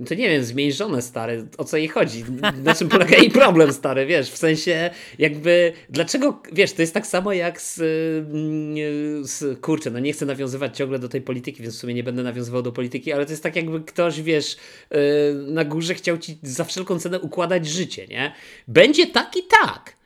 no 0.00 0.06
to 0.06 0.14
nie 0.14 0.28
wiem, 0.28 0.44
zmień 0.44 0.72
żonę, 0.72 1.02
stary, 1.02 1.46
o 1.58 1.64
co 1.64 1.76
jej 1.76 1.88
chodzi? 1.88 2.24
Na 2.64 2.74
czym 2.74 2.88
polega 2.88 3.16
jej 3.16 3.30
problem, 3.30 3.72
stary, 3.72 4.06
wiesz, 4.06 4.30
w 4.30 4.36
sensie 4.36 4.90
jakby, 5.18 5.72
dlaczego, 5.90 6.42
wiesz, 6.52 6.72
to 6.72 6.82
jest 6.82 6.94
tak 6.94 7.06
samo 7.06 7.32
jak 7.32 7.60
z, 7.60 7.78
mm, 7.78 9.26
z 9.26 9.60
kurczę, 9.60 9.90
no 9.90 9.98
nie 9.98 10.12
chcę 10.12 10.26
nawiązywać 10.26 10.76
ciągle 10.76 10.98
do 10.98 11.08
tej 11.08 11.20
polityki, 11.20 11.62
więc 11.62 11.76
w 11.76 11.78
sumie 11.78 11.94
nie 11.94 12.02
będę 12.02 12.22
nawiązywał 12.22 12.62
do 12.62 12.72
polityki, 12.72 13.12
ale 13.12 13.26
to 13.26 13.32
jest 13.32 13.42
tak 13.42 13.56
jakby 13.56 13.80
ktoś, 13.80 14.22
wiesz, 14.22 14.56
y, 14.92 14.96
na 15.34 15.64
górze 15.64 15.94
chciał 15.94 16.18
ci 16.18 16.38
za 16.42 16.64
wszelką 16.64 16.98
cenę 16.98 17.20
układać 17.20 17.66
życie, 17.66 18.06
nie? 18.06 18.32
Będzie 18.68 19.06
tak 19.06 19.36
i 19.36 19.42
tak. 19.62 20.03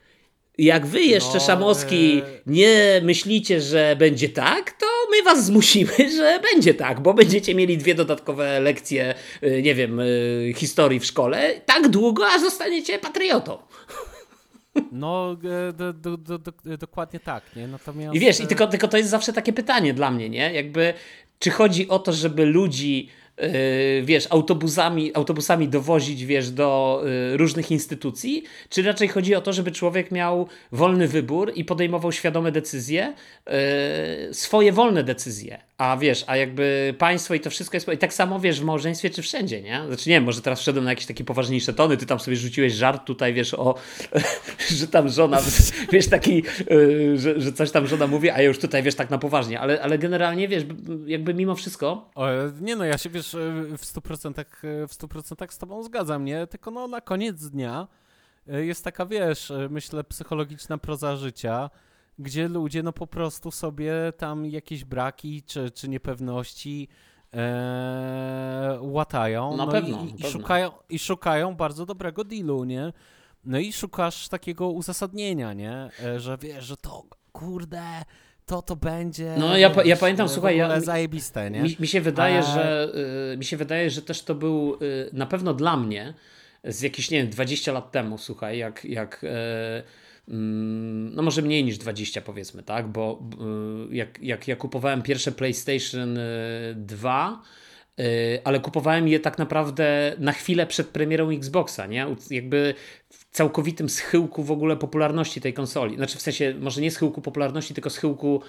Jak 0.58 0.86
wy 0.86 1.00
jeszcze, 1.00 1.34
no, 1.34 1.40
Szamowski, 1.40 2.22
e... 2.24 2.40
nie 2.46 3.00
myślicie, 3.02 3.60
że 3.60 3.96
będzie 3.98 4.28
tak, 4.28 4.72
to 4.72 4.86
my 5.10 5.22
was 5.22 5.46
zmusimy, 5.46 5.92
że 6.18 6.40
będzie 6.52 6.74
tak, 6.74 7.00
bo 7.00 7.14
będziecie 7.14 7.54
mieli 7.54 7.78
dwie 7.78 7.94
dodatkowe 7.94 8.60
lekcje, 8.60 9.14
e, 9.42 9.62
nie 9.62 9.74
wiem, 9.74 10.00
e, 10.00 10.04
historii 10.54 11.00
w 11.00 11.04
szkole, 11.04 11.60
tak 11.66 11.88
długo, 11.88 12.26
aż 12.26 12.40
zostaniecie 12.40 12.98
patriotą. 12.98 13.58
No, 14.92 15.36
e, 15.68 15.72
do, 15.72 15.92
do, 15.92 16.16
do, 16.16 16.38
dokładnie 16.78 17.20
tak, 17.20 17.56
nie? 17.56 17.68
Natomiast... 17.68 18.16
I 18.16 18.20
wiesz, 18.20 18.40
i 18.40 18.46
tylko, 18.46 18.66
tylko 18.66 18.88
to 18.88 18.96
jest 18.96 19.10
zawsze 19.10 19.32
takie 19.32 19.52
pytanie 19.52 19.94
dla 19.94 20.10
mnie, 20.10 20.30
nie? 20.30 20.52
Jakby, 20.52 20.94
czy 21.38 21.50
chodzi 21.50 21.88
o 21.88 21.98
to, 21.98 22.12
żeby 22.12 22.44
ludzi 22.44 23.08
wiesz, 24.02 24.26
autobusami, 24.30 25.14
autobusami 25.14 25.68
dowozić, 25.68 26.24
wiesz, 26.24 26.50
do 26.50 27.02
yy, 27.30 27.36
różnych 27.36 27.70
instytucji, 27.70 28.44
czy 28.68 28.82
raczej 28.82 29.08
chodzi 29.08 29.34
o 29.34 29.40
to, 29.40 29.52
żeby 29.52 29.72
człowiek 29.72 30.10
miał 30.10 30.48
wolny 30.72 31.08
wybór 31.08 31.52
i 31.54 31.64
podejmował 31.64 32.12
świadome 32.12 32.52
decyzje, 32.52 33.14
yy, 33.46 34.34
swoje 34.34 34.72
wolne 34.72 35.04
decyzje, 35.04 35.67
a 35.78 35.96
wiesz, 35.96 36.24
a 36.26 36.36
jakby 36.36 36.94
państwo 36.98 37.34
i 37.34 37.40
to 37.40 37.50
wszystko 37.50 37.76
jest, 37.76 37.88
i 37.88 37.98
tak 37.98 38.14
samo 38.14 38.40
wiesz, 38.40 38.60
w 38.60 38.64
małżeństwie 38.64 39.10
czy 39.10 39.22
wszędzie, 39.22 39.62
nie? 39.62 39.82
Znaczy 39.86 40.08
nie 40.08 40.16
wiem, 40.16 40.24
może 40.24 40.42
teraz 40.42 40.60
wszedłem 40.60 40.84
na 40.84 40.90
jakieś 40.90 41.06
takie 41.06 41.24
poważniejsze 41.24 41.72
tony, 41.72 41.96
ty 41.96 42.06
tam 42.06 42.20
sobie 42.20 42.36
rzuciłeś 42.36 42.72
żart 42.72 43.04
tutaj, 43.04 43.34
wiesz, 43.34 43.54
o, 43.54 43.74
że 44.78 44.88
tam 44.88 45.08
żona, 45.08 45.40
wiesz, 45.92 46.08
taki, 46.08 46.42
że, 47.14 47.40
że 47.40 47.52
coś 47.52 47.70
tam 47.70 47.86
żona 47.86 48.06
mówi, 48.06 48.30
a 48.30 48.38
ja 48.38 48.48
już 48.48 48.58
tutaj, 48.58 48.82
wiesz, 48.82 48.94
tak 48.94 49.10
na 49.10 49.18
poważnie, 49.18 49.60
ale, 49.60 49.82
ale 49.82 49.98
generalnie, 49.98 50.48
wiesz, 50.48 50.64
jakby 51.06 51.34
mimo 51.34 51.54
wszystko... 51.54 52.10
O, 52.14 52.28
nie 52.60 52.76
no, 52.76 52.84
ja 52.84 52.98
się, 52.98 53.10
wiesz, 53.10 53.36
w 53.78 53.82
100%, 53.82 54.44
w 54.88 54.92
100% 54.92 55.52
z 55.52 55.58
tobą 55.58 55.82
zgadzam, 55.82 56.24
nie? 56.24 56.46
Tylko 56.46 56.70
no 56.70 56.88
na 56.88 57.00
koniec 57.00 57.48
dnia 57.48 57.88
e, 58.48 58.64
jest 58.64 58.84
taka, 58.84 59.06
wiesz, 59.06 59.50
e, 59.50 59.68
myślę, 59.70 60.04
psychologiczna 60.04 60.78
proza 60.78 61.16
życia, 61.16 61.70
gdzie 62.18 62.48
ludzie 62.48 62.82
no 62.82 62.92
po 62.92 63.06
prostu 63.06 63.50
sobie 63.50 63.92
tam 64.16 64.46
jakieś 64.46 64.84
braki 64.84 65.42
czy, 65.42 65.70
czy 65.70 65.88
niepewności 65.88 66.88
e, 67.34 68.78
łatają. 68.80 69.56
Na 69.56 69.66
no 69.66 69.72
pewno, 69.72 70.04
i, 70.04 70.20
i, 70.20 70.30
szukają, 70.30 70.70
I 70.88 70.98
szukają 70.98 71.54
bardzo 71.54 71.86
dobrego 71.86 72.24
dealu, 72.24 72.64
nie? 72.64 72.92
No 73.44 73.58
i 73.58 73.72
szukasz 73.72 74.28
takiego 74.28 74.68
uzasadnienia, 74.68 75.52
nie? 75.52 75.90
Że 76.16 76.38
wiesz, 76.40 76.64
że 76.64 76.76
to 76.76 77.04
kurde 77.32 78.02
to 78.48 78.62
to 78.62 78.76
będzie. 78.76 79.34
No 79.38 79.56
ja, 79.56 79.72
ja 79.84 79.96
pamiętam, 79.96 80.28
słuchaj, 80.28 80.56
ja, 80.56 80.80
zajebiste, 80.80 81.50
nie? 81.50 81.62
Mi, 81.62 81.76
mi 81.80 81.86
się 81.86 82.00
wydaje, 82.00 82.38
A... 82.38 82.42
że 82.42 82.88
y, 83.32 83.36
mi 83.36 83.44
się 83.44 83.56
wydaje, 83.56 83.90
że 83.90 84.02
też 84.02 84.22
to 84.22 84.34
był 84.34 84.78
y, 84.82 85.10
na 85.12 85.26
pewno 85.26 85.54
dla 85.54 85.76
mnie 85.76 86.14
z 86.64 86.82
jakichś, 86.82 87.10
nie 87.10 87.18
wiem, 87.18 87.30
20 87.30 87.72
lat 87.72 87.92
temu, 87.92 88.18
słuchaj, 88.18 88.58
jak, 88.58 88.84
jak 88.84 89.24
mm, 89.24 89.36
no 90.30 91.22
może 91.22 91.42
mniej 91.42 91.64
niż 91.64 91.78
20 91.78 92.20
powiedzmy, 92.20 92.62
tak? 92.62 92.88
Bo 92.88 93.28
y, 93.90 93.94
jak, 93.94 94.22
jak 94.22 94.48
ja 94.48 94.56
kupowałem 94.56 95.02
pierwsze 95.02 95.32
PlayStation 95.32 96.18
2, 96.74 97.42
y, 98.00 98.04
ale 98.44 98.60
kupowałem 98.60 99.08
je 99.08 99.20
tak 99.20 99.38
naprawdę 99.38 100.16
na 100.18 100.32
chwilę 100.32 100.66
przed 100.66 100.88
premierą 100.88 101.30
Xboxa, 101.30 101.86
nie? 101.86 102.06
Jakby 102.30 102.74
całkowitym 103.38 103.88
schyłku 103.88 104.42
w 104.42 104.50
ogóle 104.50 104.76
popularności 104.76 105.40
tej 105.40 105.52
konsoli. 105.52 105.96
Znaczy 105.96 106.18
w 106.18 106.22
sensie, 106.22 106.54
może 106.60 106.80
nie 106.80 106.90
schyłku 106.90 107.20
popularności, 107.20 107.74
tylko 107.74 107.90
schyłku 107.90 108.42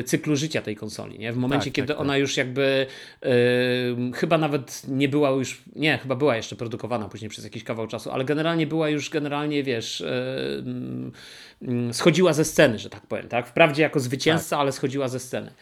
y, 0.00 0.04
cyklu 0.04 0.36
życia 0.36 0.62
tej 0.62 0.76
konsoli, 0.76 1.18
nie? 1.18 1.32
W 1.32 1.36
momencie, 1.36 1.64
tak, 1.64 1.74
kiedy 1.74 1.88
tak, 1.88 2.00
ona 2.00 2.12
tak. 2.12 2.20
już 2.20 2.36
jakby 2.36 2.86
y, 3.24 3.28
chyba 4.14 4.38
nawet 4.38 4.82
nie 4.88 5.08
była 5.08 5.30
już, 5.30 5.62
nie, 5.74 5.98
chyba 5.98 6.14
była 6.14 6.36
jeszcze 6.36 6.56
produkowana 6.56 7.08
później 7.08 7.28
przez 7.28 7.44
jakiś 7.44 7.64
kawał 7.64 7.86
czasu, 7.86 8.10
ale 8.10 8.24
generalnie 8.24 8.66
była 8.66 8.88
już 8.88 9.10
generalnie, 9.10 9.62
wiesz, 9.62 10.00
y, 10.00 10.06
mm, 11.62 11.94
schodziła 11.94 12.32
ze 12.32 12.44
sceny, 12.44 12.78
że 12.78 12.90
tak 12.90 13.06
powiem, 13.06 13.28
tak? 13.28 13.46
Wprawdzie 13.46 13.82
jako 13.82 14.00
zwycięzca, 14.00 14.50
tak. 14.50 14.60
ale 14.60 14.72
schodziła 14.72 15.08
ze 15.08 15.20
sceny. 15.20 15.52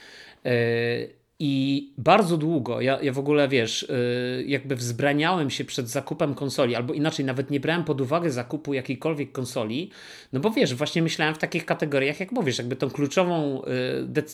I 1.39 1.93
bardzo 1.98 2.36
długo, 2.36 2.81
ja, 2.81 2.98
ja 3.02 3.12
w 3.12 3.19
ogóle 3.19 3.48
wiesz, 3.48 3.82
y, 3.82 4.44
jakby 4.47 4.77
wzbraniałem 4.77 5.51
się 5.51 5.65
przed 5.65 5.89
zakupem 5.89 6.35
konsoli, 6.35 6.74
albo 6.74 6.94
inaczej, 6.94 7.24
nawet 7.24 7.51
nie 7.51 7.61
brałem 7.61 7.85
pod 7.85 8.01
uwagę 8.01 8.31
zakupu 8.31 8.74
jakiejkolwiek 8.74 9.32
konsoli, 9.32 9.90
no 10.32 10.40
bo 10.40 10.51
wiesz, 10.51 10.74
właśnie 10.74 11.02
myślałem 11.02 11.35
w 11.35 11.39
takich 11.39 11.66
kategoriach, 11.66 12.20
jak 12.20 12.32
mówisz, 12.32 12.59
jakby 12.59 12.77
tą 12.77 12.90
kluczową, 12.90 13.62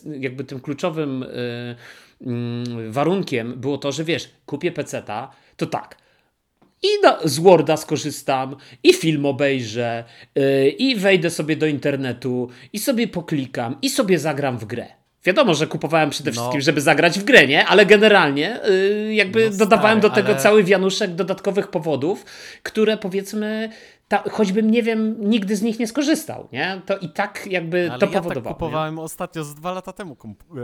y, 0.07 0.19
jakby 0.21 0.45
tym 0.45 0.61
kluczowym 0.61 1.23
y, 1.23 1.27
mm, 2.27 2.93
warunkiem 2.93 3.61
było 3.61 3.79
to, 3.79 3.93
że 3.93 4.05
wiesz, 4.05 4.31
kupię 4.47 4.73
peceta, 4.73 5.31
to 5.57 5.67
tak, 5.67 5.97
i 6.83 6.89
z 7.29 7.39
Worda 7.39 7.77
skorzystam, 7.77 8.57
i 8.83 8.93
film 8.95 9.27
obejrzę, 9.27 10.05
i 10.79 10.97
wejdę 10.97 11.31
sobie 11.31 11.57
do 11.57 11.67
internetu, 11.67 12.49
i 12.73 12.79
sobie 12.79 13.09
poklikam, 13.09 13.77
i 13.83 13.91
sobie 13.91 14.19
zagram 14.19 14.59
w 14.59 14.65
grę. 14.65 15.00
Wiadomo, 15.25 15.55
że 15.55 15.67
kupowałem 15.67 16.11
przede 16.11 16.31
no. 16.31 16.33
wszystkim, 16.33 16.59
no. 16.59 16.65
żeby 16.65 16.81
zagrać 16.81 17.19
w 17.19 17.25
grę, 17.25 17.47
nie? 17.47 17.67
Ale 17.67 17.87
generalnie 17.87 18.61
yy, 18.69 19.15
jakby 19.15 19.51
no 19.51 19.57
dodawałem 19.57 19.99
stary, 19.99 20.11
do 20.11 20.15
tego 20.15 20.29
ale... 20.29 20.39
cały 20.39 20.65
wianuszek 20.65 21.15
dodatkowych 21.15 21.69
powodów, 21.69 22.25
które 22.63 22.97
powiedzmy, 22.97 23.71
ta, 24.09 24.23
choćbym 24.31 24.71
nie 24.71 24.83
wiem, 24.83 25.17
nigdy 25.31 25.57
z 25.57 25.63
nich 25.63 25.79
nie 25.79 25.87
skorzystał, 25.87 26.49
nie? 26.53 26.83
To 26.87 26.99
i 26.99 27.09
tak 27.09 27.47
jakby 27.47 27.91
ale 27.91 27.99
to 27.99 28.07
ja 28.07 28.13
powodowało. 28.13 28.55
Tak 28.55 28.59
kupowałem 28.59 28.95
nie? 28.95 29.03
ostatnio 29.03 29.45
z 29.45 29.55
dwa 29.55 29.73
lata 29.73 29.93
temu 29.93 30.17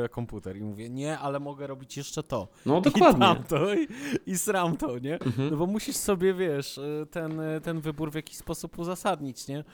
e, 0.05 0.09
komputer 0.09 0.57
i 0.57 0.61
mówię, 0.61 0.91
nie, 0.91 1.19
ale 1.19 1.41
mogę 1.41 1.67
robić 1.67 1.97
jeszcze 1.97 2.23
to. 2.23 2.49
No 2.67 2.81
dokładnie. 2.81 3.17
I 3.17 3.21
tamto 3.21 3.75
i, 3.75 3.89
i 4.27 4.39
sram 4.39 4.77
to, 4.77 4.99
nie? 4.99 5.15
Mhm. 5.15 5.51
No 5.51 5.57
bo 5.57 5.67
musisz 5.67 5.97
sobie, 5.97 6.35
wiesz, 6.35 6.79
e, 6.79 7.07
ten, 7.11 7.41
e, 7.41 7.61
ten 7.61 7.81
wybór 7.81 8.13
w 8.13 8.15
jakiś 8.15 8.37
sposób 8.37 8.79
uzasadnić, 8.79 9.49
nie? 9.49 9.65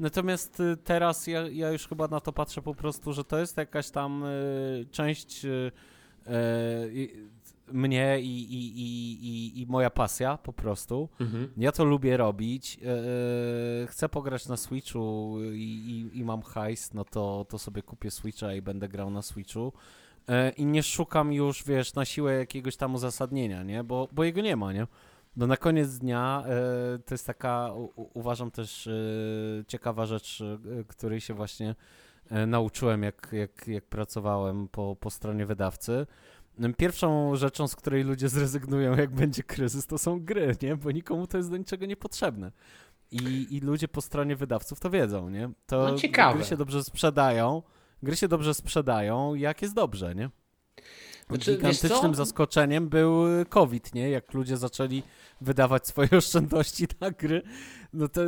Natomiast 0.00 0.60
y, 0.60 0.76
teraz 0.76 1.26
ja, 1.26 1.48
ja 1.48 1.70
już 1.70 1.88
chyba 1.88 2.08
na 2.08 2.20
to 2.20 2.32
patrzę 2.32 2.62
po 2.62 2.74
prostu, 2.74 3.12
że 3.12 3.24
to 3.24 3.38
jest 3.38 3.56
jakaś 3.56 3.90
tam 3.90 4.24
y, 4.24 4.86
część 4.90 5.44
y, 5.44 5.72
y 6.26 7.30
mnie 7.72 8.20
i, 8.20 8.42
i, 8.54 8.82
i, 8.82 9.60
i, 9.62 9.66
moja 9.66 9.90
pasja 9.90 10.38
po 10.38 10.52
prostu. 10.52 11.08
Mhm. 11.20 11.48
Ja 11.56 11.72
to 11.72 11.84
lubię 11.84 12.16
robić. 12.16 12.78
Y, 12.82 12.86
y, 13.84 13.86
chcę 13.86 14.08
pograć 14.08 14.48
na 14.48 14.56
Switchu 14.56 15.36
i, 15.52 16.10
i, 16.14 16.24
mam 16.24 16.42
hajs, 16.42 16.94
no 16.94 17.04
to, 17.04 17.46
to 17.48 17.58
sobie 17.58 17.82
kupię 17.82 18.10
Switcha 18.10 18.54
i 18.54 18.62
będę 18.62 18.88
grał 18.88 19.10
na 19.10 19.22
Switchu. 19.22 19.72
I 20.56 20.66
nie 20.66 20.82
szukam 20.82 21.32
już, 21.32 21.64
wiesz, 21.64 21.94
na 21.94 22.04
siłę 22.04 22.32
jakiegoś 22.32 22.76
tam 22.76 22.94
uzasadnienia, 22.94 23.62
nie? 23.62 23.84
Bo, 23.84 24.08
bo 24.12 24.24
jego 24.24 24.40
nie 24.40 24.56
ma, 24.56 24.72
nie? 24.72 24.86
No 25.36 25.46
na 25.46 25.56
koniec 25.56 25.98
dnia 25.98 26.44
e, 26.46 26.98
to 26.98 27.14
jest 27.14 27.26
taka, 27.26 27.72
u, 27.74 28.10
uważam 28.14 28.50
też 28.50 28.86
e, 28.86 28.92
ciekawa 29.66 30.06
rzecz, 30.06 30.42
e, 30.80 30.84
której 30.84 31.20
się 31.20 31.34
właśnie 31.34 31.74
nauczyłem, 32.46 33.02
jak, 33.02 33.28
jak, 33.32 33.68
jak 33.68 33.84
pracowałem 33.84 34.68
po, 34.68 34.96
po 35.00 35.10
stronie 35.10 35.46
wydawcy. 35.46 36.06
Pierwszą 36.76 37.36
rzeczą, 37.36 37.68
z 37.68 37.76
której 37.76 38.04
ludzie 38.04 38.28
zrezygnują, 38.28 38.96
jak 38.96 39.10
będzie 39.10 39.42
kryzys, 39.42 39.86
to 39.86 39.98
są 39.98 40.20
gry, 40.20 40.56
nie? 40.62 40.76
Bo 40.76 40.90
nikomu 40.90 41.26
to 41.26 41.36
jest 41.36 41.50
do 41.50 41.56
niczego 41.56 41.86
niepotrzebne. 41.86 42.52
I, 43.10 43.46
I 43.50 43.60
ludzie 43.60 43.88
po 43.88 44.00
stronie 44.00 44.36
wydawców 44.36 44.80
to 44.80 44.90
wiedzą, 44.90 45.28
nie? 45.28 45.50
To 45.66 45.88
no 45.88 45.94
ciekawe. 45.94 46.38
gry 46.38 46.44
się 46.44 46.56
dobrze 46.56 46.84
sprzedają, 46.84 47.62
gry 48.02 48.16
się 48.16 48.28
dobrze 48.28 48.54
sprzedają, 48.54 49.34
jak 49.34 49.62
jest 49.62 49.74
dobrze, 49.74 50.14
nie? 50.14 50.30
Znaczy, 51.30 51.56
Gigantycznym 51.56 52.14
zaskoczeniem 52.14 52.88
był 52.88 53.24
COVID, 53.48 53.94
nie? 53.94 54.10
Jak 54.10 54.34
ludzie 54.34 54.56
zaczęli 54.56 55.02
wydawać 55.40 55.86
swoje 55.86 56.08
oszczędności 56.18 56.86
na 57.00 57.10
gry, 57.10 57.42
no 57.92 58.08
to 58.08 58.20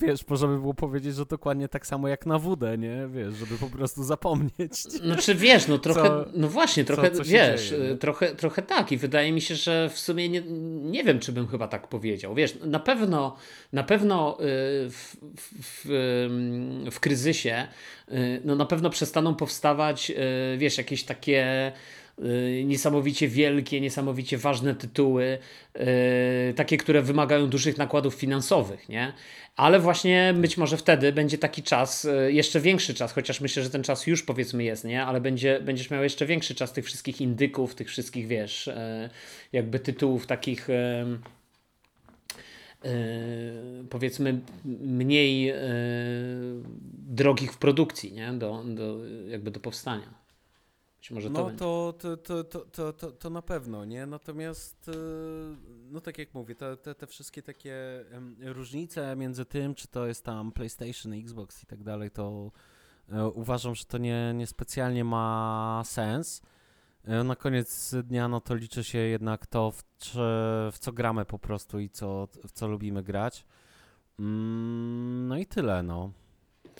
wiesz, 0.00 0.28
możemy 0.28 0.58
było 0.58 0.74
powiedzieć, 0.74 1.14
że 1.14 1.26
dokładnie 1.26 1.68
tak 1.68 1.86
samo 1.86 2.08
jak 2.08 2.26
na 2.26 2.38
wódę, 2.38 2.78
nie? 2.78 3.08
Wiesz, 3.08 3.34
żeby 3.34 3.58
po 3.58 3.66
prostu 3.66 4.04
zapomnieć. 4.04 4.82
Znaczy 5.04 5.34
wiesz, 5.34 5.68
no 5.68 5.78
trochę, 5.78 6.02
co, 6.02 6.24
no 6.34 6.48
właśnie, 6.48 6.84
trochę, 6.84 7.10
co, 7.10 7.16
co 7.16 7.24
wiesz, 7.24 7.70
dzieje, 7.70 7.96
trochę, 7.96 8.34
trochę 8.34 8.62
tak 8.62 8.92
i 8.92 8.96
wydaje 8.96 9.32
mi 9.32 9.40
się, 9.40 9.54
że 9.54 9.90
w 9.92 9.98
sumie 9.98 10.28
nie, 10.28 10.42
nie 10.82 11.04
wiem, 11.04 11.20
czy 11.20 11.32
bym 11.32 11.46
chyba 11.48 11.68
tak 11.68 11.88
powiedział. 11.88 12.34
Wiesz, 12.34 12.58
na 12.64 12.80
pewno, 12.80 13.36
na 13.72 13.82
pewno 13.82 14.38
y, 14.40 14.44
w, 14.90 15.16
w, 15.62 16.88
w, 16.90 17.00
kryzysie, 17.00 17.68
y, 18.12 18.40
no 18.44 18.56
na 18.56 18.66
pewno 18.66 18.90
przestaną 18.90 19.34
powstawać, 19.34 20.10
y, 20.10 20.58
wiesz, 20.58 20.78
jakieś 20.78 21.04
takie 21.04 21.72
Y, 21.72 22.07
niesamowicie 22.64 23.28
wielkie, 23.28 23.80
niesamowicie 23.80 24.38
ważne 24.38 24.74
tytuły, 24.74 25.38
y, 26.50 26.54
takie, 26.54 26.76
które 26.76 27.02
wymagają 27.02 27.46
dużych 27.46 27.78
nakładów 27.78 28.14
finansowych, 28.14 28.88
nie? 28.88 29.12
Ale 29.56 29.80
właśnie 29.80 30.34
być 30.36 30.56
może 30.56 30.76
wtedy 30.76 31.12
będzie 31.12 31.38
taki 31.38 31.62
czas, 31.62 32.04
y, 32.04 32.32
jeszcze 32.32 32.60
większy 32.60 32.94
czas, 32.94 33.12
chociaż 33.12 33.40
myślę, 33.40 33.62
że 33.62 33.70
ten 33.70 33.82
czas 33.82 34.06
już 34.06 34.22
powiedzmy 34.22 34.64
jest, 34.64 34.84
nie? 34.84 35.04
Ale 35.04 35.20
będzie, 35.20 35.60
będziesz 35.60 35.90
miał 35.90 36.02
jeszcze 36.02 36.26
większy 36.26 36.54
czas 36.54 36.72
tych 36.72 36.84
wszystkich 36.84 37.20
indyków, 37.20 37.74
tych 37.74 37.88
wszystkich, 37.88 38.26
wiesz, 38.26 38.70
jakby 39.52 39.80
tytułów 39.80 40.26
takich 40.26 40.68
powiedzmy 43.90 44.40
mniej 44.80 45.54
drogich 47.08 47.52
w 47.52 47.58
produkcji, 47.58 48.12
nie? 48.12 48.32
Do, 48.32 48.64
do, 48.64 48.98
jakby 49.28 49.50
do 49.50 49.60
powstania. 49.60 50.17
Może 51.10 51.30
no 51.30 51.50
to, 51.50 51.92
to, 51.92 52.16
to, 52.16 52.44
to, 52.44 52.92
to, 52.92 53.12
to, 53.12 53.30
na 53.30 53.42
pewno, 53.42 53.84
nie? 53.84 54.06
Natomiast, 54.06 54.88
y, 54.88 54.92
no 55.90 56.00
tak 56.00 56.18
jak 56.18 56.34
mówię, 56.34 56.54
te, 56.54 56.76
te, 56.76 56.94
te 56.94 57.06
wszystkie 57.06 57.42
takie 57.42 58.04
różnice 58.40 59.16
między 59.16 59.44
tym, 59.44 59.74
czy 59.74 59.88
to 59.88 60.06
jest 60.06 60.24
tam 60.24 60.52
PlayStation, 60.52 61.12
Xbox 61.12 61.62
i 61.62 61.66
tak 61.66 61.82
dalej, 61.82 62.10
to 62.10 62.50
e, 63.08 63.28
uważam, 63.28 63.74
że 63.74 63.84
to 63.84 63.98
nie, 63.98 64.32
nie 64.34 64.46
specjalnie 64.46 65.04
ma 65.04 65.82
sens. 65.84 66.42
E, 67.04 67.24
na 67.24 67.36
koniec 67.36 67.94
dnia, 68.04 68.28
no 68.28 68.40
to 68.40 68.54
liczy 68.54 68.84
się 68.84 68.98
jednak 68.98 69.46
to, 69.46 69.70
w, 69.70 69.82
w 70.72 70.78
co 70.78 70.92
gramy 70.92 71.24
po 71.24 71.38
prostu 71.38 71.78
i 71.78 71.90
co, 71.90 72.28
w 72.44 72.52
co 72.52 72.68
lubimy 72.68 73.02
grać. 73.02 73.46
Mm, 74.18 75.28
no 75.28 75.36
i 75.36 75.46
tyle, 75.46 75.82
no. 75.82 76.12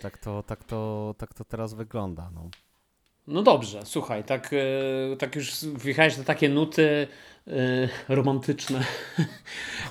Tak 0.03 0.19
to, 0.19 0.43
tak 0.43 0.65
to, 0.65 1.15
tak 1.19 1.35
to 1.35 1.45
teraz 1.45 1.75
wygląda, 1.75 2.31
no. 2.35 2.51
No 3.29 3.43
dobrze, 3.43 3.81
słuchaj, 3.85 4.25
tak, 4.25 4.51
e, 5.13 5.17
tak 5.17 5.37
już 5.37 5.65
wjechałeś 5.65 6.17
na 6.17 6.25
takie 6.25 6.49
nuty 6.49 7.07
e, 7.47 7.53
romantyczne. 8.09 8.81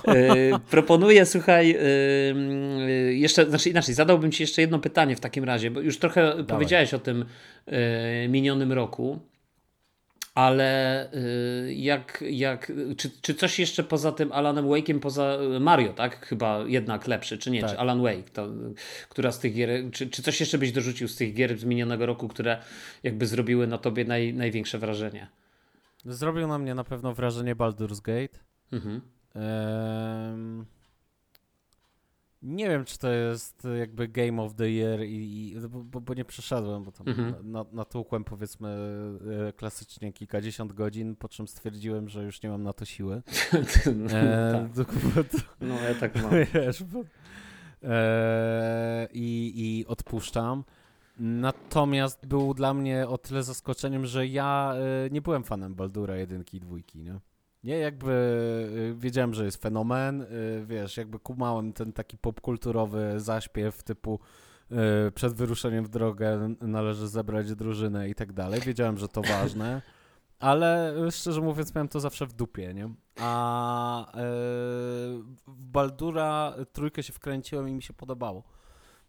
e, 0.08 0.34
proponuję, 0.70 1.26
słuchaj, 1.26 1.78
jeszcze, 3.08 3.48
znaczy 3.48 3.70
inaczej, 3.70 3.94
zadałbym 3.94 4.32
Ci 4.32 4.42
jeszcze 4.42 4.62
jedno 4.62 4.78
pytanie 4.78 5.16
w 5.16 5.20
takim 5.20 5.44
razie, 5.44 5.70
bo 5.70 5.80
już 5.80 5.98
trochę 5.98 6.28
Dawaj. 6.28 6.44
powiedziałeś 6.44 6.94
o 6.94 6.98
tym 6.98 7.24
minionym 8.28 8.72
roku 8.72 9.18
ale 10.38 11.12
y, 11.14 11.74
jak, 11.74 12.24
jak, 12.30 12.72
czy, 12.96 13.10
czy 13.20 13.34
coś 13.34 13.58
jeszcze 13.58 13.84
poza 13.84 14.12
tym 14.12 14.32
Alanem 14.32 14.66
Wake'iem, 14.66 15.00
poza 15.00 15.38
Mario, 15.60 15.92
tak? 15.92 16.26
Chyba 16.26 16.64
jednak 16.66 17.06
lepszy, 17.06 17.38
czy 17.38 17.50
nie? 17.50 17.60
Tak. 17.60 17.70
Czy 17.70 17.78
Alan 17.78 18.02
Wake, 18.02 18.30
to, 18.32 18.48
która 19.08 19.32
z 19.32 19.38
tych 19.38 19.54
gier, 19.54 19.70
czy, 19.92 20.10
czy 20.10 20.22
coś 20.22 20.40
jeszcze 20.40 20.58
byś 20.58 20.72
dorzucił 20.72 21.08
z 21.08 21.16
tych 21.16 21.34
gier 21.34 21.58
z 21.58 21.64
minionego 21.64 22.06
roku, 22.06 22.28
które 22.28 22.58
jakby 23.02 23.26
zrobiły 23.26 23.66
na 23.66 23.78
tobie 23.78 24.04
naj, 24.04 24.34
największe 24.34 24.78
wrażenie? 24.78 25.28
Zrobił 26.04 26.46
na 26.46 26.58
mnie 26.58 26.74
na 26.74 26.84
pewno 26.84 27.14
wrażenie 27.14 27.56
Baldur's 27.56 28.02
Gate. 28.02 28.38
Mhm. 28.72 29.00
Ehm... 29.34 30.77
Nie 32.48 32.68
wiem, 32.68 32.84
czy 32.84 32.98
to 32.98 33.10
jest 33.10 33.68
jakby 33.78 34.08
Game 34.08 34.42
of 34.42 34.54
the 34.54 34.70
Year, 34.70 35.00
i, 35.00 35.52
i 35.52 35.56
bo, 35.68 36.00
bo, 36.00 36.14
nie 36.14 36.24
przeszedłem, 36.24 36.84
bo 36.84 36.92
tam 36.92 37.08
mhm. 37.08 37.50
na, 37.50 37.64
natłukłem 37.72 38.24
powiedzmy 38.24 38.68
e, 39.48 39.52
klasycznie 39.52 40.12
kilkadziesiąt 40.12 40.72
godzin, 40.72 41.16
po 41.16 41.28
czym 41.28 41.48
stwierdziłem, 41.48 42.08
że 42.08 42.24
już 42.24 42.42
nie 42.42 42.50
mam 42.50 42.62
na 42.62 42.72
to 42.72 42.84
siły. 42.84 43.22
no, 43.96 44.10
e, 44.10 44.68
tak. 44.74 44.86
no 45.60 45.74
ja 45.74 45.94
tak 45.94 46.22
mam. 46.22 46.30
Wiesz, 46.54 46.82
bo, 46.82 47.04
e, 47.82 49.08
i, 49.12 49.52
I 49.56 49.86
odpuszczam. 49.86 50.64
Natomiast 51.18 52.26
był 52.26 52.54
dla 52.54 52.74
mnie 52.74 53.08
o 53.08 53.18
tyle 53.18 53.42
zaskoczeniem, 53.42 54.06
że 54.06 54.26
ja 54.26 54.74
e, 55.06 55.10
nie 55.10 55.22
byłem 55.22 55.44
fanem 55.44 55.74
Baldura 55.74 56.16
jedynki 56.16 56.56
i 56.56 56.60
dwójki, 56.60 56.98
nie? 56.98 57.20
Nie, 57.64 57.78
jakby 57.78 58.12
y, 58.92 58.94
wiedziałem, 58.98 59.34
że 59.34 59.44
jest 59.44 59.62
fenomen, 59.62 60.22
y, 60.22 60.26
wiesz, 60.66 60.96
jakby 60.96 61.18
kumałem 61.18 61.72
ten 61.72 61.92
taki 61.92 62.18
popkulturowy 62.18 63.20
zaśpiew 63.20 63.82
typu 63.82 64.20
e, 64.70 65.10
przed 65.10 65.34
wyruszeniem 65.34 65.84
w 65.84 65.88
drogę 65.88 66.54
należy 66.60 67.08
zebrać 67.08 67.54
drużynę 67.54 68.08
i 68.08 68.14
tak 68.14 68.32
dalej. 68.32 68.60
Wiedziałem, 68.60 68.98
że 68.98 69.08
to 69.08 69.22
ważne. 69.22 69.82
Ale 70.38 70.94
szczerze 71.10 71.40
mówiąc, 71.40 71.74
miałem 71.74 71.88
to 71.88 72.00
zawsze 72.00 72.26
w 72.26 72.32
dupie, 72.32 72.74
nie? 72.74 72.94
A 73.20 74.12
w 75.46 75.54
Baldura 75.56 76.54
trójkę 76.72 77.02
się 77.02 77.12
wkręciłem 77.12 77.68
i 77.68 77.72
mi 77.72 77.82
się 77.82 77.92
podobało. 77.92 78.42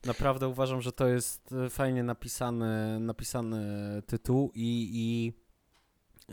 Naprawdę 0.05 0.47
uważam, 0.47 0.81
że 0.81 0.91
to 0.91 1.07
jest 1.07 1.55
fajnie 1.69 2.03
napisany, 2.03 2.99
napisany 2.99 3.61
tytuł 4.05 4.51
i, 4.55 4.89
i 4.93 5.33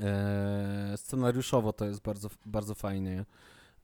e, 0.01 0.97
scenariuszowo 0.97 1.73
to 1.73 1.85
jest 1.85 2.03
bardzo, 2.03 2.29
bardzo 2.47 2.75
fajnie 2.75 3.25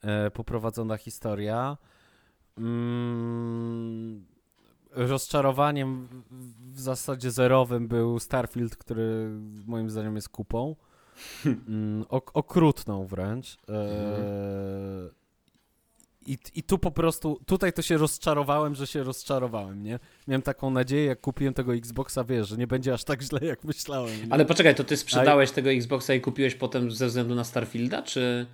e, 0.01 0.31
poprowadzona 0.31 0.97
historia. 0.97 1.77
Mm, 2.59 4.25
rozczarowaniem 4.91 6.09
w 6.73 6.81
zasadzie 6.81 7.31
zerowym 7.31 7.89
był 7.89 8.19
Starfield, 8.19 8.77
który 8.77 9.31
moim 9.67 9.91
zdaniem 9.91 10.17
jest 10.17 10.29
kupą. 10.29 10.77
Mm, 11.69 12.05
ok 12.09 12.31
okrutną 12.35 13.07
wręcz. 13.07 13.59
E, 13.69 15.22
i, 16.27 16.39
I 16.55 16.63
tu 16.63 16.79
po 16.79 16.91
prostu, 16.91 17.41
tutaj 17.47 17.73
to 17.73 17.83
się 17.83 17.97
rozczarowałem, 17.97 18.75
że 18.75 18.87
się 18.87 19.03
rozczarowałem, 19.03 19.83
nie? 19.83 19.99
Miałem 20.29 20.43
taką 20.43 20.71
nadzieję, 20.71 21.05
jak 21.05 21.21
kupiłem 21.21 21.55
tego 21.55 21.75
Xboxa, 21.75 22.25
wiesz, 22.25 22.49
że 22.49 22.57
nie 22.57 22.67
będzie 22.67 22.93
aż 22.93 23.05
tak 23.05 23.23
źle, 23.23 23.41
jak 23.43 23.65
myślałem. 23.65 24.27
Nie? 24.27 24.33
Ale 24.33 24.45
poczekaj, 24.45 24.75
to 24.75 24.85
ty 24.85 24.97
sprzedałeś 24.97 25.51
A... 25.51 25.53
tego 25.53 25.71
Xboxa 25.73 26.15
i 26.15 26.21
kupiłeś 26.21 26.55
potem 26.55 26.91
ze 26.91 27.07
względu 27.07 27.35
na 27.35 27.45
Starfielda, 27.45 28.03
czy... 28.03 28.47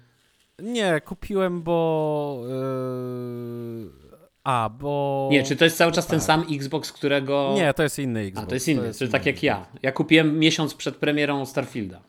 Nie, 0.58 1.00
kupiłem, 1.00 1.62
bo... 1.62 2.42
Yy... 2.48 4.08
A, 4.44 4.70
bo... 4.80 5.28
Nie, 5.32 5.42
czy 5.42 5.56
to 5.56 5.64
jest 5.64 5.76
cały 5.76 5.92
czas 5.92 6.06
ten 6.06 6.18
tak. 6.18 6.26
sam 6.26 6.44
Xbox, 6.50 6.92
którego... 6.92 7.52
Nie, 7.56 7.74
to 7.74 7.82
jest 7.82 7.98
inny 7.98 8.20
Xbox. 8.20 8.44
A, 8.44 8.48
to 8.48 8.54
jest 8.54 8.68
inny, 8.68 8.80
to 8.80 8.86
jest 8.86 8.98
czyli 8.98 9.12
tak 9.12 9.26
jak 9.26 9.42
ja. 9.42 9.66
Ja 9.82 9.92
kupiłem 9.92 10.38
miesiąc 10.38 10.74
przed 10.74 10.96
premierą 10.96 11.46
Starfielda. 11.46 12.00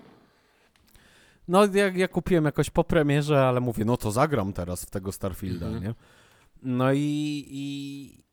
No, 1.50 1.66
ja, 1.74 1.88
ja 1.96 2.08
kupiłem 2.08 2.46
jakoś 2.46 2.70
po 2.70 2.84
premierze, 2.84 3.42
ale 3.42 3.60
mówię, 3.60 3.86
no 3.86 3.98
to 3.98 4.12
zagram 4.12 4.54
teraz 4.54 4.86
w 4.86 4.90
tego 4.90 5.12
Starfielda, 5.12 5.66
mhm. 5.66 5.84
nie? 5.84 5.94
No 6.64 6.94
i, 6.94 7.46
i, 7.50 8.24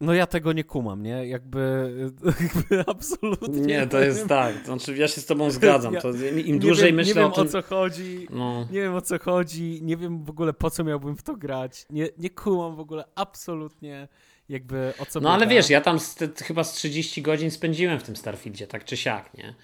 no 0.00 0.14
ja 0.14 0.26
tego 0.26 0.52
nie 0.52 0.64
kumam, 0.64 1.02
nie? 1.02 1.26
Jakby, 1.26 1.92
jakby 2.54 2.84
absolutnie. 2.86 3.60
Nie, 3.60 3.86
to 3.86 4.00
jest 4.00 4.26
tak. 4.26 4.64
Znaczy 4.64 4.96
ja 4.96 5.08
się 5.08 5.20
z 5.20 5.26
tobą 5.26 5.50
zgadzam. 5.50 5.94
Ja, 5.94 6.00
to 6.00 6.10
Im 6.44 6.58
dłużej 6.58 6.86
wiem, 6.86 6.96
myślę 6.96 7.14
nie 7.14 7.20
wiem, 7.20 7.32
o 7.32 7.34
tym... 7.34 7.46
o 7.46 7.50
co 7.50 7.62
chodzi. 7.62 8.28
No. 8.30 8.66
Nie 8.70 8.80
wiem 8.80 8.94
o 8.94 9.00
co 9.00 9.18
chodzi. 9.18 9.80
Nie 9.82 9.96
wiem 9.96 10.24
w 10.24 10.30
ogóle 10.30 10.52
po 10.52 10.70
co 10.70 10.84
miałbym 10.84 11.16
w 11.16 11.22
to 11.22 11.36
grać. 11.36 11.86
Nie, 11.90 12.08
nie 12.18 12.30
kumam 12.30 12.76
w 12.76 12.80
ogóle 12.80 13.04
absolutnie 13.14 14.08
jakby 14.48 14.92
o 14.98 15.06
co 15.06 15.20
No 15.20 15.32
ale 15.32 15.46
wiesz, 15.46 15.70
ja 15.70 15.80
tam 15.80 16.00
z, 16.00 16.18
chyba 16.44 16.64
z 16.64 16.72
30 16.72 17.22
godzin 17.22 17.50
spędziłem 17.50 18.00
w 18.00 18.02
tym 18.02 18.16
Starfieldzie, 18.16 18.66
tak 18.66 18.84
czy 18.84 18.96
siak, 18.96 19.34
nie? 19.34 19.54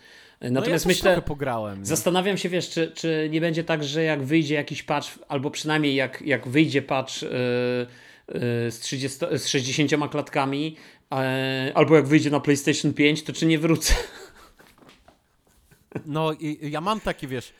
Natomiast 0.50 0.84
no 0.84 0.90
ja 0.90 0.94
myślę, 0.94 1.22
pograłem, 1.22 1.78
nie? 1.78 1.86
zastanawiam 1.86 2.36
się, 2.38 2.48
wiesz, 2.48 2.70
czy, 2.70 2.92
czy 2.94 3.28
nie 3.30 3.40
będzie 3.40 3.64
tak, 3.64 3.84
że 3.84 4.02
jak 4.02 4.22
wyjdzie 4.22 4.54
jakiś 4.54 4.82
patch, 4.82 5.18
albo 5.28 5.50
przynajmniej 5.50 5.94
jak, 5.94 6.22
jak 6.22 6.48
wyjdzie 6.48 6.82
patch 6.82 7.22
yy, 7.22 7.28
yy, 7.28 8.70
z, 8.70 8.80
30, 8.80 9.18
z 9.32 9.46
60 9.46 10.10
klatkami, 10.10 10.76
yy, 11.10 11.18
albo 11.74 11.96
jak 11.96 12.06
wyjdzie 12.06 12.30
na 12.30 12.40
PlayStation 12.40 12.94
5, 12.94 13.22
to 13.22 13.32
czy 13.32 13.46
nie 13.46 13.58
wrócę? 13.58 13.94
No 16.06 16.32
i 16.32 16.70
ja 16.70 16.80
mam 16.80 17.00
takie, 17.00 17.26
wiesz, 17.26 17.52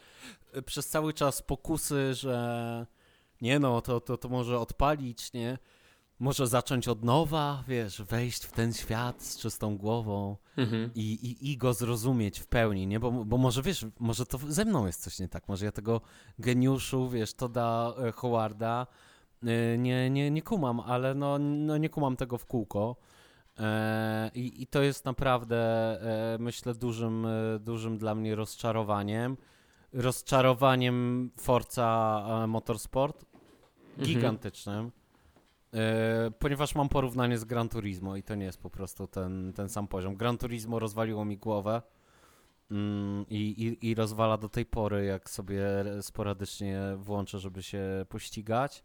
przez 0.67 0.89
cały 0.89 1.13
czas 1.13 1.43
pokusy, 1.43 2.15
że 2.15 2.87
nie 3.41 3.59
no, 3.59 3.81
to, 3.81 4.01
to, 4.01 4.17
to 4.17 4.29
może 4.29 4.59
odpalić, 4.59 5.33
nie? 5.33 5.59
Może 6.23 6.47
zacząć 6.47 6.89
od 6.89 7.05
nowa, 7.05 7.65
wiesz, 7.69 8.03
wejść 8.03 8.45
w 8.45 8.53
ten 8.53 8.73
świat 8.73 9.23
z 9.23 9.39
czystą 9.39 9.77
głową 9.77 10.37
mhm. 10.57 10.91
i, 10.95 11.13
i, 11.13 11.51
i 11.51 11.57
go 11.57 11.75
zrozumieć 11.75 12.41
w 12.41 12.47
pełni, 12.47 12.87
nie? 12.87 13.01
Bo, 13.01 13.11
bo 13.11 13.39
może, 13.39 13.63
wiesz, 13.63 13.87
może 13.99 14.27
to 14.27 14.39
ze 14.39 14.65
mną 14.65 14.87
jest 14.87 15.03
coś 15.03 15.19
nie 15.19 15.29
tak, 15.29 15.49
może 15.49 15.65
ja 15.65 15.73
tego 15.73 16.01
geniuszu, 16.39 17.09
wiesz, 17.09 17.35
to 17.35 17.49
da 17.49 17.95
e, 17.99 18.13
Howarda 18.13 18.87
e, 19.43 19.79
nie, 19.79 20.11
nie, 20.11 20.31
nie 20.31 20.43
kumam, 20.43 20.81
ale 20.81 21.15
no, 21.15 21.39
no 21.39 21.77
nie 21.77 21.89
kumam 21.89 22.17
tego 22.17 22.39
w 22.39 22.47
kółko. 22.47 22.97
E, 23.59 24.31
I, 24.35 24.63
I 24.63 24.67
to 24.67 24.83
jest 24.83 25.05
naprawdę, 25.05 25.99
myślę, 26.39 26.75
dużym, 26.75 27.27
dużym 27.61 27.99
dla 27.99 28.15
mnie 28.15 28.35
rozczarowaniem. 28.35 29.37
Rozczarowaniem 29.93 31.31
Forza 31.41 32.45
Motorsport, 32.49 33.25
mhm. 33.99 34.09
gigantycznym. 34.09 34.77
Mhm 34.77 35.02
ponieważ 36.39 36.75
mam 36.75 36.89
porównanie 36.89 37.39
z 37.39 37.45
Gran 37.45 37.69
Turismo 37.69 38.17
i 38.17 38.23
to 38.23 38.35
nie 38.35 38.45
jest 38.45 38.59
po 38.59 38.71
prostu 38.71 39.07
ten, 39.07 39.53
ten 39.53 39.69
sam 39.69 39.89
poziom. 39.89 40.17
Gran 40.17 40.39
Turismo 40.39 40.79
rozwaliło 40.79 41.25
mi 41.25 41.39
głowę 41.39 41.83
mm, 42.71 43.27
i, 43.29 43.37
i, 43.37 43.91
i 43.91 43.95
rozwala 43.95 44.39
do 44.39 44.49
tej 44.49 44.67
pory, 44.67 45.05
jak 45.05 45.31
sobie 45.31 45.65
sporadycznie 46.01 46.81
włączę, 46.97 47.39
żeby 47.39 47.63
się 47.63 47.83
pościgać. 48.09 48.85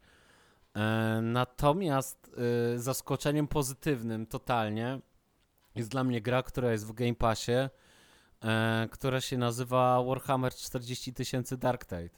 E, 0.75 1.19
natomiast 1.21 2.31
e, 2.75 2.79
zaskoczeniem 2.79 3.47
pozytywnym 3.47 4.25
totalnie 4.25 4.99
jest 5.75 5.89
dla 5.89 6.03
mnie 6.03 6.21
gra, 6.21 6.43
która 6.43 6.71
jest 6.71 6.87
w 6.87 6.93
Game 6.93 7.15
Passie, 7.15 7.69
która 8.91 9.21
się 9.21 9.37
nazywa 9.37 10.03
Warhammer 10.03 10.53
40 10.53 11.13
tysięcy 11.13 11.57
Dark 11.57 11.85
Tide. 11.85 12.09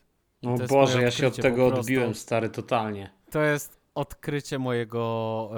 O 0.44 0.68
Boże, 0.68 1.02
ja 1.02 1.12
się 1.12 1.28
od 1.28 1.36
tego 1.36 1.68
odbiłem, 1.68 2.16
stary, 2.16 2.50
totalnie. 2.50 3.10
To 3.32 3.42
jest 3.42 3.79
odkrycie 3.96 4.60
mojego, 4.60 5.52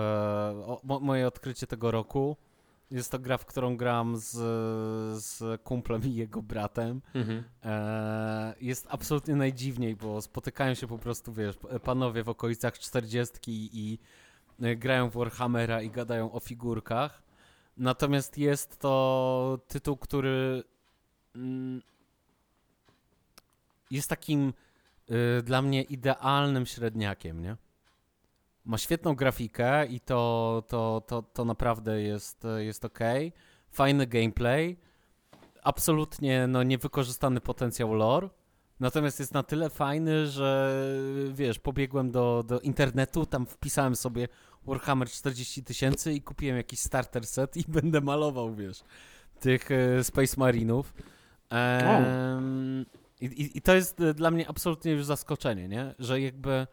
e, 0.84 1.00
moje 1.00 1.28
odkrycie 1.28 1.68
tego 1.68 1.92
roku. 1.92 2.38
Jest 2.92 3.12
to 3.12 3.20
gra, 3.20 3.38
w 3.38 3.46
którą 3.46 3.78
gram 3.78 4.18
z, 4.18 4.30
z 5.24 5.62
kumplem 5.62 6.04
i 6.04 6.16
jego 6.16 6.42
bratem. 6.42 7.02
Mhm. 7.14 7.44
E, 7.64 8.54
jest 8.62 8.88
absolutnie 8.90 9.36
najdziwniej, 9.36 9.96
bo 9.96 10.22
spotykają 10.22 10.74
się 10.74 10.88
po 10.88 10.98
prostu, 10.98 11.34
wiesz, 11.34 11.56
panowie 11.84 12.24
w 12.24 12.30
okolicach 12.30 12.80
40 12.80 13.34
i 13.48 14.00
e, 14.62 14.76
grają 14.76 15.10
w 15.10 15.14
Warhammera 15.14 15.82
i 15.82 15.90
gadają 15.90 16.32
o 16.32 16.40
figurkach. 16.40 17.24
Natomiast 17.78 18.38
jest 18.38 18.80
to 18.80 19.60
tytuł, 19.68 19.98
który 19.98 20.64
mm, 21.36 21.82
jest 23.92 24.10
takim 24.10 24.54
y, 25.40 25.44
dla 25.44 25.62
mnie 25.62 25.82
idealnym 25.82 26.66
średniakiem, 26.66 27.42
nie? 27.42 27.58
Ma 28.66 28.78
świetną 28.78 29.16
grafikę 29.16 29.86
i 29.86 30.00
to, 30.00 30.64
to, 30.68 31.02
to, 31.08 31.22
to 31.22 31.46
naprawdę 31.46 32.02
jest, 32.02 32.44
jest 32.58 32.86
ok. 32.86 33.00
Fajny 33.70 34.08
gameplay. 34.08 34.78
Absolutnie 35.64 36.48
no, 36.48 36.64
niewykorzystany 36.64 37.42
potencjał 37.42 37.94
lore. 37.94 38.30
Natomiast 38.80 39.20
jest 39.20 39.34
na 39.34 39.44
tyle 39.44 39.70
fajny, 39.70 40.28
że 40.28 40.76
wiesz, 41.34 41.60
pobiegłem 41.60 42.12
do, 42.12 42.44
do 42.48 42.60
internetu, 42.60 43.26
tam 43.26 43.46
wpisałem 43.46 43.96
sobie 43.96 44.28
Warhammer 44.66 45.10
40 45.10 45.64
tysięcy 45.64 46.14
i 46.14 46.22
kupiłem 46.22 46.58
jakiś 46.58 46.80
starter 46.80 47.28
set 47.28 47.58
i 47.58 47.64
będę 47.82 48.02
malował, 48.02 48.56
wiesz, 48.56 48.84
tych 49.40 49.72
e, 49.72 50.04
Space 50.04 50.36
Marinów. 50.38 50.94
Ehm, 51.50 52.86
i, 53.22 53.58
I 53.58 53.62
to 53.62 53.76
jest 53.76 54.02
dla 54.16 54.32
mnie 54.32 54.50
absolutnie 54.50 54.92
już 54.92 55.06
zaskoczenie, 55.06 55.68
nie? 55.68 55.96
Że 56.00 56.22
jakby 56.22 56.52
e, 56.52 56.68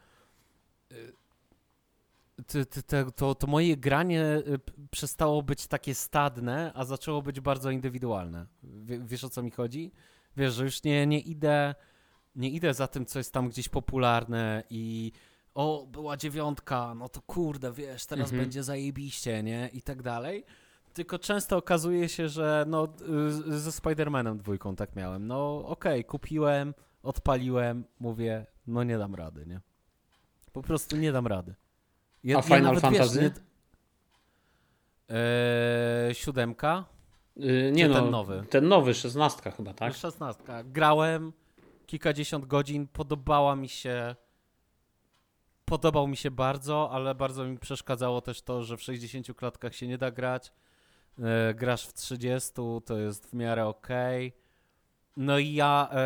to, 3.17 3.35
to 3.35 3.47
moje 3.47 3.77
granie 3.77 4.23
y, 4.23 4.61
przestało 4.91 5.43
być 5.43 5.67
takie 5.67 5.95
stadne, 5.95 6.73
a 6.75 6.85
zaczęło 6.85 7.23
być 7.23 7.41
bardzo 7.41 7.71
indywidualne. 7.71 8.47
wiesz 8.85 9.25
o 9.25 9.29
co 9.29 9.43
mi 9.43 9.51
chodzi? 9.51 9.93
Wiesz, 10.37 10.55
że 10.55 10.65
już 10.65 10.83
nie, 10.83 11.07
nie 11.07 11.21
idę 11.21 11.75
nie 12.39 12.51
idę 12.51 12.75
za 12.75 12.87
tym, 12.87 13.07
co 13.07 13.19
jest 13.19 13.33
tam 13.33 13.49
gdzieś 13.49 13.69
popularne 13.69 14.63
i 14.71 15.13
o, 15.55 15.87
była 15.93 16.17
dziewiątka, 16.17 16.95
no 16.95 17.09
to 17.09 17.23
kurde, 17.23 17.73
wiesz, 17.73 18.07
teraz 18.07 18.25
mhm. 18.25 18.43
będzie 18.43 18.63
zajebiście, 18.63 19.43
nie? 19.43 19.71
I 19.73 19.83
tak 19.83 20.03
dalej. 20.03 20.45
Tylko 20.95 21.19
często 21.19 21.57
okazuje 21.57 22.09
się, 22.09 22.29
że 22.29 22.65
no 22.69 22.89
y, 23.49 23.59
ze 23.59 23.71
Spider-Manem 23.71 24.37
dwójką 24.37 24.77
tak 24.77 24.97
miałem. 24.97 25.27
No 25.27 25.59
okej, 25.59 26.01
okay, 26.01 26.05
kupiłem, 26.05 26.75
odpaliłem, 27.03 27.85
mówię, 28.01 28.47
no 28.67 28.85
nie 28.85 28.99
dam 28.99 29.15
rady, 29.15 29.47
nie? 29.47 29.61
Po 30.53 30.63
prostu 30.63 30.97
nie 30.97 31.13
dam 31.13 31.27
rady. 31.27 31.55
Ja, 32.25 32.39
A 32.39 32.43
Final 32.43 32.75
ja 32.75 32.81
Fantasy? 32.81 33.21
Wiesz, 33.21 33.33
nie... 35.09 35.17
eee, 35.17 36.15
siódemka? 36.15 36.85
Yy, 37.37 37.73
nie 37.73 37.89
no, 37.89 37.95
ten 37.95 38.11
nowy? 38.11 38.45
Ten 38.51 38.69
nowy, 38.69 38.95
szesnastka 38.95 39.51
chyba, 39.51 39.75
tak? 39.75 39.95
Szesnastka. 39.95 40.65
Grałem 40.65 41.33
kilkadziesiąt 41.87 42.47
godzin, 42.47 42.87
podobała 42.87 43.57
mi 43.57 43.69
się 43.69 44.15
podobał 45.65 46.09
mi 46.09 46.17
się 46.17 46.31
bardzo, 46.31 46.91
ale 46.93 47.15
bardzo 47.15 47.45
mi 47.45 47.59
przeszkadzało 47.59 48.21
też 48.21 48.43
to, 48.43 48.63
że 48.63 48.77
w 48.77 48.83
60 48.83 49.37
klatkach 49.37 49.75
się 49.75 49.87
nie 49.87 49.99
da 49.99 50.11
grać. 50.11 50.53
E, 51.19 51.55
grasz 51.55 51.87
w 51.87 51.93
30, 51.93 52.53
to 52.85 52.99
jest 52.99 53.27
w 53.27 53.33
miarę 53.33 53.67
ok. 53.67 53.89
No 55.17 55.39
i 55.39 55.53
ja 55.53 55.89
e, 55.93 55.97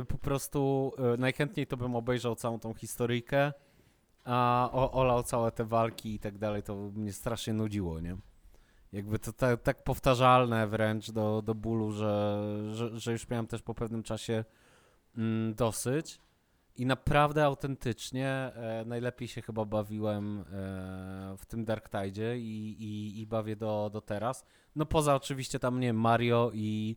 e, 0.00 0.04
po 0.04 0.18
prostu 0.18 0.92
e, 0.98 1.16
najchętniej 1.16 1.66
to 1.66 1.76
bym 1.76 1.96
obejrzał 1.96 2.36
całą 2.36 2.60
tą 2.60 2.74
historyjkę 2.74 3.52
a 4.24 4.68
olał 4.72 5.22
całe 5.22 5.52
te 5.52 5.64
walki 5.64 6.14
i 6.14 6.18
tak 6.18 6.38
dalej, 6.38 6.62
to 6.62 6.76
mnie 6.76 7.12
strasznie 7.12 7.52
nudziło, 7.52 8.00
nie? 8.00 8.16
Jakby 8.92 9.18
to 9.18 9.32
tak, 9.32 9.62
tak 9.62 9.84
powtarzalne 9.84 10.66
wręcz 10.66 11.10
do, 11.10 11.42
do 11.42 11.54
bólu, 11.54 11.92
że, 11.92 12.40
że, 12.72 12.98
że 12.98 13.12
już 13.12 13.28
miałem 13.28 13.46
też 13.46 13.62
po 13.62 13.74
pewnym 13.74 14.02
czasie 14.02 14.44
mm, 15.16 15.54
dosyć. 15.54 16.20
I 16.76 16.86
naprawdę 16.86 17.44
autentycznie 17.44 18.28
e, 18.28 18.84
najlepiej 18.86 19.28
się 19.28 19.42
chyba 19.42 19.64
bawiłem 19.64 20.40
e, 20.40 20.44
w 21.38 21.46
tym 21.46 21.64
Dark 21.64 21.88
Tide 21.88 22.38
i, 22.38 22.76
i, 22.82 23.20
i 23.20 23.26
bawię 23.26 23.56
do, 23.56 23.90
do 23.92 24.00
teraz. 24.00 24.44
No 24.76 24.86
poza 24.86 25.14
oczywiście 25.14 25.58
tam, 25.58 25.80
nie 25.80 25.92
Mario 25.92 26.50
i, 26.54 26.96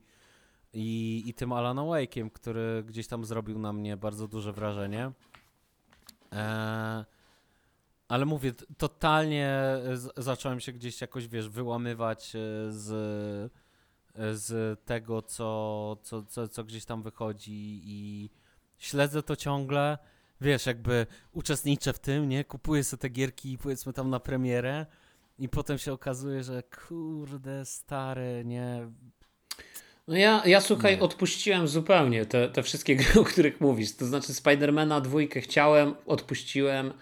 i, 0.74 1.24
i 1.26 1.34
tym 1.34 1.54
Alan 1.54 1.78
Wake'iem, 1.78 2.32
który 2.32 2.84
gdzieś 2.84 3.08
tam 3.08 3.26
zrobił 3.26 3.60
na 3.60 3.74
mnie 3.74 3.98
bardzo 3.98 4.28
duże 4.28 4.54
wrażenie. 4.54 5.12
E, 6.34 7.06
ale 8.08 8.26
mówię, 8.26 8.54
totalnie 8.78 9.60
zacząłem 10.18 10.60
się 10.60 10.72
gdzieś 10.72 11.02
jakoś, 11.02 11.28
wiesz, 11.28 11.50
wyłamywać 11.50 12.36
e, 12.36 12.40
z, 12.72 12.92
e, 14.16 14.36
z 14.36 14.80
tego, 14.86 15.22
co, 15.22 15.98
co, 16.04 16.24
co, 16.24 16.48
co 16.48 16.64
gdzieś 16.64 16.86
tam 16.86 17.04
wychodzi 17.04 17.82
i 17.84 18.30
śledzę 18.78 19.24
to 19.24 19.36
ciągle. 19.36 19.98
Wiesz, 20.42 20.66
jakby 20.66 21.08
uczestniczę 21.32 21.94
w 21.94 22.00
tym, 22.00 22.30
nie? 22.30 22.44
Kupuję 22.44 22.84
sobie 22.84 23.02
te 23.02 23.10
gierki, 23.10 23.58
powiedzmy 23.58 23.94
tam 23.94 24.10
na 24.10 24.20
premierę 24.20 24.86
i 25.40 25.50
potem 25.50 25.78
się 25.78 25.94
okazuje, 25.94 26.44
że 26.44 26.64
kurde, 26.64 27.66
stare, 27.66 28.46
nie... 28.46 28.92
No 30.08 30.18
ja, 30.18 30.42
ja 30.46 30.62
słuchaj, 30.62 30.96
nie. 30.96 31.02
odpuściłem 31.02 31.68
zupełnie 31.68 32.26
te, 32.26 32.50
te 32.50 32.64
wszystkie 32.64 32.96
gry, 32.96 33.22
o 33.22 33.24
których 33.24 33.62
mówisz. 33.62 33.96
To 33.96 34.06
znaczy 34.06 34.34
Spidermana 34.34 35.02
dwójkę 35.02 35.42
chciałem, 35.42 35.96
odpuściłem. 36.06 36.94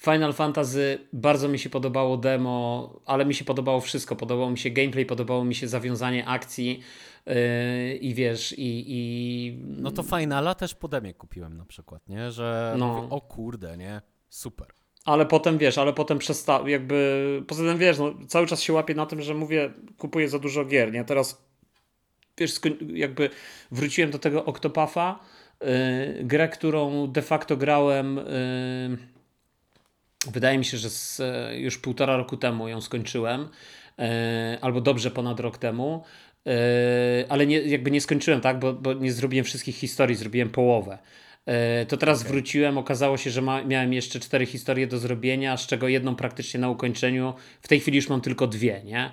Final 0.00 0.32
Fantasy 0.32 0.98
bardzo 1.12 1.48
mi 1.48 1.58
się 1.58 1.70
podobało 1.70 2.16
demo, 2.16 2.90
ale 3.06 3.24
mi 3.24 3.34
się 3.34 3.44
podobało 3.44 3.80
wszystko. 3.80 4.16
Podobało 4.16 4.50
mi 4.50 4.58
się 4.58 4.70
gameplay, 4.70 5.06
podobało 5.06 5.44
mi 5.44 5.54
się 5.54 5.68
zawiązanie 5.68 6.26
akcji 6.26 6.80
yy, 7.26 7.34
i 7.94 8.14
wiesz, 8.14 8.52
i, 8.58 8.84
i. 8.88 9.58
No 9.66 9.90
to 9.90 10.02
Finala 10.02 10.54
też 10.54 10.74
po 10.74 10.88
demie 10.88 11.14
kupiłem 11.14 11.56
na 11.56 11.64
przykład, 11.64 12.08
nie? 12.08 12.30
Że 12.30 12.74
no. 12.78 12.94
mówię, 12.94 13.08
o 13.10 13.20
kurde, 13.20 13.76
nie? 13.76 14.02
Super. 14.28 14.66
Ale 15.04 15.26
potem 15.26 15.58
wiesz, 15.58 15.78
ale 15.78 15.92
potem 15.92 16.18
przestał, 16.18 16.68
jakby. 16.68 17.42
Poza 17.46 17.64
tym 17.64 17.78
wiesz, 17.78 17.98
no, 17.98 18.14
cały 18.28 18.46
czas 18.46 18.62
się 18.62 18.72
łapię 18.72 18.94
na 18.94 19.06
tym, 19.06 19.22
że 19.22 19.34
mówię, 19.34 19.70
kupuję 19.98 20.28
za 20.28 20.38
dużo 20.38 20.64
gier, 20.64 20.92
nie? 20.92 21.04
Teraz 21.04 21.44
wiesz, 22.38 22.52
jakby 22.94 23.30
wróciłem 23.70 24.10
do 24.10 24.18
tego 24.18 24.40
Octopath'a, 24.42 25.14
yy, 25.60 25.68
grę, 26.24 26.48
którą 26.48 27.06
de 27.06 27.22
facto 27.22 27.56
grałem. 27.56 28.16
Yy, 28.16 29.09
Wydaje 30.26 30.58
mi 30.58 30.64
się, 30.64 30.78
że 30.78 30.90
z, 30.90 31.20
e, 31.20 31.58
już 31.58 31.78
półtora 31.78 32.16
roku 32.16 32.36
temu 32.36 32.68
ją 32.68 32.80
skończyłem, 32.80 33.48
e, 33.98 34.58
albo 34.60 34.80
dobrze 34.80 35.10
ponad 35.10 35.40
rok 35.40 35.58
temu, 35.58 36.04
e, 36.46 36.50
ale 37.28 37.46
nie, 37.46 37.58
jakby 37.60 37.90
nie 37.90 38.00
skończyłem, 38.00 38.40
tak, 38.40 38.58
bo, 38.58 38.72
bo 38.72 38.92
nie 38.92 39.12
zrobiłem 39.12 39.44
wszystkich 39.44 39.76
historii, 39.76 40.16
zrobiłem 40.16 40.50
połowę. 40.50 40.98
To 41.88 41.96
teraz 41.96 42.20
okay. 42.20 42.32
wróciłem, 42.32 42.78
okazało 42.78 43.16
się, 43.16 43.30
że 43.30 43.42
ma, 43.42 43.64
miałem 43.64 43.92
jeszcze 43.92 44.20
cztery 44.20 44.46
historie 44.46 44.86
do 44.86 44.98
zrobienia, 44.98 45.56
z 45.56 45.66
czego 45.66 45.88
jedną 45.88 46.16
praktycznie 46.16 46.60
na 46.60 46.70
ukończeniu. 46.70 47.34
W 47.62 47.68
tej 47.68 47.80
chwili 47.80 47.96
już 47.96 48.08
mam 48.08 48.20
tylko 48.20 48.46
dwie, 48.46 48.82
nie? 48.84 49.10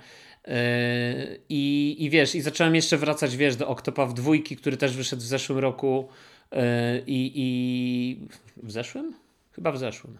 I, 1.49 1.95
I 1.99 2.09
wiesz, 2.09 2.35
i 2.35 2.41
zacząłem 2.41 2.75
jeszcze 2.75 2.97
wracać, 2.97 3.38
wiesz, 3.38 3.55
do 3.55 3.67
Octopath 3.67 4.13
dwójki, 4.13 4.55
który 4.55 4.77
też 4.77 4.97
wyszedł 4.97 5.21
w 5.21 5.25
zeszłym 5.25 5.59
roku. 5.59 6.07
I, 7.07 7.31
i 7.35 8.27
w 8.63 8.71
zeszłym? 8.71 9.13
Chyba 9.51 9.71
w 9.71 9.77
zeszłym. 9.77 10.17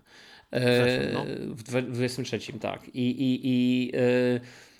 W, 0.52 1.10
no. 1.14 1.26
w 1.49 1.82
23, 1.91 2.40
tak. 2.60 2.88
I, 2.94 3.10
i, 3.10 3.40
i, 3.44 3.91
e, 3.95 4.40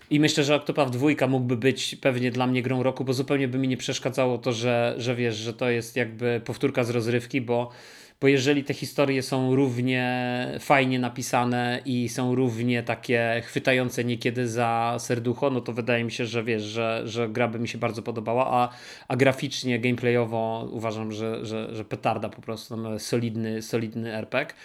i 0.10 0.20
myślę, 0.20 0.44
że 0.44 0.56
Octopath 0.56 0.92
2 0.92 1.28
mógłby 1.28 1.58
być 1.58 1.96
pewnie 1.96 2.32
dla 2.32 2.48
mnie 2.48 2.62
grą 2.62 2.84
roku, 2.84 3.04
bo 3.04 3.14
zupełnie 3.14 3.48
by 3.48 3.58
mi 3.58 3.68
nie 3.68 3.78
przeszkadzało 3.78 4.38
to, 4.38 4.52
że, 4.52 4.96
że 4.98 5.16
wiesz, 5.16 5.36
że 5.36 5.54
to 5.54 5.70
jest 5.70 5.96
jakby 5.96 6.42
powtórka 6.46 6.84
z 6.84 6.90
rozrywki, 6.90 7.42
bo 7.42 7.70
bo 8.22 8.28
jeżeli 8.28 8.64
te 8.64 8.74
historie 8.74 9.24
są 9.24 9.56
równie 9.56 10.48
fajnie 10.60 11.00
napisane 11.00 11.82
i 11.86 12.10
są 12.10 12.36
równie 12.36 12.84
takie 12.84 13.42
chwytające 13.46 14.04
niekiedy 14.04 14.48
za 14.48 14.96
serducho, 15.00 15.50
no 15.50 15.62
to 15.62 15.74
wydaje 15.74 16.04
mi 16.04 16.12
się, 16.12 16.26
że 16.26 16.44
wiesz, 16.44 16.64
że, 16.64 17.02
że 17.06 17.30
gra 17.30 17.48
by 17.48 17.60
mi 17.60 17.68
się 17.68 17.78
bardzo 17.78 18.02
podobała, 18.02 18.48
a, 18.48 18.70
a 19.08 19.16
graficznie, 19.16 19.80
gameplayowo 19.80 20.70
uważam, 20.72 21.12
że, 21.12 21.46
że, 21.46 21.76
że 21.76 21.86
petarda 21.86 22.30
po 22.30 22.42
prostu, 22.42 22.78
no, 22.78 23.00
solidny, 23.00 23.62
solidny 23.62 24.14
RPG. 24.14 24.56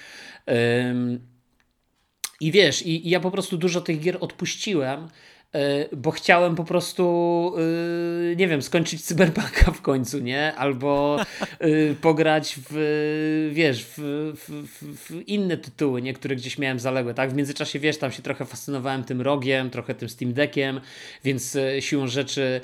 I 2.41 2.53
wiesz, 2.53 2.83
i, 2.83 3.07
i, 3.07 3.11
ja 3.11 3.21
po 3.21 3.31
prostu 3.31 3.57
dużo 3.57 3.81
tych 3.81 4.01
gier 4.01 4.17
odpuściłem, 4.21 5.09
bo 5.97 6.11
chciałem 6.11 6.55
po 6.55 6.65
prostu, 6.65 7.55
e, 8.33 8.37
nie 8.37 8.49
wiem, 8.49 8.63
skończyć 8.63 9.05
cyberpunka 9.05 9.73
w 9.73 9.83
końcu, 9.83 10.19
nie? 10.19 10.55
Albo 10.55 11.17
e, 11.59 11.95
pograć 11.95 12.59
w, 12.71 13.51
wiesz, 13.53 13.85
w, 13.85 13.99
w, 14.35 14.97
w, 14.97 15.29
inne 15.29 15.57
tytuły, 15.57 16.03
nie? 16.03 16.15
Które 16.15 16.37
gdzieś 16.37 16.59
miałem 16.59 16.79
zaległe, 16.79 17.15
tak? 17.15 17.31
W 17.31 17.35
międzyczasie, 17.35 17.79
wiesz, 17.79 17.99
tam 17.99 18.13
się 18.13 18.23
trochę 18.23 18.45
fascynowałem 18.45 19.05
tym 19.05 19.21
rogiem, 19.21 19.71
trochę 19.71 19.95
tym 19.95 20.09
Steam 20.09 20.33
Deckiem, 20.33 20.81
więc 21.25 21.59
siłą 21.81 22.07
rzeczy 22.07 22.61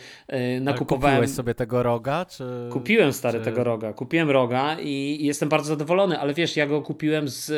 nakupowałem... 0.61 1.17
Ale 1.17 1.27
kupiłeś 1.27 1.37
sobie 1.37 1.55
tego 1.55 1.83
roga, 1.83 2.25
czy... 2.25 2.45
Kupiłem, 2.73 3.13
stary, 3.13 3.39
czy... 3.39 3.45
tego 3.45 3.65
roga. 3.65 3.93
Kupiłem 3.93 4.31
roga 4.31 4.77
i, 4.81 5.19
jestem 5.21 5.49
bardzo 5.49 5.69
zadowolony, 5.69 6.19
ale 6.19 6.35
wiesz, 6.35 6.57
ja 6.57 6.67
go 6.67 6.83
kupiłem 6.83 7.29
z... 7.29 7.53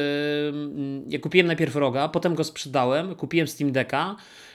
Ja 1.08 1.18
kupiłem 1.18 1.46
najpierw 1.46 1.76
roga, 1.76 2.08
potem 2.08 2.34
go 2.34 2.44
sprzedałem, 2.44 3.14
kupiłem 3.14 3.48
Steam 3.48 3.72
Decka, 3.72 4.16
E, 4.16 4.49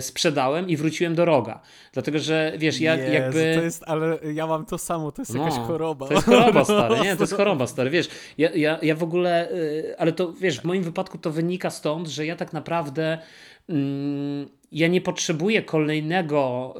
sprzedałem 0.00 0.68
i 0.68 0.76
wróciłem 0.76 1.14
do 1.14 1.24
roga. 1.24 1.60
Dlatego, 1.92 2.18
że 2.18 2.52
wiesz, 2.58 2.80
ja 2.80 2.96
Jezu, 2.96 3.12
jakby... 3.12 3.52
to 3.54 3.62
jest, 3.62 3.84
ale 3.86 4.18
ja 4.34 4.46
mam 4.46 4.66
to 4.66 4.78
samo, 4.78 5.12
to 5.12 5.22
jest 5.22 5.34
no, 5.34 5.44
jakaś 5.44 5.58
choroba. 5.58 6.06
To 6.06 6.14
jest 6.14 6.26
choroba, 6.26 6.64
stary, 6.64 7.00
nie? 7.00 7.16
To 7.16 7.22
jest 7.22 7.34
choroba, 7.40 7.66
stary, 7.66 7.90
wiesz, 7.90 8.08
ja, 8.38 8.50
ja, 8.50 8.78
ja 8.82 8.94
w 8.94 9.02
ogóle, 9.02 9.50
e, 9.50 9.54
ale 10.00 10.12
to, 10.12 10.32
wiesz, 10.32 10.60
w 10.60 10.64
moim 10.64 10.82
wypadku 10.82 11.18
to 11.18 11.30
wynika 11.30 11.70
stąd, 11.70 12.08
że 12.08 12.26
ja 12.26 12.36
tak 12.36 12.52
naprawdę 12.52 13.18
mm, 13.68 14.48
ja 14.72 14.88
nie 14.88 15.00
potrzebuję 15.00 15.62
kolejnego 15.62 16.74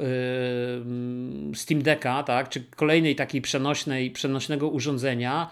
y, 1.51 1.55
Steam 1.55 1.81
Decka, 1.81 2.23
tak, 2.23 2.49
czy 2.49 2.63
kolejnej 2.63 3.15
takiej 3.15 3.41
przenośnej, 3.41 4.11
przenośnego 4.11 4.69
urządzenia 4.69 5.49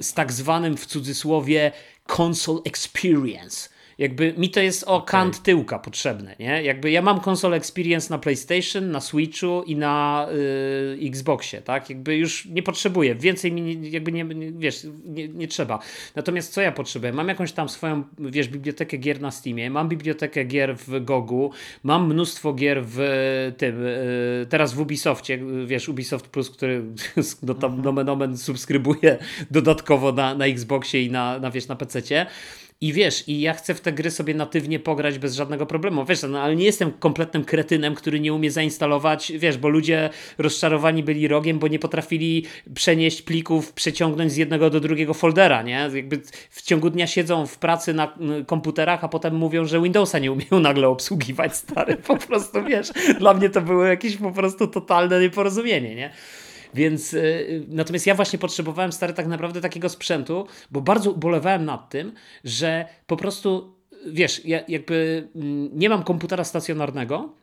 z 0.00 0.12
tak 0.12 0.32
zwanym 0.32 0.76
w 0.76 0.86
cudzysłowie 0.86 1.72
console 2.18 2.60
experience 2.64 3.68
jakby 3.98 4.34
mi 4.36 4.50
to 4.50 4.60
jest 4.60 4.84
o 4.84 4.86
okay. 4.86 5.06
kant 5.06 5.42
tyłka 5.42 5.78
potrzebne, 5.78 6.36
nie? 6.38 6.62
Jakby 6.62 6.90
ja 6.90 7.02
mam 7.02 7.20
console 7.28 7.56
experience 7.56 8.10
na 8.10 8.18
PlayStation, 8.18 8.90
na 8.90 9.00
Switchu 9.00 9.62
i 9.66 9.76
na 9.76 10.26
y, 10.32 10.98
Xboxie, 11.06 11.62
tak? 11.62 11.90
Jakby 11.90 12.16
już 12.16 12.46
nie 12.46 12.62
potrzebuję, 12.62 13.14
więcej 13.14 13.52
mi 13.52 13.62
nie, 13.62 13.90
jakby 13.90 14.12
nie, 14.12 14.24
nie 14.24 14.52
wiesz, 14.52 14.86
nie, 15.04 15.28
nie, 15.28 15.48
trzeba. 15.48 15.78
Natomiast 16.14 16.52
co 16.52 16.60
ja 16.60 16.72
potrzebuję? 16.72 17.12
Mam 17.12 17.28
jakąś 17.28 17.52
tam 17.52 17.68
swoją, 17.68 18.04
wiesz, 18.18 18.48
bibliotekę 18.48 18.96
gier 18.96 19.20
na 19.20 19.30
Steamie, 19.30 19.70
mam 19.70 19.88
bibliotekę 19.88 20.44
gier 20.44 20.76
w 20.76 21.04
Gogu, 21.04 21.50
mam 21.82 22.08
mnóstwo 22.08 22.54
gier 22.54 22.82
w 22.86 22.98
tym, 23.56 23.86
y, 23.86 24.46
teraz 24.48 24.74
w 24.74 24.80
Ubisoftie, 24.80 25.38
wiesz, 25.66 25.88
Ubisoft 25.88 26.28
Plus, 26.28 26.50
który 26.50 26.82
no 27.42 27.54
tam 27.54 27.70
mhm. 27.70 27.84
nomen 27.84 28.08
omen 28.08 28.38
subskrybuje 28.38 29.18
dodatkowo 29.50 30.12
na, 30.12 30.34
na 30.34 30.46
Xboxie 30.46 31.02
i 31.02 31.10
na, 31.10 31.38
na 31.38 31.50
wiesz, 31.50 31.68
na 31.68 31.76
PC-cie. 31.76 32.26
I 32.80 32.92
wiesz, 32.92 33.28
i 33.28 33.40
ja 33.40 33.54
chcę 33.54 33.74
w 33.74 33.80
te 33.80 33.92
gry 33.92 34.10
sobie 34.10 34.34
natywnie 34.34 34.78
pograć 34.78 35.18
bez 35.18 35.34
żadnego 35.34 35.66
problemu. 35.66 36.04
Wiesz, 36.04 36.22
no, 36.28 36.40
ale 36.40 36.56
nie 36.56 36.64
jestem 36.64 36.92
kompletnym 36.92 37.44
kretynem, 37.44 37.94
który 37.94 38.20
nie 38.20 38.32
umie 38.34 38.50
zainstalować, 38.50 39.32
wiesz, 39.32 39.58
bo 39.58 39.68
ludzie 39.68 40.10
rozczarowani 40.38 41.02
byli 41.02 41.28
rogiem, 41.28 41.58
bo 41.58 41.68
nie 41.68 41.78
potrafili 41.78 42.46
przenieść 42.74 43.22
plików, 43.22 43.72
przeciągnąć 43.72 44.32
z 44.32 44.36
jednego 44.36 44.70
do 44.70 44.80
drugiego 44.80 45.14
foldera, 45.14 45.62
nie? 45.62 45.90
Jakby 45.94 46.20
w 46.50 46.62
ciągu 46.62 46.90
dnia 46.90 47.06
siedzą 47.06 47.46
w 47.46 47.58
pracy 47.58 47.94
na 47.94 48.14
komputerach, 48.46 49.04
a 49.04 49.08
potem 49.08 49.34
mówią, 49.34 49.64
że 49.64 49.82
Windowsa 49.82 50.18
nie 50.18 50.32
umieją 50.32 50.60
nagle 50.60 50.88
obsługiwać, 50.88 51.56
stary. 51.56 51.96
Po 51.96 52.16
prostu, 52.16 52.64
wiesz, 52.64 52.88
dla 53.18 53.34
mnie 53.34 53.50
to 53.50 53.60
było 53.60 53.84
jakieś 53.84 54.16
po 54.16 54.32
prostu 54.32 54.66
totalne 54.66 55.20
nieporozumienie, 55.20 55.94
nie? 55.94 56.10
Więc 56.74 57.14
y, 57.14 57.64
natomiast 57.68 58.06
ja 58.06 58.14
właśnie 58.14 58.38
potrzebowałem 58.38 58.92
stary 58.92 59.14
tak 59.14 59.26
naprawdę 59.26 59.60
takiego 59.60 59.88
sprzętu, 59.88 60.46
bo 60.70 60.80
bardzo 60.80 61.10
ubolewałem 61.10 61.64
nad 61.64 61.90
tym, 61.90 62.12
że 62.44 62.86
po 63.06 63.16
prostu 63.16 63.78
wiesz, 64.06 64.44
ja 64.44 64.60
jakby 64.68 65.28
mm, 65.34 65.78
nie 65.78 65.88
mam 65.88 66.02
komputera 66.02 66.44
stacjonarnego, 66.44 67.34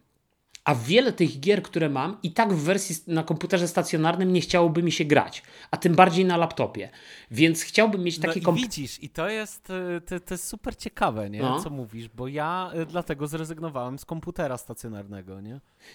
a 0.64 0.76
wiele 0.76 1.14
tych 1.14 1.39
gier, 1.39 1.64
które 1.64 1.89
mam, 1.89 2.18
i 2.23 2.31
tak 2.31 2.53
w 2.53 2.64
wersji 2.64 2.95
na 3.07 3.23
komputerze 3.23 3.68
stacjonarnym 3.68 4.34
nie 4.34 4.41
chciałoby 4.41 4.84
mi 4.84 4.91
się 4.91 5.06
grać, 5.06 5.43
a 5.72 5.77
tym 5.77 5.95
bardziej 5.95 6.26
na 6.26 6.38
laptopie. 6.38 6.89
Więc 7.31 7.61
chciałbym 7.61 8.03
mieć 8.03 8.19
taki 8.19 8.39
no 8.39 8.45
komputer. 8.45 8.69
Widzisz, 8.69 9.03
i 9.03 9.10
to 9.10 9.30
jest, 9.30 9.64
to, 10.06 10.19
to 10.19 10.34
jest 10.34 10.47
super 10.47 10.77
ciekawe, 10.77 11.30
nie? 11.30 11.41
No. 11.41 11.60
co 11.60 11.69
mówisz, 11.69 12.10
bo 12.10 12.27
ja 12.27 12.72
y, 12.81 12.85
dlatego 12.85 13.27
zrezygnowałem 13.27 13.99
z 13.99 14.06
komputera 14.06 14.57
stacjonarnego, 14.57 15.41
nie? 15.41 15.53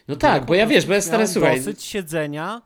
No 0.08 0.14
bo 0.14 0.16
tak, 0.16 0.42
ja 0.42 0.46
bo 0.46 0.54
ja 0.54 0.66
wiesz, 0.66 0.86
bo 0.86 0.94
ja 0.94 1.00
stary 1.00 1.26
słuchaj. 1.26 1.56
dosyć 1.56 1.82
siedzenia 1.82 2.62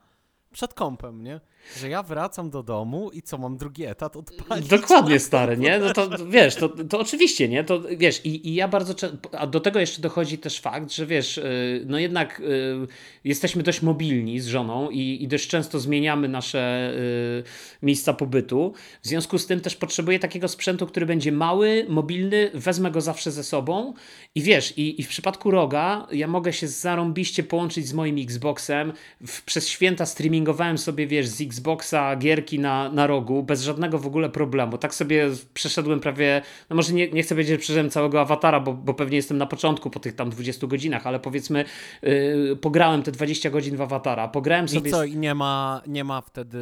przed 0.55 0.75
kąpem, 0.75 1.23
nie? 1.23 1.41
Że 1.77 1.89
ja 1.89 2.03
wracam 2.03 2.51
do 2.51 2.62
domu 2.62 3.11
i 3.11 3.23
co, 3.23 3.39
mam 3.39 3.57
drugi 3.57 3.85
etat 3.85 4.16
odpalić? 4.16 4.69
Dokładnie, 4.69 5.19
stary, 5.19 5.57
nie? 5.57 5.78
No 5.78 5.93
to 5.93 6.09
wiesz, 6.28 6.55
to, 6.55 6.69
to 6.69 6.99
oczywiście, 6.99 7.49
nie? 7.49 7.65
To 7.65 7.81
wiesz, 7.97 8.24
i, 8.24 8.49
i 8.49 8.55
ja 8.55 8.69
bardzo 8.69 8.95
a 9.32 9.47
do 9.47 9.61
tego 9.61 9.81
jeszcze 9.81 10.03
dochodzi 10.03 10.39
też 10.39 10.61
fakt, 10.61 10.93
że 10.93 11.07
wiesz, 11.07 11.39
y, 11.39 11.85
no 11.86 11.99
jednak 11.99 12.41
y, 12.41 12.86
jesteśmy 13.24 13.62
dość 13.62 13.82
mobilni 13.82 14.41
z 14.41 14.47
żoną 14.47 14.91
i, 14.91 15.23
i 15.23 15.28
dość 15.28 15.49
często 15.49 15.81
zmieniamy 15.81 16.28
nasze 16.28 16.93
y, 16.97 17.43
miejsca 17.82 18.15
pobytu. 18.15 18.73
W 19.03 19.09
związku 19.09 19.39
z 19.39 19.47
tym 19.47 19.61
też 19.61 19.77
potrzebuję 19.77 20.19
takiego 20.19 20.49
sprzętu, 20.49 20.86
który 20.86 21.07
będzie 21.07 21.32
mały, 21.32 21.86
mobilny, 21.89 22.51
wezmę 22.55 22.91
go 22.91 23.01
zawsze 23.01 23.31
ze 23.31 23.45
sobą 23.45 23.95
i 24.35 24.43
wiesz, 24.43 24.78
i, 24.78 25.01
i 25.01 25.05
w 25.05 25.09
przypadku 25.09 25.51
roga 25.51 26.07
ja 26.12 26.27
mogę 26.27 26.53
się 26.53 26.69
zarąbiście 26.69 27.43
połączyć 27.43 27.89
z 27.89 27.93
moim 27.93 28.19
Xboxem. 28.19 28.93
W, 29.27 29.43
przez 29.43 29.69
święta 29.69 30.07
streamingowałem 30.07 30.78
sobie, 30.78 31.07
wiesz, 31.07 31.27
z 31.27 31.41
Xboxa 31.55 32.17
gierki 32.17 32.59
na, 32.59 32.89
na 32.89 33.07
rogu 33.07 33.43
bez 33.43 33.63
żadnego 33.63 33.99
w 33.99 34.07
ogóle 34.07 34.29
problemu. 34.29 34.79
Tak 34.79 34.95
sobie 34.95 35.31
przeszedłem 35.55 36.01
prawie, 36.01 36.43
no 36.71 36.77
może 36.77 36.93
nie, 36.93 37.11
nie 37.11 37.23
chcę 37.23 37.35
powiedzieć, 37.35 37.53
że 37.53 37.59
przeszedłem 37.59 37.91
całego 37.91 38.21
awatara, 38.21 38.61
bo, 38.61 38.73
bo 38.73 38.95
pewnie 38.95 39.17
jestem 39.17 39.39
na 39.39 39.47
początku 39.47 39.91
po 39.91 40.01
tych 40.01 40.15
tam 40.15 40.31
20 40.31 40.67
godzinach, 40.67 41.07
ale 41.07 41.21
powiedzmy 41.21 41.65
yy, 42.03 42.57
pograłem 42.61 43.03
te 43.03 43.13
20 43.13 43.51
godzin 43.51 43.77
w 43.77 43.81
awatara. 43.81 44.29
Pograłem 44.29 44.69
sobie... 44.69 44.91
I 44.91 44.93
co, 44.93 45.05
i 45.05 45.17
nie 45.17 45.35
ma, 45.35 45.83
nie 45.87 46.05
ma 46.05 46.21
wtedy 46.21 46.59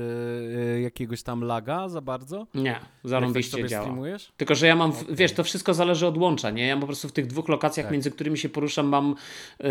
yy, 0.74 0.80
jakiegoś 0.80 1.22
tam 1.22 1.44
laga 1.44 1.88
za 1.88 2.00
bardzo? 2.00 2.46
Nie, 2.54 2.80
zarąbiście 3.04 3.68
działa. 3.68 3.84
Streamujesz? 3.84 4.32
Tylko, 4.36 4.54
że 4.54 4.66
ja 4.66 4.76
mam, 4.76 4.90
okay. 4.90 5.04
wiesz, 5.16 5.32
to 5.32 5.44
wszystko 5.44 5.74
zależy 5.74 6.06
od 6.06 6.18
łącza, 6.18 6.50
nie? 6.50 6.66
Ja 6.66 6.76
po 6.76 6.86
prostu 6.86 7.08
w 7.08 7.12
tych 7.12 7.26
dwóch 7.26 7.48
lokacjach, 7.48 7.86
tak. 7.86 7.92
między 7.92 8.10
którymi 8.10 8.38
się 8.38 8.48
poruszam, 8.48 8.86
mam, 8.86 9.14
yy, 9.60 9.68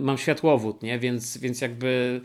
mam 0.00 0.18
światłowód, 0.18 0.82
nie? 0.82 0.98
Więc, 0.98 1.38
więc 1.38 1.60
jakby 1.60 2.20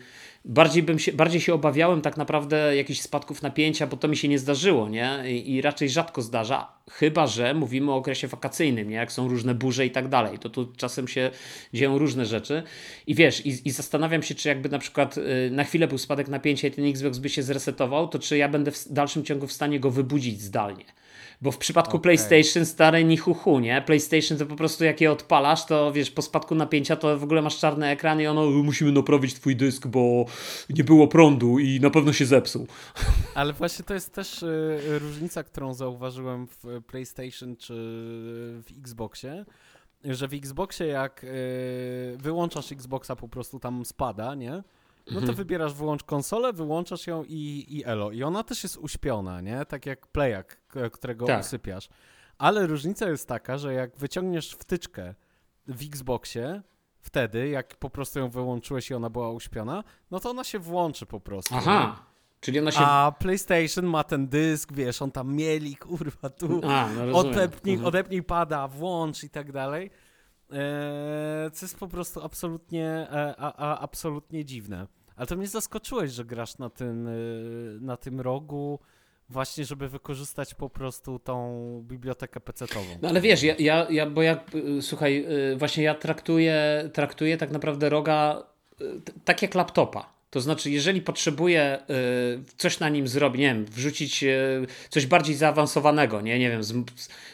bardziej, 0.45 0.83
bym 0.83 0.99
się, 0.99 1.13
bardziej 1.13 1.41
się 1.41 1.53
obawiałem 1.53 2.01
tak 2.01 2.17
naprawdę 2.17 2.75
jakichś 2.75 2.99
spadków 2.99 3.41
napięcia, 3.41 3.87
bo 3.87 3.97
to 3.97 4.07
mi 4.07 4.17
się 4.17 4.27
nie 4.27 4.39
zdarzyło, 4.39 4.89
nie? 4.89 5.23
I, 5.27 5.53
I, 5.53 5.61
raczej 5.61 5.89
rzadko 5.89 6.21
zdarza, 6.21 6.71
chyba 6.91 7.27
że 7.27 7.53
mówimy 7.53 7.91
o 7.91 7.95
okresie 7.95 8.27
wakacyjnym, 8.27 8.89
nie? 8.89 8.95
Jak 8.95 9.11
są 9.11 9.27
różne 9.27 9.55
burze 9.55 9.85
i 9.85 9.91
tak 9.91 10.07
dalej, 10.07 10.39
to 10.39 10.49
tu 10.49 10.73
czasem 10.77 11.07
się 11.07 11.31
dzieją 11.73 11.97
różne 11.97 12.25
rzeczy. 12.25 12.63
I 13.07 13.15
wiesz, 13.15 13.45
i, 13.45 13.67
i 13.67 13.71
zastanawiam 13.71 14.23
się, 14.23 14.35
czy 14.35 14.49
jakby 14.49 14.69
na 14.69 14.79
przykład 14.79 15.17
y, 15.17 15.49
na 15.51 15.63
chwilę 15.63 15.87
był 15.87 15.97
spadek 15.97 16.27
napięcia 16.27 16.67
i 16.67 16.71
ten 16.71 16.85
Xbox 16.85 17.17
by 17.17 17.29
się 17.29 17.43
zresetował, 17.43 18.07
to 18.07 18.19
czy 18.19 18.37
ja 18.37 18.49
będę 18.49 18.71
w 18.71 18.91
dalszym 18.91 19.23
ciągu 19.23 19.47
w 19.47 19.51
stanie 19.51 19.79
go 19.79 19.91
wybudzić 19.91 20.41
zdalnie. 20.41 20.85
Bo 21.41 21.51
w 21.51 21.57
przypadku 21.57 21.97
okay. 21.97 22.01
PlayStation 22.01 22.65
stare 22.65 23.03
ni 23.03 23.17
hu, 23.17 23.33
hu 23.33 23.59
nie? 23.59 23.81
PlayStation 23.81 24.37
to 24.37 24.45
po 24.45 24.55
prostu 24.55 24.83
jak 24.83 25.01
je 25.01 25.11
odpalasz, 25.11 25.65
to 25.65 25.91
wiesz, 25.91 26.11
po 26.11 26.21
spadku 26.21 26.55
napięcia 26.55 26.95
to 26.95 27.17
w 27.17 27.23
ogóle 27.23 27.41
masz 27.41 27.59
czarny 27.59 27.87
ekran 27.87 28.21
i 28.21 28.27
ono 28.27 28.49
musimy 28.49 28.91
naprawić 28.91 29.33
twój 29.33 29.55
dysk, 29.55 29.87
bo 29.87 30.25
nie 30.69 30.83
było 30.83 31.07
prądu 31.07 31.59
i 31.59 31.79
na 31.79 31.89
pewno 31.89 32.13
się 32.13 32.25
zepsuł. 32.25 32.67
Ale 33.35 33.53
właśnie 33.53 33.85
to 33.85 33.93
jest 33.93 34.13
też 34.13 34.43
y, 34.43 34.99
różnica, 34.99 35.43
którą 35.43 35.73
zauważyłem 35.73 36.47
w 36.47 36.81
PlayStation 36.87 37.55
czy 37.55 37.73
w 38.63 38.67
Xboxie, 38.77 39.45
że 40.03 40.27
w 40.27 40.33
Xboxie 40.33 40.87
jak 40.87 41.23
y, 41.23 42.17
wyłączasz 42.17 42.71
Xboxa 42.71 43.15
po 43.15 43.27
prostu 43.27 43.59
tam 43.59 43.85
spada, 43.85 44.35
nie? 44.35 44.63
No 45.07 45.13
to 45.13 45.19
mhm. 45.19 45.35
wybierasz 45.35 45.73
wyłącz 45.73 46.03
konsolę, 46.03 46.53
wyłączasz 46.53 47.07
ją 47.07 47.23
i, 47.23 47.65
i 47.69 47.85
elo. 47.85 48.11
I 48.11 48.23
ona 48.23 48.43
też 48.43 48.63
jest 48.63 48.77
uśpiona, 48.77 49.41
nie? 49.41 49.65
Tak 49.65 49.85
jak 49.85 50.07
Playak, 50.07 50.61
którego 50.91 51.25
tak. 51.25 51.41
usypiasz. 51.41 51.89
Ale 52.37 52.67
różnica 52.67 53.09
jest 53.09 53.27
taka, 53.27 53.57
że 53.57 53.73
jak 53.73 53.97
wyciągniesz 53.97 54.51
wtyczkę 54.51 55.15
w 55.67 55.81
Xboxie, 55.85 56.61
wtedy, 57.01 57.49
jak 57.49 57.75
po 57.75 57.89
prostu 57.89 58.19
ją 58.19 58.29
wyłączyłeś 58.29 58.89
i 58.89 58.93
ona 58.93 59.09
była 59.09 59.31
uśpiona, 59.31 59.83
no 60.11 60.19
to 60.19 60.29
ona 60.29 60.43
się 60.43 60.59
włączy 60.59 61.05
po 61.05 61.19
prostu. 61.19 61.55
Aha. 61.57 61.95
Nie? 61.97 62.11
Czyli 62.41 62.59
ona 62.59 62.71
się... 62.71 62.79
A 62.79 63.11
PlayStation 63.19 63.85
ma 63.85 64.03
ten 64.03 64.27
dysk, 64.27 64.73
wiesz, 64.73 65.01
on 65.01 65.11
tam 65.11 65.35
mieli, 65.35 65.75
kurwa, 65.75 66.29
tu 66.29 66.61
A, 66.69 66.89
no 66.89 67.17
odepnij, 67.19 67.75
mhm. 67.75 67.87
odepnij 67.87 68.23
pada, 68.23 68.67
włącz 68.67 69.23
i 69.23 69.29
tak 69.29 69.51
dalej. 69.51 69.91
Eee, 70.51 71.51
co 71.51 71.65
jest 71.65 71.79
po 71.79 71.87
prostu 71.87 72.23
absolutnie, 72.23 72.85
e, 72.85 73.35
a, 73.37 73.53
a, 73.53 73.79
absolutnie 73.79 74.45
dziwne. 74.45 74.87
Ale 75.15 75.27
to 75.27 75.35
mnie 75.35 75.47
zaskoczyłeś, 75.47 76.11
że 76.11 76.25
grasz 76.25 76.57
na 76.57 76.69
tym, 76.69 77.07
e, 77.07 77.11
na 77.81 77.97
tym 77.97 78.21
rogu 78.21 78.79
właśnie, 79.29 79.65
żeby 79.65 79.89
wykorzystać 79.89 80.53
po 80.53 80.69
prostu 80.69 81.19
tą 81.19 81.83
bibliotekę 81.87 82.39
PC-tową. 82.39 82.97
No 83.01 83.09
ale 83.09 83.21
wiesz, 83.21 83.43
ja, 83.43 83.55
ja, 83.59 83.87
ja 83.89 84.09
bo 84.09 84.21
jak, 84.21 84.51
e, 84.77 84.81
słuchaj, 84.81 85.27
właśnie 85.57 85.83
ja 85.83 85.95
traktuję, 85.95 86.89
traktuję 86.93 87.37
tak 87.37 87.51
naprawdę 87.51 87.89
roga 87.89 88.43
tak 89.25 89.41
jak 89.41 89.55
laptopa. 89.55 90.20
To 90.31 90.41
znaczy, 90.41 90.71
jeżeli 90.71 91.01
potrzebuję 91.01 91.79
coś 92.57 92.79
na 92.79 92.89
nim 92.89 93.07
zrobić, 93.07 93.39
nie 93.39 93.47
wiem, 93.47 93.65
wrzucić 93.65 94.23
coś 94.89 95.05
bardziej 95.05 95.35
zaawansowanego, 95.35 96.21
nie, 96.21 96.39
nie 96.39 96.49
wiem, 96.49 96.61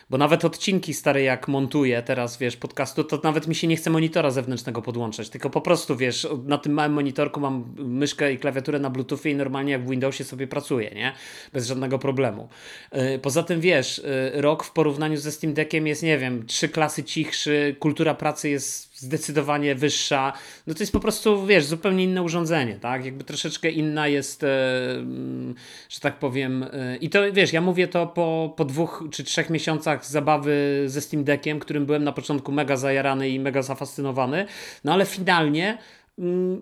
bo 0.10 0.18
nawet 0.18 0.45
odcinki 0.45 0.94
stare 0.94 1.22
jak 1.22 1.48
montuję 1.48 2.02
teraz, 2.02 2.38
wiesz, 2.38 2.57
podcastu, 2.57 3.03
to 3.03 3.19
nawet 3.24 3.48
mi 3.48 3.56
się 3.56 3.68
nie 3.68 3.76
chce 3.76 3.90
monitora 3.90 4.32
zewnętrznego 4.32 4.82
podłączać, 4.82 5.30
tylko 5.30 5.49
po 5.49 5.61
prostu, 5.61 5.95
wiesz, 5.95 6.28
na 6.45 6.57
tym 6.57 6.74
małym 6.74 6.94
monitorku 6.94 7.40
mam 7.40 7.76
myszkę 7.78 8.34
i 8.34 8.38
klawiaturę 8.38 8.80
na 8.80 8.90
Bluetoothie 8.90 9.32
i 9.32 9.36
normalnie 9.36 9.72
jak 9.72 9.86
w 9.86 9.90
Windowsie 9.90 10.24
sobie 10.24 10.48
pracuję, 10.48 10.91
nie? 10.95 11.14
Bez 11.53 11.68
żadnego 11.68 11.99
problemu. 11.99 12.49
Y, 13.15 13.19
poza 13.19 13.44
tym, 13.44 13.61
wiesz, 13.61 13.99
y, 13.99 14.32
rok 14.34 14.64
w 14.64 14.72
porównaniu 14.72 15.18
ze 15.18 15.32
Steam 15.32 15.53
Deckiem 15.53 15.88
jest, 15.88 16.03
nie 16.03 16.18
wiem, 16.18 16.45
trzy 16.45 16.69
klasy 16.69 17.03
cichszy, 17.03 17.76
kultura 17.80 18.15
pracy 18.15 18.49
jest 18.49 18.86
zdecydowanie 18.98 19.76
wyższa. 19.76 20.34
No 20.68 20.74
to 20.74 20.80
jest 20.80 20.94
po 20.94 20.99
prostu, 20.99 21.45
wiesz, 21.45 21.65
zupełnie 21.65 22.03
inne 22.03 22.24
urządzenie, 22.24 22.76
tak? 22.76 23.06
Jakby 23.06 23.24
troszeczkę 23.24 23.69
inna 23.69 24.07
jest, 24.07 24.44
e, 24.44 24.48
że 25.90 25.99
tak 26.02 26.19
powiem. 26.19 26.64
E, 26.64 26.98
I 26.98 27.10
to, 27.10 27.34
wiesz, 27.34 27.53
ja 27.53 27.61
mówię 27.61 27.88
to 27.88 28.07
po, 28.07 28.53
po 28.57 28.65
dwóch 28.65 29.03
czy 29.11 29.24
trzech 29.24 29.49
miesiącach 29.49 30.06
zabawy 30.06 30.84
ze 30.86 31.02
Steam 31.02 31.24
Deckiem, 31.24 31.60
którym 31.60 31.86
byłem 31.86 32.03
na 32.03 32.11
początku 32.11 32.52
mega 32.52 32.78
zajarany 32.78 33.30
i 33.30 33.40
mega 33.40 33.61
zafascynowany, 33.61 34.45
no 34.84 34.94
ale 34.94 35.06
finalnie 35.06 35.68
Mm, 35.68 36.06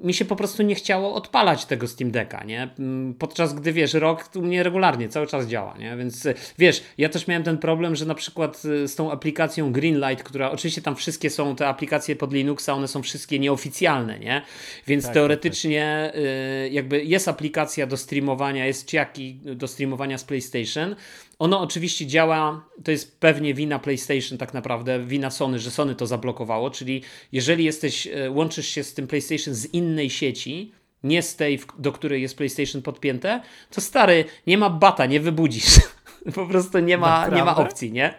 mi 0.03 0.14
się 0.14 0.26
po 0.26 0.36
prostu 0.36 0.64
nie 0.64 0.76
chciało 0.76 1.14
odpalać 1.14 1.65
tego 1.65 1.88
Steam 1.88 2.11
Decka, 2.11 2.44
nie? 2.44 2.69
Mm, 2.80 3.14
podczas 3.14 3.53
gdy, 3.53 3.73
wiesz, 3.73 3.94
rok 3.94 4.30
u 4.36 4.41
mnie 4.41 4.64
regularnie 4.64 5.10
cały 5.10 5.27
czas 5.27 5.48
działa, 5.48 5.77
nie? 5.77 5.98
Więc, 5.98 6.27
wiesz, 6.57 6.84
ja 6.98 7.10
też 7.10 7.27
miałem 7.27 7.44
ten 7.44 7.57
problem, 7.57 7.95
że 7.95 8.06
na 8.06 8.15
przykład 8.15 8.65
y, 8.65 8.88
z 8.88 8.95
tą 8.95 9.11
aplikacją 9.11 9.72
Greenlight, 9.72 10.23
która, 10.23 10.52
oczywiście 10.52 10.82
tam 10.82 10.95
wszystkie 10.95 11.30
są 11.30 11.56
te 11.56 11.68
aplikacje 11.68 12.15
pod 12.15 12.34
Linuxa, 12.34 12.69
one 12.69 12.88
są 12.88 13.02
wszystkie 13.02 13.40
nieoficjalne, 13.40 14.19
nie? 14.19 14.41
Więc 14.88 15.03
tak, 15.03 15.14
teoretycznie 15.14 16.11
tak, 16.14 16.23
tak. 16.23 16.73
jakby 16.73 17.03
jest 17.03 17.27
aplikacja 17.27 17.88
do 17.88 17.98
streamowania, 17.98 18.65
jest 18.65 18.88
ciaki 18.88 19.40
do 19.44 19.68
streamowania 19.68 20.18
z 20.18 20.23
PlayStation, 20.23 20.95
ono 21.40 21.62
oczywiście 21.62 22.07
działa, 22.07 22.66
to 22.84 22.91
jest 22.91 23.20
pewnie 23.20 23.53
wina 23.53 23.80
PlayStation 23.80 24.38
tak 24.38 24.53
naprawdę, 24.53 24.99
wina 24.99 25.30
Sony, 25.30 25.60
że 25.60 25.72
Sony 25.72 25.95
to 25.95 26.07
zablokowało, 26.07 26.70
czyli 26.70 27.02
jeżeli 27.32 27.64
jesteś, 27.64 28.07
e, 28.07 28.32
łączysz 28.32 28.68
się 28.68 28.84
z 28.84 28.94
tym 28.94 29.07
PlayStation 29.07 29.53
z 29.53 29.66
innej 29.66 30.10
sieci, 30.10 30.72
nie 31.03 31.22
z 31.22 31.36
tej, 31.36 31.60
do 31.80 31.91
której 31.91 32.22
jest 32.22 32.38
PlayStation 32.38 32.82
podpięte, 32.82 33.41
to 33.72 33.82
stary, 33.82 34.26
nie 34.48 34.57
ma 34.57 34.70
bata, 34.70 35.06
nie 35.06 35.20
wybudzisz. 35.20 35.66
Po 36.36 36.45
prostu 36.45 36.80
nie 36.80 36.98
ma, 36.98 37.28
nie 37.28 37.44
ma 37.44 37.56
opcji, 37.56 37.91
nie? 37.91 38.14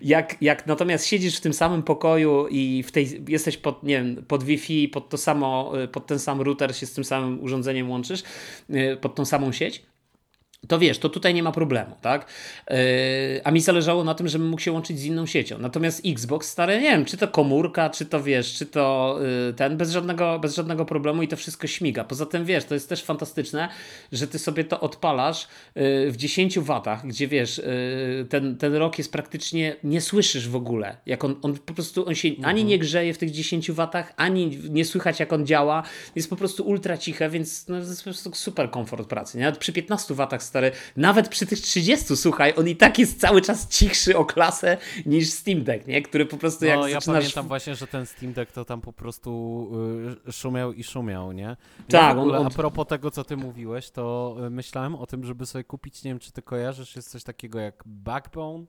Jak, 0.00 0.42
jak 0.42 0.66
natomiast 0.66 1.06
siedzisz 1.06 1.36
w 1.36 1.40
tym 1.40 1.52
samym 1.52 1.82
pokoju 1.82 2.48
i 2.48 2.82
w 2.82 2.92
tej, 2.92 3.24
jesteś 3.28 3.56
pod, 3.56 3.82
nie 3.82 3.94
wiem, 3.94 4.24
pod 4.28 4.44
Wi-Fi, 4.44 4.88
pod 4.88 5.08
to 5.08 5.18
samo, 5.18 5.72
e, 5.82 5.88
pod 5.88 6.06
ten 6.06 6.18
sam 6.18 6.40
router 6.40 6.76
się 6.76 6.86
z 6.86 6.92
tym 6.92 7.04
samym 7.04 7.42
urządzeniem 7.42 7.90
łączysz, 7.90 8.22
e, 8.70 8.96
pod 8.96 9.14
tą 9.14 9.24
samą 9.24 9.52
sieć, 9.52 9.82
to 10.68 10.78
wiesz, 10.78 10.98
to 10.98 11.08
tutaj 11.08 11.34
nie 11.34 11.42
ma 11.42 11.52
problemu, 11.52 11.96
tak? 12.00 12.26
Yy, 12.70 12.76
a 13.44 13.50
mi 13.50 13.60
zależało 13.60 14.04
na 14.04 14.14
tym, 14.14 14.28
żebym 14.28 14.48
mógł 14.48 14.62
się 14.62 14.72
łączyć 14.72 14.98
z 14.98 15.04
inną 15.04 15.26
siecią. 15.26 15.58
Natomiast 15.58 16.02
Xbox 16.06 16.48
stary, 16.48 16.74
nie 16.74 16.90
wiem, 16.90 17.04
czy 17.04 17.16
to 17.16 17.28
komórka, 17.28 17.90
czy 17.90 18.06
to 18.06 18.22
wiesz, 18.22 18.54
czy 18.54 18.66
to 18.66 19.18
yy, 19.46 19.54
ten, 19.54 19.76
bez 19.76 19.90
żadnego, 19.90 20.38
bez 20.38 20.54
żadnego 20.54 20.84
problemu 20.84 21.22
i 21.22 21.28
to 21.28 21.36
wszystko 21.36 21.66
śmiga. 21.66 22.04
Poza 22.04 22.26
tym 22.26 22.44
wiesz, 22.44 22.64
to 22.64 22.74
jest 22.74 22.88
też 22.88 23.02
fantastyczne, 23.02 23.68
że 24.12 24.26
ty 24.26 24.38
sobie 24.38 24.64
to 24.64 24.80
odpalasz 24.80 25.48
yy, 25.74 26.10
w 26.10 26.16
10 26.16 26.58
watach, 26.58 27.06
gdzie 27.06 27.28
wiesz, 27.28 27.58
yy, 27.58 28.26
ten, 28.28 28.56
ten 28.56 28.74
rok 28.74 28.98
jest 28.98 29.12
praktycznie, 29.12 29.76
nie 29.84 30.00
słyszysz 30.00 30.48
w 30.48 30.56
ogóle, 30.56 30.96
jak 31.06 31.24
on, 31.24 31.36
on 31.42 31.54
po 31.58 31.74
prostu, 31.74 32.08
on 32.08 32.14
się 32.14 32.28
mhm. 32.28 32.48
ani 32.48 32.64
nie 32.64 32.78
grzeje 32.78 33.14
w 33.14 33.18
tych 33.18 33.30
10 33.30 33.70
watach, 33.70 34.12
ani 34.16 34.58
nie 34.70 34.84
słychać 34.84 35.20
jak 35.20 35.32
on 35.32 35.46
działa, 35.46 35.82
jest 36.16 36.30
po 36.30 36.36
prostu 36.36 36.64
ultra 36.64 36.98
ciche, 36.98 37.30
więc 37.30 37.68
no, 37.68 37.80
to 37.80 37.86
jest 37.86 38.00
po 38.00 38.04
prostu 38.04 38.34
super 38.34 38.70
komfort 38.70 39.08
pracy. 39.08 39.38
Nie? 39.38 39.44
Nawet 39.44 39.60
przy 39.60 39.72
15 39.72 40.14
watach 40.14 40.42
stary. 40.52 40.72
Nawet 40.96 41.28
przy 41.28 41.46
tych 41.46 41.60
30, 41.60 42.16
słuchaj, 42.16 42.54
on 42.56 42.68
i 42.68 42.76
tak 42.76 42.98
jest 42.98 43.20
cały 43.20 43.42
czas 43.42 43.68
cichszy 43.68 44.16
o 44.16 44.24
klasę 44.24 44.78
niż 45.06 45.30
Steam 45.30 45.64
Deck, 45.64 45.86
nie? 45.86 46.02
Który 46.02 46.26
po 46.26 46.36
prostu 46.36 46.64
jak 46.64 46.78
no, 46.78 46.88
ja 46.88 46.98
pamiętam 47.06 47.48
właśnie, 47.48 47.74
że 47.74 47.86
ten 47.86 48.06
Steam 48.06 48.32
Deck 48.32 48.52
to 48.52 48.64
tam 48.64 48.80
po 48.80 48.92
prostu 48.92 49.70
y, 50.28 50.32
szumiał 50.32 50.72
i 50.72 50.84
szumiał, 50.84 51.32
nie? 51.32 51.42
Ja 51.42 51.56
tak. 51.88 52.18
Ogóle, 52.18 52.38
on, 52.38 52.46
on... 52.46 52.52
A 52.52 52.56
propos 52.56 52.86
tego, 52.86 53.10
co 53.10 53.24
ty 53.24 53.36
mówiłeś, 53.36 53.90
to 53.90 54.36
y, 54.46 54.50
myślałem 54.50 54.94
o 54.94 55.06
tym, 55.06 55.24
żeby 55.24 55.46
sobie 55.46 55.64
kupić, 55.64 56.04
nie 56.04 56.10
wiem, 56.10 56.18
czy 56.18 56.32
ty 56.32 56.42
kojarzysz, 56.42 56.96
jest 56.96 57.10
coś 57.10 57.24
takiego 57.24 57.60
jak 57.60 57.82
Backbone. 57.86 58.64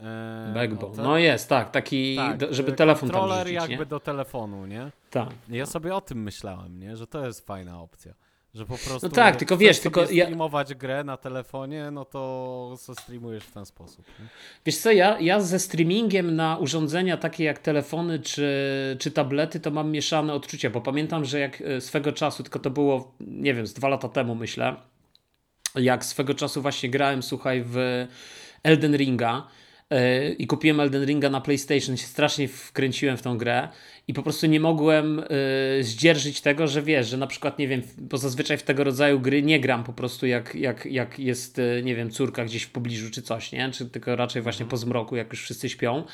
E, 0.00 0.52
Backbone. 0.54 0.96
No, 0.96 1.02
no, 1.02 1.18
jest, 1.18 1.48
tak, 1.48 1.70
taki, 1.70 2.16
tak, 2.16 2.36
do, 2.36 2.54
żeby 2.54 2.72
telefon 2.72 3.10
tam 3.10 3.28
wrzucić, 3.28 3.52
jakby 3.52 3.76
nie? 3.76 3.86
do 3.86 4.00
telefonu, 4.00 4.66
nie? 4.66 4.90
Tak. 5.10 5.28
Ja 5.48 5.66
sobie 5.66 5.94
o 5.94 6.00
tym 6.00 6.22
myślałem, 6.22 6.78
nie? 6.78 6.96
Że 6.96 7.06
to 7.06 7.26
jest 7.26 7.46
fajna 7.46 7.80
opcja 7.80 8.14
Że 8.54 8.66
po 8.66 8.78
prostu. 8.78 8.98
No 9.02 9.08
tak, 9.08 9.36
tylko 9.36 9.56
wiesz, 9.56 9.80
tylko 9.80 10.00
ja. 10.00 10.24
streamować 10.24 10.74
grę 10.74 11.04
na 11.04 11.16
telefonie, 11.16 11.90
no 11.90 12.04
to 12.04 12.76
streamujesz 13.00 13.44
w 13.44 13.52
ten 13.52 13.66
sposób. 13.66 14.06
Nie? 14.20 14.26
Wiesz 14.66 14.76
co, 14.76 14.92
ja, 14.92 15.20
ja 15.20 15.40
ze 15.40 15.58
streamingiem 15.58 16.36
na 16.36 16.56
urządzenia 16.56 17.16
takie 17.16 17.44
jak 17.44 17.58
telefony 17.58 18.18
czy, 18.18 18.46
czy 19.00 19.10
tablety, 19.10 19.60
to 19.60 19.70
mam 19.70 19.90
mieszane 19.90 20.34
odczucia, 20.34 20.70
bo 20.70 20.80
pamiętam, 20.80 21.24
że 21.24 21.40
jak 21.40 21.60
e, 21.60 21.80
swego 21.80 22.12
czasu, 22.12 22.42
tylko 22.42 22.58
to 22.58 22.70
było, 22.70 23.14
nie 23.20 23.54
wiem, 23.54 23.66
z 23.66 23.72
dwa 23.72 23.88
lata 23.88 24.08
temu 24.08 24.34
myślę, 24.34 24.76
jak 25.74 26.04
swego 26.04 26.34
czasu 26.34 26.62
właśnie 26.62 26.90
grałem, 26.90 27.22
słuchaj, 27.22 27.64
w 27.66 28.06
Elden 28.62 28.96
Ringa 28.96 29.46
e, 29.90 30.28
i 30.28 30.46
kupiłem 30.46 30.80
Elden 30.80 31.04
Ringa 31.04 31.30
na 31.30 31.40
PlayStation, 31.40 31.96
się 31.96 32.06
strasznie 32.06 32.48
wkręciłem 32.48 33.16
w 33.16 33.22
tą 33.22 33.38
grę 33.38 33.68
i 34.08 34.14
po 34.14 34.22
prostu 34.22 34.46
nie 34.46 34.60
mogłem 34.60 35.18
y, 35.18 35.24
zdzierżyć 35.84 36.40
tego, 36.40 36.66
że 36.66 36.82
wiesz, 36.82 37.08
że 37.08 37.16
na 37.16 37.26
przykład, 37.26 37.58
nie 37.58 37.68
wiem, 37.68 37.82
bo 37.98 38.18
zazwyczaj 38.18 38.58
w 38.58 38.62
tego 38.62 38.84
rodzaju 38.84 39.20
gry 39.20 39.42
nie 39.42 39.60
gram 39.60 39.84
po 39.84 39.92
prostu 39.92 40.26
jak, 40.26 40.54
jak, 40.54 40.86
jak 40.86 41.18
jest, 41.18 41.58
y, 41.58 41.82
nie 41.84 41.94
wiem, 41.94 42.10
córka 42.10 42.44
gdzieś 42.44 42.62
w 42.62 42.70
pobliżu 42.70 43.10
czy 43.10 43.22
coś, 43.22 43.52
nie? 43.52 43.70
Czy 43.70 43.86
tylko 43.86 44.16
raczej 44.16 44.42
właśnie 44.42 44.66
po 44.66 44.76
zmroku, 44.76 45.16
jak 45.16 45.30
już 45.30 45.42
wszyscy 45.42 45.68
śpią. 45.68 46.04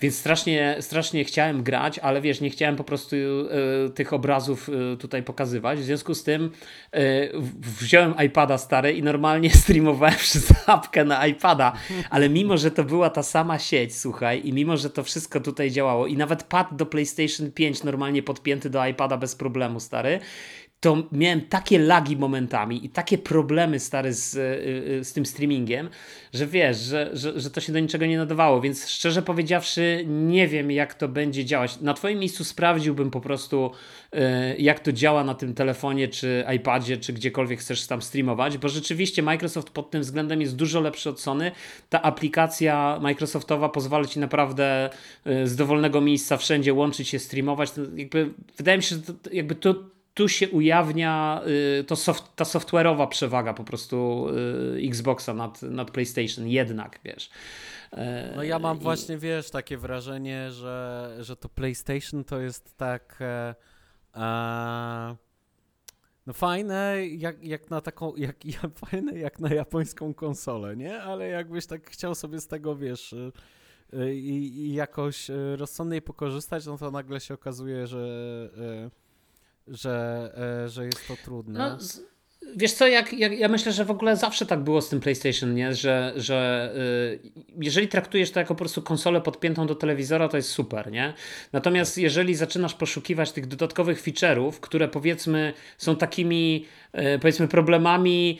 Więc 0.00 0.18
strasznie, 0.18 0.76
strasznie 0.80 1.24
chciałem 1.24 1.62
grać, 1.62 1.98
ale 1.98 2.20
wiesz, 2.20 2.40
nie 2.40 2.50
chciałem 2.50 2.76
po 2.76 2.84
prostu 2.84 3.16
y, 3.16 3.90
tych 3.90 4.12
obrazów 4.12 4.68
y, 4.68 4.96
tutaj 4.96 5.22
pokazywać. 5.22 5.78
W 5.78 5.84
związku 5.84 6.14
z 6.14 6.22
tym 6.22 6.50
y, 6.94 7.32
wziąłem 7.60 8.14
iPada 8.26 8.58
stary 8.58 8.92
i 8.92 9.02
normalnie 9.02 9.50
streamowałem 9.62 10.14
przez 10.14 10.52
apkę 10.66 11.04
na 11.04 11.26
iPada, 11.26 11.72
ale 12.10 12.28
mimo, 12.28 12.56
że 12.56 12.70
to 12.70 12.84
była 12.84 13.10
ta 13.10 13.22
sama 13.22 13.58
sieć, 13.58 13.96
słuchaj, 13.96 14.40
i 14.44 14.52
mimo, 14.52 14.76
że 14.76 14.90
to 14.90 15.02
wszystko 15.02 15.40
tutaj 15.40 15.70
działało 15.70 16.06
i 16.06 16.16
nawet 16.16 16.42
pad 16.42 16.76
do 16.76 16.86
PlayStation 16.86 17.52
5 17.52 17.82
normalnie 17.82 18.22
podpięty 18.22 18.70
do 18.70 18.86
iPada 18.86 19.16
bez 19.16 19.34
problemu, 19.34 19.80
stary 19.80 20.20
to 20.80 21.02
miałem 21.12 21.40
takie 21.40 21.78
lagi 21.78 22.16
momentami 22.16 22.84
i 22.86 22.88
takie 22.88 23.18
problemy 23.18 23.80
stare 23.80 24.12
z, 24.12 24.34
y, 24.34 24.40
y, 25.00 25.04
z 25.04 25.12
tym 25.12 25.26
streamingiem, 25.26 25.88
że 26.32 26.46
wiesz, 26.46 26.78
że, 26.78 27.10
że, 27.12 27.40
że 27.40 27.50
to 27.50 27.60
się 27.60 27.72
do 27.72 27.80
niczego 27.80 28.06
nie 28.06 28.18
nadawało, 28.18 28.60
więc 28.60 28.88
szczerze 28.88 29.22
powiedziawszy 29.22 30.04
nie 30.06 30.48
wiem 30.48 30.70
jak 30.70 30.94
to 30.94 31.08
będzie 31.08 31.44
działać. 31.44 31.80
Na 31.80 31.94
twoim 31.94 32.18
miejscu 32.18 32.44
sprawdziłbym 32.44 33.10
po 33.10 33.20
prostu 33.20 33.70
y, 34.14 34.18
jak 34.58 34.80
to 34.80 34.92
działa 34.92 35.24
na 35.24 35.34
tym 35.34 35.54
telefonie, 35.54 36.08
czy 36.08 36.44
iPadzie, 36.56 36.96
czy 36.96 37.12
gdziekolwiek 37.12 37.60
chcesz 37.60 37.86
tam 37.86 38.02
streamować, 38.02 38.58
bo 38.58 38.68
rzeczywiście 38.68 39.22
Microsoft 39.22 39.70
pod 39.70 39.90
tym 39.90 40.00
względem 40.00 40.40
jest 40.40 40.56
dużo 40.56 40.80
lepszy 40.80 41.10
od 41.10 41.20
Sony. 41.20 41.52
Ta 41.88 42.02
aplikacja 42.02 42.98
Microsoftowa 43.02 43.68
pozwala 43.68 44.04
ci 44.04 44.18
naprawdę 44.18 44.90
z 45.44 45.56
dowolnego 45.56 46.00
miejsca 46.00 46.36
wszędzie 46.36 46.74
łączyć 46.74 47.08
się, 47.08 47.18
streamować. 47.18 47.70
Jakby, 47.96 48.30
wydaje 48.56 48.78
mi 48.78 48.82
się, 48.82 48.96
że 48.96 49.02
to, 49.02 49.12
jakby 49.32 49.54
to 49.54 49.95
tu 50.16 50.28
się 50.28 50.48
ujawnia 50.48 51.42
y, 51.80 51.84
to 51.84 51.96
soft, 51.96 52.36
ta 52.36 52.44
software'owa 52.44 53.08
przewaga 53.08 53.54
po 53.54 53.64
prostu 53.64 54.26
y, 54.76 54.88
Xboxa 54.88 55.34
nad, 55.34 55.62
nad 55.62 55.90
PlayStation 55.90 56.48
jednak, 56.48 57.00
wiesz. 57.04 57.30
E, 57.92 58.32
no 58.36 58.42
ja 58.42 58.58
mam 58.58 58.76
I... 58.76 58.80
właśnie, 58.80 59.18
wiesz, 59.18 59.50
takie 59.50 59.78
wrażenie, 59.78 60.50
że, 60.50 61.16
że 61.20 61.36
to 61.36 61.48
PlayStation 61.48 62.24
to 62.24 62.40
jest 62.40 62.76
tak 62.76 63.18
e, 63.20 63.54
e, 64.14 65.16
no 66.26 66.32
fajne 66.32 67.06
jak, 67.06 67.44
jak 67.44 67.70
na 67.70 67.80
taką, 67.80 68.16
jak, 68.16 68.44
jak, 68.62 68.78
fajne 68.78 69.18
jak 69.18 69.38
na 69.38 69.54
japońską 69.54 70.14
konsolę, 70.14 70.76
nie? 70.76 71.02
Ale 71.02 71.28
jakbyś 71.28 71.66
tak 71.66 71.90
chciał 71.90 72.14
sobie 72.14 72.40
z 72.40 72.46
tego, 72.46 72.76
wiesz, 72.76 73.12
y, 73.92 74.14
i, 74.14 74.58
i 74.58 74.74
jakoś 74.74 75.30
rozsądniej 75.56 76.02
pokorzystać, 76.02 76.66
no 76.66 76.78
to 76.78 76.90
nagle 76.90 77.20
się 77.20 77.34
okazuje, 77.34 77.86
że 77.86 77.96
że, 78.56 78.86
e, 78.86 79.05
że 80.66 80.86
jest 80.86 81.08
to 81.08 81.16
trudne. 81.24 81.58
No, 81.58 81.78
Wiesz 82.56 82.72
co, 82.72 82.88
jak, 82.88 83.12
jak, 83.12 83.38
ja 83.38 83.48
myślę, 83.48 83.72
że 83.72 83.84
w 83.84 83.90
ogóle 83.90 84.16
zawsze 84.16 84.46
tak 84.46 84.60
było 84.60 84.82
z 84.82 84.88
tym 84.88 85.00
PlayStation, 85.00 85.54
nie? 85.54 85.74
że, 85.74 86.12
że 86.16 86.70
y, 86.76 87.30
jeżeli 87.60 87.88
traktujesz 87.88 88.30
to 88.30 88.40
jako 88.40 88.54
po 88.54 88.58
prostu 88.58 88.82
konsolę 88.82 89.20
podpiętą 89.20 89.66
do 89.66 89.74
telewizora, 89.74 90.28
to 90.28 90.36
jest 90.36 90.48
super, 90.48 90.92
nie? 90.92 91.14
Natomiast 91.52 91.98
jeżeli 91.98 92.34
zaczynasz 92.34 92.74
poszukiwać 92.74 93.32
tych 93.32 93.46
dodatkowych 93.46 94.02
feature'ów, 94.02 94.52
które 94.60 94.88
powiedzmy 94.88 95.52
są 95.78 95.96
takimi 95.96 96.66
y, 96.94 97.18
powiedzmy 97.18 97.48
problemami 97.48 98.38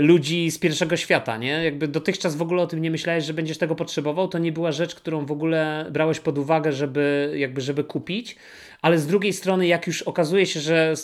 ludzi 0.00 0.50
z 0.50 0.58
pierwszego 0.58 0.96
świata, 0.96 1.36
nie? 1.36 1.64
Jakby 1.64 1.88
dotychczas 1.88 2.36
w 2.36 2.42
ogóle 2.42 2.62
o 2.62 2.66
tym 2.66 2.82
nie 2.82 2.90
myślałeś, 2.90 3.24
że 3.24 3.34
będziesz 3.34 3.58
tego 3.58 3.74
potrzebował, 3.74 4.28
to 4.28 4.38
nie 4.38 4.52
była 4.52 4.72
rzecz, 4.72 4.94
którą 4.94 5.26
w 5.26 5.32
ogóle 5.32 5.86
brałeś 5.90 6.20
pod 6.20 6.38
uwagę, 6.38 6.72
żeby 6.72 7.32
jakby 7.36 7.60
żeby 7.60 7.84
kupić 7.84 8.36
ale 8.82 8.98
z 8.98 9.06
drugiej 9.06 9.32
strony, 9.32 9.66
jak 9.66 9.86
już 9.86 10.02
okazuje 10.02 10.46
się, 10.46 10.60
że 10.60 10.94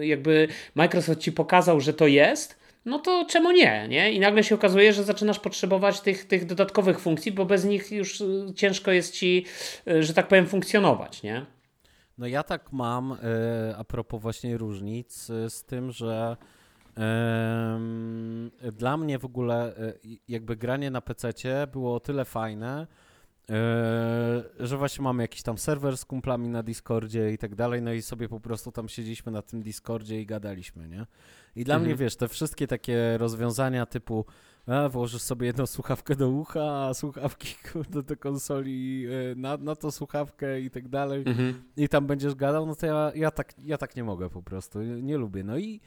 y, 0.00 0.06
jakby 0.06 0.48
Microsoft 0.74 1.20
ci 1.20 1.32
pokazał, 1.32 1.80
że 1.80 1.92
to 1.92 2.06
jest, 2.06 2.58
no 2.84 2.98
to 2.98 3.26
czemu 3.28 3.50
nie, 3.50 3.88
nie? 3.88 4.12
I 4.12 4.20
nagle 4.20 4.44
się 4.44 4.54
okazuje, 4.54 4.92
że 4.92 5.04
zaczynasz 5.04 5.40
potrzebować 5.40 6.00
tych, 6.00 6.24
tych 6.24 6.46
dodatkowych 6.46 7.00
funkcji, 7.00 7.32
bo 7.32 7.44
bez 7.44 7.64
nich 7.64 7.92
już 7.92 8.20
y, 8.20 8.46
ciężko 8.56 8.90
jest 8.92 9.14
ci, 9.14 9.44
y, 9.88 10.02
że 10.02 10.14
tak 10.14 10.28
powiem, 10.28 10.46
funkcjonować, 10.46 11.22
nie? 11.22 11.46
No 12.18 12.26
ja 12.26 12.42
tak 12.42 12.72
mam, 12.72 13.16
a 13.78 13.84
propos 13.84 14.22
właśnie 14.22 14.58
różnic, 14.58 15.26
z 15.48 15.64
tym, 15.64 15.92
że 15.92 16.36
dla 18.72 18.96
mnie 18.96 19.18
w 19.18 19.24
ogóle 19.24 19.74
jakby 20.28 20.56
granie 20.56 20.90
na 20.90 21.00
PC 21.00 21.66
było 21.72 21.94
o 21.94 22.00
tyle 22.00 22.24
fajne, 22.24 22.86
Yy, 23.48 24.66
że 24.66 24.76
właśnie 24.76 25.02
mamy 25.02 25.22
jakiś 25.22 25.42
tam 25.42 25.58
serwer 25.58 25.98
z 25.98 26.04
kumplami 26.04 26.48
na 26.48 26.62
Discordzie 26.62 27.32
i 27.32 27.38
tak 27.38 27.54
dalej, 27.54 27.82
no 27.82 27.92
i 27.92 28.02
sobie 28.02 28.28
po 28.28 28.40
prostu 28.40 28.72
tam 28.72 28.88
siedzieliśmy 28.88 29.32
na 29.32 29.42
tym 29.42 29.62
Discordzie 29.62 30.20
i 30.20 30.26
gadaliśmy, 30.26 30.88
nie? 30.88 31.06
I 31.56 31.64
dla 31.64 31.74
mhm. 31.74 31.88
mnie, 31.88 31.96
wiesz, 31.96 32.16
te 32.16 32.28
wszystkie 32.28 32.66
takie 32.66 33.18
rozwiązania 33.18 33.86
typu 33.86 34.24
a, 34.66 34.88
włożysz 34.88 35.22
sobie 35.22 35.46
jedną 35.46 35.66
słuchawkę 35.66 36.16
do 36.16 36.28
ucha, 36.28 36.86
a 36.86 36.94
słuchawki 36.94 37.54
do, 37.90 38.02
do 38.02 38.16
konsoli 38.16 39.06
na, 39.36 39.56
na 39.56 39.76
to 39.76 39.92
słuchawkę 39.92 40.60
i 40.60 40.70
tak 40.70 40.88
dalej 40.88 41.22
mhm. 41.26 41.62
i 41.76 41.88
tam 41.88 42.06
będziesz 42.06 42.34
gadał, 42.34 42.66
no 42.66 42.74
to 42.74 42.86
ja, 42.86 43.12
ja, 43.14 43.30
tak, 43.30 43.54
ja 43.58 43.78
tak 43.78 43.96
nie 43.96 44.04
mogę 44.04 44.30
po 44.30 44.42
prostu, 44.42 44.82
nie, 44.82 45.16
lubię. 45.16 45.44
No 45.44 45.58
i 45.58 45.80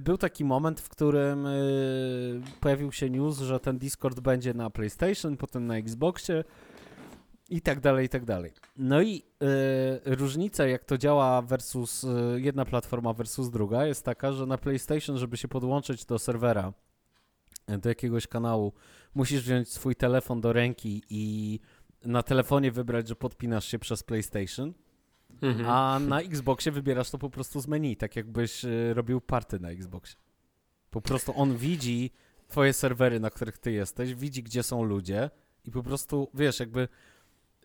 był 0.00 0.18
taki 0.18 0.44
moment, 0.44 0.80
w 0.80 0.88
którym 0.88 1.46
pojawił 2.60 2.92
się 2.92 3.10
news, 3.10 3.38
że 3.38 3.60
ten 3.60 3.78
Discord 3.78 4.20
będzie 4.20 4.54
na 4.54 4.70
PlayStation, 4.70 5.36
potem 5.36 5.66
na 5.66 5.76
Xboxie, 5.76 6.44
i 7.50 7.60
tak 7.60 7.80
dalej, 7.80 8.06
i 8.06 8.08
tak 8.08 8.24
dalej. 8.24 8.52
No 8.76 9.02
i 9.02 9.22
y, 10.06 10.14
różnica, 10.16 10.66
jak 10.66 10.84
to 10.84 10.98
działa 10.98 11.42
versus 11.42 12.04
y, 12.04 12.40
jedna 12.40 12.64
platforma 12.64 13.12
versus 13.12 13.50
druga, 13.50 13.86
jest 13.86 14.04
taka, 14.04 14.32
że 14.32 14.46
na 14.46 14.58
PlayStation, 14.58 15.18
żeby 15.18 15.36
się 15.36 15.48
podłączyć 15.48 16.04
do 16.04 16.18
serwera, 16.18 16.72
do 17.68 17.88
jakiegoś 17.88 18.26
kanału, 18.26 18.72
musisz 19.14 19.42
wziąć 19.42 19.68
swój 19.68 19.96
telefon 19.96 20.40
do 20.40 20.52
ręki 20.52 21.02
i 21.10 21.60
na 22.04 22.22
telefonie 22.22 22.72
wybrać, 22.72 23.08
że 23.08 23.16
podpinasz 23.16 23.66
się 23.66 23.78
przez 23.78 24.02
PlayStation, 24.02 24.74
mhm. 25.42 25.66
a 25.68 25.98
na 25.98 26.20
Xboxie 26.20 26.72
wybierasz 26.72 27.10
to 27.10 27.18
po 27.18 27.30
prostu 27.30 27.60
z 27.60 27.66
menu, 27.66 27.96
tak 27.96 28.16
jakbyś 28.16 28.64
y, 28.64 28.94
robił 28.94 29.20
party 29.20 29.60
na 29.60 29.70
Xboxie. 29.70 30.16
Po 30.90 31.00
prostu 31.00 31.32
on 31.36 31.56
widzi 31.56 32.10
twoje 32.48 32.72
serwery, 32.72 33.20
na 33.20 33.30
których 33.30 33.58
ty 33.58 33.72
jesteś, 33.72 34.14
widzi, 34.14 34.42
gdzie 34.42 34.62
są 34.62 34.82
ludzie 34.82 35.30
i 35.64 35.70
po 35.70 35.82
prostu, 35.82 36.28
wiesz, 36.34 36.60
jakby 36.60 36.88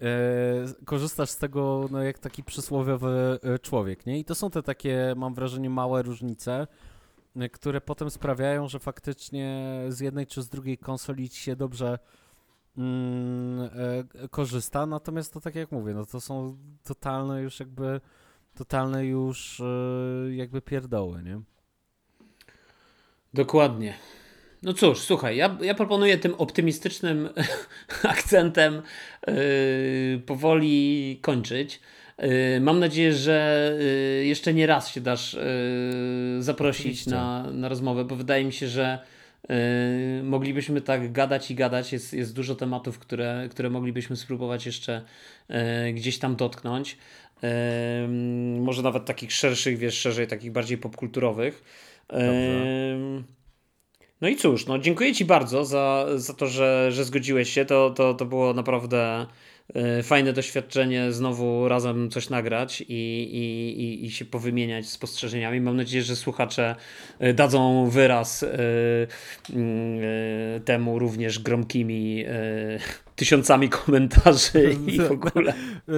E, 0.02 0.86
korzystasz 0.86 1.30
z 1.30 1.38
tego 1.38 1.88
no, 1.92 2.04
jak 2.04 2.20
taki 2.20 2.44
przysłowiowy 2.44 3.40
e, 3.44 3.60
człowiek, 3.60 4.06
nie? 4.06 4.20
I 4.20 4.26
to 4.26 4.36
są 4.36 4.50
te 4.50 4.64
takie, 4.64 5.14
mam 5.18 5.34
wrażenie, 5.34 5.70
małe 5.70 6.02
różnice, 6.02 6.68
które 7.52 7.82
potem 7.82 8.10
sprawiają, 8.10 8.68
że 8.68 8.80
faktycznie 8.80 9.80
z 9.90 10.00
jednej 10.00 10.28
czy 10.28 10.42
z 10.42 10.50
drugiej 10.50 10.78
konsoli 10.78 11.30
ci 11.30 11.42
się 11.42 11.56
dobrze 11.56 12.00
korzysta, 14.32 14.86
natomiast 14.86 15.34
to 15.34 15.42
tak 15.42 15.56
jak 15.56 15.72
mówię, 15.72 15.94
no 15.94 16.06
to 16.06 16.22
są 16.22 16.58
totalne 16.84 17.42
już 17.42 17.60
jakby, 17.60 18.02
totalne 18.56 19.06
już 19.06 19.62
jakby 20.30 20.62
pierdoły, 20.62 21.24
nie? 21.24 21.42
Dokładnie. 23.34 23.94
No 24.66 24.74
cóż, 24.74 25.00
słuchaj, 25.00 25.38
ja, 25.38 25.58
ja 25.62 25.76
proponuję 25.76 26.18
tym 26.18 26.34
optymistycznym 26.34 27.30
akcentem 28.04 28.82
yy, 29.28 29.34
powoli 30.26 31.20
kończyć. 31.22 31.80
Yy, 32.20 32.60
mam 32.62 32.80
nadzieję, 32.80 33.14
że 33.14 33.72
yy, 34.20 34.26
jeszcze 34.26 34.54
nie 34.54 34.68
raz 34.68 34.90
się 34.90 35.02
dasz 35.02 35.38
zaprosić 36.40 37.08
na, 37.08 37.52
na 37.52 37.70
rozmowę, 37.70 38.06
bo 38.06 38.16
wydaje 38.16 38.46
mi 38.46 38.54
się, 38.54 38.68
że 38.68 39.00
moglibyśmy 40.24 40.82
tak 40.82 41.12
gadać 41.12 41.52
i 41.52 41.56
gadać. 41.56 41.94
Jest, 41.94 42.14
jest 42.14 42.36
dużo 42.36 42.56
tematów, 42.56 43.00
które, 43.00 43.48
które 43.52 43.70
moglibyśmy 43.70 44.16
spróbować 44.16 44.66
jeszcze 44.66 45.02
yy, 45.50 45.94
gdzieś 45.94 46.20
tam 46.20 46.36
dotknąć. 46.36 46.98
może 48.60 48.82
nawet 48.82 49.06
takich 49.06 49.32
szerszych, 49.32 49.78
wiesz, 49.78 49.98
szerzej, 49.98 50.28
takich 50.28 50.52
bardziej 50.52 50.78
popkulturowych. 50.78 51.64
Dobrze. 52.10 52.66
No 54.22 54.28
i 54.28 54.36
cóż, 54.36 54.66
no 54.66 54.80
dziękuję 54.80 55.14
Ci 55.14 55.26
bardzo 55.26 55.66
za, 55.66 56.06
za 56.16 56.34
to, 56.34 56.48
że, 56.48 56.92
że 56.92 57.04
zgodziłeś 57.04 57.50
się. 57.50 57.66
To, 57.66 57.90
to, 57.90 58.14
to 58.14 58.26
było 58.26 58.54
naprawdę 58.54 59.26
fajne 60.04 60.34
doświadczenie 60.34 61.12
znowu 61.12 61.68
razem 61.68 62.10
coś 62.10 62.30
nagrać 62.30 62.82
i, 62.82 62.86
i, 62.88 63.82
i, 63.82 64.06
i 64.06 64.12
się 64.12 64.26
powymieniać 64.26 64.90
spostrzeżeniami. 64.90 65.62
Mam 65.62 65.78
nadzieję, 65.78 66.04
że 66.04 66.16
słuchacze 66.16 66.76
e, 67.20 67.34
dadzą 67.34 67.90
wyraz 67.90 68.44
e, 68.44 68.50
mm, 69.54 70.02
temu 70.66 71.00
również 71.00 71.40
gromkimi 71.40 72.26
tysiącami 73.16 73.70
komentarzy 73.70 74.76
i 74.88 75.00
w 75.02 75.12
ogóle. 75.12 75.54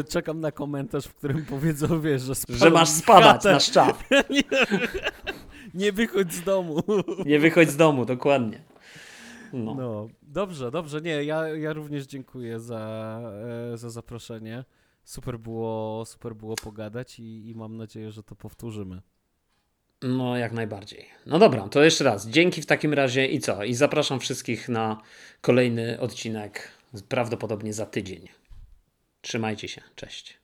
Czekam 0.10 0.40
na 0.40 0.52
komentarz, 0.52 1.06
w 1.06 1.16
którym 1.16 1.46
powiedzą, 1.46 2.02
wiesz, 2.02 2.22
że, 2.22 2.34
że 2.50 2.70
masz 2.70 2.90
spadać 2.90 3.44
na 3.44 3.60
szczap. 3.60 4.04
nie, 4.30 4.44
nie 5.74 5.92
wychodź 5.92 6.34
z 6.34 6.44
domu. 6.44 6.84
Nie 7.26 7.40
wychodź 7.40 7.70
z 7.70 7.78
domu, 7.78 8.06
dokładnie. 8.06 8.62
No. 9.54 9.76
no. 9.76 10.08
Dobrze, 10.28 10.72
dobrze. 10.72 11.02
Nie, 11.02 11.24
ja, 11.24 11.48
ja 11.48 11.74
również 11.74 12.06
dziękuję 12.06 12.60
za, 12.60 13.22
e, 13.74 13.78
za 13.78 13.90
zaproszenie. 13.90 14.66
Super 15.04 15.40
było, 15.40 16.06
super 16.06 16.36
było 16.36 16.56
pogadać 16.56 17.20
i, 17.20 17.50
i 17.50 17.56
mam 17.56 17.78
nadzieję, 17.78 18.12
że 18.12 18.24
to 18.24 18.36
powtórzymy. 18.36 19.02
No, 20.02 20.38
jak 20.38 20.52
najbardziej. 20.52 21.06
No 21.26 21.40
dobra, 21.40 21.70
to 21.70 21.84
jeszcze 21.84 22.04
raz. 22.04 22.28
Dzięki 22.28 22.62
w 22.62 22.66
takim 22.66 22.94
razie 22.94 23.28
i 23.28 23.40
co? 23.40 23.64
I 23.64 23.74
zapraszam 23.74 24.20
wszystkich 24.20 24.70
na 24.70 25.02
kolejny 25.42 26.00
odcinek, 26.00 26.72
prawdopodobnie 27.10 27.74
za 27.74 27.86
tydzień. 27.86 28.28
Trzymajcie 29.22 29.68
się. 29.68 29.82
Cześć. 29.96 30.38